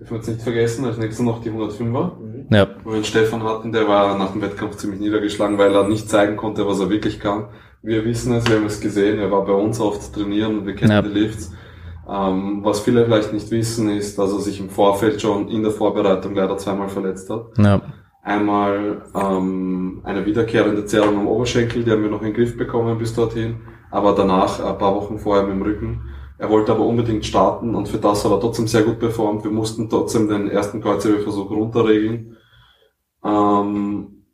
Dürfen 0.01 0.13
wir 0.13 0.17
jetzt 0.17 0.29
nicht 0.29 0.43
vergessen, 0.43 0.87
als 0.87 0.97
nächstes 0.97 1.25
noch 1.25 1.43
die 1.43 1.51
105er. 1.51 2.19
Mhm. 2.19 2.47
Ja. 2.51 2.69
Wo 2.85 2.91
wir 2.91 2.97
einen 2.97 3.05
Stefan 3.05 3.43
hatten, 3.43 3.71
der 3.71 3.87
war 3.87 4.17
nach 4.17 4.33
dem 4.33 4.41
Wettkampf 4.41 4.77
ziemlich 4.77 4.99
niedergeschlagen, 4.99 5.59
weil 5.59 5.75
er 5.75 5.87
nicht 5.87 6.09
zeigen 6.09 6.39
konnte, 6.39 6.67
was 6.67 6.81
er 6.81 6.89
wirklich 6.89 7.21
kann. 7.21 7.49
Wir 7.83 8.05
wissen 8.07 8.33
es, 8.35 8.49
wir 8.49 8.57
haben 8.57 8.67
es 8.67 8.81
gesehen, 8.81 9.19
er 9.19 9.31
war 9.31 9.45
bei 9.45 9.53
uns 9.53 9.79
oft 9.79 10.15
trainieren, 10.15 10.67
wir 10.67 10.75
kennen 10.75 10.93
ja. 10.93 11.03
die 11.03 11.09
Lifts. 11.09 11.53
Ähm, 12.09 12.61
was 12.63 12.81
viele 12.81 13.05
vielleicht 13.05 13.33
nicht 13.33 13.51
wissen, 13.51 13.91
ist, 13.91 14.19
dass 14.19 14.33
er 14.33 14.41
sich 14.41 14.59
im 14.59 14.71
Vorfeld 14.71 15.21
schon 15.21 15.49
in 15.49 15.63
der 15.63 15.71
Vorbereitung 15.71 16.35
leider 16.35 16.57
zweimal 16.57 16.89
verletzt 16.89 17.29
hat. 17.29 17.47
Ja. 17.59 17.83
Einmal 18.23 19.03
ähm, 19.15 20.01
eine 20.05 20.25
wiederkehrende 20.27 20.87
Zerrung 20.87 21.19
am 21.19 21.29
Oberschenkel, 21.29 21.85
die 21.85 21.91
haben 21.91 22.03
wir 22.03 22.11
noch 22.11 22.21
in 22.21 22.29
den 22.29 22.35
Griff 22.35 22.57
bekommen 22.57 22.99
bis 22.99 23.15
dorthin, 23.15 23.61
aber 23.91 24.15
danach, 24.15 24.61
ein 24.61 24.79
paar 24.79 24.95
Wochen 24.95 25.19
vorher 25.19 25.45
mit 25.45 25.53
dem 25.53 25.63
Rücken. 25.63 26.03
Er 26.41 26.49
wollte 26.49 26.73
aber 26.73 26.87
unbedingt 26.87 27.27
starten 27.27 27.75
und 27.75 27.87
für 27.87 27.99
das 27.99 28.25
hat 28.25 28.33
er 28.33 28.41
trotzdem 28.41 28.67
sehr 28.67 28.83
gut 28.83 28.99
performt. 28.99 29.45
Wir 29.45 29.51
mussten 29.51 29.91
trotzdem 29.91 30.27
den 30.27 30.49
ersten 30.51 30.81
Kreuzhebeversuch 30.81 31.51
runterregeln. 31.51 32.39
Ähm, 33.23 34.25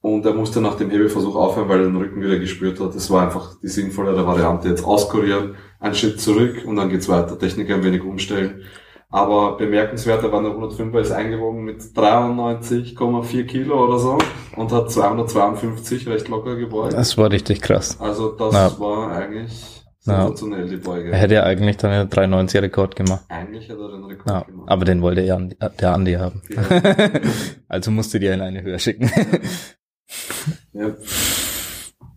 und 0.00 0.26
er 0.26 0.34
musste 0.34 0.60
nach 0.60 0.74
dem 0.74 0.90
Hebeversuch 0.90 1.36
aufhören, 1.36 1.68
weil 1.68 1.78
er 1.78 1.86
den 1.86 1.96
Rücken 1.96 2.20
wieder 2.20 2.40
gespürt 2.40 2.80
hat. 2.80 2.96
Das 2.96 3.08
war 3.08 3.22
einfach 3.22 3.54
die 3.62 3.68
sinnvollere 3.68 4.26
Variante. 4.26 4.68
Jetzt 4.68 4.84
auskurieren, 4.84 5.54
einen 5.78 5.94
Schritt 5.94 6.20
zurück 6.20 6.64
und 6.66 6.74
dann 6.74 6.88
geht's 6.88 7.08
weiter. 7.08 7.38
Technik 7.38 7.70
ein 7.70 7.84
wenig 7.84 8.02
umstellen. 8.02 8.62
Aber 9.10 9.56
bemerkenswert, 9.56 10.24
er 10.24 10.32
war 10.32 10.42
der 10.42 10.50
105er, 10.50 10.98
ist 10.98 11.12
eingewogen 11.12 11.62
mit 11.62 11.80
93,4 11.82 13.44
Kilo 13.44 13.84
oder 13.86 14.00
so 14.00 14.18
und 14.56 14.72
hat 14.72 14.90
252 14.90 16.08
recht 16.08 16.26
locker 16.28 16.56
gebeugt. 16.56 16.94
Das 16.94 17.16
war 17.16 17.30
richtig 17.30 17.60
krass. 17.62 17.96
Also 18.00 18.32
das 18.32 18.52
Ja. 18.52 18.72
war 18.80 19.12
eigentlich 19.12 19.83
Ja. 20.06 20.22
sensationell, 20.22 20.68
die 20.68 20.76
Beuge. 20.76 21.10
Er 21.10 21.18
hätte 21.18 21.34
ja 21.34 21.42
eigentlich 21.44 21.76
dann 21.78 21.90
einen 21.90 22.08
390er-Rekord 22.10 22.94
gemacht. 22.96 23.24
Eigentlich 23.28 23.70
hat 23.70 23.78
er 23.78 23.88
den 23.88 24.04
Rekord 24.04 24.28
Ja, 24.30 24.40
gemacht. 24.42 24.70
aber 24.70 24.84
den 24.84 25.00
wollte 25.02 25.22
ja 25.22 25.36
Andi- 25.36 25.56
der 25.80 25.92
Andi 25.94 26.12
haben. 26.14 26.42
Ja. 26.50 26.62
also 27.68 27.90
musste 27.90 28.20
die 28.20 28.26
in 28.26 28.40
eine 28.40 28.62
höher 28.62 28.78
schicken. 28.78 29.10
Ja. 30.74 30.90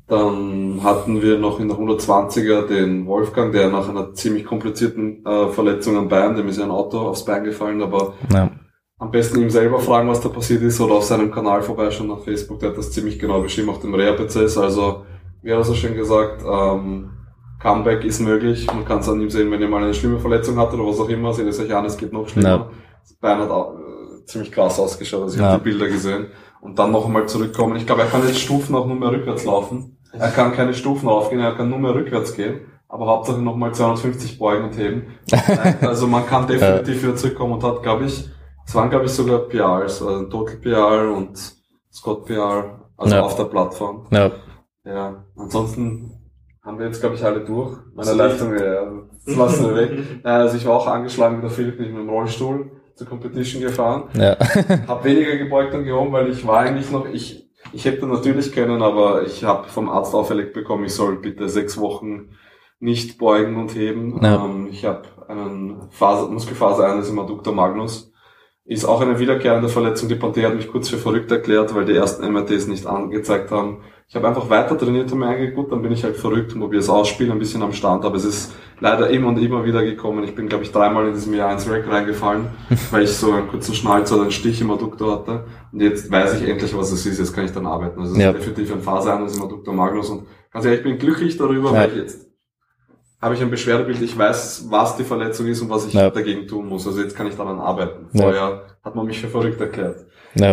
Dann 0.07 0.81
hatten 0.83 1.21
wir 1.21 1.37
noch 1.37 1.59
in 1.59 1.67
der 1.67 1.77
120er 1.77 2.65
den 2.67 3.05
Wolfgang, 3.07 3.51
der 3.51 3.69
nach 3.69 3.89
einer 3.89 4.13
ziemlich 4.13 4.45
komplizierten 4.45 5.25
äh, 5.25 5.49
Verletzung 5.49 5.97
am 5.97 6.07
Bein, 6.07 6.35
dem 6.35 6.47
ist 6.47 6.57
ja 6.57 6.63
ein 6.63 6.71
Auto 6.71 6.99
aufs 6.99 7.25
Bein 7.25 7.43
gefallen, 7.43 7.81
aber 7.81 8.13
ja. 8.33 8.51
am 8.99 9.11
besten 9.11 9.41
ihm 9.41 9.49
selber 9.49 9.79
fragen, 9.79 10.07
was 10.09 10.21
da 10.21 10.29
passiert 10.29 10.61
ist 10.63 10.79
oder 10.79 10.95
auf 10.95 11.03
seinem 11.03 11.29
Kanal 11.31 11.61
vorbeischauen 11.61 12.09
auf 12.11 12.23
Facebook, 12.23 12.59
der 12.59 12.69
hat 12.69 12.77
das 12.77 12.91
ziemlich 12.91 13.19
genau 13.19 13.41
beschrieben 13.41 13.69
auf 13.69 13.79
dem 13.81 13.93
Reha-Prozess. 13.93 14.57
Also, 14.57 15.05
wie 15.41 15.51
hat 15.51 15.59
er 15.59 15.63
so 15.65 15.73
schön 15.75 15.95
gesagt, 15.95 16.41
ähm, 16.49 17.09
Comeback 17.59 18.03
ist 18.05 18.19
möglich. 18.19 18.67
Man 18.67 18.85
kann 18.85 18.99
es 18.99 19.09
an 19.09 19.19
ihm 19.21 19.29
sehen, 19.29 19.49
wenn 19.51 19.61
ihr 19.61 19.67
mal 19.67 19.83
eine 19.83 19.93
schlimme 19.93 20.19
Verletzung 20.19 20.57
hattet 20.57 20.79
oder 20.79 20.89
was 20.89 20.99
auch 20.99 21.09
immer. 21.09 21.33
Seht 21.33 21.47
es 21.47 21.59
euch 21.59 21.73
an, 21.73 21.85
es 21.85 21.97
geht 21.97 22.13
noch 22.13 22.27
schlimmer. 22.27 22.49
Ja. 22.49 22.69
Bein 23.19 23.39
hat 23.39 23.49
auch, 23.49 23.73
äh, 23.73 24.25
ziemlich 24.25 24.51
krass 24.51 24.79
ausgeschaut. 24.79 25.23
Also 25.23 25.35
ich 25.35 25.41
Ja. 25.41 25.51
habe 25.51 25.63
die 25.63 25.69
Bilder 25.71 25.87
gesehen. 25.87 26.27
Und 26.61 26.77
dann 26.79 26.91
noch 26.91 27.05
einmal 27.05 27.27
zurückkommen. 27.27 27.75
Ich 27.77 27.85
glaube, 27.85 28.01
er 28.01 28.07
kann 28.07 28.21
jetzt 28.27 28.39
Stufen 28.39 28.75
auch 28.75 28.85
nur 28.85 28.95
mehr 28.95 29.11
rückwärts 29.11 29.45
laufen. 29.45 29.97
Er 30.11 30.29
kann 30.31 30.53
keine 30.53 30.73
Stufen 30.73 31.07
raufgehen, 31.07 31.41
er 31.41 31.53
kann 31.55 31.69
nur 31.69 31.79
mehr 31.79 31.93
rückwärts 31.93 32.33
gehen. 32.35 32.61
Aber 32.89 33.05
Hauptsache 33.07 33.39
nochmal 33.41 33.73
250 33.73 34.39
beugen 34.39 34.65
und 34.65 34.77
heben. 34.77 35.07
Also 35.81 36.07
man 36.07 36.25
kann 36.25 36.47
definitiv 36.47 37.03
wieder 37.03 37.15
zurückkommen 37.15 37.53
und 37.53 37.63
hat, 37.63 37.83
glaube 37.83 38.05
ich, 38.05 38.29
es 38.65 38.75
waren, 38.75 38.89
glaube 38.89 39.05
ich, 39.05 39.11
sogar 39.11 39.39
PRs, 39.39 40.01
also 40.01 40.23
Total 40.25 40.55
PR 40.57 41.11
und 41.15 41.37
Scott 41.91 42.25
PR, 42.25 42.79
also 42.97 43.15
Ja. 43.15 43.21
auf 43.23 43.35
der 43.35 43.45
Plattform. 43.45 44.05
ja. 44.11 44.31
Ja, 44.85 45.25
ansonsten 45.35 46.16
haben 46.67 46.79
wir 46.79 46.85
jetzt, 46.85 46.99
glaube 46.99 47.15
ich, 47.15 47.23
alle 47.23 47.39
durch. 47.45 47.77
Meine 47.95 48.09
Also 48.09 48.13
Leistung, 48.15 48.53
ja, 48.59 48.91
das 49.25 49.35
lassen 49.35 49.69
wir 49.69 49.75
weg. 49.75 49.99
Äh, 50.23 50.27
Also 50.27 50.57
ich 50.57 50.65
war 50.65 50.75
auch 50.75 50.87
angeschlagen 50.87 51.37
wie 51.37 51.41
der 51.41 51.49
Philipp, 51.49 51.77
bin 51.77 51.87
ich 51.87 51.93
mit 51.93 52.01
dem 52.01 52.09
Rollstuhl 52.09 52.71
zur 52.93 53.07
Competition 53.07 53.61
gefahren. 53.61 54.09
Ja. 54.13 54.37
Hab 54.87 55.05
weniger 55.05 55.37
gebeugt 55.37 55.73
und 55.73 55.85
gehoben, 55.85 56.11
weil 56.11 56.29
ich 56.29 56.45
war 56.45 56.59
eigentlich 56.59 56.91
noch, 56.91 57.07
ich, 57.07 57.49
ich 57.71 57.85
hätte 57.85 58.05
natürlich 58.05 58.51
können, 58.51 58.81
aber 58.81 59.23
ich 59.23 59.45
habe 59.45 59.69
vom 59.69 59.87
Arzt 59.89 60.13
auferlegt 60.13 60.53
bekommen, 60.53 60.83
ich 60.83 60.93
soll 60.93 61.15
bitte 61.17 61.47
sechs 61.47 61.79
Wochen 61.79 62.31
nicht 62.79 63.17
beugen 63.17 63.55
und 63.55 63.73
heben. 63.73 64.19
Ja. 64.21 64.43
Ähm, 64.43 64.67
ich 64.69 64.83
habe 64.85 65.03
einen 65.27 65.89
Faser, 65.89 66.27
Muskelfasereines 66.29 67.09
im 67.09 67.19
Adductor 67.19 67.53
Magnus. 67.53 68.11
Ist 68.69 68.83
auch 68.83 68.99
eine 68.99 69.17
wiederkehrende 69.17 69.69
Verletzung. 69.69 70.09
Die 70.09 70.15
Panthee 70.15 70.45
hat 70.45 70.53
mich 70.53 70.67
kurz 70.69 70.89
für 70.89 70.97
verrückt 70.97 71.31
erklärt, 71.31 71.73
weil 71.73 71.85
die 71.85 71.95
ersten 71.95 72.29
MRTs 72.29 72.67
nicht 72.67 72.85
angezeigt 72.85 73.49
haben. 73.49 73.77
Ich 74.09 74.15
habe 74.15 74.27
einfach 74.27 74.49
weiter 74.49 74.77
trainiert 74.77 75.09
und 75.13 75.19
mir 75.19 75.51
gut, 75.51 75.71
dann 75.71 75.81
bin 75.81 75.93
ich 75.93 76.03
halt 76.03 76.17
verrückt 76.17 76.53
und 76.53 76.59
probiere 76.59 76.81
es 76.81 76.89
ausspielen, 76.89 77.31
ein 77.31 77.39
bisschen 77.39 77.61
am 77.61 77.71
Stand, 77.71 78.03
aber 78.03 78.17
es 78.17 78.25
ist 78.25 78.53
leider 78.81 79.09
immer 79.09 79.29
und 79.29 79.37
immer 79.37 79.63
wieder 79.63 79.83
gekommen. 79.83 80.23
Ich 80.25 80.35
bin, 80.35 80.49
glaube 80.49 80.65
ich, 80.65 80.71
dreimal 80.73 81.07
in 81.07 81.13
diesem 81.13 81.33
Jahr 81.33 81.51
ins 81.53 81.69
Rack 81.69 81.89
reingefallen, 81.89 82.47
weil 82.91 83.03
ich 83.03 83.11
so 83.11 83.31
einen 83.31 83.47
kurzen 83.47 83.73
Schnalz 83.73 84.11
oder 84.11 84.23
einen 84.23 84.31
Stich 84.31 84.59
im 84.59 84.69
Adduktor 84.71 85.19
hatte. 85.19 85.45
Und 85.71 85.81
jetzt 85.81 86.11
weiß 86.11 86.41
ich 86.41 86.47
endlich, 86.49 86.75
was 86.75 86.91
es 86.91 87.05
ist, 87.05 87.19
jetzt 87.19 87.33
kann 87.33 87.45
ich 87.45 87.51
dann 87.53 87.65
arbeiten. 87.65 87.99
Also 88.01 88.13
es 88.13 88.17
Ja. 88.19 88.31
ist 88.31 88.39
definitiv 88.39 88.73
ein 88.73 88.81
Fasereines 88.81 89.37
im 89.37 89.43
Adduktor 89.43 89.73
Magnus 89.73 90.09
und 90.09 90.25
ganz 90.51 90.65
ehrlich, 90.65 90.79
ich 90.81 90.85
bin 90.85 90.97
glücklich 90.97 91.37
darüber, 91.37 91.69
Ja. 91.69 91.75
weil 91.75 91.89
ich 91.91 91.97
jetzt 91.97 92.26
habe 93.21 93.33
ich 93.33 93.41
ein 93.41 93.49
Beschwerdebild, 93.49 94.01
ich 94.01 94.17
weiß, 94.17 94.67
was 94.69 94.95
die 94.95 95.03
Verletzung 95.03 95.47
ist 95.47 95.61
und 95.61 95.69
was 95.69 95.87
ich 95.87 95.93
Ja. 95.93 96.09
dagegen 96.09 96.47
tun 96.47 96.67
muss. 96.67 96.85
Also 96.85 97.01
jetzt 97.01 97.15
kann 97.15 97.27
ich 97.27 97.35
daran 97.35 97.59
arbeiten. 97.59 98.05
Vorher 98.15 98.61
hat 98.83 98.95
man 98.95 99.05
mich 99.07 99.19
für 99.19 99.27
verrückt 99.27 99.59
erklärt. 99.59 100.05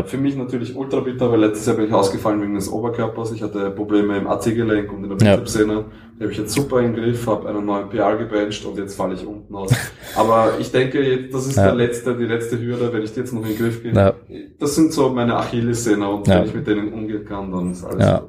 Für 0.06 0.16
mich 0.16 0.34
natürlich 0.34 0.74
ultra 0.74 1.00
bitter, 1.00 1.30
weil 1.30 1.40
letztes 1.40 1.66
Jahr 1.66 1.76
bin 1.76 1.84
ich 1.86 1.92
ausgefallen 1.92 2.40
wegen 2.40 2.54
des 2.54 2.70
Oberkörpers. 2.72 3.32
Ich 3.32 3.42
hatte 3.42 3.70
Probleme 3.70 4.16
im 4.16 4.26
AC-Gelenk 4.26 4.90
und 4.90 5.04
in 5.04 5.10
der. 5.10 5.16
Bizepssehne. 5.36 5.84
Die 6.18 6.22
habe 6.22 6.32
ich 6.32 6.38
jetzt 6.38 6.54
super 6.54 6.80
im 6.80 6.94
Griff, 6.94 7.26
habe 7.26 7.46
einen 7.50 7.66
neuen 7.66 7.90
PR 7.90 8.16
gebencht 8.16 8.64
und 8.64 8.78
jetzt 8.78 8.96
falle 8.96 9.12
ich 9.14 9.26
unten 9.26 9.54
aus. 9.54 9.70
Aber 10.16 10.52
ich 10.58 10.72
denke, 10.72 11.28
das 11.30 11.46
ist 11.46 11.58
der 11.58 11.74
letzte, 11.74 12.16
die 12.16 12.24
letzte 12.24 12.58
Hürde, 12.58 12.90
wenn 12.94 13.02
ich 13.02 13.12
die 13.12 13.20
jetzt 13.20 13.34
noch 13.34 13.42
in 13.42 13.48
den 13.48 13.58
Griff. 13.58 13.84
Ja. 13.84 14.14
Das 14.58 14.74
sind 14.74 14.90
so 14.94 15.10
meine 15.10 15.36
Achillessehne 15.36 16.08
und 16.08 16.26
wenn 16.28 16.44
ich 16.46 16.54
mit 16.54 16.66
denen 16.66 16.90
umgehen 16.90 17.26
kann, 17.26 17.52
dann 17.52 17.72
ist 17.72 17.84
alles 17.84 18.20
gut. 18.20 18.28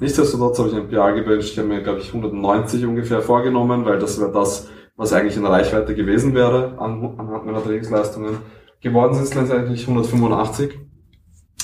Nichtsdestotrotz 0.00 0.58
habe 0.58 0.68
ich 0.68 0.74
einen 0.74 0.88
PR 0.88 1.12
gebencht. 1.12 1.50
Ich 1.50 1.58
habe 1.58 1.68
mir, 1.68 1.82
glaube 1.82 2.00
ich, 2.00 2.08
190 2.08 2.84
ungefähr 2.84 3.22
vorgenommen, 3.22 3.84
weil 3.84 3.98
das 3.98 4.20
wäre 4.20 4.32
das, 4.32 4.68
was 4.96 5.12
eigentlich 5.12 5.36
in 5.36 5.46
Reichweite 5.46 5.94
gewesen 5.94 6.34
wäre 6.34 6.78
an, 6.78 7.14
anhand 7.18 7.46
meiner 7.46 7.62
Trainingsleistungen. 7.62 8.38
Geworden 8.80 9.14
sind 9.14 9.24
es 9.24 9.34
letztendlich 9.34 9.82
185. 9.88 10.78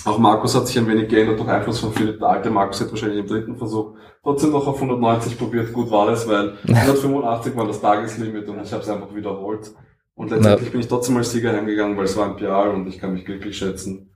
Auch 0.06 0.18
Markus 0.18 0.56
hat 0.56 0.66
sich 0.66 0.78
ein 0.78 0.88
wenig 0.88 1.08
geändert 1.08 1.38
durch 1.38 1.48
Einfluss 1.48 1.80
von 1.80 1.92
Philipp. 1.92 2.18
Der 2.18 2.28
alte 2.28 2.50
Markus 2.50 2.80
hat 2.80 2.90
wahrscheinlich 2.90 3.18
im 3.18 3.26
dritten 3.26 3.56
Versuch 3.56 3.94
trotzdem 4.22 4.52
noch 4.52 4.66
auf 4.66 4.76
190 4.76 5.38
probiert. 5.38 5.72
Gut 5.72 5.90
war 5.90 6.08
es, 6.08 6.26
weil 6.26 6.54
185 6.66 7.54
war 7.56 7.66
das 7.66 7.80
Tageslimit 7.80 8.48
und 8.48 8.62
ich 8.62 8.72
habe 8.72 8.82
es 8.82 8.88
einfach 8.88 9.14
wiederholt. 9.14 9.72
Und 10.14 10.30
letztendlich 10.30 10.70
bin 10.70 10.80
ich 10.80 10.88
trotzdem 10.88 11.16
als 11.16 11.32
Sieger 11.32 11.52
heimgegangen, 11.52 11.96
weil 11.96 12.04
es 12.04 12.16
war 12.16 12.26
ein 12.26 12.36
PR 12.36 12.72
und 12.72 12.86
ich 12.86 12.98
kann 12.98 13.12
mich 13.12 13.24
glücklich 13.24 13.56
schätzen. 13.56 14.09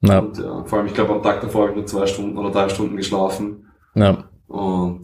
Ja. 0.00 0.20
Und 0.20 0.38
ja, 0.38 0.64
vor 0.64 0.78
allem, 0.78 0.86
ich 0.86 0.94
glaube, 0.94 1.12
am 1.14 1.22
Tag 1.22 1.40
davor 1.40 1.62
habe 1.62 1.70
ich 1.72 1.76
nur 1.76 1.86
zwei 1.86 2.06
Stunden 2.06 2.38
oder 2.38 2.50
drei 2.50 2.68
Stunden 2.68 2.96
geschlafen. 2.96 3.66
Ja. 3.94 4.24
Und 4.46 5.02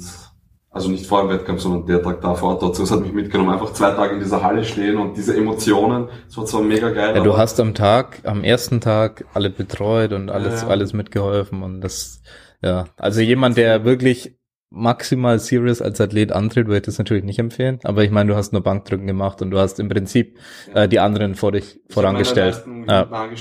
also 0.71 0.91
nicht 0.91 1.07
vor 1.07 1.23
dem 1.23 1.31
Wettkampf, 1.31 1.61
sondern 1.61 1.87
der 1.87 2.03
Tag 2.03 2.21
davor. 2.21 2.61
Es 2.63 2.91
hat 2.91 3.01
mich 3.01 3.13
mitgenommen. 3.13 3.51
Einfach 3.51 3.73
zwei 3.73 3.93
Tage 3.93 4.15
in 4.15 4.21
dieser 4.21 4.43
Halle 4.43 4.65
stehen 4.65 4.99
und 4.99 5.17
diese 5.17 5.37
Emotionen. 5.37 6.09
Es 6.29 6.37
war 6.37 6.47
zwar 6.47 6.63
mega 6.63 6.91
geil. 6.91 7.15
Ja, 7.17 7.23
du 7.23 7.37
hast 7.37 7.61
am 7.61 7.75
Tag, 7.75 8.21
am 8.25 8.43
ersten 8.43 8.81
Tag 8.81 9.25
alle 9.35 9.51
betreut 9.51 10.13
und 10.13 10.31
alles, 10.31 10.63
Ja. 10.63 10.69
alles 10.69 10.93
mitgeholfen 10.93 11.63
und 11.63 11.81
das, 11.81 12.23
ja. 12.61 12.87
Also 12.97 13.21
jemand, 13.21 13.57
der 13.57 13.85
wirklich 13.85 14.37
maximal 14.75 15.39
serious 15.39 15.81
als 15.81 16.01
Athlet 16.01 16.33
antritt, 16.33 16.67
würde 16.67 16.79
ich 16.79 16.83
das 16.83 16.99
natürlich 16.99 17.25
nicht 17.25 17.39
empfehlen. 17.39 17.79
Aber 17.85 18.03
ich 18.05 18.11
meine, 18.11 18.31
du 18.31 18.37
hast 18.37 18.53
nur 18.53 18.63
Bankdrücken 18.63 19.07
gemacht 19.07 19.41
und 19.41 19.51
du 19.51 19.59
hast 19.59 19.79
im 19.81 19.89
Prinzip 19.89 20.37
Ja. 20.75 20.83
äh, 20.85 20.89
die 20.89 20.99
anderen 20.99 21.35
vor 21.37 21.53
dich 21.53 21.79
Ich 21.89 21.95
vorangestellt. 21.95 22.65
Ja, 22.87 23.05
genau. 23.05 23.11
weil 23.11 23.33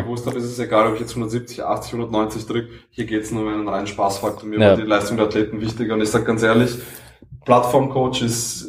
ich 0.00 0.04
gewusst 0.04 0.26
habe, 0.26 0.38
es 0.38 0.44
ist 0.44 0.58
egal, 0.58 0.88
ob 0.88 0.94
ich 0.94 1.00
jetzt 1.00 1.10
170, 1.12 1.62
80, 1.64 1.92
190 1.94 2.46
drücke. 2.46 2.68
Hier 2.90 3.06
geht's 3.06 3.30
nur 3.30 3.42
um 3.42 3.48
einen 3.48 3.68
reinen 3.68 3.86
Spaßfaktor. 3.86 4.48
Mir 4.48 4.58
Ja. 4.58 4.70
war 4.70 4.76
die 4.76 4.82
Leistung 4.82 5.16
der 5.16 5.26
Athleten 5.26 5.60
wichtiger. 5.60 5.94
Und 5.94 6.00
ich 6.02 6.08
sage 6.10 6.24
ganz 6.24 6.42
ehrlich, 6.42 6.76
Plattformcoach 7.44 8.22
ist 8.22 8.68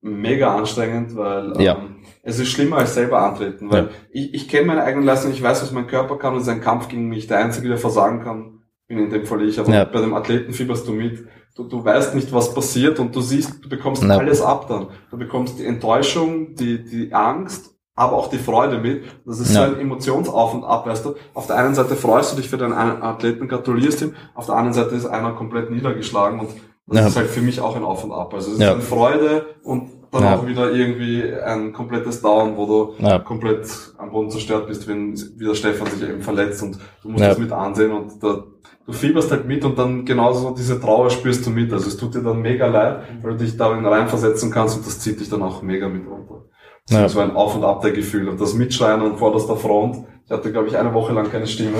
mega 0.00 0.54
anstrengend, 0.56 1.16
weil 1.16 1.52
Ja. 1.60 1.76
ähm, 1.78 1.96
es 2.22 2.38
ist 2.38 2.48
schlimmer 2.50 2.78
als 2.78 2.94
selber 2.94 3.20
antreten. 3.22 3.70
Weil 3.70 3.84
Ja. 3.84 3.88
ich, 4.10 4.34
ich 4.34 4.48
kenne 4.48 4.66
meine 4.66 4.82
eigene 4.84 5.04
Leistung, 5.04 5.32
ich 5.32 5.42
weiß, 5.42 5.62
was 5.62 5.72
mein 5.72 5.86
Körper 5.86 6.16
kann 6.16 6.32
und 6.34 6.40
es 6.40 6.46
ist 6.46 6.52
ein 6.52 6.60
Kampf 6.60 6.88
gegen 6.88 7.08
mich. 7.08 7.26
Der 7.26 7.38
Einzige, 7.38 7.68
der 7.68 7.78
versagen 7.78 8.22
kann, 8.22 8.60
bin 8.88 8.98
in 8.98 9.10
dem 9.10 9.26
Fall 9.26 9.42
ich. 9.42 9.58
Aber 9.58 9.72
Ja. 9.72 9.84
bei 9.84 10.00
dem 10.00 10.14
Athleten 10.14 10.52
fieberst 10.52 10.86
du 10.86 10.92
mit. 10.92 11.26
Du, 11.56 11.64
du 11.64 11.82
weißt 11.84 12.14
nicht, 12.14 12.32
was 12.32 12.52
passiert 12.52 12.98
und 12.98 13.16
du 13.16 13.20
siehst, 13.22 13.64
du 13.64 13.68
bekommst 13.68 14.02
Ja. 14.02 14.18
alles 14.18 14.42
ab 14.42 14.66
dann. 14.68 14.88
Du 15.10 15.16
bekommst 15.16 15.58
die 15.58 15.64
Enttäuschung, 15.64 16.54
die, 16.54 16.84
die 16.84 17.14
Angst, 17.14 17.74
aber 17.94 18.12
auch 18.16 18.28
die 18.28 18.36
Freude 18.38 18.78
mit. 18.78 19.04
Das 19.24 19.40
ist 19.40 19.54
Ja. 19.54 19.66
so 19.66 19.74
ein 19.74 19.80
Emotionsauf 19.80 20.52
und 20.52 20.64
ab, 20.64 20.86
weißt 20.86 21.04
du. 21.06 21.14
Auf 21.32 21.46
der 21.46 21.56
einen 21.56 21.74
Seite 21.74 21.96
freust 21.96 22.32
du 22.32 22.36
dich 22.36 22.50
für 22.50 22.58
deinen 22.58 22.74
Athleten, 22.74 23.48
gratulierst 23.48 24.02
ihm, 24.02 24.12
auf 24.34 24.44
der 24.46 24.54
anderen 24.56 24.74
Seite 24.74 24.94
ist 24.96 25.06
einer 25.06 25.32
komplett 25.32 25.70
niedergeschlagen 25.70 26.40
und 26.40 26.50
das 26.88 26.98
Ja. 27.00 27.06
ist 27.06 27.16
halt 27.16 27.28
für 27.28 27.40
mich 27.40 27.58
auch 27.60 27.74
ein 27.74 27.84
Auf 27.84 28.04
und 28.04 28.12
Ab. 28.12 28.34
Also 28.34 28.52
es 28.52 28.58
ist 28.58 28.62
eine 28.62 28.80
Freude 28.82 29.46
und 29.64 29.90
dann 30.12 30.24
auch 30.24 30.46
wieder 30.46 30.70
irgendwie 30.72 31.24
ein 31.44 31.72
komplettes 31.72 32.22
Down, 32.22 32.56
wo 32.56 32.66
du 32.98 33.22
komplett 33.24 33.66
am 33.98 34.10
Boden 34.10 34.30
zerstört 34.30 34.66
bist, 34.68 34.86
wenn 34.88 35.14
wieder 35.38 35.54
Stefan 35.54 35.88
sich 35.88 36.08
eben 36.08 36.20
verletzt 36.22 36.62
und 36.62 36.78
du 37.02 37.08
musst 37.08 37.22
Ja. 37.22 37.30
das 37.30 37.38
mit 37.38 37.50
ansehen 37.52 37.92
und 37.92 38.22
da, 38.22 38.44
du 38.86 38.92
fieberst 38.92 39.30
halt 39.30 39.46
mit 39.46 39.64
und 39.64 39.78
dann 39.78 40.04
genauso 40.04 40.50
diese 40.50 40.80
Trauer 40.80 41.10
spürst 41.10 41.44
du 41.46 41.50
mit. 41.50 41.72
Also 41.72 41.88
es 41.88 41.96
tut 41.96 42.14
dir 42.14 42.22
dann 42.22 42.40
mega 42.40 42.66
leid, 42.66 43.02
weil 43.22 43.32
du 43.32 43.38
dich 43.44 43.56
darin 43.56 43.84
reinversetzen 43.84 44.50
kannst 44.50 44.76
und 44.78 44.86
das 44.86 45.00
zieht 45.00 45.20
dich 45.20 45.28
dann 45.28 45.42
auch 45.42 45.62
mega 45.62 45.88
mit 45.88 46.06
runter. 46.06 46.44
Das 46.88 46.98
Ja. 46.98 47.06
ist 47.06 47.12
so 47.12 47.20
ein 47.20 47.34
Auf 47.34 47.56
und 47.56 47.64
Ab 47.64 47.82
der 47.82 47.90
Gefühle. 47.92 48.30
Und 48.30 48.40
das 48.40 48.54
Mitschreien 48.54 49.00
an 49.00 49.16
vorderster 49.18 49.56
Front. 49.56 50.06
Ich 50.24 50.30
hatte, 50.30 50.52
glaube 50.52 50.68
ich, 50.68 50.76
eine 50.76 50.94
Woche 50.94 51.12
lang 51.12 51.30
keine 51.30 51.46
Stimme. 51.46 51.78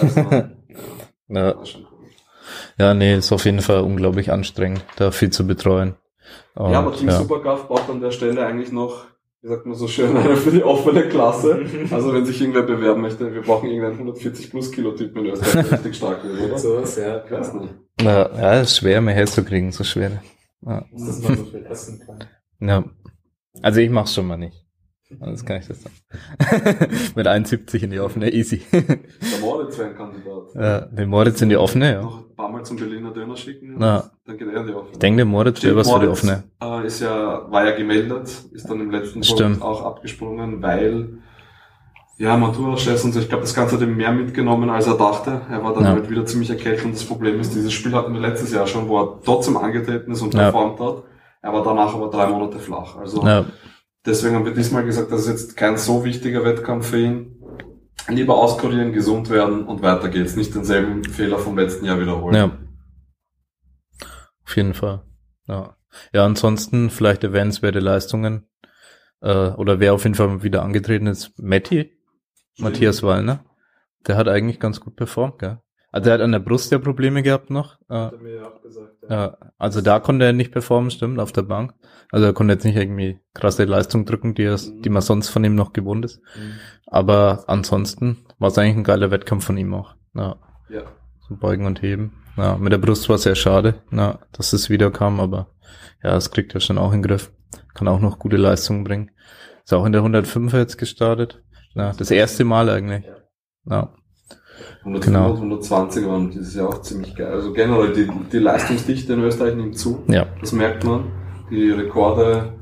Also, 0.00 0.20
ja, 0.30 0.48
Ja, 1.28 1.54
cool. 1.54 1.86
ja, 2.78 2.94
nee, 2.94 3.16
ist 3.16 3.32
auf 3.32 3.44
jeden 3.44 3.60
Fall 3.60 3.80
unglaublich 3.80 4.32
anstrengend, 4.32 4.84
da 4.96 5.10
viel 5.10 5.30
zu 5.30 5.46
betreuen. 5.46 5.94
Und, 6.54 6.70
ja, 6.72 6.78
aber 6.78 6.92
Team 6.94 7.08
ja. 7.08 7.18
Superkraft 7.18 7.68
braucht 7.68 7.88
an 7.90 8.00
der 8.00 8.10
Stelle 8.12 8.46
eigentlich 8.46 8.72
noch, 8.72 9.04
wie 9.44 9.48
sagt 9.48 9.66
man 9.66 9.74
so 9.74 9.86
schön, 9.86 10.16
eine 10.16 10.36
für 10.38 10.50
die 10.50 10.64
offene 10.64 11.06
Klasse. 11.08 11.66
Also 11.90 12.14
wenn 12.14 12.24
sich 12.24 12.40
irgendwer 12.40 12.62
bewerben 12.62 13.02
möchte, 13.02 13.32
wir 13.32 13.42
brauchen 13.42 13.68
irgendeinen 13.68 13.98
140 13.98 14.50
plus 14.50 14.72
Kilo 14.72 14.92
Typ 14.92 15.14
in 15.18 15.26
Österreich, 15.26 15.68
der 15.68 15.72
richtig 15.72 15.96
stark 15.96 16.24
wird, 16.24 16.40
oder? 16.40 16.58
Sowas, 16.58 16.96
ja. 16.96 17.22
Ich 17.22 17.30
weiß 17.30 17.54
nicht. 17.54 17.74
Ja, 18.00 18.34
ja, 18.34 18.60
ist 18.62 18.78
schwer, 18.78 19.02
mehr 19.02 19.14
herzukriegen, 19.14 19.70
so 19.70 19.84
schwer. 19.84 20.22
Ja. 20.62 20.86
Dass 20.92 21.20
man 21.22 21.36
so 21.36 21.44
viel 21.44 21.66
essen 21.66 22.00
kann. 22.04 22.24
ja. 22.60 22.84
Also 23.60 23.80
ich 23.80 23.90
mach's 23.90 24.14
schon 24.14 24.26
mal 24.26 24.38
nicht. 24.38 24.63
Das 25.20 25.44
kann 25.44 25.56
ich 25.60 25.68
das 25.68 25.82
sagen. 25.82 25.94
Mit 27.14 27.26
71 27.26 27.82
in 27.82 27.90
die 27.90 28.00
offene, 28.00 28.32
easy. 28.32 28.62
Der 28.72 29.40
Moritz 29.40 29.78
wäre 29.78 29.90
ein 29.90 29.96
Kandidat. 29.96 30.54
ja, 30.54 30.80
den 30.82 31.08
Moritz 31.08 31.40
in 31.42 31.48
die 31.48 31.56
offene, 31.56 31.92
ja. 31.92 32.02
Noch 32.02 32.18
ein 32.30 32.36
paar 32.36 32.48
Mal 32.50 32.64
zum 32.64 32.76
Berliner 32.76 33.12
Döner 33.12 33.36
schicken. 33.36 33.80
Ja. 33.80 34.04
Dann 34.26 34.36
geht 34.38 34.48
er 34.48 34.60
in 34.60 34.66
die 34.66 34.72
offene. 34.74 34.92
Ich 34.92 34.98
denke, 34.98 35.16
der 35.18 35.24
Moritz 35.26 35.62
wäre 35.62 35.76
was 35.76 35.90
für 35.90 36.00
die 36.00 36.06
offene. 36.08 36.44
Äh, 36.62 36.86
ist 36.86 37.00
ja, 37.00 37.50
war 37.50 37.64
ja 37.64 37.76
gemeldet, 37.76 38.28
ist 38.52 38.68
dann 38.68 38.80
im 38.80 38.90
letzten 38.90 39.22
Stimmt. 39.22 39.60
Punkt 39.60 39.62
auch 39.62 39.84
abgesprungen, 39.84 40.60
weil 40.62 41.18
ja, 42.16 42.36
Matura-Stress 42.36 43.04
und 43.04 43.12
so, 43.12 43.18
ich 43.20 43.28
glaube, 43.28 43.42
das 43.42 43.54
Ganze 43.54 43.74
hat 43.74 43.82
ihm 43.82 43.96
mehr 43.96 44.12
mitgenommen, 44.12 44.70
als 44.70 44.86
er 44.86 44.96
dachte. 44.96 45.40
Er 45.50 45.64
war 45.64 45.74
dann 45.74 45.82
Ja. 45.84 45.90
halt 45.92 46.08
wieder 46.08 46.24
ziemlich 46.24 46.48
erkältet 46.48 46.84
und 46.84 46.94
das 46.94 47.04
Problem 47.04 47.40
ist, 47.40 47.54
dieses 47.54 47.72
Spiel 47.72 47.92
hatten 47.92 48.12
wir 48.14 48.20
letztes 48.20 48.52
Jahr 48.52 48.66
schon, 48.68 48.88
wo 48.88 49.00
er 49.00 49.20
trotzdem 49.24 49.56
angetreten 49.56 50.12
ist 50.12 50.22
und 50.22 50.32
Ja. 50.32 50.42
performt 50.50 50.78
hat. 50.78 51.02
Er 51.42 51.52
war 51.52 51.62
danach 51.64 51.92
aber 51.94 52.08
drei 52.10 52.28
Monate 52.28 52.58
flach. 52.60 52.96
Also 52.96 53.22
Ja, 53.26 53.44
deswegen 54.06 54.34
haben 54.34 54.44
wir 54.44 54.54
diesmal 54.54 54.84
gesagt, 54.84 55.12
das 55.12 55.22
ist 55.22 55.28
jetzt 55.28 55.56
kein 55.56 55.76
so 55.76 56.04
wichtiger 56.04 56.44
Wettkampf 56.44 56.88
für 56.90 56.98
ihn. 56.98 57.40
Lieber 58.08 58.36
auskurieren, 58.36 58.92
gesund 58.92 59.30
werden 59.30 59.64
und 59.66 59.80
weiter 59.82 60.08
geht's. 60.08 60.36
Nicht 60.36 60.54
denselben 60.54 61.04
Fehler 61.04 61.38
vom 61.38 61.56
letzten 61.56 61.86
Jahr 61.86 61.98
wiederholen. 62.00 62.34
ja. 62.34 62.58
Auf 64.46 64.56
jeden 64.56 64.74
Fall. 64.74 65.02
Ja. 65.48 65.76
Ja, 66.12 66.24
ansonsten 66.24 66.90
vielleicht 66.90 67.24
erwähnenswerte 67.24 67.78
Leistungen. 67.80 68.46
Äh, 69.22 69.48
oder 69.52 69.80
wer 69.80 69.94
auf 69.94 70.04
jeden 70.04 70.16
Fall 70.16 70.42
wieder 70.42 70.62
angetreten 70.62 71.06
ist, 71.06 71.32
Matti, 71.38 71.98
Matthias 72.58 73.02
Wallner. 73.02 73.44
Der 74.06 74.16
hat 74.16 74.28
eigentlich 74.28 74.60
ganz 74.60 74.80
gut 74.80 74.96
performt, 74.96 75.38
gell? 75.38 75.60
Also 75.94 76.10
er 76.10 76.14
hat 76.14 76.22
an 76.22 76.32
der 76.32 76.40
Brust 76.40 76.72
ja 76.72 76.80
Probleme 76.80 77.22
gehabt 77.22 77.50
noch. 77.50 77.78
Äh, 77.88 78.10
gesagt, 78.64 78.96
ja. 79.08 79.36
also 79.58 79.80
da 79.80 80.00
konnte 80.00 80.24
er 80.24 80.32
nicht 80.32 80.50
performen, 80.50 80.90
stimmt, 80.90 81.20
auf 81.20 81.30
der 81.30 81.42
Bank. 81.42 81.72
Also 82.10 82.26
er 82.26 82.32
konnte 82.32 82.54
jetzt 82.54 82.64
nicht 82.64 82.74
irgendwie 82.74 83.20
krasse 83.32 83.62
Leistung 83.62 84.04
drücken, 84.04 84.34
die, 84.34 84.42
er, 84.42 84.58
mhm. 84.58 84.82
die 84.82 84.88
man 84.88 85.02
mhm. 85.02 85.06
sonst 85.06 85.28
von 85.28 85.44
ihm 85.44 85.54
noch 85.54 85.72
gewohnt 85.72 86.04
ist. 86.04 86.20
Mhm. 86.36 86.54
Aber 86.88 87.44
ansonsten 87.46 88.26
war 88.40 88.48
es 88.48 88.58
eigentlich 88.58 88.78
ein 88.78 88.82
geiler 88.82 89.12
Wettkampf 89.12 89.44
von 89.44 89.56
ihm 89.56 89.72
auch. 89.72 89.94
Ja. 90.16 90.34
ja. 90.68 90.82
So 91.28 91.36
Beugen 91.36 91.64
und 91.64 91.80
Heben. 91.80 92.24
Ja, 92.36 92.56
mit 92.56 92.72
der 92.72 92.78
Brust 92.78 93.08
war 93.08 93.14
es 93.14 93.22
sehr 93.22 93.36
schade, 93.36 93.76
na, 93.90 94.18
dass 94.32 94.52
es 94.52 94.70
wieder 94.70 94.90
kam, 94.90 95.20
aber 95.20 95.46
ja, 96.02 96.10
das 96.10 96.32
kriegt 96.32 96.54
er 96.54 96.60
schon 96.60 96.76
auch 96.76 96.92
in 96.92 97.02
den 97.02 97.08
Griff. 97.08 97.30
Kann 97.72 97.86
auch 97.86 98.00
noch 98.00 98.18
gute 98.18 98.36
Leistungen 98.36 98.82
bringen. 98.82 99.12
Ist 99.64 99.72
auch 99.72 99.86
in 99.86 99.92
der 99.92 100.00
105 100.00 100.54
jetzt 100.54 100.76
gestartet. 100.76 101.40
Na, 101.76 101.92
das 101.96 102.10
erste 102.10 102.42
Mal 102.42 102.68
eigentlich. 102.68 103.04
Ja. 103.04 103.76
ja. 103.76 103.94
120 104.84 105.42
120 105.42 106.02
genau. 106.02 106.12
waren 106.12 106.30
das 106.30 106.48
ist 106.48 106.56
ja 106.56 106.66
auch 106.66 106.82
ziemlich 106.82 107.14
geil. 107.16 107.32
Also 107.32 107.52
generell 107.52 107.92
die, 107.92 108.10
die 108.32 108.38
Leistungsdichte 108.38 109.14
in 109.14 109.20
Österreich 109.20 109.54
nimmt 109.54 109.78
zu. 109.78 110.02
Ja. 110.08 110.26
Das 110.40 110.52
merkt 110.52 110.84
man. 110.84 111.10
Die 111.50 111.70
Rekorde 111.70 112.54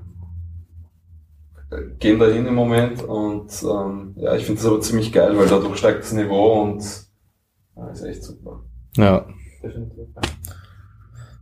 gehen 1.99 2.18
dahin 2.18 2.47
im 2.47 2.55
Moment 2.55 3.03
und 3.03 3.51
ähm, 3.62 4.14
ja, 4.16 4.35
ich 4.35 4.45
finde 4.45 4.61
das 4.61 4.70
aber 4.70 4.81
ziemlich 4.81 5.12
geil, 5.12 5.37
weil 5.37 5.49
dadurch 5.49 5.79
steigt 5.79 6.03
das 6.03 6.12
Niveau 6.12 6.62
und 6.62 6.83
ja, 7.77 7.89
ist 7.89 8.03
echt 8.03 8.23
super. 8.23 8.64
Ja. 8.97 9.27
Definitiv. 9.62 10.09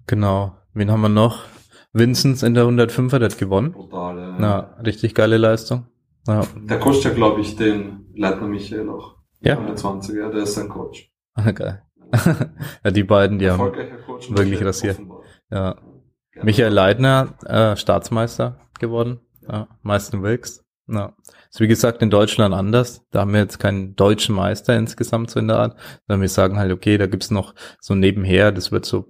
Genau. 0.06 0.56
Wen 0.72 0.90
haben 0.90 1.00
wir 1.00 1.08
noch? 1.08 1.44
Vincent 1.92 2.42
in 2.42 2.54
der 2.54 2.64
105 2.64 3.12
hat 3.12 3.38
gewonnen. 3.38 3.72
Brutale. 3.72 4.36
Na, 4.38 4.76
richtig 4.84 5.14
geile 5.14 5.36
Leistung. 5.36 5.86
Ja. 6.26 6.42
Der 6.54 6.78
kostet 6.78 7.12
ja, 7.12 7.16
glaube 7.16 7.40
ich, 7.40 7.56
den 7.56 8.06
Leitner 8.14 8.46
Michael 8.46 8.84
noch. 8.84 9.16
Ja. 9.40 9.56
120er, 9.56 10.30
der 10.30 10.42
ist 10.42 10.54
sein 10.54 10.68
Coach. 10.68 11.10
geil. 11.54 11.82
ja, 12.84 12.90
die 12.90 13.04
beiden, 13.04 13.38
die 13.38 13.50
haben, 13.50 13.60
wirklich 13.60 14.64
rasiert. 14.64 14.96
offenbar. 14.96 15.22
ja. 15.50 15.76
Michael 16.42 16.72
Leitner, 16.72 17.34
äh, 17.44 17.76
Staatsmeister 17.76 18.60
geworden. 18.78 19.20
Ja, 19.48 19.68
meisten 19.82 20.22
Wilks. 20.22 20.64
Ja. 20.86 21.14
Ist 21.50 21.60
wie 21.60 21.68
gesagt 21.68 22.02
in 22.02 22.10
Deutschland 22.10 22.54
anders. 22.54 23.04
Da 23.10 23.20
haben 23.20 23.32
wir 23.32 23.40
jetzt 23.40 23.58
keinen 23.58 23.96
deutschen 23.96 24.34
Meister 24.34 24.76
insgesamt 24.76 25.30
so 25.30 25.40
in 25.40 25.48
der 25.48 25.58
Art, 25.58 25.76
sondern 26.06 26.22
wir 26.22 26.28
sagen 26.28 26.58
halt, 26.58 26.72
okay, 26.72 26.98
da 26.98 27.06
gibt's 27.06 27.30
noch 27.30 27.54
so 27.80 27.94
nebenher, 27.94 28.52
das 28.52 28.70
wird 28.72 28.84
so, 28.84 29.06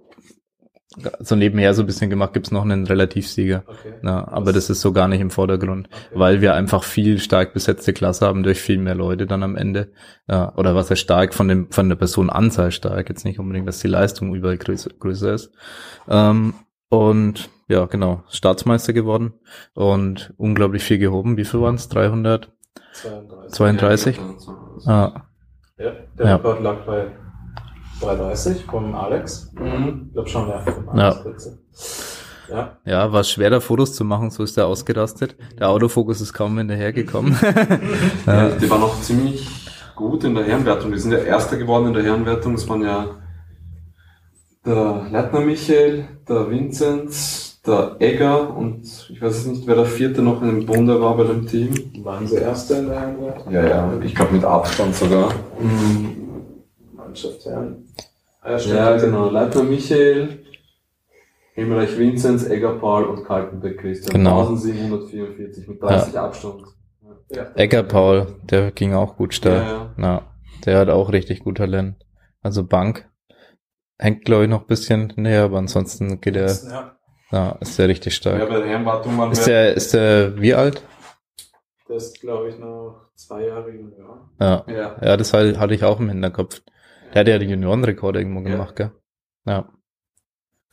so 1.21 1.37
nebenher 1.37 1.73
so 1.75 1.83
ein 1.83 1.87
bisschen 1.87 2.11
gemacht, 2.11 2.33
gibt's 2.33 2.51
noch 2.51 2.63
einen 2.65 2.85
Relativsieger. 2.87 3.63
Okay. 3.67 3.95
Ja, 4.03 4.27
aber 4.27 4.53
das 4.53 4.71
ist 4.71 4.81
so 4.81 4.93
gar 4.93 5.07
nicht 5.07 5.21
im 5.21 5.31
Vordergrund. 5.31 5.89
Okay. 5.89 6.19
weil 6.19 6.41
wir 6.41 6.55
einfach 6.55 6.83
viel 6.83 7.21
stark 7.21 7.55
besetzte 7.55 7.93
Klasse 7.93 8.27
haben 8.27 8.43
durch 8.43 8.61
viel 8.61 8.79
mehr 8.79 8.97
Leute 8.97 9.27
dann 9.27 9.43
am 9.45 9.57
Ende. 9.57 9.93
Ja, 10.29 10.53
oder 10.57 10.75
was 10.75 10.91
er 10.91 10.97
stark 10.97 11.33
von 11.35 11.47
dem 11.47 11.71
von 11.71 11.89
der 11.89 11.97
Personenanzahl 11.97 12.73
stark, 12.73 13.09
jetzt 13.09 13.25
nicht 13.25 13.39
unbedingt, 13.39 13.69
dass 13.69 13.79
die 13.79 13.89
Leistung 13.89 14.35
überall 14.35 14.59
größer, 14.59 14.91
größer 14.99 15.33
ist. 15.35 15.53
Ähm, 16.09 16.55
und 16.89 17.51
ja, 17.69 17.87
genau, 17.87 18.25
Staatsmeister 18.29 18.93
geworden 18.93 19.35
und 19.75 20.35
unglaublich 20.39 20.83
viel 20.83 20.99
gehoben. 20.99 21.37
Wie 21.37 21.45
viel 21.45 21.61
waren 21.61 21.77
es? 21.77 21.89
300? 21.89 22.51
32. 22.95 23.53
32? 23.53 24.17
Ja, 24.17 24.23
so. 24.39 24.51
Ah, 24.91 25.23
Ja, 25.79 25.93
der 26.19 26.27
Ja. 26.27 26.37
Rekord 26.37 26.63
lag 26.63 26.85
bei 26.85 27.07
330 28.01 28.65
vom 28.65 28.95
Alex. 28.95 29.53
Mhm. 29.55 30.07
Ich 30.09 30.13
glaube 30.15 30.29
schon, 30.29 30.49
ja. 30.49 30.61
Vom 30.61 30.97
Ja. 30.97 31.17
Ja. 32.51 32.77
ja, 32.85 33.13
war 33.13 33.23
schwer, 33.23 33.49
da 33.51 33.61
Fotos 33.61 33.95
zu 33.95 34.05
machen, 34.05 34.31
so 34.31 34.43
ist 34.43 34.59
er 34.59 34.67
ausgerastet. 34.67 35.37
Der 35.59 35.69
Autofokus 35.69 36.21
ist 36.21 36.33
kaum 36.33 36.59
hinterhergekommen. 36.59 37.37
Ja, 38.27 38.49
die 38.51 38.69
waren 38.69 38.83
auch 38.83 39.01
ziemlich 39.01 39.49
gut 39.95 40.25
in 40.25 40.35
der 40.35 40.45
Herrenwertung. 40.45 40.93
Die 40.93 40.99
sind 40.99 41.13
ja 41.13 41.19
Erster 41.19 41.57
geworden 41.57 41.89
in 41.89 41.95
der 41.95 42.03
Herrenwertung. 42.03 42.55
Das 42.55 42.69
waren 42.69 42.83
ja 42.83 43.07
der 44.65 45.07
Leitner 45.11 45.41
Michael, 45.41 46.09
der 46.29 46.51
Vinzenz, 46.51 47.61
der 47.67 47.97
Egger 47.99 48.57
und 48.57 48.83
ich 49.11 49.21
weiß 49.21 49.37
jetzt 49.37 49.47
nicht, 49.47 49.67
wer 49.67 49.77
der 49.77 49.85
vierte 49.85 50.23
noch 50.23 50.43
in 50.43 50.49
dem 50.49 50.67
Bunde 50.67 51.01
war 51.01 51.17
bei 51.17 51.25
dem 51.25 51.47
Team. 51.47 51.75
Waren 52.03 52.27
sie 52.27 52.37
Erste 52.37 52.75
in 52.75 52.87
der 52.89 53.01
Herrenwelt? 53.01 53.45
Ja, 53.51 53.67
ja, 53.67 53.93
ich 54.03 54.15
glaube 54.15 54.35
mit 54.35 54.45
Abstand 54.45 54.95
sogar. 54.95 55.33
Mannschaft. 57.11 57.47
Ah, 58.43 58.59
stimmt. 58.59 58.77
Ja, 58.77 58.97
genau. 58.97 59.29
Leitner 59.31 59.63
Michael, 59.65 60.45
Himmelreich 61.55 61.99
Vinzenz, 61.99 62.47
Egger 62.47 62.79
Paul 62.79 63.05
und 63.05 63.25
Kaltenbeck 63.25 63.79
Christian. 63.81 64.13
Genau. 64.15 64.41
1744 64.49 65.69
mit 65.69 65.83
30 65.83 66.19
Abstand. 66.19 66.63
Ja. 67.31 67.47
Egger 67.55 67.83
Paul, 67.83 68.27
der 68.45 68.71
ging 68.73 68.95
auch 68.95 69.17
gut 69.17 69.35
steil. 69.35 69.63
Ja, 69.63 69.93
ja. 69.99 70.05
Ja, 70.05 70.23
der 70.65 70.79
hat 70.79 70.89
auch 70.89 71.13
richtig 71.13 71.41
gut 71.41 71.59
Talent. 71.59 71.97
Also 72.43 72.65
Bank 72.65 73.09
hängt, 73.99 74.25
glaube 74.25 74.45
ich, 74.45 74.51
noch 74.51 74.63
ein 74.63 74.67
bisschen 74.67 75.13
näher, 75.17 75.45
aber 75.45 75.59
ansonsten 75.59 76.21
geht 76.21 76.37
er, 76.37 76.47
Ja, 76.51 76.97
ja, 77.33 77.51
ist 77.61 77.79
der 77.79 77.89
richtig 77.89 78.15
Ja, 78.15 78.17
stark. 78.17 78.49
bei 78.49 78.59
der 78.61 78.67
Herrenwartung 78.67 79.19
waren 79.19 79.31
Ist 79.33 79.47
der, 79.47 79.75
ist 79.75 79.93
der 79.95 80.41
wie 80.41 80.55
alt? 80.55 80.83
das 81.89 82.05
ist, 82.07 82.21
glaube 82.21 82.49
ich, 82.49 82.59
noch 82.59 83.11
zwei 83.17 83.47
Jahre 83.47 83.71
jünger. 83.71 84.31
Ja, 84.41 84.65
Ja. 84.69 84.97
ja, 85.03 85.17
das 85.17 85.33
halt- 85.35 85.59
hatte 85.59 85.75
ich 85.75 85.85
auch 85.85 86.01
im 86.01 86.09
Hinterkopf. 86.09 86.63
Der 87.15 87.21
hat 87.21 87.29
ja 87.29 87.39
die 87.39 87.47
Juniorenrekorde 87.47 88.21
irgendwo 88.21 88.41
Ja. 88.41 88.51
gemacht, 88.57 88.77
gell? 88.77 88.91
Ja, 89.47 89.69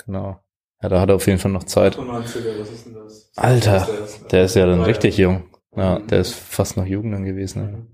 genau. 0.05 0.39
Ja, 0.81 0.89
da 0.89 1.01
hat 1.01 1.09
er 1.09 1.15
auf 1.15 1.25
jeden 1.25 1.39
Fall 1.39 1.51
noch 1.51 1.63
Zeit. 1.63 1.97
98er, 1.97 2.59
was 2.59 2.69
ist 2.71 2.85
denn 2.85 2.93
das? 2.93 3.31
Alter, 3.35 3.87
Der 4.31 4.43
ist 4.43 4.55
ja 4.55 4.65
dann 4.65 4.81
richtig 4.83 5.17
jung. 5.17 5.49
Ja, 5.75 5.99
Mhm. 5.99 6.07
der 6.07 6.19
ist 6.19 6.33
fast 6.35 6.77
noch 6.77 6.85
Jugend 6.85 7.13
dann 7.13 7.25
gewesen. 7.25 7.87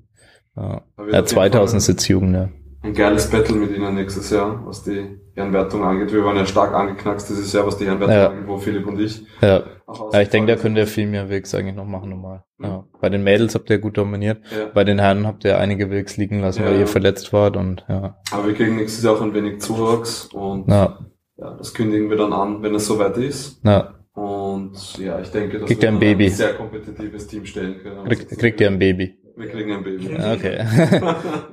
Ja, 0.55 0.61
ja. 0.63 0.69
Ja 0.73 0.81
auf 0.97 1.05
jeden 1.07 1.27
2000 1.27 1.81
ist 1.81 1.87
jetzt 1.87 2.07
Jugend, 2.07 2.35
ja. 2.35 2.49
Ein 2.81 2.93
geiles 2.93 3.29
Battle 3.29 3.55
mit 3.55 3.71
ihnen 3.75 3.95
nächstes 3.95 4.29
Jahr, 4.29 4.65
was 4.65 4.83
die 4.83 5.17
Herrenwertung 5.35 5.83
angeht. 5.83 6.13
Wir 6.13 6.23
waren 6.23 6.35
ja 6.37 6.45
stark 6.45 6.73
angeknackst 6.73 7.29
dieses 7.29 7.51
Jahr, 7.53 7.65
was 7.65 7.77
die 7.77 7.85
Herrenwertung 7.85 8.15
Ja. 8.15 8.29
angeht, 8.29 8.47
wo 8.47 8.57
Philipp 8.57 8.85
und 8.87 8.99
ich 8.99 9.25
Ja, 9.41 9.63
ja 10.11 10.21
ich 10.21 10.29
denke, 10.29 10.53
da 10.55 10.61
könnt 10.61 10.77
ihr 10.77 10.85
viel 10.87 11.07
mehr 11.07 11.29
Wilks 11.29 11.55
eigentlich 11.55 11.75
noch 11.75 11.85
machen 11.85 12.09
normal. 12.11 12.43
Mhm. 12.59 12.65
Ja. 12.65 12.83
Bei 13.01 13.09
den 13.09 13.23
Mädels 13.23 13.55
habt 13.55 13.69
ihr 13.69 13.79
gut 13.79 13.97
dominiert. 13.97 14.41
Ja. 14.51 14.67
Bei 14.73 14.83
den 14.83 14.99
Herren 14.99 15.25
habt 15.25 15.43
ihr 15.45 15.57
einige 15.57 15.89
Wilks 15.89 16.17
liegen 16.17 16.39
lassen, 16.39 16.63
Ja. 16.63 16.69
weil 16.69 16.79
ihr 16.79 16.87
verletzt 16.87 17.33
wart 17.33 17.57
und 17.57 17.83
ja. 17.89 18.17
Aber 18.31 18.47
wir 18.47 18.53
kriegen 18.53 18.75
nächstes 18.75 19.03
Jahr 19.03 19.15
auch 19.15 19.21
ein 19.21 19.33
wenig 19.33 19.59
Zuwachs 19.59 20.25
und 20.33 20.69
ja. 20.69 20.99
Na, 21.35 21.55
das 21.57 21.73
kündigen 21.73 22.09
wir 22.11 22.17
dann 22.17 22.31
an, 22.31 22.61
wenn 22.61 22.75
es 22.75 22.85
soweit 22.85 23.17
ist. 23.17 23.59
na, 23.63 23.95
Und 24.13 24.97
ja, 24.99 25.19
ich 25.19 25.31
denke, 25.31 25.57
dass 25.57 25.67
Kriegt 25.67 25.81
wir 25.81 25.89
ein 25.89 25.97
Baby? 25.99 26.29
sehr 26.29 26.53
kompetitives 26.53 27.25
Team 27.25 27.43
stellen 27.47 27.79
können. 27.81 28.05
krieg, 28.07 28.29
kriegt 28.37 28.61
ihr 28.61 28.67
ein 28.67 28.77
Baby. 28.77 29.17
Wir 29.35 29.49
kriegen 29.49 29.71
ein 29.73 29.83
Baby. 29.83 30.13
Ja, 30.13 30.33
Okay. 30.33 30.65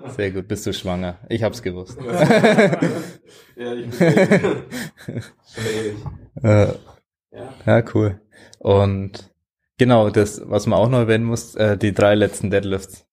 Sehr 0.17 0.31
gut, 0.33 0.49
bist 0.49 0.67
du 0.67 0.73
schwanger. 0.73 1.19
Ich 1.29 1.43
hab's 1.43 1.63
gewusst. 1.63 1.99
ja, 3.57 3.73
ich 3.75 3.91
bin. 3.91 4.63
Äh, 6.43 6.67
Ja. 7.33 7.49
ja, 7.67 7.83
cool. 7.95 8.21
Und 8.59 9.31
genau, 9.79 10.11
das, 10.11 10.43
was 10.49 10.67
man 10.67 10.79
auch 10.79 10.89
noch 10.89 10.99
erwähnen 11.01 11.25
muss, 11.25 11.55
äh, 11.55 11.77
die 11.77 11.93
drei 11.93 12.15
letzten 12.15 12.51
Deadlifts. 12.51 13.07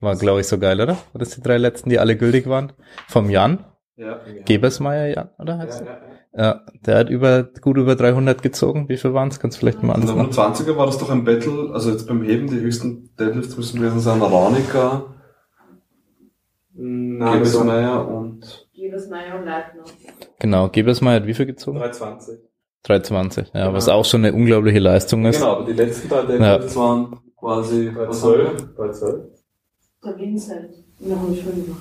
War, 0.00 0.16
glaube 0.16 0.40
ich, 0.40 0.46
so 0.46 0.58
geil, 0.58 0.80
oder? 0.80 0.94
War 1.12 1.18
das 1.18 1.30
die 1.30 1.42
drei 1.42 1.56
letzten, 1.58 1.90
die 1.90 1.98
alle 1.98 2.16
gültig 2.16 2.46
waren? 2.48 2.72
Vom 3.08 3.30
Jan, 3.30 3.64
ja. 3.96 4.20
Gebersmeier 4.44 5.08
Jan, 5.08 5.30
oder 5.38 5.54
Ja, 5.54 5.58
heißt 5.60 5.80
ja, 5.80 5.86
er? 5.86 5.92
ja. 6.02 6.07
Ja, 6.34 6.60
der 6.86 6.98
hat 6.98 7.10
über, 7.10 7.42
gut 7.60 7.76
über 7.78 7.96
300 7.96 8.42
gezogen. 8.42 8.88
Wie 8.88 8.96
viel 8.96 9.14
waren's? 9.14 9.40
Kannst 9.40 9.56
du 9.56 9.60
vielleicht 9.60 9.82
mal 9.82 9.94
In 9.96 10.02
alles 10.02 10.14
der 10.14 10.22
noch? 10.22 10.30
120er 10.30 10.76
war 10.76 10.86
das 10.86 10.98
doch 10.98 11.10
ein 11.10 11.24
Battle, 11.24 11.70
also 11.72 11.90
jetzt 11.90 12.06
beim 12.06 12.22
Heben, 12.22 12.48
die 12.48 12.60
höchsten 12.60 13.10
Deadlifts 13.18 13.56
müssen 13.56 13.80
gewesen 13.80 14.00
sein, 14.00 14.20
Ranika, 14.22 15.14
Gebesmeier 16.74 18.06
und 18.08 18.68
Liebesmeier 18.72 19.36
und 19.38 19.46
Leitner. 19.46 19.82
Genau, 20.38 20.68
Gebersmeier 20.68 21.16
hat 21.16 21.26
wie 21.26 21.34
viel 21.34 21.46
gezogen? 21.46 21.78
320. 21.78 22.38
320. 22.84 23.48
Ja, 23.54 23.64
Genau. 23.64 23.72
was 23.76 23.88
auch 23.88 24.04
schon 24.04 24.24
eine 24.24 24.32
unglaubliche 24.34 24.78
Leistung 24.78 25.24
ist. 25.26 25.38
Genau, 25.40 25.56
aber 25.56 25.64
die 25.66 25.72
letzten 25.72 26.08
drei 26.08 26.22
Deadlifts 26.26 26.76
waren 26.76 27.16
quasi. 27.36 27.90
Bei 27.90 28.08
was 28.08 28.22
haben 28.22 28.32
wir? 28.38 28.56
12. 28.56 28.76
Bei 28.76 28.90
12. 28.92 29.20
Der 30.04 30.18
Vincent. 30.18 30.70
Und 31.00 31.10
dann 31.10 31.20
habe 31.20 31.32
ich 31.32 31.42
schon 31.42 31.64
gemacht. 31.64 31.80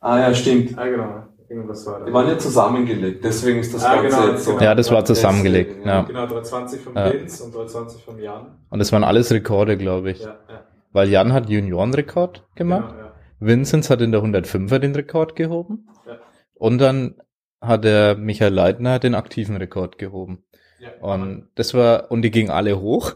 Ah 0.00 0.18
ja, 0.18 0.34
stimmt. 0.34 0.76
Ah, 0.76 0.86
genau. 0.88 1.22
Irgendwas 1.54 1.86
war 1.86 2.00
da. 2.00 2.06
Die 2.06 2.12
waren 2.12 2.28
ja 2.28 2.38
zusammengelegt, 2.38 3.24
deswegen 3.24 3.60
ist 3.60 3.72
das 3.74 3.84
Ah, 3.84 3.96
Ganze 4.02 4.16
genau, 4.16 4.28
jetzt 4.32 4.44
so. 4.44 4.50
genau. 4.52 4.62
Ja, 4.64 4.74
das 4.74 4.90
war 4.90 5.04
zusammengelegt. 5.04 5.70
Deswegen, 5.70 5.88
Ja. 5.88 6.02
Genau, 6.02 6.26
320 6.26 6.80
vom 6.80 6.96
Ja. 6.96 7.12
Vince 7.12 7.44
und 7.44 7.54
320 7.54 8.04
vom 8.04 8.18
Jan. 8.18 8.58
Und 8.70 8.78
das 8.78 8.92
waren 8.92 9.04
alles 9.04 9.30
Rekorde, 9.32 9.76
glaube 9.76 10.10
ich. 10.10 10.20
Ja, 10.20 10.38
ja. 10.48 10.64
Weil 10.92 11.08
Jan 11.08 11.32
hat 11.32 11.48
Juniorenrekord 11.48 12.44
gemacht. 12.54 12.90
Genau, 12.90 13.02
ja. 13.04 13.12
Vinzenz 13.40 13.90
hat 13.90 14.00
in 14.00 14.12
der 14.12 14.22
105er 14.22 14.78
den 14.78 14.94
Rekord 14.94 15.36
gehoben. 15.36 15.88
Ja. 16.06 16.18
Und 16.54 16.78
dann 16.78 17.16
hat 17.60 17.84
der 17.84 18.16
Michael 18.16 18.52
Leitner 18.52 18.98
den 18.98 19.14
aktiven 19.14 19.56
Rekord 19.56 19.98
gehoben. 19.98 20.44
Ja. 20.80 20.90
Und 21.00 21.48
das 21.54 21.72
war, 21.74 22.10
und 22.10 22.22
die 22.22 22.30
gingen 22.30 22.50
alle 22.50 22.80
hoch. 22.80 23.14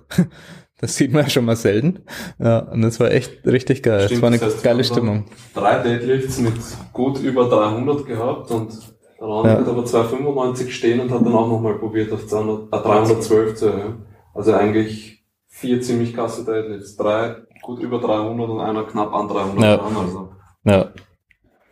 Das 0.81 0.95
sieht 0.97 1.13
man 1.13 1.25
ja 1.25 1.31
schon 1.31 1.45
mal 1.45 1.57
selten. 1.57 2.05
Ja, 2.39 2.61
und 2.61 2.83
das 2.83 3.01
war 3.01 3.11
echt 3.11 3.45
richtig 3.47 3.83
geil. 3.83 4.03
Stimmt, 4.07 4.13
das 4.19 4.23
war 4.23 4.29
eine 4.29 4.39
das 4.39 4.55
heißt, 4.55 4.63
geile 4.65 4.85
Stimmung. 4.85 5.25
Drei 5.55 5.83
Deadlifts 5.83 6.39
mit 6.39 6.55
gut 6.93 7.19
über 7.21 7.49
300 7.49 8.07
gehabt 8.07 8.51
und 8.53 8.71
andere 9.21 9.49
Ja. 9.49 9.59
hat 9.61 9.69
aber 9.69 9.85
295 9.85 10.73
stehen 10.75 11.01
und 11.01 11.11
hat 11.11 11.27
dann 11.27 11.35
auch 11.35 11.49
nochmal 11.49 11.75
probiert 11.79 12.13
auf 12.13 12.27
200, 12.29 12.73
äh, 12.73 12.83
312 12.83 13.55
zu 13.57 13.67
erhöhen. 13.67 14.07
Also 14.35 14.53
eigentlich 14.55 15.25
vier 15.49 15.81
ziemlich 15.83 16.15
krasse 16.15 16.45
Deadlifts. 16.45 16.97
Drei 16.97 17.37
gut 17.63 17.81
über 17.81 17.99
300 18.01 18.49
und 18.49 18.61
einer 18.61 18.85
knapp 18.85 19.13
an 19.13 19.27
300 19.27 19.65
Ja. 19.65 19.77
dran. 19.79 19.97
Also 19.97 20.29
Ja, 20.65 20.93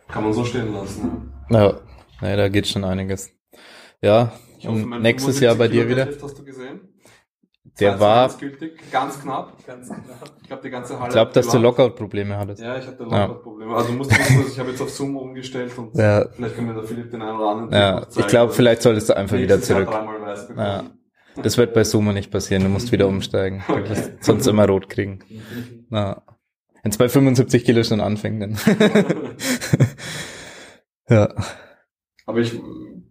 kann 0.09 0.23
man 0.25 0.33
so 0.33 0.43
stehen 0.43 0.73
lassen. 0.73 1.31
ja. 1.49 1.73
Nee, 2.21 2.35
da 2.35 2.49
geht 2.49 2.67
schon 2.67 2.83
einiges. 2.83 3.29
Ja, 4.01 4.33
hoffe, 4.65 4.85
nächstes 4.99 5.39
Jahr 5.39 5.55
bei 5.55 5.69
75 5.69 5.71
dir 5.71 5.87
wieder. 5.89 6.23
Hast 6.23 6.37
du 6.39 6.43
gesehen? 6.43 6.79
Der 7.79 7.97
22 7.97 7.99
war, 7.99 8.29
ganz 8.91 9.21
knapp. 9.21 9.65
Ganz 9.67 9.89
genau. 9.89 9.99
Ich 10.41 10.47
glaube, 10.47 10.61
die 10.63 10.69
ganze 10.69 10.97
Halle 10.99 11.09
ich 11.09 11.13
glaube, 11.13 11.31
dass 11.33 11.47
du. 11.49 11.57
Lockout-Probleme 11.59 12.37
hattest. 12.37 12.61
Ja, 12.61 12.77
ich 12.77 12.87
hatte. 12.87 13.03
Lockout-Probleme. 13.03 13.75
Also 13.75 13.89
du 13.89 13.93
musst 13.97 14.11
wissen, 14.17 14.43
dass 14.43 14.51
ich 14.53 14.59
habe 14.59 14.69
jetzt 14.71 14.81
auf 14.81 14.89
Zoom 14.89 15.15
umgestellt 15.17 15.77
und 15.77 15.95
Ja. 15.95 16.27
vielleicht 16.29 16.55
kann 16.55 16.65
mir 16.65 16.73
der 16.73 16.83
Philipp 16.83 17.11
den 17.11 17.21
einen 17.21 17.37
oder 17.37 17.49
anderen 17.49 17.71
Ja, 17.71 17.91
noch 17.95 18.01
ich 18.03 18.09
zeigen. 18.09 18.27
glaube, 18.27 18.53
vielleicht 18.53 18.81
solltest 18.81 19.09
du 19.09 19.15
einfach 19.15 19.37
wieder 19.37 19.61
zurück. 19.61 19.89
Ja. 20.57 20.83
Das 21.43 21.55
wird 21.57 21.73
bei 21.75 21.83
Sumo 21.83 22.13
nicht 22.13 22.31
passieren. 22.31 22.63
Du 22.63 22.69
musst 22.69 22.91
wieder 22.91 23.07
umsteigen. 23.07 23.63
Du 23.67 23.73
Okay. 23.73 23.89
wirst 23.89 24.23
sonst 24.23 24.47
immer 24.47 24.65
rot 24.67 24.89
kriegen. 24.89 25.19
Ja. 25.91 26.23
Wenn 26.81 26.91
es 26.91 26.97
bei 26.97 27.09
75 27.09 27.63
Kilo 27.65 27.83
schon 27.83 28.01
anfängt, 28.01 28.41
dann. 28.41 28.57
ja. 31.09 31.29
Aber 32.25 32.39
ich 32.39 32.59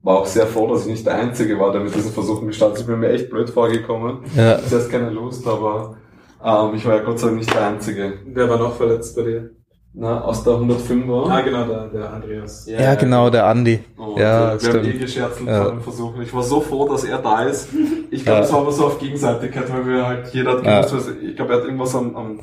war 0.06 0.18
auch 0.20 0.26
sehr 0.26 0.46
froh, 0.46 0.66
dass 0.68 0.82
ich 0.82 0.92
nicht 0.92 1.04
der 1.06 1.16
Einzige 1.16 1.58
war, 1.58 1.72
der 1.72 1.80
mit 1.82 1.94
diesen 1.94 2.12
Versuchen 2.12 2.46
gestartet 2.46 2.76
ist. 2.76 2.80
Ich 2.82 2.86
bin 2.86 3.00
mir 3.00 3.10
echt 3.10 3.28
blöd 3.28 3.50
vorgekommen. 3.50 4.18
Ja. 4.36 4.58
Ich 4.58 4.72
hatte 4.72 4.88
keine 4.88 5.10
Lust, 5.10 5.46
aber 5.46 5.96
ähm, 6.44 6.74
ich 6.76 6.86
war 6.86 6.96
ja 6.96 7.02
Gott 7.02 7.18
sei 7.18 7.26
Dank 7.28 7.38
nicht 7.40 7.52
der 7.52 7.66
Einzige. 7.66 8.12
Wer 8.24 8.48
war 8.48 8.58
noch 8.58 8.74
verletzt 8.76 9.16
bei 9.16 9.22
dir? 9.22 9.50
Na, 9.98 10.20
aus 10.22 10.44
der 10.44 10.52
105er. 10.52 11.28
Ah, 11.30 11.40
genau, 11.40 11.64
der, 11.66 11.88
der 11.88 12.12
Andreas. 12.12 12.66
Ja, 12.68 12.94
genau, 12.94 13.30
der 13.30 13.46
Andi. 13.46 13.80
Und 13.96 14.18
Ja, 14.18 14.52
äh, 14.54 14.62
wir 14.62 14.68
haben 14.68 14.78
eh 14.80 14.84
stimmt. 14.84 15.00
gescherzelt 15.00 15.48
Ja. 15.48 15.62
vor 15.62 15.72
dem 15.72 15.80
Versuch. 15.80 16.18
Ich 16.20 16.34
war 16.34 16.42
so 16.42 16.60
froh, 16.60 16.86
dass 16.86 17.04
er 17.04 17.18
da 17.18 17.42
ist. 17.44 17.68
Ich 18.10 18.22
glaube, 18.24 18.40
Ja. 18.40 18.44
es 18.44 18.52
war 18.52 18.60
aber 18.60 18.72
so 18.72 18.84
auf 18.86 18.98
Gegenseitigkeit, 18.98 19.72
weil 19.72 19.86
wir 19.88 20.06
halt 20.06 20.28
jeder 20.34 20.52
hat 20.52 20.64
Ja. 20.66 20.82
gewusst, 20.82 20.94
was, 21.08 21.14
ich 21.20 21.34
glaube, 21.34 21.52
er 21.54 21.58
hat 21.60 21.64
irgendwas 21.64 21.94
am, 21.96 22.14
am 22.14 22.40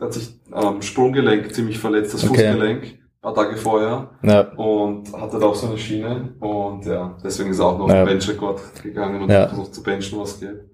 hat 0.00 0.12
sich 0.14 0.34
am 0.50 0.80
Sprunggelenk 0.80 1.52
ziemlich 1.54 1.78
verletzt, 1.78 2.14
das 2.14 2.24
Okay. 2.24 2.34
Fußgelenk, 2.52 2.82
paar 3.22 3.34
Tage 3.34 3.56
vorher. 3.56 4.10
Ja. 4.22 4.40
Und 4.56 5.12
hatte 5.12 5.38
da 5.38 5.46
auch 5.46 5.54
so 5.54 5.68
eine 5.68 5.78
Schiene. 5.78 6.34
Und 6.40 6.84
ja, 6.84 7.16
deswegen 7.24 7.50
ist 7.50 7.60
er 7.60 7.66
auch 7.66 7.78
noch 7.78 7.88
Ja. 7.88 8.02
auf 8.02 8.08
den 8.08 8.18
Benchrekord 8.18 8.60
gegangen 8.82 9.22
und 9.22 9.30
Ja. 9.30 9.42
hat 9.42 9.48
versucht 9.50 9.74
zu 9.74 9.82
benchen, 9.82 10.18
was 10.18 10.38
geht. 10.40 10.68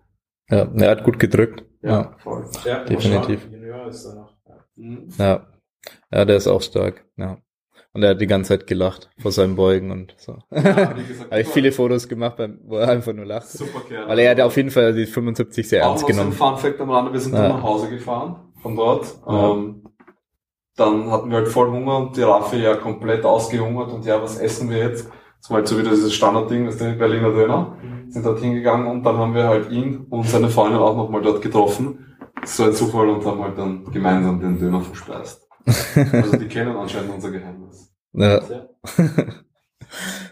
Ja, 0.51 0.66
er 0.74 0.90
hat 0.90 1.05
gut 1.05 1.18
gedrückt. 1.18 1.64
Ja. 1.82 2.16
voll. 2.18 2.44
Ja, 2.64 2.84
Definitiv. 2.84 3.46
Ja. 3.53 4.26
Mhm. 4.76 5.09
Ja. 5.18 5.46
Ja, 6.12 6.24
der 6.24 6.36
ist 6.36 6.49
auch 6.49 6.62
stark. 6.62 7.05
Ja. 7.16 7.38
Und 7.92 8.03
er 8.03 8.11
hat 8.11 8.20
die 8.20 8.26
ganze 8.26 8.49
Zeit 8.59 8.66
gelacht 8.66 9.11
vor 9.18 9.32
seinem 9.32 9.57
Beugen 9.57 9.90
und 9.90 10.14
so. 10.18 10.38
Ja, 10.51 10.62
Habe 11.30 11.40
ich 11.40 11.49
viele 11.49 11.72
Fotos 11.72 12.09
gemacht, 12.09 12.36
wo 12.64 12.76
er 12.76 12.88
einfach 12.88 13.12
nur 13.12 13.24
lacht. 13.26 13.49
Super 13.49 13.80
Kerl. 13.88 14.09
Weil 14.09 14.18
er 14.20 14.30
hat 14.32 14.40
auf 14.40 14.57
jeden 14.57 14.70
Fall 14.70 14.92
die 14.94 15.07
75 15.07 15.68
sehr 15.68 15.84
auch 15.86 15.90
ernst 15.90 16.03
noch 16.03 16.09
so 16.09 16.14
ein 16.22 16.30
genommen. 16.30 16.32
Fun 16.32 16.57
Fact 16.59 16.80
am 16.80 16.90
Rande, 16.90 17.12
wir 17.12 17.20
sind 17.20 17.34
Ja. 17.34 17.42
dann 17.49 17.57
nach 17.57 17.62
Hause 17.62 17.88
gefahren, 17.88 18.53
von 18.62 18.76
dort. 18.76 19.07
Ja. 19.26 19.53
Ähm, 19.53 19.88
dann 20.79 21.11
hatten 21.11 21.31
wir 21.31 21.39
halt 21.39 21.49
voll 21.49 21.70
Hunger 21.70 21.99
und 21.99 22.16
die 22.16 22.22
Raffe 22.22 22.57
ja 22.57 22.76
komplett 22.76 23.24
ausgehungert 23.24 23.93
und 23.93 24.05
ja, 24.05 24.22
was 24.22 24.39
essen 24.39 24.70
wir 24.70 24.79
jetzt? 24.79 25.11
Das 25.41 25.51
war 25.51 25.59
halt 25.59 25.68
so 25.68 25.79
wieder 25.79 25.91
dieses 25.91 26.14
Standardding, 26.14 26.66
das 26.66 26.74
ist 26.74 26.81
der 26.81 26.93
Berliner 26.93 27.33
Döner. 27.33 27.76
Sind 28.09 28.24
dort 28.24 28.41
hingegangen 28.41 28.87
und 28.87 29.03
dann 29.05 29.16
haben 29.18 29.35
wir 29.35 29.45
halt 29.49 29.70
ihn 29.70 30.07
und 30.09 30.26
seine 30.26 30.49
Freundin 30.49 30.79
auch 30.79 30.97
nochmal 30.97 31.20
dort 31.20 31.43
getroffen. 31.43 32.16
So 32.45 32.64
ein 32.64 32.72
Zufall 32.72 33.09
und 33.09 33.24
haben 33.24 33.43
halt 33.43 33.59
dann 33.59 33.85
gemeinsam 33.91 34.41
den 34.41 34.59
Döner 34.59 34.81
verspeist. 34.81 35.47
Also 35.66 36.37
die 36.37 36.49
kennen 36.49 36.76
anscheinend 36.76 37.12
unser 37.14 37.31
Geheimnis. 37.31 37.93
Ja. 38.12 38.41
Ja. 38.41 38.68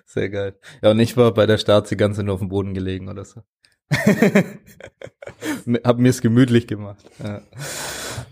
Sehr 0.05 0.31
geil. 0.31 0.59
Ja, 0.83 0.93
und 0.93 1.01
ich 1.01 1.17
war 1.17 1.33
bei 1.35 1.47
der 1.47 1.59
Start 1.59 1.91
die 1.91 1.97
ganze 1.97 2.19
Zeit 2.19 2.27
nur 2.27 2.35
auf 2.35 2.41
dem 2.41 2.49
Boden 2.49 2.73
gelegen 2.73 3.09
oder 3.09 3.25
so. 3.25 3.43
Hab 5.85 5.99
mir's 5.99 6.21
gemütlich 6.23 6.67
gemacht. 6.67 7.05
Ja. 7.23 7.43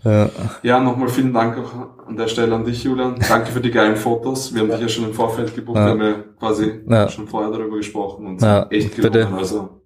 Ja. 0.05 0.29
Ja, 0.61 0.79
nochmal 0.79 1.09
vielen 1.09 1.33
Dank 1.33 1.57
auch 1.57 2.05
an 2.07 2.15
der 2.15 2.27
Stelle 2.27 2.53
an 2.55 2.63
dich, 2.63 2.83
Julian. 2.83 3.15
Danke 3.27 3.51
für 3.51 3.59
die 3.59 3.71
geilen 3.71 3.95
Fotos. 3.95 4.53
Wir 4.53 4.61
haben 4.61 4.69
dich 4.69 4.79
ja 4.81 4.87
schon 4.87 5.05
im 5.05 5.13
Vorfeld 5.13 5.53
gebucht, 5.55 5.77
Ja. 5.77 5.85
wir 5.85 5.91
haben 5.91 6.01
ja 6.01 6.23
quasi 6.39 6.81
Ja. 6.87 7.09
schon 7.09 7.27
vorher 7.27 7.51
darüber 7.51 7.77
gesprochen 7.77 8.27
und 8.27 8.41
Ja, 8.41 8.67
echt 8.69 8.95
bitte. 8.95 9.09
gelungen. 9.09 9.33
Also 9.39 9.81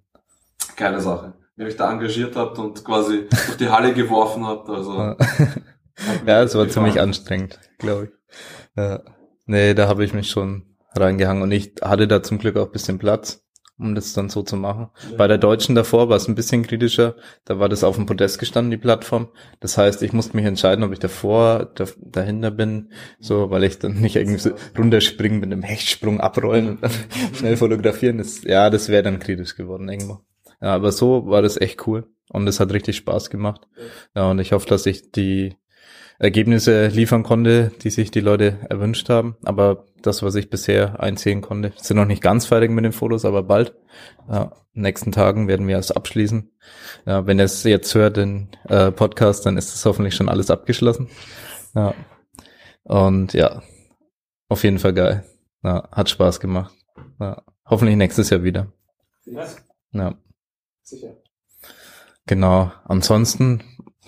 geile 0.76 1.00
Sache. 1.00 1.34
Wie 1.56 1.62
ihr 1.62 1.68
euch 1.68 1.76
da 1.76 1.90
engagiert 1.90 2.36
habt 2.36 2.58
und 2.58 2.84
quasi 2.84 3.26
durch 3.30 3.56
die 3.56 3.68
Halle 3.68 3.92
geworfen 3.94 4.46
habt. 4.46 4.68
Also 4.68 4.92
Ja. 4.94 5.16
Ja, 6.26 6.42
es 6.42 6.54
war 6.54 6.64
gefallen. 6.64 6.70
ziemlich 6.70 7.00
anstrengend, 7.00 7.58
glaube 7.78 8.04
ich. 8.04 8.10
Ja. 8.76 9.00
Nee, 9.46 9.74
da 9.74 9.86
habe 9.88 10.02
ich 10.04 10.14
mich 10.14 10.30
schon 10.30 10.76
reingehangen 10.96 11.42
und 11.42 11.50
ich 11.52 11.74
hatte 11.82 12.08
da 12.08 12.22
zum 12.22 12.38
Glück 12.38 12.56
auch 12.56 12.66
ein 12.66 12.72
bisschen 12.72 12.98
Platz, 12.98 13.42
um 13.80 13.94
das 13.94 14.12
dann 14.12 14.28
so 14.28 14.42
zu 14.42 14.56
machen. 14.56 14.88
Bei 15.16 15.26
der 15.26 15.38
Deutschen 15.38 15.74
davor 15.74 16.08
war 16.08 16.16
es 16.16 16.28
ein 16.28 16.34
bisschen 16.34 16.62
kritischer. 16.62 17.16
Da 17.44 17.58
war 17.58 17.68
das 17.68 17.82
auf 17.82 17.96
dem 17.96 18.06
Podest 18.06 18.38
gestanden, 18.38 18.70
die 18.70 18.76
Plattform. 18.76 19.28
Das 19.60 19.78
heißt, 19.78 20.02
ich 20.02 20.12
musste 20.12 20.36
mich 20.36 20.46
entscheiden, 20.46 20.84
ob 20.84 20.92
ich 20.92 20.98
davor, 20.98 21.70
da, 21.74 21.86
dahinter 21.98 22.50
bin, 22.50 22.92
so, 23.18 23.50
weil 23.50 23.64
ich 23.64 23.78
dann 23.78 24.00
nicht 24.00 24.16
irgendwie 24.16 24.38
so 24.38 24.50
runterspringen 24.76 25.40
mit 25.40 25.52
einem 25.52 25.62
Hechtsprung 25.62 26.20
abrollen 26.20 26.68
und 26.68 26.82
dann 26.82 26.92
schnell 27.34 27.56
fotografieren. 27.56 28.18
Das, 28.18 28.44
ja, 28.44 28.70
das 28.70 28.88
wäre 28.88 29.02
dann 29.02 29.18
kritisch 29.18 29.56
geworden 29.56 29.88
irgendwo. 29.88 30.20
Ja, 30.60 30.74
aber 30.74 30.92
so 30.92 31.26
war 31.26 31.42
das 31.42 31.60
echt 31.60 31.86
cool 31.86 32.06
und 32.28 32.46
es 32.46 32.60
hat 32.60 32.72
richtig 32.72 32.96
Spaß 32.96 33.30
gemacht. 33.30 33.66
Ja, 34.14 34.30
und 34.30 34.38
ich 34.38 34.52
hoffe, 34.52 34.68
dass 34.68 34.86
ich 34.86 35.10
die 35.10 35.56
Ergebnisse 36.20 36.88
liefern 36.88 37.22
konnte, 37.22 37.72
die 37.82 37.90
sich 37.90 38.10
die 38.10 38.20
Leute 38.20 38.58
erwünscht 38.68 39.08
haben. 39.08 39.36
Aber 39.42 39.86
das, 40.02 40.22
was 40.22 40.34
ich 40.34 40.50
bisher 40.50 41.00
einsehen 41.00 41.40
konnte, 41.40 41.72
sind 41.76 41.96
noch 41.96 42.04
nicht 42.04 42.22
ganz 42.22 42.46
fertig 42.46 42.70
mit 42.70 42.84
den 42.84 42.92
Fotos, 42.92 43.24
aber 43.24 43.42
bald. 43.42 43.74
Ja, 44.28 44.52
in 44.74 44.82
den 44.82 44.82
nächsten 44.82 45.12
Tagen 45.12 45.48
werden 45.48 45.66
wir 45.66 45.78
es 45.78 45.90
abschließen. 45.90 46.52
Ja, 47.06 47.26
wenn 47.26 47.38
ihr 47.38 47.46
es 47.46 47.64
jetzt 47.64 47.94
hört, 47.94 48.18
den 48.18 48.50
äh, 48.68 48.92
Podcast, 48.92 49.46
dann 49.46 49.56
ist 49.56 49.74
es 49.74 49.84
hoffentlich 49.86 50.14
schon 50.14 50.28
alles 50.28 50.50
abgeschlossen. 50.50 51.08
Ja. 51.74 51.94
Und 52.84 53.32
ja, 53.32 53.62
auf 54.48 54.62
jeden 54.62 54.78
Fall 54.78 54.92
geil. 54.92 55.24
Ja, 55.62 55.88
hat 55.90 56.10
Spaß 56.10 56.38
gemacht. 56.40 56.74
Ja, 57.18 57.42
hoffentlich 57.64 57.96
nächstes 57.96 58.28
Jahr 58.30 58.42
wieder. 58.42 58.72
Ja, 59.24 59.46
Ja, 59.92 60.14
sicher. 60.82 61.16
genau. 62.26 62.72
Ansonsten, 62.84 63.62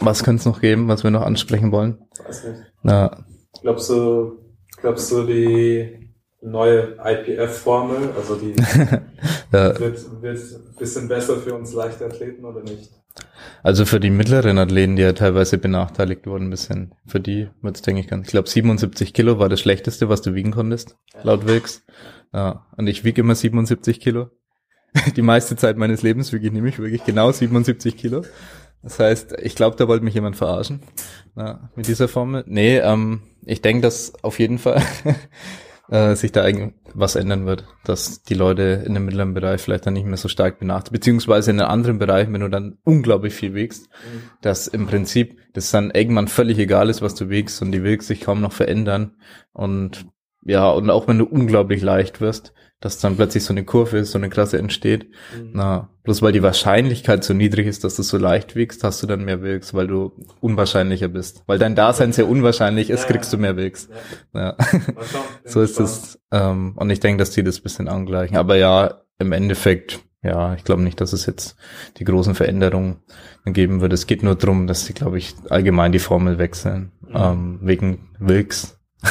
was 0.05 0.25
könnte 0.25 0.41
es 0.41 0.47
noch 0.47 0.61
geben, 0.61 0.89
was 0.89 1.05
wir 1.05 1.11
noch 1.11 1.23
ansprechen 1.23 1.73
wollen? 1.73 1.99
Weiß 2.25 2.45
nicht. 2.45 2.61
Ja, 2.85 3.25
Glaubst 3.61 3.91
du, 3.91 4.39
glaubst 4.81 5.11
du, 5.13 5.25
die 5.25 6.11
neue 6.41 6.97
IPF-Formel, 7.05 8.11
also 8.17 8.35
die 8.35 8.55
ja, 9.53 9.79
wird, 9.79 10.23
wird 10.23 10.39
ein 10.39 10.77
bisschen 10.77 11.09
besser 11.09 11.37
für 11.37 11.55
uns 11.55 11.73
Leichtathleten 11.73 12.45
oder 12.45 12.63
nicht? 12.63 12.91
Also 13.63 13.85
für 13.85 14.01
die 14.01 14.11
mittleren 14.11 14.59
Athleten, 14.59 14.97
die 14.97 15.03
ja 15.03 15.13
teilweise 15.13 15.59
benachteiligt 15.59 16.27
wurden, 16.27 16.47
ein 16.47 16.51
bisschen. 16.51 16.95
Für 17.07 17.21
die 17.21 17.51
wird's 17.61 17.83
denke 17.83 18.01
ich, 18.01 18.09
ganz. 18.09 18.27
Ich 18.27 18.33
glaube, 18.33 18.49
77 18.49 19.15
Kilo 19.15 19.39
war 19.39 19.49
das 19.49 19.61
Schlechteste, 19.61 20.09
was 20.09 20.23
du 20.23 20.35
wiegen 20.35 20.51
konntest, 20.51 20.97
laut 21.23 21.47
Wilks. 21.47 21.85
Ja, 22.33 22.67
und 22.77 22.89
ich 22.89 23.05
wiege 23.05 23.21
immer 23.21 23.35
77 23.35 24.01
Kilo. 24.01 24.31
Die 25.17 25.23
meiste 25.23 25.57
Zeit 25.57 25.77
meines 25.77 26.03
Lebens 26.03 26.33
wiege 26.33 26.47
ich 26.47 26.53
nämlich 26.53 26.79
wirklich 26.79 27.05
genau 27.05 27.31
77 27.31 27.97
Kilo. 27.97 28.23
Das 28.83 28.99
heißt, 28.99 29.37
ich 29.41 29.55
glaube, 29.55 29.77
da 29.77 29.89
wollte 29.89 30.05
mich 30.05 30.15
jemand 30.15 30.37
verarschen. 30.37 30.81
Ja, 31.37 31.71
mit 31.77 31.87
dieser 31.87 32.09
Formel. 32.09 32.45
Nee, 32.47 32.79
ähm, 32.79 33.23
ich 33.45 33.63
denke, 33.63 33.83
dass 33.83 34.13
auf 34.23 34.39
jeden 34.39 34.59
Fall 34.59 34.83
äh, 35.89 36.15
sich 36.15 36.33
da 36.33 36.43
eigentlich 36.43 36.75
was 36.95 37.17
ändern 37.17 37.47
wird, 37.47 37.65
dass 37.85 38.23
die 38.23 38.35
Leute 38.35 38.83
in 38.85 38.95
dem 38.95 39.05
mittleren 39.05 39.35
Bereich 39.35 39.61
vielleicht 39.61 39.87
dann 39.87 39.95
nicht 39.95 40.07
mehr 40.07 40.17
so 40.17 40.29
stark 40.29 40.59
benachteiligt, 40.59 40.93
beziehungsweise 40.93 41.51
in 41.51 41.61
einem 41.61 41.71
anderen 41.71 41.99
Bereich, 41.99 42.31
wenn 42.31 42.41
du 42.41 42.51
dann 42.51 42.79
unglaublich 42.85 43.35
viel 43.35 43.55
wiegst, 43.55 43.89
dass 44.41 44.67
im 44.67 44.87
Prinzip 44.87 45.39
das 45.55 45.71
dann 45.71 45.91
irgendwann 45.91 46.29
völlig 46.29 46.59
egal 46.59 46.91
ist, 46.91 47.03
was 47.03 47.15
du 47.15 47.31
wiegst 47.31 47.63
und 47.63 47.73
die 47.73 47.85
Wiegst 47.85 48.09
sich 48.09 48.21
kaum 48.21 48.41
noch 48.41 48.53
verändern. 48.53 49.17
Und 49.53 50.07
ja, 50.45 50.69
und 50.71 50.91
auch 50.91 51.09
wenn 51.09 51.19
du 51.19 51.25
unglaublich 51.25 51.83
leicht 51.83 52.21
wirst, 52.21 52.53
dass 52.83 52.99
dann 52.99 53.17
plötzlich 53.17 53.45
so 53.45 53.53
eine 53.55 53.65
Kurve 53.65 53.99
ist, 53.99 54.11
so 54.13 54.19
eine 54.19 54.29
Klasse 54.29 54.59
entsteht. 54.59 55.07
Mhm. 55.37 55.51
Na, 55.55 55.89
bloß 56.03 56.21
weil 56.21 56.33
die 56.33 56.43
Wahrscheinlichkeit 56.43 57.25
so 57.25 57.33
niedrig 57.33 57.67
ist, 57.67 57.85
dass 57.85 57.97
du 57.97 58.03
so 58.03 58.19
leicht 58.19 58.55
wiegst, 58.57 58.85
hast 58.85 59.03
du 59.03 59.07
dann 59.07 59.25
mehr 59.25 59.41
Wilks, 59.41 59.73
weil 59.73 59.87
du 59.87 60.13
unwahrscheinlicher 60.41 61.09
bist. 61.09 61.43
Weil 61.47 61.59
dein 61.59 61.75
Dasein 61.77 62.13
sehr 62.13 62.29
unwahrscheinlich 62.29 62.91
ist, 62.91 63.03
Ja, 63.05 63.09
kriegst 63.09 63.33
ja. 63.33 63.37
du 63.37 63.43
mehr 63.43 63.57
Wilks. 63.57 63.89
Ja. 64.35 64.57
So 65.45 65.61
ist 65.63 65.81
es. 65.81 66.19
Ähm, 66.31 66.75
und 66.77 66.91
ich 66.91 67.01
denke, 67.01 67.19
dass 67.21 67.31
die 67.31 67.43
das 67.43 67.59
ein 67.59 67.63
bisschen 67.63 67.89
angleichen. 67.89 68.37
Aber 68.37 68.57
ja, 68.57 69.03
im 69.19 69.33
Endeffekt, 69.33 70.01
ja, 70.23 70.55
ich 70.55 70.65
glaube 70.65 70.83
nicht, 70.83 71.01
dass 71.01 71.13
es 71.13 71.27
jetzt 71.27 71.57
die 71.99 72.05
großen 72.05 72.35
Veränderungen 72.35 72.99
geben 73.45 73.81
wird. 73.81 73.93
Es 73.93 74.07
geht 74.07 74.23
nur 74.23 74.35
darum, 74.37 74.67
dass 74.67 74.87
sie, 74.87 74.93
glaube 74.95 75.19
ich, 75.19 75.35
allgemein 75.51 75.93
die 75.93 75.99
Formel 75.99 76.39
wechseln. 76.39 76.93
Mhm. 77.09 77.15
Ähm, 77.17 77.59
wegen 77.63 78.11
Wilks. 78.19 78.79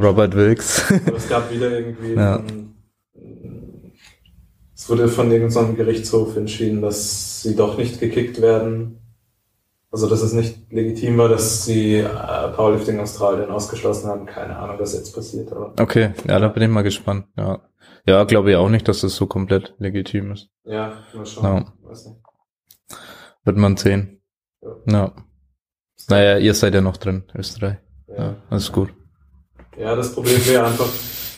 Robert 0.00 0.34
Wilks. 0.34 0.90
Es 1.16 1.28
gab 1.28 1.50
wieder 1.50 1.70
irgendwie, 1.70 2.14
Ja. 2.14 2.36
ein, 2.36 2.74
es 4.86 4.90
wurde 4.90 5.08
von 5.08 5.32
irgendeinem 5.32 5.74
Gerichtshof 5.74 6.36
entschieden, 6.36 6.80
dass 6.80 7.42
sie 7.42 7.56
doch 7.56 7.76
nicht 7.76 7.98
gekickt 7.98 8.40
werden. 8.40 9.00
Also, 9.90 10.08
dass 10.08 10.22
es 10.22 10.32
nicht 10.32 10.70
legitim 10.70 11.18
war, 11.18 11.28
dass 11.28 11.64
sie 11.64 11.96
äh, 11.96 12.48
Powerlifting 12.54 13.00
Australien 13.00 13.50
ausgeschlossen 13.50 14.08
haben. 14.08 14.26
Keine 14.26 14.56
Ahnung, 14.56 14.76
was 14.78 14.92
jetzt 14.92 15.12
passiert, 15.12 15.50
aber 15.50 15.74
Okay, 15.80 16.12
ja, 16.28 16.38
da 16.38 16.46
bin 16.46 16.62
ich 16.62 16.68
mal 16.68 16.82
gespannt. 16.82 17.26
Ja, 17.36 17.62
ja 18.06 18.22
glaube 18.22 18.52
ich 18.52 18.56
auch 18.56 18.68
nicht, 18.68 18.86
dass 18.86 19.00
das 19.00 19.16
so 19.16 19.26
komplett 19.26 19.74
legitim 19.78 20.30
ist. 20.30 20.50
ja, 20.62 20.98
mal 21.12 21.26
schauen. 21.26 21.66
Ja. 21.82 21.90
Weiß 21.90 22.06
nicht. 22.06 22.20
Wird 23.44 23.56
man 23.56 23.76
sehen. 23.76 24.22
Ja. 24.62 24.76
Ja. 24.86 25.12
Naja, 26.08 26.38
ihr 26.38 26.54
seid 26.54 26.74
ja 26.74 26.80
noch 26.80 26.98
drin, 26.98 27.24
Österreich. 27.34 27.78
Ja, 28.16 28.36
alles 28.50 28.70
gut. 28.70 28.90
Ja, 29.76 29.96
das 29.96 30.14
Problem 30.14 30.46
wäre 30.46 30.64
einfach, 30.66 30.88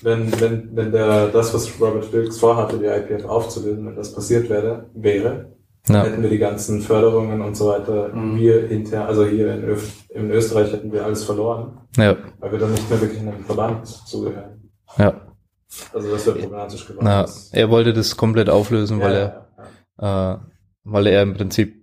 wenn, 0.02 0.40
wenn, 0.40 0.76
wenn 0.76 0.92
der, 0.92 1.28
das, 1.28 1.52
was 1.54 1.80
Robert 1.80 2.12
Wilkes 2.12 2.38
vorhatte, 2.38 2.78
die 2.78 2.86
IPF 2.86 3.24
aufzulösen, 3.24 3.86
wenn 3.86 3.96
das 3.96 4.12
passiert 4.14 4.48
wäre, 4.48 4.90
wäre, 4.94 5.52
Ja, 5.88 6.02
hätten 6.04 6.22
wir 6.22 6.30
die 6.30 6.38
ganzen 6.38 6.80
Förderungen 6.82 7.40
und 7.40 7.56
so 7.56 7.68
weiter 7.68 8.08
Mhm. 8.14 8.36
hier 8.36 8.70
intern, 8.70 9.06
also 9.06 9.24
hier 9.24 9.54
in, 9.54 9.64
Öf 9.64 9.92
in 10.10 10.30
Österreich 10.30 10.72
hätten 10.72 10.92
wir 10.92 11.04
alles 11.04 11.24
verloren, 11.24 11.80
ja, 11.96 12.16
weil 12.40 12.52
wir 12.52 12.58
dann 12.58 12.72
nicht 12.72 12.88
mehr 12.90 13.00
wirklich 13.00 13.20
einem 13.20 13.44
Verband 13.44 13.86
zugehören. 13.86 14.70
ja. 14.98 15.14
Also 15.92 16.10
das 16.10 16.24
wäre 16.26 16.36
problematisch 16.38 16.86
geworden. 16.86 17.04
Na, 17.04 17.26
er 17.52 17.68
wollte 17.70 17.92
das 17.92 18.16
komplett 18.16 18.48
auflösen, 18.48 19.00
weil 19.00 19.12
ja, 19.12 19.18
er, 19.18 19.46
ja, 20.00 20.34
äh, 20.34 20.38
weil 20.84 21.06
er 21.08 21.22
im 21.22 21.34
Prinzip 21.34 21.76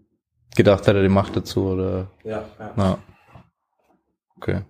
gedacht 0.56 0.88
hat, 0.88 0.96
er 0.96 1.04
die 1.04 1.10
Macht 1.10 1.36
dazu 1.36 1.66
oder, 1.68 2.08
ja, 2.24 2.44
ja. 2.60 2.74
na. 2.76 2.98
Okay. 4.38 4.62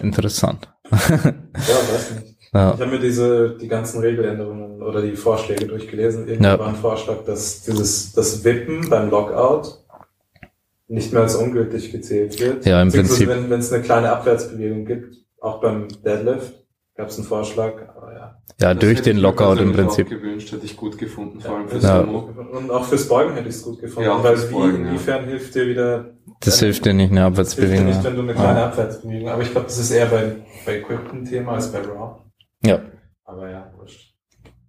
Interessant. 0.00 0.68
ja, 0.90 0.98
weiß 0.98 2.10
nicht. 2.16 2.31
Ja, 2.54 2.74
Ich 2.74 2.80
habe 2.80 2.90
mir 2.90 2.98
diese, 2.98 3.56
die 3.60 3.68
ganzen 3.68 4.00
Regeländerungen 4.00 4.82
oder 4.82 5.00
die 5.00 5.16
Vorschläge 5.16 5.66
durchgelesen. 5.66 6.28
Irgendwann 6.28 6.52
Ja. 6.52 6.58
war 6.58 6.68
ein 6.68 6.74
Vorschlag, 6.74 7.24
dass 7.24 7.62
dieses, 7.62 8.12
das 8.12 8.44
Wippen 8.44 8.88
beim 8.90 9.08
Lockout 9.10 9.78
nicht 10.88 11.12
mehr 11.14 11.22
als 11.22 11.34
ungültig 11.34 11.90
gezählt 11.92 12.38
wird. 12.40 12.66
Ja, 12.66 12.82
im 12.82 12.88
Beziehungsweise, 12.88 13.24
Prinzip. 13.24 13.28
Wenn, 13.42 13.50
wenn 13.50 13.60
es 13.60 13.72
eine 13.72 13.82
kleine 13.82 14.12
Abwärtsbewegung 14.12 14.84
gibt, 14.84 15.14
auch 15.40 15.60
beim 15.62 15.88
Deadlift, 16.04 16.52
gab 16.94 17.08
es 17.08 17.16
einen 17.16 17.26
Vorschlag, 17.26 17.72
aber 17.96 18.12
ja. 18.12 18.42
ja 18.60 18.74
Das 18.74 18.78
durch 18.80 19.00
den 19.00 19.16
Lockout 19.16 19.58
im 19.58 19.72
Prinzip. 19.72 20.06
Auch 20.08 20.10
gewünscht, 20.10 20.52
hätte 20.52 20.66
ich 20.66 20.76
gut 20.76 20.98
gefunden, 20.98 21.40
vor 21.40 21.56
allem 21.56 21.68
fürs 21.70 21.82
Ja. 21.84 22.04
Sumo. 22.04 22.28
Und 22.52 22.70
auch 22.70 22.84
fürs 22.84 23.08
Beugen 23.08 23.32
hätte 23.34 23.48
ich 23.48 23.54
es 23.54 23.62
gut 23.62 23.80
gefunden, 23.80 24.10
Ja, 24.10 24.22
weil 24.22 24.36
fürs 24.36 24.50
wie, 24.50 24.54
Beugen, 24.54 24.84
ja. 24.84 24.90
inwiefern 24.90 25.24
hilft 25.24 25.54
dir 25.54 25.66
wieder, 25.68 26.10
Das 26.40 26.60
hilft 26.60 26.84
dir 26.84 26.92
nicht, 26.92 27.10
eine 27.12 27.20
hilft 27.20 27.32
dir 27.38 27.40
Abwärtsbewegung. 27.40 27.86
nicht, 27.86 28.04
wenn 28.04 28.14
du 28.16 28.20
eine 28.22 28.34
kleine. 28.34 28.62
Abwärtsbewegung, 28.64 29.28
aber 29.30 29.40
ich 29.42 29.50
glaube, 29.52 29.66
das 29.68 29.78
ist 29.78 29.90
eher 29.90 30.06
bei, 30.06 30.32
bei 30.66 30.76
Equipment 30.80 31.14
ein 31.14 31.24
Thema 31.24 31.52
als 31.52 31.72
bei 31.72 31.78
Raw. 31.80 32.16
Ja. 32.64 32.80
Aber 33.24 33.50
ja, 33.50 33.72
wurscht. 33.76 34.14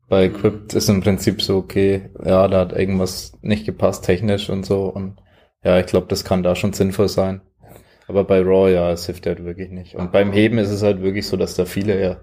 Bei 0.10 0.26
Equipped 0.26 0.74
ist 0.74 0.90
im 0.90 1.02
Prinzip 1.02 1.42
so, 1.42 1.58
okay, 1.58 2.10
ja, 2.24 2.48
da 2.48 2.60
hat 2.60 2.74
irgendwas 2.74 3.38
nicht 3.42 3.66
gepasst, 3.66 4.06
technisch 4.06 4.50
und 4.50 4.66
so. 4.66 4.86
Und 4.86 5.18
ja, 5.64 5.80
ich 5.80 5.86
glaube, 5.86 6.08
das 6.08 6.24
kann 6.24 6.44
da 6.44 6.56
schon 6.56 6.74
sinnvoll 6.74 7.08
sein. 7.08 7.42
Aber 8.08 8.26
bei 8.26 8.42
Raw, 8.42 8.72
ja, 8.72 8.92
es 8.92 9.06
hilft 9.06 9.26
halt 9.26 9.44
wirklich 9.46 9.72
nicht. 9.72 9.96
Und 9.96 10.12
beim 10.12 10.34
Heben 10.34 10.58
ist 10.58 10.70
es 10.70 10.84
halt 10.84 11.02
wirklich 11.02 11.26
so, 11.26 11.38
dass 11.38 11.56
da 11.56 11.66
viele 11.66 12.02
ja 12.02 12.18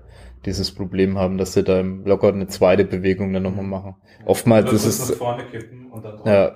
dieses 0.46 0.74
Problem 0.74 1.18
haben, 1.18 1.36
dass 1.38 1.52
sie 1.52 1.62
da 1.62 1.80
im 1.80 2.04
Lockout 2.04 2.32
eine 2.32 2.48
zweite 2.48 2.84
Bewegung 2.84 3.32
dann 3.32 3.42
nochmal 3.42 3.64
machen. 3.64 3.96
Oftmals 4.24 4.66
Oder 4.66 4.74
ist 4.76 4.86
es, 4.86 5.10
nach 5.10 5.16
vorne 5.16 5.44
kippen 5.44 5.86
und 5.90 6.04
dann 6.04 6.16
drauf, 6.16 6.26
Ja. 6.26 6.52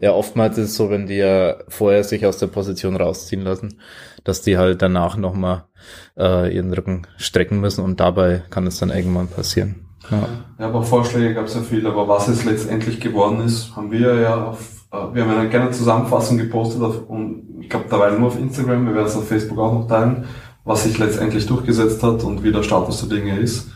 ja, 0.00 0.12
oftmals 0.12 0.58
ist 0.58 0.70
es 0.70 0.76
so, 0.76 0.90
wenn 0.90 1.06
die 1.06 1.16
ja 1.16 1.56
vorher 1.68 2.04
sich 2.04 2.24
aus 2.26 2.38
der 2.38 2.46
Position 2.46 2.96
rausziehen 2.96 3.42
lassen, 3.42 3.80
dass 4.24 4.42
die 4.42 4.56
halt 4.56 4.82
danach 4.82 5.16
nochmal 5.16 5.64
äh, 6.16 6.54
ihren 6.54 6.72
Rücken 6.72 7.06
strecken 7.16 7.60
müssen 7.60 7.84
und 7.84 8.00
dabei 8.00 8.42
kann 8.50 8.66
es 8.66 8.78
dann 8.78 8.90
irgendwann 8.90 9.28
passieren. 9.28 9.86
Ja. 10.10 10.28
Ja, 10.58 10.66
aber 10.66 10.82
Vorschläge 10.82 11.34
gab 11.34 11.46
es 11.46 11.54
ja 11.54 11.60
viel, 11.60 11.86
aber 11.86 12.08
was 12.08 12.28
es 12.28 12.44
letztendlich 12.44 13.00
geworden 13.00 13.40
ist, 13.40 13.76
haben 13.76 13.90
wir 13.90 14.14
ja 14.16 14.46
auf, 14.46 14.86
äh, 14.92 15.14
wir 15.14 15.24
haben 15.24 15.36
eine 15.36 15.48
kleine 15.48 15.70
Zusammenfassung 15.70 16.38
gepostet 16.38 16.82
auf, 16.82 17.08
und 17.08 17.58
ich 17.60 17.68
glaube, 17.68 17.86
da 17.88 17.98
war 17.98 18.10
nur 18.10 18.28
auf 18.28 18.38
Instagram, 18.38 18.86
wir 18.86 18.94
werden 18.94 19.06
es 19.06 19.16
auf 19.16 19.28
Facebook 19.28 19.58
auch 19.58 19.72
noch 19.72 19.86
teilen, 19.86 20.24
was 20.64 20.84
sich 20.84 20.98
letztendlich 20.98 21.46
durchgesetzt 21.46 22.02
hat 22.02 22.22
und 22.24 22.42
wie 22.42 22.52
der 22.52 22.62
Status 22.62 23.06
der 23.06 23.18
Dinge 23.18 23.38
ist. 23.38 23.70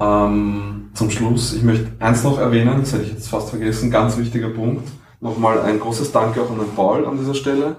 Ähm, 0.00 0.90
zum 0.94 1.10
Schluss, 1.10 1.54
ich 1.54 1.62
möchte 1.62 1.92
eins 2.00 2.24
noch 2.24 2.38
erwähnen, 2.38 2.80
das 2.80 2.92
hätte 2.92 3.04
ich 3.04 3.12
jetzt 3.12 3.28
fast 3.28 3.50
vergessen, 3.50 3.90
ganz 3.90 4.18
wichtiger 4.18 4.48
Punkt. 4.48 4.88
Nochmal 5.20 5.60
ein 5.62 5.78
großes 5.78 6.10
Danke 6.10 6.42
auch 6.42 6.50
an 6.50 6.58
den 6.58 6.74
Paul 6.74 7.06
an 7.06 7.18
dieser 7.18 7.34
Stelle. 7.34 7.76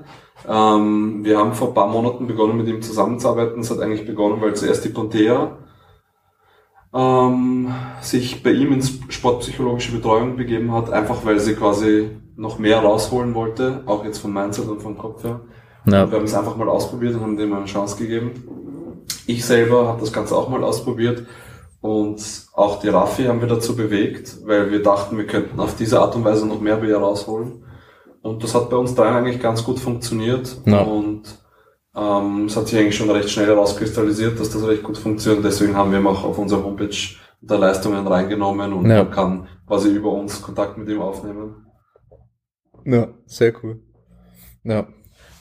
Ähm, 0.47 1.23
wir 1.23 1.37
haben 1.37 1.53
vor 1.53 1.69
ein 1.69 1.73
paar 1.73 1.87
Monaten 1.87 2.25
begonnen, 2.27 2.57
mit 2.57 2.67
ihm 2.67 2.81
zusammenzuarbeiten. 2.81 3.61
Es 3.61 3.69
hat 3.69 3.79
eigentlich 3.79 4.05
begonnen, 4.05 4.41
weil 4.41 4.55
zuerst 4.55 4.85
die 4.85 4.89
Pontea 4.89 5.57
ähm, 6.93 7.73
sich 8.01 8.43
bei 8.43 8.51
ihm 8.51 8.71
ins 8.71 8.99
sportpsychologische 9.09 9.91
Betreuung 9.91 10.37
begeben 10.37 10.71
hat, 10.71 10.91
einfach 10.91 11.25
weil 11.25 11.39
sie 11.39 11.55
quasi 11.55 12.11
noch 12.35 12.59
mehr 12.59 12.79
rausholen 12.79 13.35
wollte, 13.35 13.83
auch 13.85 14.05
jetzt 14.05 14.19
vom 14.19 14.33
Mindset 14.33 14.67
und 14.67 14.81
vom 14.81 14.97
Kopf 14.97 15.23
her. 15.23 15.41
Ja. 15.85 16.09
Wir 16.09 16.17
haben 16.17 16.25
es 16.25 16.33
einfach 16.33 16.55
mal 16.55 16.69
ausprobiert 16.69 17.15
und 17.15 17.21
haben 17.21 17.37
dem 17.37 17.53
eine 17.53 17.65
Chance 17.65 17.97
gegeben. 17.97 18.31
Ich 19.27 19.45
selber 19.45 19.87
habe 19.87 19.99
das 20.01 20.13
Ganze 20.13 20.35
auch 20.35 20.49
mal 20.49 20.63
ausprobiert 20.63 21.25
und 21.81 22.21
auch 22.53 22.79
die 22.79 22.89
Raffi 22.89 23.23
haben 23.25 23.41
wir 23.41 23.47
dazu 23.47 23.75
bewegt, 23.75 24.37
weil 24.45 24.71
wir 24.71 24.81
dachten, 24.81 25.17
wir 25.17 25.27
könnten 25.27 25.59
auf 25.59 25.75
diese 25.75 25.99
Art 25.99 26.15
und 26.15 26.23
Weise 26.23 26.45
noch 26.47 26.61
mehr 26.61 26.77
bei 26.77 26.87
ihr 26.87 26.97
rausholen. 26.97 27.65
Und 28.21 28.41
das 28.43 28.55
hat 28.55 28.69
bei 28.69 28.77
uns 28.77 28.95
dreien 28.95 29.15
eigentlich 29.15 29.41
ganz 29.41 29.63
gut 29.65 29.79
funktioniert 29.79 30.57
Ja. 30.65 30.81
und 30.83 31.23
ähm, 31.95 32.45
es 32.45 32.55
hat 32.55 32.67
sich 32.67 32.79
eigentlich 32.79 32.95
schon 32.95 33.09
recht 33.09 33.29
schnell 33.29 33.47
herauskristallisiert, 33.47 34.39
dass 34.39 34.49
das 34.49 34.65
recht 34.65 34.83
gut 34.83 34.97
funktioniert. 34.97 35.43
Deswegen 35.43 35.75
haben 35.75 35.91
wir 35.91 35.99
ihn 35.99 36.07
auch 36.07 36.23
auf 36.23 36.37
unserer 36.39 36.63
Homepage 36.63 36.95
da 37.41 37.57
Leistungen 37.57 38.07
reingenommen 38.07 38.71
und 38.71 38.89
Ja. 38.89 39.03
man 39.03 39.11
kann 39.11 39.47
quasi 39.67 39.89
über 39.93 40.11
uns 40.11 40.41
Kontakt 40.41 40.77
mit 40.77 40.87
ihm 40.87 41.01
aufnehmen. 41.01 41.65
Ja, 42.85 43.09
sehr 43.25 43.53
cool. 43.61 43.81
Ja. 44.63 44.87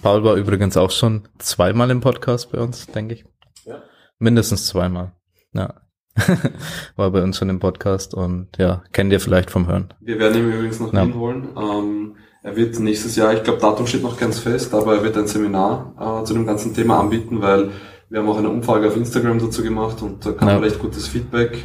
Paul 0.02 0.24
war 0.24 0.34
übrigens 0.34 0.76
auch 0.76 0.90
schon 0.90 1.22
zweimal 1.38 1.90
im 1.90 2.00
Podcast 2.00 2.50
bei 2.52 2.58
uns, 2.58 2.86
denke 2.88 3.14
ich. 3.14 3.24
Ja. 3.64 3.76
Mindestens 4.18 4.66
zweimal. 4.66 5.12
Ja. 5.52 5.74
war 6.96 7.10
bei 7.10 7.22
uns 7.22 7.38
schon 7.38 7.48
im 7.48 7.58
Podcast 7.60 8.12
und 8.14 8.48
ja, 8.58 8.82
kennt 8.92 9.12
ihr 9.12 9.20
vielleicht 9.20 9.50
vom 9.50 9.66
Hören. 9.66 9.94
Wir 10.00 10.18
werden 10.18 10.36
ihn 10.42 10.52
übrigens 10.52 10.80
nach 10.80 10.92
Ja. 10.92 11.06
Wien 11.06 11.14
holen. 11.14 11.48
Ähm, 11.56 12.16
er 12.42 12.56
wird 12.56 12.78
nächstes 12.80 13.16
Jahr, 13.16 13.32
ich 13.32 13.44
glaube 13.44 13.60
Datum 13.60 13.86
steht 13.86 14.02
noch 14.02 14.18
ganz 14.18 14.38
fest, 14.40 14.74
aber 14.74 14.96
er 14.96 15.04
wird 15.04 15.16
ein 15.16 15.26
Seminar 15.28 16.20
äh, 16.22 16.24
zu 16.24 16.34
dem 16.34 16.46
ganzen 16.46 16.74
Thema 16.74 16.98
anbieten, 17.00 17.40
weil 17.40 17.70
wir 18.10 18.18
haben 18.20 18.28
auch 18.28 18.36
eine 18.38 18.50
Umfrage 18.50 18.88
auf 18.88 18.96
Instagram 18.96 19.38
dazu 19.38 19.62
gemacht 19.62 20.02
und 20.02 20.26
da 20.26 20.32
kam 20.32 20.48
Ja. 20.48 20.58
recht 20.58 20.78
gutes 20.80 21.06
Feedback 21.08 21.64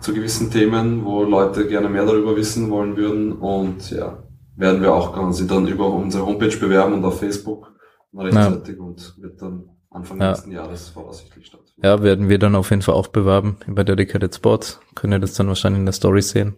zu 0.00 0.12
gewissen 0.12 0.50
Themen, 0.50 1.04
wo 1.04 1.22
Leute 1.22 1.66
gerne 1.68 1.88
mehr 1.88 2.04
darüber 2.04 2.36
wissen 2.36 2.70
wollen 2.70 2.96
würden 2.98 3.32
und 3.32 3.90
ja, 3.92 4.24
werden 4.56 4.82
wir 4.82 4.92
auch 4.92 5.14
quasi 5.14 5.46
dann 5.46 5.66
über 5.68 5.86
unsere 5.90 6.26
Homepage 6.26 6.54
bewerben 6.56 6.92
und 6.94 7.04
auf 7.04 7.20
Facebook 7.20 7.72
rechtzeitig 8.18 8.78
und 8.78 9.14
wird 9.18 9.40
dann 9.42 9.64
Anfang 9.90 10.20
Ja. 10.20 10.28
nächsten 10.32 10.52
Jahres 10.52 10.88
voraussichtlich 10.88 11.46
stattfinden. 11.46 11.80
Ja, 11.84 12.02
werden 12.02 12.28
wir 12.28 12.38
dann 12.38 12.54
auf 12.54 12.70
jeden 12.70 12.82
Fall 12.82 12.94
auch 12.94 13.08
bewerben 13.08 13.56
über 13.66 13.84
Dedicated 13.84 14.34
Sports. 14.34 14.78
Könnt 14.94 15.12
ihr 15.14 15.18
das 15.18 15.34
dann 15.34 15.48
wahrscheinlich 15.48 15.80
in 15.80 15.86
der 15.86 15.92
Story 15.94 16.22
sehen. 16.22 16.56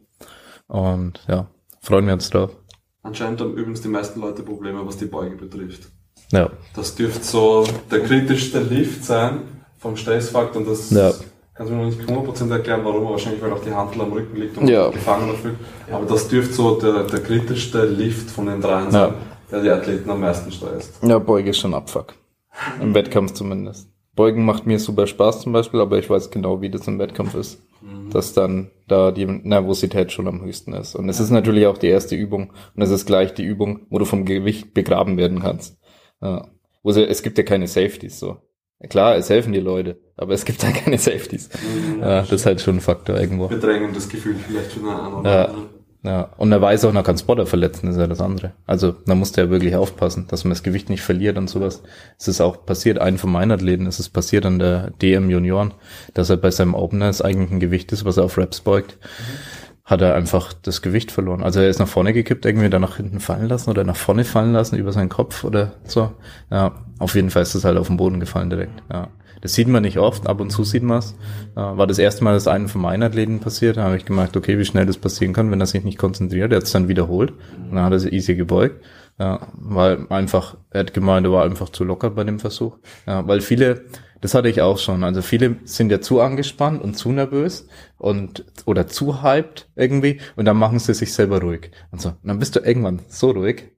Und 0.66 1.20
ja, 1.28 1.46
freuen 1.80 2.06
wir 2.06 2.14
uns 2.14 2.30
drauf. 2.30 2.50
Anscheinend 3.02 3.40
haben 3.40 3.52
übrigens 3.52 3.80
die 3.80 3.88
meisten 3.88 4.20
Leute 4.20 4.42
Probleme, 4.42 4.84
was 4.84 4.96
die 4.96 5.06
Beuge 5.06 5.36
betrifft. 5.36 5.88
Ja, 6.32 6.50
Das 6.74 6.94
dürfte 6.94 7.24
so 7.24 7.64
der 7.90 8.00
kritischste 8.00 8.60
Lift 8.60 9.04
sein 9.04 9.40
vom 9.78 9.96
Stressfaktor 9.96 10.60
und 10.60 10.68
das 10.68 10.90
Ja. 10.90 11.12
kannst 11.54 11.70
du 11.72 11.76
mir 11.76 11.82
noch 11.84 11.96
nicht 11.96 12.00
100% 12.06 12.50
erklären, 12.50 12.80
warum, 12.84 13.02
aber 13.02 13.12
wahrscheinlich 13.12 13.40
weil 13.40 13.52
auch 13.52 13.62
die 13.64 13.72
Handel 13.72 14.02
am 14.02 14.12
Rücken 14.12 14.36
liegt 14.36 14.58
und 14.58 14.68
Ja. 14.68 14.90
gefangen 14.90 15.34
fühlt. 15.36 15.56
Aber 15.90 16.04
das 16.04 16.28
dürfte 16.28 16.52
so 16.52 16.78
der, 16.78 17.04
der 17.04 17.20
kritischste 17.20 17.86
Lift 17.86 18.30
von 18.30 18.46
den 18.46 18.60
dreien 18.60 18.90
sein, 18.90 19.14
der 19.50 19.62
die 19.62 19.70
Athleten 19.70 20.10
am 20.10 20.20
meisten 20.20 20.50
stresst. 20.52 21.02
ja 21.02 21.18
Beuge 21.18 21.50
ist 21.50 21.58
schon 21.58 21.74
Abfuck. 21.74 22.14
Im 22.80 22.94
Wettkampf 22.94 23.32
zumindest. 23.32 23.88
Beugen 24.14 24.44
macht 24.44 24.66
mir 24.66 24.80
super 24.80 25.06
Spaß 25.06 25.42
zum 25.42 25.52
Beispiel, 25.52 25.80
aber 25.80 25.98
ich 25.98 26.10
weiß 26.10 26.30
genau, 26.30 26.60
wie 26.60 26.70
das 26.70 26.88
im 26.88 26.98
Wettkampf 26.98 27.34
ist. 27.34 27.62
Dass 28.10 28.32
dann 28.32 28.70
da 28.88 29.12
die 29.12 29.26
Nervosität 29.26 30.10
schon 30.10 30.26
am 30.26 30.42
höchsten 30.42 30.72
ist. 30.72 30.96
Und 30.96 31.08
es 31.08 31.20
ist 31.20 31.30
natürlich 31.30 31.66
auch 31.66 31.78
die 31.78 31.86
erste 31.86 32.16
Übung. 32.16 32.52
Und 32.74 32.82
es 32.82 32.90
ist 32.90 33.06
gleich 33.06 33.34
die 33.34 33.44
Übung, 33.44 33.86
wo 33.90 33.98
du 33.98 34.04
vom 34.04 34.24
Gewicht 34.24 34.74
begraben 34.74 35.16
werden 35.16 35.40
kannst. 35.40 35.78
Ja. 36.20 36.48
Wo 36.82 36.90
sie, 36.90 37.04
es 37.04 37.22
gibt 37.22 37.38
ja 37.38 37.44
keine 37.44 37.68
Safeties 37.68 38.18
so. 38.18 38.38
Klar, 38.88 39.16
es 39.16 39.28
helfen 39.28 39.52
die 39.52 39.60
Leute, 39.60 40.00
aber 40.16 40.34
es 40.34 40.44
gibt 40.44 40.62
da 40.62 40.70
keine 40.72 40.98
Safeties. 40.98 41.50
Mhm. 41.52 42.00
Ja, 42.00 42.20
das 42.22 42.32
ist 42.32 42.46
halt 42.46 42.60
schon 42.60 42.76
ein 42.76 42.80
Faktor 42.80 43.18
irgendwo. 43.20 43.46
Bedrängendes 43.46 44.08
Gefühl 44.08 44.36
vielleicht 44.36 44.72
für 44.72 44.80
eine 44.80 45.00
andere. 45.00 45.32
Ja. 45.32 45.54
Ja, 46.08 46.30
und 46.38 46.50
er 46.52 46.62
weiß 46.62 46.86
auch, 46.86 46.92
noch 46.94 47.04
kann 47.04 47.18
Spotter 47.18 47.44
verletzen, 47.44 47.90
ist 47.90 47.98
ja 47.98 48.06
das 48.06 48.22
andere. 48.22 48.52
Also, 48.66 48.92
da 49.04 49.14
muss 49.14 49.32
der 49.32 49.50
wirklich 49.50 49.76
aufpassen, 49.76 50.26
dass 50.28 50.42
man 50.42 50.52
das 50.52 50.62
Gewicht 50.62 50.88
nicht 50.88 51.02
verliert 51.02 51.36
und 51.36 51.50
sowas. 51.50 51.82
Es 52.18 52.28
ist 52.28 52.40
auch 52.40 52.64
passiert, 52.64 52.98
einen 52.98 53.18
von 53.18 53.30
meinen 53.30 53.50
Athleten 53.50 53.84
ist 53.84 53.98
es 53.98 54.08
passiert 54.08 54.46
an 54.46 54.58
der 54.58 54.92
DM 55.02 55.28
Junioren, 55.28 55.74
dass 56.14 56.30
er 56.30 56.38
bei 56.38 56.50
seinem 56.50 56.72
Opener 56.72 57.08
das 57.08 57.20
eigentlich 57.20 57.50
ein 57.50 57.60
Gewicht 57.60 57.92
ist, 57.92 58.06
was 58.06 58.16
er 58.16 58.24
auf 58.24 58.38
Reps 58.38 58.62
beugt, 58.62 58.96
hat 59.88 60.02
er 60.02 60.14
einfach 60.14 60.52
das 60.52 60.82
Gewicht 60.82 61.10
verloren. 61.10 61.42
Also 61.42 61.60
er 61.60 61.70
ist 61.70 61.78
nach 61.78 61.88
vorne 61.88 62.12
gekippt, 62.12 62.44
irgendwie 62.44 62.68
dann 62.68 62.82
nach 62.82 62.98
hinten 62.98 63.20
fallen 63.20 63.48
lassen 63.48 63.70
oder 63.70 63.84
nach 63.84 63.96
vorne 63.96 64.24
fallen 64.24 64.52
lassen 64.52 64.76
über 64.76 64.92
seinen 64.92 65.08
Kopf 65.08 65.44
oder 65.44 65.72
so. 65.84 66.12
Ja, 66.50 66.74
auf 66.98 67.14
jeden 67.14 67.30
Fall 67.30 67.40
ist 67.40 67.54
das 67.54 67.64
halt 67.64 67.78
auf 67.78 67.86
den 67.86 67.96
Boden 67.96 68.20
gefallen 68.20 68.50
direkt. 68.50 68.82
Ja. 68.92 69.08
Das 69.40 69.54
sieht 69.54 69.68
man 69.68 69.82
nicht 69.82 69.98
oft, 69.98 70.26
ab 70.26 70.40
und 70.40 70.50
zu 70.50 70.62
sieht 70.62 70.82
man 70.82 70.98
es. 70.98 71.12
Äh, 71.56 71.60
war 71.60 71.86
das 71.86 71.98
erste 71.98 72.22
Mal, 72.22 72.34
dass 72.34 72.48
einem 72.48 72.68
von 72.68 72.82
meinen 72.82 73.02
Athleten 73.02 73.38
passiert. 73.40 73.78
Da 73.78 73.84
habe 73.84 73.96
ich 73.96 74.04
gemerkt, 74.04 74.36
okay, 74.36 74.58
wie 74.58 74.64
schnell 74.66 74.84
das 74.84 74.98
passieren 74.98 75.32
kann, 75.32 75.50
wenn 75.50 75.60
er 75.60 75.66
sich 75.66 75.84
nicht 75.84 75.96
konzentriert. 75.96 76.52
Er 76.52 76.56
hat 76.56 76.64
es 76.64 76.72
dann 76.72 76.88
wiederholt. 76.88 77.30
Und 77.30 77.76
dann 77.76 77.84
hat 77.84 77.92
er 77.92 78.00
sich 78.00 78.12
easy 78.12 78.34
gebeugt. 78.34 78.84
Ja, 79.18 79.48
weil 79.54 80.06
einfach, 80.10 80.56
er 80.70 80.80
hat 80.80 80.94
gemeint, 80.94 81.26
er 81.26 81.32
war 81.32 81.44
einfach 81.44 81.70
zu 81.70 81.84
locker 81.84 82.10
bei 82.10 82.24
dem 82.24 82.38
Versuch. 82.38 82.76
Ja, 83.06 83.26
weil 83.26 83.40
viele, 83.40 83.84
das 84.20 84.34
hatte 84.34 84.48
ich 84.48 84.60
auch 84.62 84.78
schon. 84.78 85.04
Also 85.04 85.22
viele 85.22 85.56
sind 85.64 85.90
ja 85.92 86.00
zu 86.00 86.20
angespannt 86.20 86.82
und 86.82 86.94
zu 86.94 87.10
nervös 87.12 87.68
und 87.96 88.44
oder 88.66 88.86
zu 88.86 89.22
hyped 89.22 89.68
irgendwie 89.76 90.20
und 90.36 90.44
dann 90.44 90.56
machen 90.56 90.78
sie 90.78 90.94
sich 90.94 91.12
selber 91.12 91.40
ruhig. 91.40 91.70
Und 91.90 92.00
so. 92.00 92.08
Und 92.10 92.16
dann 92.24 92.38
bist 92.38 92.56
du 92.56 92.60
irgendwann 92.60 93.00
so 93.08 93.30
ruhig, 93.30 93.72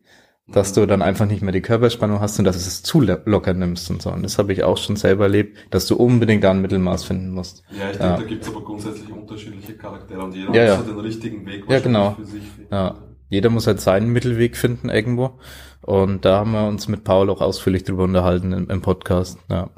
dass 0.49 0.73
du 0.73 0.85
dann 0.87 1.01
einfach 1.03 1.27
nicht 1.27 1.43
mehr 1.43 1.53
die 1.53 1.61
Körperspannung 1.61 2.19
hast 2.21 2.39
und 2.41 2.45
dass 2.45 2.57
du 2.57 2.61
es 2.67 2.83
zu 2.83 3.01
lo- 3.01 3.19
locker 3.25 3.55
nimmst 3.55 3.89
und 3.91 4.03
so. 4.03 4.11
Und 4.11 4.23
das 4.25 4.37
habe 4.39 4.53
ich 4.53 4.65
auch 4.65 4.79
schon 4.79 4.97
selber 4.97 5.25
erlebt, 5.25 5.57
dass 5.71 5.87
du 5.87 5.95
unbedingt 5.95 6.43
da 6.43 6.51
ein 6.51 6.61
Mittelmaß 6.61 7.05
finden 7.05 7.31
musst. 7.31 7.63
Ja, 7.71 7.91
ich 7.91 7.99
denke, 7.99 8.03
Ja. 8.05 8.17
da 8.17 8.23
gibt's 8.25 8.49
aber 8.49 8.63
grundsätzlich 8.65 9.13
unterschiedliche 9.13 9.75
Charaktere 9.77 10.21
und 10.25 10.35
jeder 10.35 10.53
Ja, 10.53 10.65
ja. 10.65 10.77
muss 10.77 10.87
so 10.87 10.93
den 10.93 11.01
richtigen 11.01 11.47
Weg 11.47 11.65
Ja, 11.69 11.79
genau. 11.79 12.13
für 12.19 12.25
sich 12.25 12.43
finden. 12.43 12.75
Ja, 12.75 12.99
jeder 13.29 13.49
muss 13.51 13.69
halt 13.69 13.81
seinen 13.81 14.09
Mittelweg 14.09 14.57
finden 14.57 14.89
irgendwo. 14.89 15.39
Und 15.83 16.25
da 16.25 16.39
haben 16.39 16.51
wir 16.51 16.67
uns 16.67 16.89
mit 16.89 17.05
Paul 17.05 17.31
auch 17.31 17.41
ausführlich 17.41 17.85
drüber 17.85 18.03
unterhalten 18.05 18.53
im, 18.53 18.69
im 18.69 18.83
Podcast. 18.83 19.39
Ja. 19.49 19.71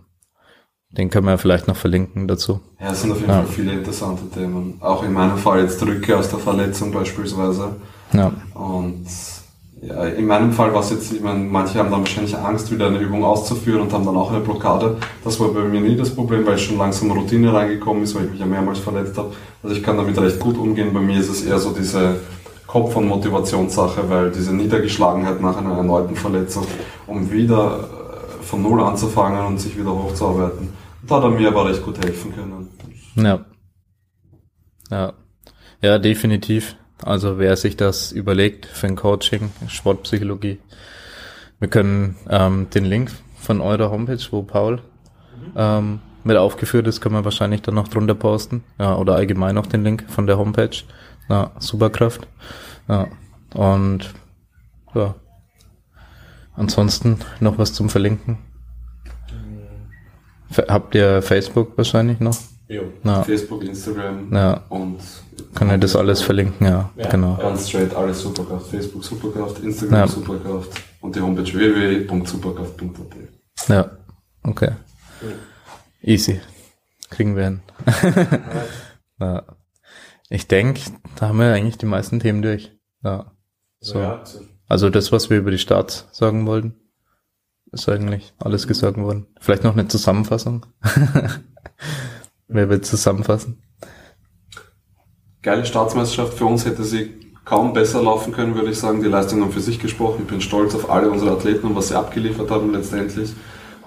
Den 0.92 1.08
können 1.10 1.26
wir 1.26 1.38
vielleicht 1.38 1.68
noch 1.68 1.76
verlinken 1.76 2.28
dazu. 2.28 2.60
Ja, 2.80 2.92
es 2.92 3.00
sind 3.00 3.12
auf 3.12 3.18
jeden 3.20 3.30
Ja. 3.30 3.38
Fall 3.42 3.46
viele 3.46 3.72
interessante 3.72 4.28
Themen. 4.28 4.76
Auch 4.80 5.02
in 5.02 5.12
meinem 5.12 5.38
Fall 5.38 5.62
jetzt 5.62 5.82
Rückkehr 5.82 6.18
aus 6.18 6.28
der 6.28 6.38
Verletzung 6.38 6.92
beispielsweise. 6.92 7.76
Ja, 8.12 8.30
Und 8.54 9.06
ja, 9.80 10.04
in 10.04 10.26
meinem 10.26 10.52
Fall 10.52 10.72
war 10.74 10.80
es 10.80 10.90
jetzt, 10.90 11.12
ich 11.12 11.20
meine, 11.22 11.40
manche 11.40 11.78
haben 11.78 11.90
dann 11.90 12.00
wahrscheinlich 12.00 12.36
Angst, 12.36 12.70
wieder 12.70 12.86
eine 12.86 12.98
Übung 12.98 13.24
auszuführen 13.24 13.80
und 13.80 13.92
haben 13.92 14.04
dann 14.04 14.16
auch 14.16 14.30
eine 14.30 14.40
Blockade. 14.40 14.96
Das 15.24 15.40
war 15.40 15.48
bei 15.48 15.62
mir 15.64 15.80
nie 15.80 15.96
das 15.96 16.10
Problem, 16.14 16.46
weil 16.46 16.58
schon 16.58 16.76
langsam 16.78 17.10
Routine 17.10 17.52
reingekommen 17.52 18.02
ist, 18.04 18.14
weil 18.14 18.26
ich 18.26 18.30
mich 18.32 18.40
ja 18.40 18.46
mehrmals 18.46 18.78
verletzt 18.78 19.16
habe. 19.18 19.32
Also 19.62 19.74
ich 19.74 19.82
kann 19.82 19.96
damit 19.96 20.16
recht 20.20 20.38
gut 20.38 20.56
umgehen. 20.58 20.92
Bei 20.92 21.00
mir 21.00 21.18
ist 21.18 21.30
es 21.30 21.42
eher 21.42 21.58
so 21.58 21.70
diese 21.72 22.16
Kopf- 22.66 22.94
und 22.96 23.08
Motivationssache, 23.08 24.08
weil 24.08 24.30
diese 24.30 24.54
Niedergeschlagenheit 24.54 25.40
nach 25.40 25.56
einer 25.56 25.76
erneuten 25.76 26.14
Verletzung, 26.16 26.64
um 27.06 27.30
wieder 27.32 27.80
äh, 27.80 28.42
von 28.44 28.62
Null 28.62 28.80
anzufangen 28.82 29.44
und 29.46 29.58
sich 29.58 29.76
wieder 29.76 29.90
hochzuarbeiten, 29.90 30.68
da 31.12 31.18
hat 31.18 31.24
er 31.24 31.30
mir 31.30 31.48
aber 31.48 31.68
recht 31.68 31.82
gut 31.82 32.02
helfen 32.02 32.34
können. 32.34 32.68
ja. 33.16 33.44
Ja. 34.90 35.12
Ja, 35.80 35.98
definitiv. 35.98 36.76
Also 37.02 37.38
wer 37.38 37.56
sich 37.56 37.76
das 37.76 38.12
überlegt 38.12 38.66
für 38.66 38.86
ein 38.86 38.96
Coaching, 38.96 39.50
Sportpsychologie, 39.66 40.58
wir 41.58 41.68
können 41.68 42.16
ähm, 42.28 42.68
den 42.70 42.84
Link 42.84 43.10
von 43.38 43.60
eurer 43.60 43.90
Homepage, 43.90 44.24
wo 44.30 44.42
Paul 44.42 44.80
ähm, 45.56 46.00
mit 46.24 46.36
aufgeführt 46.36 46.86
ist, 46.86 47.00
können 47.00 47.16
wir 47.16 47.24
wahrscheinlich 47.24 47.62
dann 47.62 47.74
noch 47.74 47.88
drunter 47.88 48.14
posten. 48.14 48.64
Ja, 48.78 48.96
oder 48.96 49.16
allgemein 49.16 49.54
noch 49.54 49.66
den 49.66 49.82
Link 49.82 50.04
von 50.08 50.26
der 50.26 50.38
Homepage. 50.38 50.76
Ja, 51.28 51.50
Superkraft. 51.58 52.28
Ja. 52.88 53.08
Und 53.54 54.14
ja. 54.94 55.14
Ansonsten 56.54 57.18
noch 57.40 57.58
was 57.58 57.72
zum 57.72 57.88
Verlinken. 57.88 58.38
Habt 60.68 60.94
ihr 60.94 61.22
Facebook 61.22 61.76
wahrscheinlich 61.76 62.20
noch? 62.20 62.36
Jo. 62.68 62.82
Ja, 63.04 63.22
Facebook, 63.22 63.64
Instagram 63.64 64.32
ja. 64.32 64.62
und 64.68 64.98
kann 65.54 65.70
ich 65.70 65.80
das 65.80 65.96
alles 65.96 66.22
verlinken? 66.22 66.66
Ja, 66.66 66.90
Ja. 66.96 67.08
genau. 67.08 67.36
Ganz 67.36 67.68
straight 67.68 67.94
alles 67.94 68.20
Superkraft. 68.20 68.66
Facebook 68.68 69.04
Superkraft, 69.04 69.58
Instagram 69.60 69.98
Ja. 69.98 70.06
Superkraft 70.08 70.70
und 71.00 71.16
die 71.16 71.20
Homepage 71.20 71.52
www.superkraft.at. 71.52 73.68
Ja, 73.68 73.90
okay. 74.44 74.70
Easy. 76.02 76.40
Kriegen 77.10 77.36
wir 77.36 77.44
hin. 77.44 77.60
ja. 79.20 79.42
Ich 80.30 80.48
denke, 80.48 80.80
da 81.16 81.28
haben 81.28 81.38
wir 81.38 81.52
eigentlich 81.52 81.78
die 81.78 81.86
meisten 81.86 82.20
Themen 82.20 82.40
durch. 82.42 82.72
Ja. 83.04 83.32
So. 83.80 84.18
Also 84.66 84.88
das, 84.88 85.12
was 85.12 85.28
wir 85.28 85.38
über 85.38 85.50
die 85.50 85.58
Starts 85.58 86.08
sagen 86.12 86.46
wollten, 86.46 86.74
ist 87.72 87.88
eigentlich 87.88 88.32
alles 88.38 88.68
gesagt 88.68 88.98
worden. 88.98 89.26
Vielleicht 89.40 89.64
noch 89.64 89.72
eine 89.72 89.88
Zusammenfassung. 89.88 90.66
Wer 92.48 92.68
will 92.68 92.82
zusammenfassen? 92.82 93.62
Geile 95.42 95.64
Staatsmeisterschaft. 95.64 96.34
Für 96.34 96.44
uns 96.44 96.66
hätte 96.66 96.84
sie 96.84 97.14
kaum 97.44 97.72
besser 97.72 98.02
laufen 98.02 98.32
können, 98.32 98.54
würde 98.54 98.70
ich 98.70 98.78
sagen. 98.78 99.02
Die 99.02 99.08
Leistung 99.08 99.40
haben 99.40 99.52
für 99.52 99.60
sich 99.60 99.80
gesprochen. 99.80 100.22
Ich 100.22 100.28
bin 100.28 100.40
stolz 100.40 100.74
auf 100.74 100.90
alle 100.90 101.10
unsere 101.10 101.32
Athleten 101.32 101.66
und 101.66 101.74
was 101.74 101.88
sie 101.88 101.98
abgeliefert 101.98 102.50
haben 102.50 102.72
letztendlich. 102.72 103.32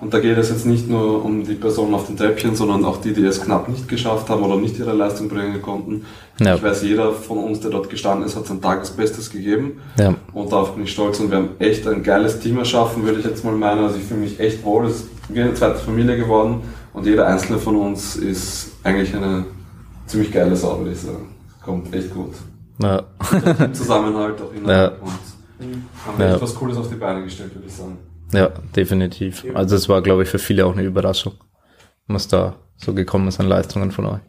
Und 0.05 0.13
da 0.13 0.19
geht 0.19 0.37
es 0.37 0.49
jetzt 0.51 0.67
nicht 0.67 0.87
nur 0.87 1.25
um 1.25 1.43
die 1.43 1.55
Personen 1.55 1.95
auf 1.95 2.05
den 2.05 2.15
Treppchen, 2.15 2.55
sondern 2.55 2.85
auch 2.85 2.97
die, 3.01 3.11
die 3.11 3.25
es 3.25 3.41
knapp 3.41 3.67
nicht 3.67 3.87
geschafft 3.87 4.29
haben 4.29 4.43
oder 4.43 4.55
nicht 4.55 4.77
ihre 4.77 4.93
Leistung 4.93 5.29
bringen 5.29 5.59
konnten. 5.63 6.05
Ja. 6.39 6.53
Ich 6.53 6.61
weiß, 6.61 6.83
jeder 6.83 7.11
von 7.11 7.39
uns, 7.39 7.61
der 7.61 7.71
dort 7.71 7.89
gestanden 7.89 8.23
ist, 8.27 8.35
hat 8.35 8.45
sein 8.45 8.61
Tagesbestes 8.61 9.31
gegeben. 9.31 9.81
Ja, 9.97 10.13
Und 10.31 10.51
darauf 10.51 10.75
bin 10.75 10.83
ich 10.83 10.91
stolz 10.91 11.19
und 11.19 11.31
wir 11.31 11.37
haben 11.37 11.49
echt 11.57 11.87
ein 11.87 12.03
geiles 12.03 12.39
Team 12.39 12.59
erschaffen, 12.59 13.03
würde 13.03 13.17
ich 13.21 13.25
jetzt 13.25 13.43
mal 13.43 13.55
meinen. 13.55 13.83
Also 13.83 13.95
ich 13.97 14.03
fühle 14.03 14.19
mich 14.19 14.39
echt 14.39 14.63
wohl. 14.63 14.85
Es 14.85 14.97
ist 14.97 15.07
wie 15.29 15.41
eine 15.41 15.55
zweite 15.55 15.79
Familie 15.79 16.17
geworden 16.17 16.61
und 16.93 17.07
jeder 17.07 17.25
einzelne 17.25 17.57
von 17.57 17.75
uns 17.75 18.15
ist 18.15 18.73
eigentlich 18.83 19.15
eine 19.15 19.43
ziemlich 20.05 20.31
geile 20.31 20.55
Sau, 20.55 20.77
würde 20.77 20.91
ich 20.91 20.99
sagen. 20.99 21.29
Kommt 21.63 21.91
echt 21.95 22.13
gut. 22.13 22.35
ja, 22.79 23.01
Zusammenhalt 23.73 24.39
auch 24.39 24.53
innerhalb 24.53 25.01
und 25.01 25.09
haben 26.05 26.21
Ja. 26.21 26.33
echt 26.33 26.41
was 26.43 26.53
Cooles 26.53 26.77
auf 26.77 26.89
die 26.89 26.95
Beine 26.95 27.23
gestellt, 27.23 27.55
würde 27.55 27.65
ich 27.65 27.73
sagen. 27.73 27.97
Ja, 28.33 28.49
definitiv. 28.75 29.45
Also 29.53 29.75
es 29.75 29.87
war, 29.89 30.01
glaube 30.01 30.23
ich, 30.23 30.29
für 30.29 30.39
viele 30.39 30.65
auch 30.65 30.73
eine 30.73 30.83
Überraschung, 30.83 31.33
was 32.07 32.27
da 32.27 32.55
so 32.77 32.93
gekommen 32.93 33.27
ist 33.27 33.39
an 33.39 33.47
Leistungen 33.47 33.91
von 33.91 34.05
euch. 34.05 34.19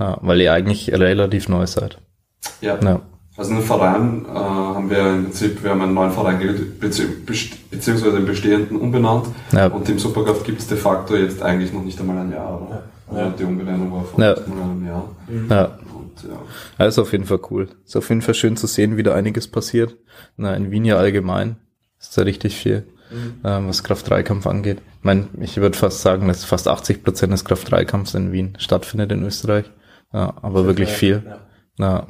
Ja, 0.00 0.18
weil 0.22 0.40
ihr 0.40 0.52
eigentlich 0.52 0.90
relativ 0.92 1.48
neu 1.48 1.66
seid. 1.66 1.98
Ja. 2.60 2.78
Ja, 2.82 3.00
Also 3.36 3.52
einen 3.52 3.62
Verein 3.62 4.24
äh, 4.26 4.34
haben 4.38 4.90
wir 4.90 4.98
im 4.98 5.24
Prinzip, 5.24 5.62
wir 5.62 5.70
haben 5.70 5.82
einen 5.82 5.94
neuen 5.94 6.10
Verein 6.10 6.38
bezieh 6.80 7.06
beziehungsweise 7.70 8.12
den 8.16 8.24
bestehenden 8.26 8.76
umbenannt. 8.78 9.26
Ja. 9.52 9.66
Und 9.68 9.84
Team 9.84 9.98
Superkraft 9.98 10.44
gibt 10.44 10.60
es 10.60 10.66
de 10.66 10.76
facto 10.76 11.14
jetzt 11.16 11.42
eigentlich 11.42 11.72
noch 11.72 11.84
nicht 11.84 12.00
einmal 12.00 12.18
ein 12.18 12.32
Jahr, 12.32 12.60
oder? 12.62 12.82
Ja. 13.16 13.30
Die 13.38 13.44
Umbenennung 13.44 13.92
war 13.92 14.04
vor 14.04 14.20
Ja. 14.24 14.34
einem 14.34 14.86
Jahr. 14.86 15.08
ja. 15.50 15.64
Und 15.94 16.22
ja. 16.28 16.38
Ja, 16.78 16.86
ist 16.86 16.98
auf 16.98 17.12
jeden 17.12 17.24
Fall 17.26 17.40
cool. 17.50 17.68
Ist 17.84 17.96
auf 17.96 18.08
jeden 18.08 18.22
Fall 18.22 18.34
schön 18.34 18.56
zu 18.56 18.66
sehen, 18.66 18.96
wie 18.96 19.02
da 19.02 19.14
einiges 19.14 19.46
passiert. 19.48 19.94
Na, 20.36 20.54
in 20.54 20.70
Wien 20.70 20.84
ja 20.84 20.96
allgemein 20.96 21.56
ist 22.00 22.16
da 22.18 22.22
richtig 22.22 22.56
viel, 22.56 22.84
ähm, 23.44 23.68
was 23.68 23.82
Kraft-3-Kampf 23.84 24.46
angeht. 24.46 24.78
Ich 24.98 25.04
meine, 25.04 25.28
ich 25.40 25.56
würde 25.56 25.76
fast 25.76 26.00
sagen, 26.00 26.28
dass 26.28 26.44
fast 26.44 26.68
80 26.68 27.02
Prozent 27.04 27.32
des 27.32 27.44
Kraft-3-Kampfs 27.44 28.14
in 28.14 28.32
Wien 28.32 28.54
stattfindet 28.58 29.12
in 29.12 29.22
Österreich. 29.22 29.66
Ja, 30.12 30.34
aber 30.42 30.66
wirklich 30.66 30.90
viel. 30.90 31.22
Ja. 31.78 32.06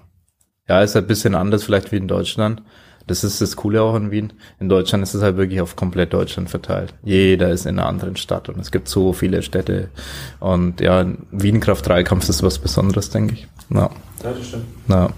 Ja. 0.69 0.83
ist 0.83 0.95
halt 0.95 1.07
ein 1.07 1.09
bisschen 1.09 1.35
anders 1.35 1.65
vielleicht 1.65 1.93
wie 1.93 1.97
in 1.97 2.09
Deutschland. 2.09 2.63
Das 3.07 3.23
ist 3.23 3.41
das 3.43 3.57
Coole 3.57 3.83
auch 3.83 3.97
in 3.97 4.11
Wien. 4.11 4.33
In 4.61 4.69
Deutschland 4.69 5.03
ist 5.03 5.15
es 5.15 5.23
halt 5.23 5.37
wirklich 5.37 5.61
auf 5.61 5.77
komplett 5.77 6.15
Deutschland 6.15 6.49
verteilt. 6.49 6.95
Jeder 7.03 7.51
ist 7.51 7.67
in 7.67 7.79
einer 7.79 7.89
anderen 7.89 8.17
Stadt 8.17 8.49
und 8.49 8.59
es 8.59 8.71
gibt 8.71 8.89
so 8.89 9.13
viele 9.13 9.43
Städte. 9.43 9.89
Und 10.41 10.81
ja, 10.81 11.07
Wien 11.31 11.61
Kraft-3-Kampf 11.61 12.29
ist 12.29 12.43
was 12.43 12.59
Besonderes, 12.59 13.11
denke 13.11 13.35
ich. 13.35 13.47
Ja, 13.71 13.91
ja, 14.23 14.31
das 14.33 14.47
stimmt. 14.47 14.65
ja. 14.89 15.11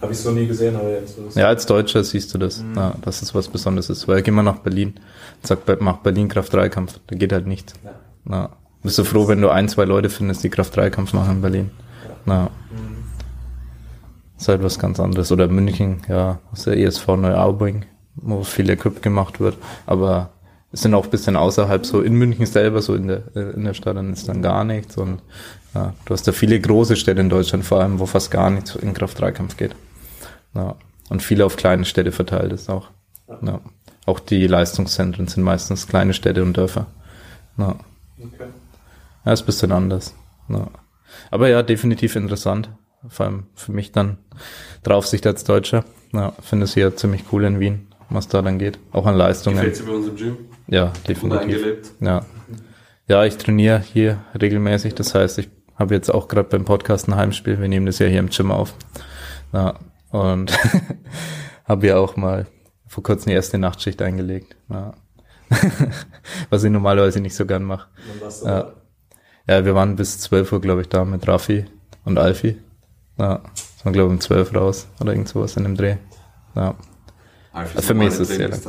Habe 0.00 0.12
ich 0.12 0.18
so 0.18 0.30
nie 0.30 0.46
gesehen, 0.46 0.76
aber 0.76 0.90
jetzt 0.90 1.16
Ja, 1.34 1.46
als 1.48 1.64
Deutscher 1.66 2.04
siehst 2.04 2.32
du 2.34 2.38
das, 2.38 2.62
ja, 2.74 2.94
dass 3.02 3.22
es 3.22 3.34
was 3.34 3.48
Besonderes 3.48 3.88
ist. 3.88 4.06
Weil 4.06 4.22
geh 4.22 4.30
mal 4.30 4.42
nach 4.42 4.58
Berlin, 4.58 4.94
sag, 5.42 5.60
mach 5.80 5.98
Berlin 5.98 6.28
Kraft-3-Kampf, 6.28 7.00
da 7.06 7.16
geht 7.16 7.32
halt 7.32 7.46
nichts. 7.46 7.72
Ja. 7.84 7.92
Ja. 8.30 8.50
Bist 8.82 8.98
du 8.98 9.04
froh, 9.04 9.26
wenn 9.26 9.40
du 9.40 9.48
ein, 9.48 9.68
zwei 9.68 9.84
Leute 9.84 10.10
findest, 10.10 10.44
die 10.44 10.50
Kraft-3-Kampf 10.50 11.12
machen 11.12 11.36
in 11.36 11.40
Berlin? 11.42 11.70
Ja. 12.26 12.50
Ist 14.38 14.48
halt 14.48 14.62
was 14.62 14.78
ganz 14.78 15.00
anderes. 15.00 15.32
Oder 15.32 15.48
München, 15.48 16.02
ja, 16.08 16.40
aus 16.52 16.64
der 16.64 16.76
ESV 16.76 17.08
Neuaubing, 17.08 17.86
wo 18.16 18.42
viel 18.42 18.68
Equip 18.68 19.02
gemacht 19.02 19.40
wird. 19.40 19.56
Aber 19.86 20.30
es 20.72 20.82
sind 20.82 20.94
auch 20.94 21.04
ein 21.04 21.10
bisschen 21.10 21.36
außerhalb, 21.36 21.86
so 21.86 22.02
in 22.02 22.14
München 22.14 22.44
selber, 22.44 22.82
so 22.82 22.94
in 22.94 23.08
der, 23.08 23.34
in 23.34 23.64
der 23.64 23.72
Stadt, 23.72 23.96
dann 23.96 24.12
ist 24.12 24.28
dann 24.28 24.42
gar 24.42 24.62
nichts. 24.62 24.98
Und 24.98 25.20
ja, 25.74 25.94
du 26.04 26.12
hast 26.12 26.28
da 26.28 26.32
viele 26.32 26.60
große 26.60 26.96
Städte 26.96 27.22
in 27.22 27.30
Deutschland 27.30 27.64
vor 27.64 27.80
allem, 27.80 27.98
wo 27.98 28.06
fast 28.06 28.30
gar 28.30 28.50
nichts 28.50 28.76
in 28.76 28.92
Kraft-3-Kampf 28.92 29.56
geht. 29.56 29.74
Ja. 30.56 30.74
Und 31.08 31.22
viele 31.22 31.44
auf 31.44 31.56
kleine 31.56 31.84
Städte 31.84 32.10
verteilt 32.10 32.52
ist 32.52 32.68
auch. 32.68 32.90
Ja. 33.42 33.60
Auch 34.06 34.20
die 34.20 34.46
Leistungszentren 34.46 35.28
sind 35.28 35.42
meistens 35.42 35.86
kleine 35.86 36.14
Städte 36.14 36.42
und 36.42 36.56
Dörfer. 36.56 36.86
Ja. 37.58 37.76
Okay. 38.18 38.46
Ja, 39.24 39.32
ist 39.32 39.42
ein 39.42 39.46
bisschen 39.46 39.72
anders. 39.72 40.14
Ja. 40.48 40.68
Aber 41.30 41.48
ja, 41.48 41.62
definitiv 41.62 42.16
interessant. 42.16 42.70
Vor 43.08 43.26
allem 43.26 43.46
für 43.54 43.72
mich 43.72 43.92
dann 43.92 44.18
Draufsicht 44.82 45.26
als 45.26 45.44
Deutscher. 45.44 45.84
Ja, 46.12 46.32
finde 46.40 46.64
es 46.64 46.74
hier 46.74 46.96
ziemlich 46.96 47.24
cool 47.32 47.44
in 47.44 47.60
Wien, 47.60 47.88
was 48.08 48.28
da 48.28 48.42
dann 48.42 48.58
geht. 48.58 48.78
Auch 48.92 49.06
an 49.06 49.16
Leistungen. 49.16 49.56
Gefällt 49.56 49.86
bei 49.86 49.92
uns 49.92 50.08
im 50.08 50.16
Gym? 50.16 50.36
Ja, 50.68 50.92
definitiv. 51.06 51.92
Ja. 52.00 52.24
Ja, 53.08 53.24
ich 53.24 53.36
trainiere 53.36 53.80
hier 53.80 54.18
regelmäßig. 54.40 54.94
Das 54.94 55.14
heißt, 55.14 55.38
ich 55.38 55.48
habe 55.76 55.94
jetzt 55.94 56.12
auch 56.12 56.26
gerade 56.26 56.48
beim 56.48 56.64
Podcast 56.64 57.08
ein 57.08 57.14
Heimspiel. 57.16 57.60
Wir 57.60 57.68
nehmen 57.68 57.86
das 57.86 57.98
ja 57.98 58.06
hier 58.06 58.20
im 58.20 58.30
Gym 58.30 58.50
auf. 58.50 58.74
Ja, 59.52 59.74
und 60.10 60.56
habe 61.64 61.86
ja 61.86 61.96
auch 61.98 62.16
mal 62.16 62.46
vor 62.86 63.02
kurzem 63.02 63.30
die 63.30 63.34
erste 63.34 63.58
Nachtschicht 63.58 64.00
eingelegt. 64.02 64.56
Ja. 64.68 64.94
Was 66.50 66.64
ich 66.64 66.70
normalerweise 66.70 67.20
nicht 67.20 67.34
so 67.34 67.46
gern 67.46 67.64
mache. 67.64 67.88
Ja. 68.44 68.72
Ja, 69.48 69.64
wir 69.64 69.74
waren 69.76 69.94
bis 69.94 70.18
12 70.18 70.52
Uhr, 70.52 70.60
glaube 70.60 70.80
ich, 70.80 70.88
da 70.88 71.04
mit 71.04 71.26
Raffi 71.28 71.66
und 72.04 72.18
Alfi. 72.18 72.58
Ja, 73.18 73.42
das 73.54 73.84
war, 73.84 73.92
glaube 73.92 74.08
ich, 74.08 74.12
um 74.14 74.20
12 74.20 74.54
raus 74.54 74.88
oder 75.00 75.12
irgend 75.12 75.28
sowas 75.28 75.56
in 75.56 75.62
dem 75.62 75.76
Dreh. 75.76 75.96
Ja, 76.56 76.74
Alfie 77.52 77.80
Für 77.82 77.94
mich 77.94 78.08
ist 78.08 78.20
es 78.20 78.28
sehr 78.28 78.48
lang. 78.48 78.60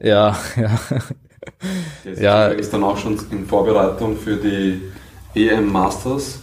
Ja, 0.00 0.38
ja. 0.56 0.78
Der 2.04 2.12
ist 2.12 2.20
Ja. 2.20 2.46
übrigens 2.46 2.70
dann 2.70 2.84
auch 2.84 2.96
schon 2.96 3.18
in 3.30 3.44
Vorbereitung 3.46 4.16
für 4.16 4.36
die 4.36 4.82
EM 5.34 5.70
Masters. 5.70 6.40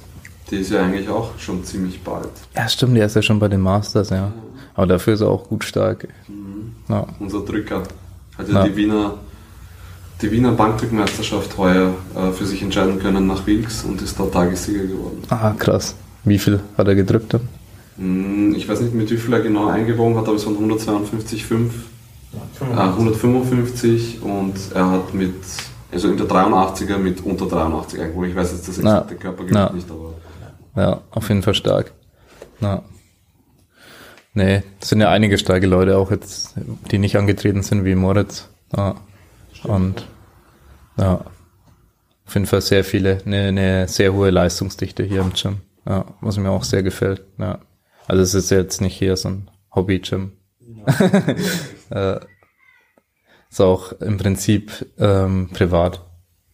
Die 0.52 0.58
ist 0.58 0.72
ja 0.72 0.82
eigentlich 0.84 1.10
auch 1.10 1.32
schon 1.40 1.64
ziemlich 1.64 2.02
bald. 2.04 2.30
Ja, 2.56 2.68
stimmt, 2.70 2.96
der 2.98 3.08
ist 3.08 3.16
ja 3.16 3.22
schon 3.22 3.40
bei 3.40 3.48
den 3.48 3.62
Masters, 3.62 4.10
ja. 4.12 4.32
Aber 4.76 4.88
dafür 4.88 5.14
ist 5.16 5.22
er 5.22 5.30
auch 5.30 5.48
gut 5.48 5.64
stark. 5.64 6.08
Ja, 6.90 7.08
Unser 7.20 7.40
Drücker 7.42 7.84
hat 8.38 8.48
ja, 8.50 8.54
Ja. 8.56 8.64
die 8.68 8.76
Wiener 8.76 9.16
die 10.22 10.32
Wiener 10.32 10.52
Bankdrückmeisterschaft 10.54 11.58
heuer 11.58 11.94
äh, 12.16 12.32
für 12.32 12.46
sich 12.46 12.62
entscheiden 12.62 13.00
können 13.00 13.28
nach 13.28 13.46
Wilks 13.46 13.84
und 13.84 14.02
ist 14.02 14.18
da 14.18 14.24
Tagessieger 14.26 14.84
geworden. 14.86 15.22
ah, 15.30 15.52
krass. 15.60 15.94
Wie 16.24 16.40
viel 16.40 16.62
hat 16.78 16.88
er 16.88 16.96
gedrückt 16.96 17.34
dann? 17.34 17.42
Hm, 17.98 18.54
Ich 18.56 18.68
weiß 18.70 18.80
nicht, 18.82 18.94
mit 18.94 19.12
wie 19.12 19.18
viel 19.18 19.34
er 19.34 19.42
genau 19.42 19.68
eingewogen 19.68 20.16
hat, 20.18 20.26
aber 20.28 20.36
es 20.38 20.46
waren 20.46 20.56
152,5, 20.56 21.70
Ja, 22.72 22.88
äh, 22.88 22.90
155 22.94 24.22
und 24.22 24.54
er 24.74 24.90
hat 24.92 25.14
mit, 25.14 25.34
also 25.92 26.08
in 26.10 26.18
der 26.18 26.28
83er 26.28 26.98
mit 26.98 27.22
unter 27.26 27.46
83 27.48 28.00
eingewogen. 28.00 28.30
Ich 28.30 28.36
weiß 28.36 28.52
jetzt 28.54 28.68
das 28.70 28.78
exakte 28.78 29.16
Körpergewicht 29.16 29.54
Na. 29.54 29.74
nicht, 29.74 29.90
aber 29.92 30.14
Ja, 30.76 31.02
auf 31.12 31.30
jeden 31.30 31.42
Fall 31.42 31.54
stark. 31.54 31.94
Ja. 32.62 32.84
Nee, 34.34 34.64
es 34.82 34.90
sind 34.90 35.00
ja 35.00 35.10
einige 35.10 35.38
starke 35.38 35.66
Leute 35.66 35.98
auch 35.98 36.12
jetzt, 36.12 36.56
die 36.92 36.98
nicht 36.98 37.18
angetreten 37.18 37.64
sind 37.64 37.86
wie 37.86 37.96
Moritz. 37.96 38.50
Ja. 38.76 38.96
Und 39.64 40.06
ja, 40.98 41.26
auf 42.26 42.34
jeden 42.34 42.46
Fall 42.46 42.62
sehr 42.62 42.84
viele, 42.84 43.20
eine, 43.26 43.48
eine 43.48 43.88
sehr 43.88 44.14
hohe 44.14 44.32
Leistungsdichte 44.32 45.04
hier 45.04 45.22
im 45.22 45.34
Gym. 45.34 45.62
Ja, 45.88 46.06
was 46.22 46.38
mir 46.38 46.50
auch 46.50 46.64
sehr 46.64 46.84
gefällt. 46.84 47.24
Ja. 47.38 47.60
Also 48.08 48.22
es 48.24 48.34
ist 48.34 48.50
jetzt 48.50 48.82
nicht 48.82 48.98
hier 48.98 49.16
so 49.16 49.30
ein 49.30 49.52
Hobby-Gym. 49.74 50.34
äh, 51.92 52.20
ist 53.50 53.62
auch 53.62 53.94
im 53.94 54.18
Prinzip 54.18 54.86
ähm, 54.98 55.50
privat 55.54 56.02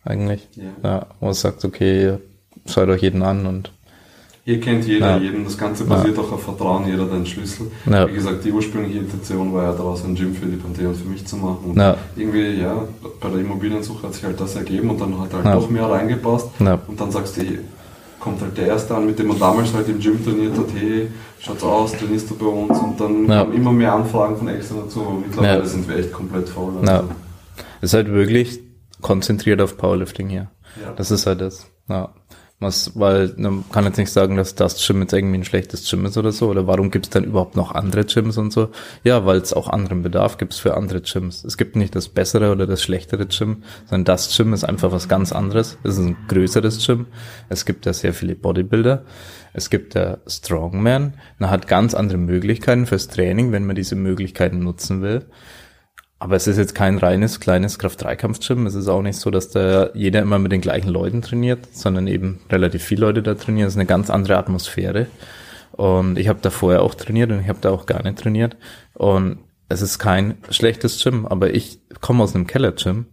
eigentlich. 0.03 0.47
Ja. 0.55 0.73
Ja, 0.83 1.07
wo 1.19 1.25
man 1.25 1.33
sagt, 1.33 1.65
okay, 1.65 2.17
schaut 2.65 2.89
euch 2.89 3.01
jeden 3.01 3.23
an 3.23 3.45
und 3.45 3.71
Hier 4.51 4.59
kennt 4.59 4.85
jeder 4.85 5.11
Ja. 5.11 5.17
jeden, 5.17 5.45
das 5.45 5.57
Ganze 5.57 5.85
basiert 5.85 6.19
auch 6.19 6.29
auf 6.29 6.43
Vertrauen, 6.43 6.85
jeder 6.85 7.03
hat 7.03 7.11
einen 7.13 7.25
Schlüssel. 7.25 7.71
Ja. 7.89 8.05
Wie 8.05 8.11
gesagt, 8.13 8.43
die 8.43 8.51
ursprüngliche 8.51 8.99
Intention 8.99 9.53
war 9.53 9.63
ja 9.63 9.71
daraus 9.71 10.03
ein 10.03 10.13
Gym 10.13 10.35
für 10.35 10.45
die 10.45 10.57
Panthea 10.57 10.89
und 10.89 10.97
für 10.97 11.07
mich 11.07 11.25
zu 11.25 11.37
machen. 11.37 11.59
Und 11.69 11.77
Ja. 11.77 11.95
irgendwie, 12.17 12.59
ja, 12.61 12.83
bei 13.21 13.29
der 13.29 13.39
Immobiliensuche 13.39 14.07
hat 14.07 14.13
sich 14.13 14.25
halt 14.25 14.37
das 14.41 14.53
ergeben 14.57 14.89
und 14.89 14.99
dann 14.99 15.17
hat 15.21 15.33
halt 15.33 15.45
Ja. 15.45 15.55
doch 15.55 15.69
mehr 15.69 15.89
reingepasst. 15.89 16.49
Ja. 16.59 16.79
Und 16.85 16.99
dann 16.99 17.09
sagst 17.11 17.37
du, 17.37 17.41
hey, 17.43 17.59
kommt 18.19 18.41
halt 18.41 18.57
der 18.57 18.67
Erste 18.67 18.93
an, 18.93 19.05
mit 19.05 19.17
dem 19.19 19.27
man 19.27 19.39
damals 19.39 19.73
halt 19.73 19.87
im 19.87 19.99
Gym 19.99 20.21
trainiert 20.21 20.57
hat, 20.57 20.65
hey, 20.75 21.07
schaut's 21.39 21.63
aus, 21.63 21.93
trainierst 21.93 22.29
du 22.29 22.35
bei 22.35 22.45
uns? 22.47 22.77
Und 22.77 22.99
dann 22.99 23.25
Ja. 23.29 23.43
kamen 23.45 23.53
immer 23.53 23.71
mehr 23.71 23.93
Anfragen 23.93 24.35
von 24.35 24.49
extra 24.49 24.75
dazu. 24.83 25.01
Aber 25.03 25.13
mittlerweile 25.25 25.59
Ja. 25.59 25.65
sind 25.65 25.87
wir 25.87 25.95
echt 25.95 26.11
komplett 26.11 26.49
faul. 26.49 26.73
Also, 26.81 26.91
Ja. 26.91 27.03
ist 27.79 27.93
halt 27.93 28.09
wirklich 28.11 28.59
konzentriert 28.99 29.61
auf 29.61 29.77
Powerlifting 29.77 30.27
hier. 30.27 30.49
Ja. 30.81 30.91
Das 30.97 31.09
ist 31.09 31.25
halt 31.25 31.39
das. 31.39 31.67
Ja. 31.87 32.09
Was, 32.61 32.91
weil 32.93 33.33
man 33.37 33.65
kann 33.71 33.85
jetzt 33.85 33.97
nicht 33.97 34.11
sagen, 34.11 34.37
dass 34.37 34.53
das 34.53 34.85
Gym 34.85 35.01
jetzt 35.01 35.13
irgendwie 35.13 35.39
ein 35.39 35.43
schlechtes 35.43 35.89
Gym 35.89 36.05
ist 36.05 36.15
oder 36.15 36.31
so. 36.31 36.47
Oder 36.47 36.67
warum 36.67 36.91
gibt 36.91 37.07
es 37.07 37.09
dann 37.09 37.23
überhaupt 37.23 37.55
noch 37.55 37.73
andere 37.73 38.05
Gyms 38.05 38.37
und 38.37 38.53
so? 38.53 38.69
Ja, 39.03 39.25
weil 39.25 39.39
es 39.39 39.51
auch 39.51 39.67
anderen 39.67 40.03
Bedarf 40.03 40.37
gibt 40.37 40.53
für 40.53 40.77
andere 40.77 41.01
Gyms. 41.01 41.43
Es 41.43 41.57
gibt 41.57 41.75
nicht 41.75 41.95
das 41.95 42.07
bessere 42.07 42.51
oder 42.51 42.67
das 42.67 42.83
schlechtere 42.83 43.25
Gym, 43.25 43.63
sondern 43.89 44.05
das 44.05 44.37
Gym 44.37 44.53
ist 44.53 44.63
einfach 44.63 44.91
was 44.91 45.09
ganz 45.09 45.31
anderes. 45.31 45.79
Es 45.83 45.97
ist 45.97 46.05
ein 46.05 46.17
größeres 46.27 46.85
Gym. 46.85 47.07
Es 47.49 47.65
gibt 47.65 47.87
ja 47.87 47.93
sehr 47.93 48.13
viele 48.13 48.35
Bodybuilder. 48.35 49.05
Es 49.53 49.71
gibt 49.71 49.95
ja 49.95 50.19
Strongman. 50.27 51.15
Man 51.39 51.49
hat 51.49 51.67
ganz 51.67 51.95
andere 51.95 52.19
Möglichkeiten 52.19 52.85
fürs 52.85 53.07
Training, 53.07 53.51
wenn 53.51 53.65
man 53.65 53.75
diese 53.75 53.95
Möglichkeiten 53.95 54.59
nutzen 54.59 55.01
will. 55.01 55.25
Aber 56.21 56.35
es 56.35 56.45
ist 56.45 56.57
jetzt 56.57 56.75
kein 56.75 56.99
reines, 56.99 57.39
kleines 57.39 57.79
Kraft-3-Kampf-Gym. 57.79 58.67
Es 58.67 58.75
ist 58.75 58.87
auch 58.87 59.01
nicht 59.01 59.17
so, 59.17 59.31
dass 59.31 59.49
da 59.49 59.89
jeder 59.95 60.21
immer 60.21 60.37
mit 60.37 60.51
den 60.51 60.61
gleichen 60.61 60.89
Leuten 60.89 61.23
trainiert, 61.23 61.67
sondern 61.71 62.05
eben 62.05 62.41
relativ 62.51 62.83
viele 62.83 63.01
Leute 63.01 63.23
da 63.23 63.33
trainieren. 63.33 63.65
Es 63.65 63.73
ist 63.73 63.79
eine 63.79 63.87
ganz 63.87 64.11
andere 64.11 64.37
Atmosphäre. 64.37 65.07
Und 65.71 66.19
ich 66.19 66.27
habe 66.27 66.37
da 66.39 66.51
vorher 66.51 66.83
auch 66.83 66.93
trainiert 66.93 67.31
und 67.31 67.39
ich 67.39 67.49
habe 67.49 67.57
da 67.59 67.71
auch 67.71 67.87
gar 67.87 68.03
nicht 68.03 68.19
trainiert. 68.19 68.55
Und 68.93 69.39
es 69.67 69.81
ist 69.81 69.97
kein 69.97 70.37
schlechtes 70.51 71.03
Gym, 71.03 71.25
aber 71.25 71.55
ich 71.55 71.79
komme 72.01 72.21
aus 72.21 72.35
einem 72.35 72.45
Keller-Gym. 72.45 73.07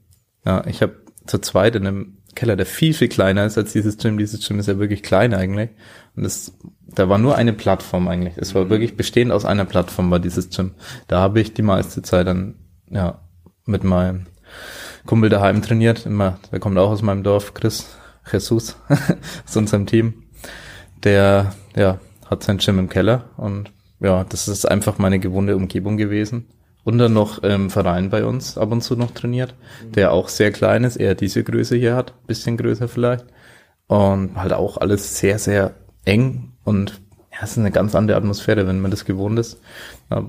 Ja, 0.44 0.66
ich 0.66 0.82
habe 0.82 0.96
zu 1.24 1.38
zweit 1.38 1.76
in 1.76 1.86
einem 1.86 2.18
Keller, 2.34 2.56
der 2.56 2.66
viel, 2.66 2.92
viel 2.92 3.08
kleiner 3.08 3.46
ist 3.46 3.56
als 3.56 3.72
dieses 3.72 3.96
Gym. 3.96 4.18
Dieses 4.18 4.46
Gym 4.46 4.58
ist 4.58 4.68
ja 4.68 4.78
wirklich 4.78 5.02
klein 5.02 5.32
eigentlich. 5.32 5.70
Und 6.14 6.24
das, 6.24 6.52
da 6.84 7.08
war 7.08 7.16
nur 7.16 7.36
eine 7.36 7.54
Plattform 7.54 8.06
eigentlich. 8.06 8.34
Es 8.36 8.54
war 8.54 8.68
wirklich 8.68 8.98
bestehend 8.98 9.32
aus 9.32 9.46
einer 9.46 9.64
Plattform 9.64 10.10
war 10.10 10.20
dieses 10.20 10.50
Gym. 10.50 10.72
Da 11.06 11.20
habe 11.20 11.40
ich 11.40 11.54
die 11.54 11.62
meiste 11.62 12.02
Zeit 12.02 12.26
dann, 12.26 12.56
ja, 12.90 13.20
mit 13.64 13.84
meinem 13.84 14.26
Kumpel 15.06 15.30
daheim 15.30 15.62
trainiert. 15.62 16.06
Immer, 16.06 16.38
der 16.50 16.60
kommt 16.60 16.78
auch 16.78 16.90
aus 16.90 17.02
meinem 17.02 17.22
Dorf, 17.22 17.54
Chris 17.54 17.96
Jesus, 18.30 18.76
aus 19.46 19.56
unserem 19.56 19.86
Team. 19.86 20.24
Der, 21.04 21.54
ja, 21.76 21.98
hat 22.26 22.42
sein 22.42 22.58
Gym 22.58 22.78
im 22.78 22.88
Keller 22.88 23.30
und 23.36 23.72
ja, 24.00 24.24
das 24.24 24.48
ist 24.48 24.64
einfach 24.64 24.98
meine 24.98 25.18
gewohnte 25.18 25.56
Umgebung 25.56 25.96
gewesen. 25.96 26.46
Und 26.84 26.98
dann 26.98 27.12
noch 27.12 27.42
im 27.42 27.68
Verein 27.68 28.08
bei 28.08 28.24
uns 28.24 28.56
ab 28.56 28.72
und 28.72 28.82
zu 28.82 28.96
noch 28.96 29.10
trainiert, 29.10 29.54
der 29.82 30.12
auch 30.12 30.28
sehr 30.28 30.52
klein 30.52 30.84
ist, 30.84 30.96
eher 30.96 31.14
diese 31.14 31.44
Größe 31.44 31.76
hier 31.76 31.94
hat, 31.94 32.14
bisschen 32.26 32.56
größer 32.56 32.88
vielleicht. 32.88 33.26
Und 33.88 34.36
halt 34.36 34.52
auch 34.52 34.78
alles 34.78 35.18
sehr, 35.18 35.38
sehr 35.38 35.74
eng 36.04 36.52
und 36.64 37.00
ja, 37.38 37.44
es 37.44 37.52
ist 37.52 37.58
eine 37.58 37.70
ganz 37.70 37.94
andere 37.94 38.16
Atmosphäre, 38.16 38.66
wenn 38.66 38.80
man 38.80 38.90
das 38.90 39.04
gewohnt 39.04 39.38
ist. 39.38 39.60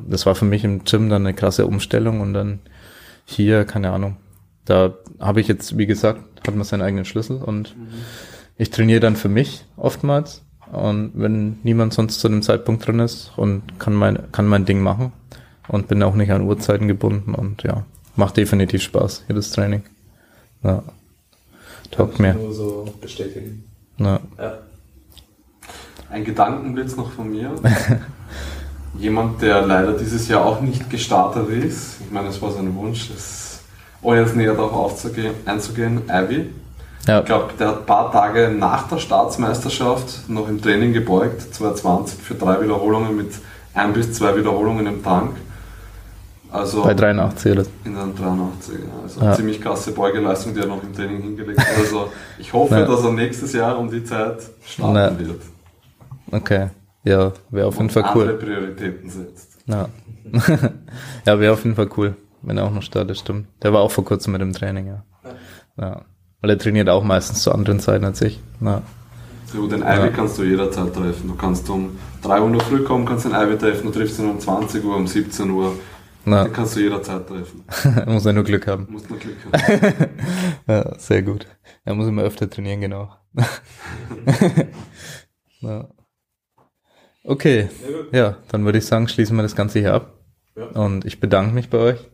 Das 0.07 0.25
war 0.25 0.35
für 0.35 0.45
mich 0.45 0.63
im 0.63 0.83
Gym 0.83 1.09
dann 1.09 1.25
eine 1.25 1.33
krasse 1.33 1.65
Umstellung 1.65 2.21
und 2.21 2.33
dann 2.33 2.59
hier, 3.25 3.65
keine 3.65 3.91
Ahnung. 3.91 4.17
Da 4.65 4.93
habe 5.19 5.41
ich 5.41 5.47
jetzt, 5.47 5.77
wie 5.77 5.87
gesagt, 5.87 6.21
hat 6.47 6.55
man 6.55 6.63
seinen 6.63 6.83
eigenen 6.83 7.05
Schlüssel 7.05 7.37
und 7.37 7.75
ich 8.57 8.69
trainiere 8.69 8.99
dann 8.99 9.15
für 9.15 9.29
mich 9.29 9.65
oftmals. 9.75 10.43
Und 10.71 11.13
wenn 11.15 11.57
niemand 11.63 11.93
sonst 11.93 12.19
zu 12.19 12.29
dem 12.29 12.43
Zeitpunkt 12.43 12.85
drin 12.85 12.99
ist 12.99 13.31
und 13.35 13.79
kann 13.79 13.95
mein, 13.95 14.31
kann 14.31 14.45
mein 14.45 14.65
Ding 14.65 14.81
machen 14.81 15.11
und 15.67 15.87
bin 15.87 16.03
auch 16.03 16.13
nicht 16.13 16.31
an 16.31 16.43
Uhrzeiten 16.43 16.87
gebunden 16.87 17.33
und 17.33 17.63
ja, 17.63 17.85
macht 18.15 18.37
definitiv 18.37 18.83
Spaß, 18.83 19.25
jedes 19.27 19.49
Training. 19.49 19.81
Ja. 20.63 20.83
Taugt 21.89 22.19
mir. 22.19 22.35
Nur 22.35 22.53
so 22.53 22.93
bestätigen. 23.01 23.63
Ja. 23.97 24.19
Ja. 24.37 24.59
Ein 26.11 26.23
Gedankenblitz 26.23 26.95
noch 26.95 27.11
von 27.11 27.29
mir. 27.29 27.51
Jemand, 28.97 29.41
der 29.41 29.61
leider 29.65 29.93
dieses 29.93 30.27
Jahr 30.27 30.43
auch 30.45 30.61
nicht 30.61 30.89
gestartet 30.89 31.49
ist. 31.49 32.01
Ich 32.01 32.11
meine, 32.11 32.29
es 32.29 32.41
war 32.41 32.51
sein 32.51 32.75
Wunsch, 32.75 33.09
das, 33.13 33.59
ohne 34.01 34.21
jetzt 34.21 34.35
näher 34.35 34.53
darauf 34.55 35.05
einzugehen. 35.45 36.01
Ivy. 36.09 36.49
Ja. 37.07 37.19
Ich 37.19 37.25
glaube, 37.25 37.53
der 37.57 37.67
hat 37.69 37.79
ein 37.81 37.85
paar 37.85 38.11
Tage 38.11 38.49
nach 38.49 38.87
der 38.87 38.97
Staatsmeisterschaft 38.97 40.27
noch 40.29 40.49
im 40.49 40.61
Training 40.61 40.93
gebeugt, 40.93 41.53
220 41.53 42.19
für 42.19 42.33
drei 42.35 42.61
Wiederholungen 42.61 43.15
mit 43.15 43.31
ein 43.73 43.93
bis 43.93 44.13
zwei 44.13 44.35
Wiederholungen 44.35 44.85
im 44.87 45.03
Tank. 45.03 45.35
Also 46.51 46.81
Bei 46.83 46.95
83 46.95 47.51
oder? 47.51 47.63
in 47.85 47.95
den 47.95 48.15
83, 48.15 48.73
ja. 48.73 48.79
Also 49.03 49.21
Ja. 49.21 49.33
ziemlich 49.35 49.61
krasse 49.61 49.91
Beugeleistung, 49.91 50.55
die 50.55 50.59
er 50.61 50.65
noch 50.65 50.81
im 50.81 50.93
Training 50.93 51.21
hingelegt 51.21 51.59
hat. 51.59 51.77
Also 51.77 52.09
ich 52.39 52.51
hoffe, 52.51 52.85
dass 52.87 53.03
er 53.03 53.11
nächstes 53.11 53.53
Jahr 53.53 53.77
um 53.77 53.89
die 53.89 54.03
Zeit 54.03 54.37
starten 54.65 54.93
Na. 54.93 55.19
wird. 55.19 55.41
Okay. 56.31 56.69
Ja, 57.03 57.31
wäre 57.49 57.67
auf 57.67 57.77
jeden 57.77 57.89
Fall 57.89 58.03
andere 58.03 58.33
cool. 58.33 58.37
Prioritäten 58.39 59.09
setzt. 59.09 59.57
Ja. 59.67 59.89
ja, 61.25 61.39
wäre 61.39 61.53
auf 61.53 61.63
jeden 61.63 61.75
Fall 61.75 61.89
cool, 61.97 62.15
wenn 62.41 62.57
er 62.57 62.65
auch 62.65 62.71
noch 62.73 62.81
startet, 62.83 63.17
stimmt. 63.17 63.47
Der 63.63 63.73
war 63.73 63.81
auch 63.81 63.91
vor 63.91 64.03
kurzem 64.05 64.33
mit 64.33 64.41
dem 64.41 64.53
Training, 64.53 64.87
ja. 64.87 65.03
Ja. 65.77 66.05
Weil 66.41 66.51
er 66.51 66.57
trainiert 66.57 66.89
auch 66.89 67.03
meistens 67.03 67.41
zu 67.41 67.51
anderen 67.51 67.79
Zeiten 67.79 68.05
als 68.05 68.21
ich. 68.21 68.39
Ja. 68.61 68.81
So, 69.45 69.67
den 69.67 69.81
Ivy 69.81 69.85
Ja. 69.85 70.07
kannst 70.09 70.37
du 70.37 70.43
jederzeit 70.43 70.93
treffen. 70.93 71.27
Du 71.27 71.35
kannst 71.35 71.69
um 71.69 71.97
3 72.21 72.41
Uhr 72.41 72.59
früh 72.61 72.83
kommen, 72.83 73.05
kannst 73.05 73.25
den 73.25 73.31
Ivy 73.31 73.57
treffen, 73.57 73.87
du 73.87 73.91
triffst 73.91 74.19
ihn 74.19 74.29
um 74.29 74.39
20 74.39 74.83
Uhr, 74.83 74.95
um 74.95 75.07
17 75.07 75.49
Uhr. 75.49 75.73
Na, 76.25 76.43
Den 76.43 76.53
kannst 76.53 76.75
du 76.75 76.81
jederzeit 76.81 77.27
treffen. 77.27 77.63
muss 78.11 78.25
er 78.25 78.33
nur 78.33 78.43
Glück 78.43 78.67
haben. 78.67 78.85
Du 78.87 78.91
musst 78.91 79.09
nur 79.09 79.17
Glück 79.19 79.37
haben. 79.51 80.09
Ja, 80.67 80.99
sehr 80.99 81.23
gut. 81.23 81.47
Ja, 81.85 81.95
muss 81.95 82.07
immer 82.07 82.21
öfter 82.23 82.47
trainieren, 82.49 82.81
genau. 82.81 83.09
ja. 85.61 85.87
Okay, 87.23 87.69
Ja, 88.11 88.37
dann 88.49 88.65
würde 88.65 88.77
ich 88.77 88.85
sagen, 88.85 89.07
schließen 89.07 89.35
wir 89.35 89.43
das 89.43 89.55
Ganze 89.55 89.79
hier 89.79 89.93
ab. 89.93 90.13
Ja. 90.55 90.65
Und 90.81 91.05
ich 91.05 91.19
bedanke 91.19 91.53
mich 91.53 91.69
bei 91.69 91.77
euch. 91.77 92.09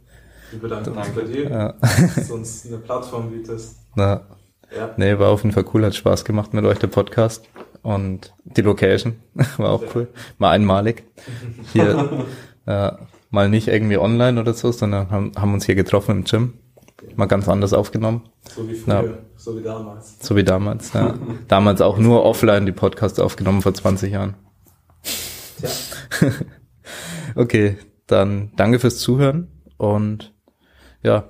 Wir 0.51 0.59
bedanken 0.59 0.91
uns 0.97 1.09
bei 1.09 1.21
dir, 1.21 1.49
Ja. 1.49 1.73
dass 2.15 2.27
du 2.27 2.33
uns 2.35 2.65
eine 2.67 2.77
Plattform 2.77 3.29
bietest. 3.31 3.77
Na, 3.95 4.21
Ja. 4.75 4.91
nee, 4.97 5.17
war 5.19 5.29
auf 5.29 5.43
jeden 5.43 5.53
Fall 5.53 5.65
cool, 5.73 5.85
hat 5.85 5.95
Spaß 5.95 6.25
gemacht 6.25 6.53
mit 6.53 6.65
euch, 6.65 6.79
der 6.79 6.87
Podcast. 6.87 7.47
Und 7.83 8.33
die 8.45 8.61
Location 8.61 9.15
war 9.57 9.69
auch 9.69 9.83
cool. 9.95 10.07
Mal 10.37 10.51
einmalig. 10.51 11.03
Hier, 11.71 12.25
äh, 12.65 12.91
mal 13.29 13.47
nicht 13.49 13.67
irgendwie 13.67 13.97
online 13.97 14.39
oder 14.39 14.53
so, 14.53 14.71
sondern 14.71 15.11
haben, 15.11 15.31
haben 15.37 15.53
uns 15.53 15.65
hier 15.65 15.75
getroffen 15.75 16.11
im 16.19 16.23
Gym. 16.23 16.53
Mal 17.15 17.27
ganz 17.27 17.47
anders 17.47 17.73
aufgenommen. 17.73 18.23
So 18.55 18.67
wie 18.67 18.73
früher, 18.73 19.03
Ja. 19.03 19.13
so 19.37 19.55
wie 19.57 19.61
damals. 19.61 20.17
So 20.19 20.35
wie 20.35 20.43
damals. 20.43 20.93
Ja. 20.93 21.13
Damals 21.47 21.81
auch 21.81 21.97
nur 21.99 22.23
offline 22.23 22.65
die 22.65 22.71
Podcasts 22.71 23.19
aufgenommen 23.19 23.61
vor 23.61 23.73
20 23.73 24.11
Jahren. 24.13 24.33
Tja. 25.59 25.69
Okay, 27.35 27.77
dann 28.07 28.51
danke 28.55 28.79
fürs 28.79 28.99
Zuhören 28.99 29.49
und 29.77 30.33
ja, 31.03 31.29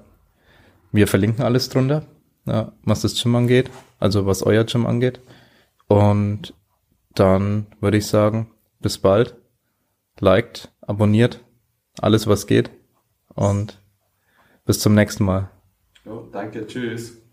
wir 0.91 1.07
verlinken 1.07 1.43
alles 1.43 1.69
drunter, 1.69 2.05
ja, 2.45 2.73
was 2.83 3.01
das 3.01 3.21
Gym 3.21 3.35
angeht, 3.35 3.71
also 3.99 4.25
was 4.25 4.43
euer 4.43 4.65
Gym 4.65 4.85
angeht. 4.85 5.19
Und 5.87 6.53
dann 7.15 7.67
würde 7.79 7.97
ich 7.97 8.07
sagen, 8.07 8.51
bis 8.79 8.97
bald. 8.97 9.35
Liked, 10.19 10.71
abonniert, 10.81 11.43
alles 11.99 12.27
was 12.27 12.47
geht 12.47 12.69
und 13.33 13.81
bis 14.65 14.79
zum 14.79 14.95
nächsten 14.95 15.25
Mal. 15.25 15.49
Jo, 16.05 16.29
danke, 16.31 16.65
tschüss. 16.67 17.24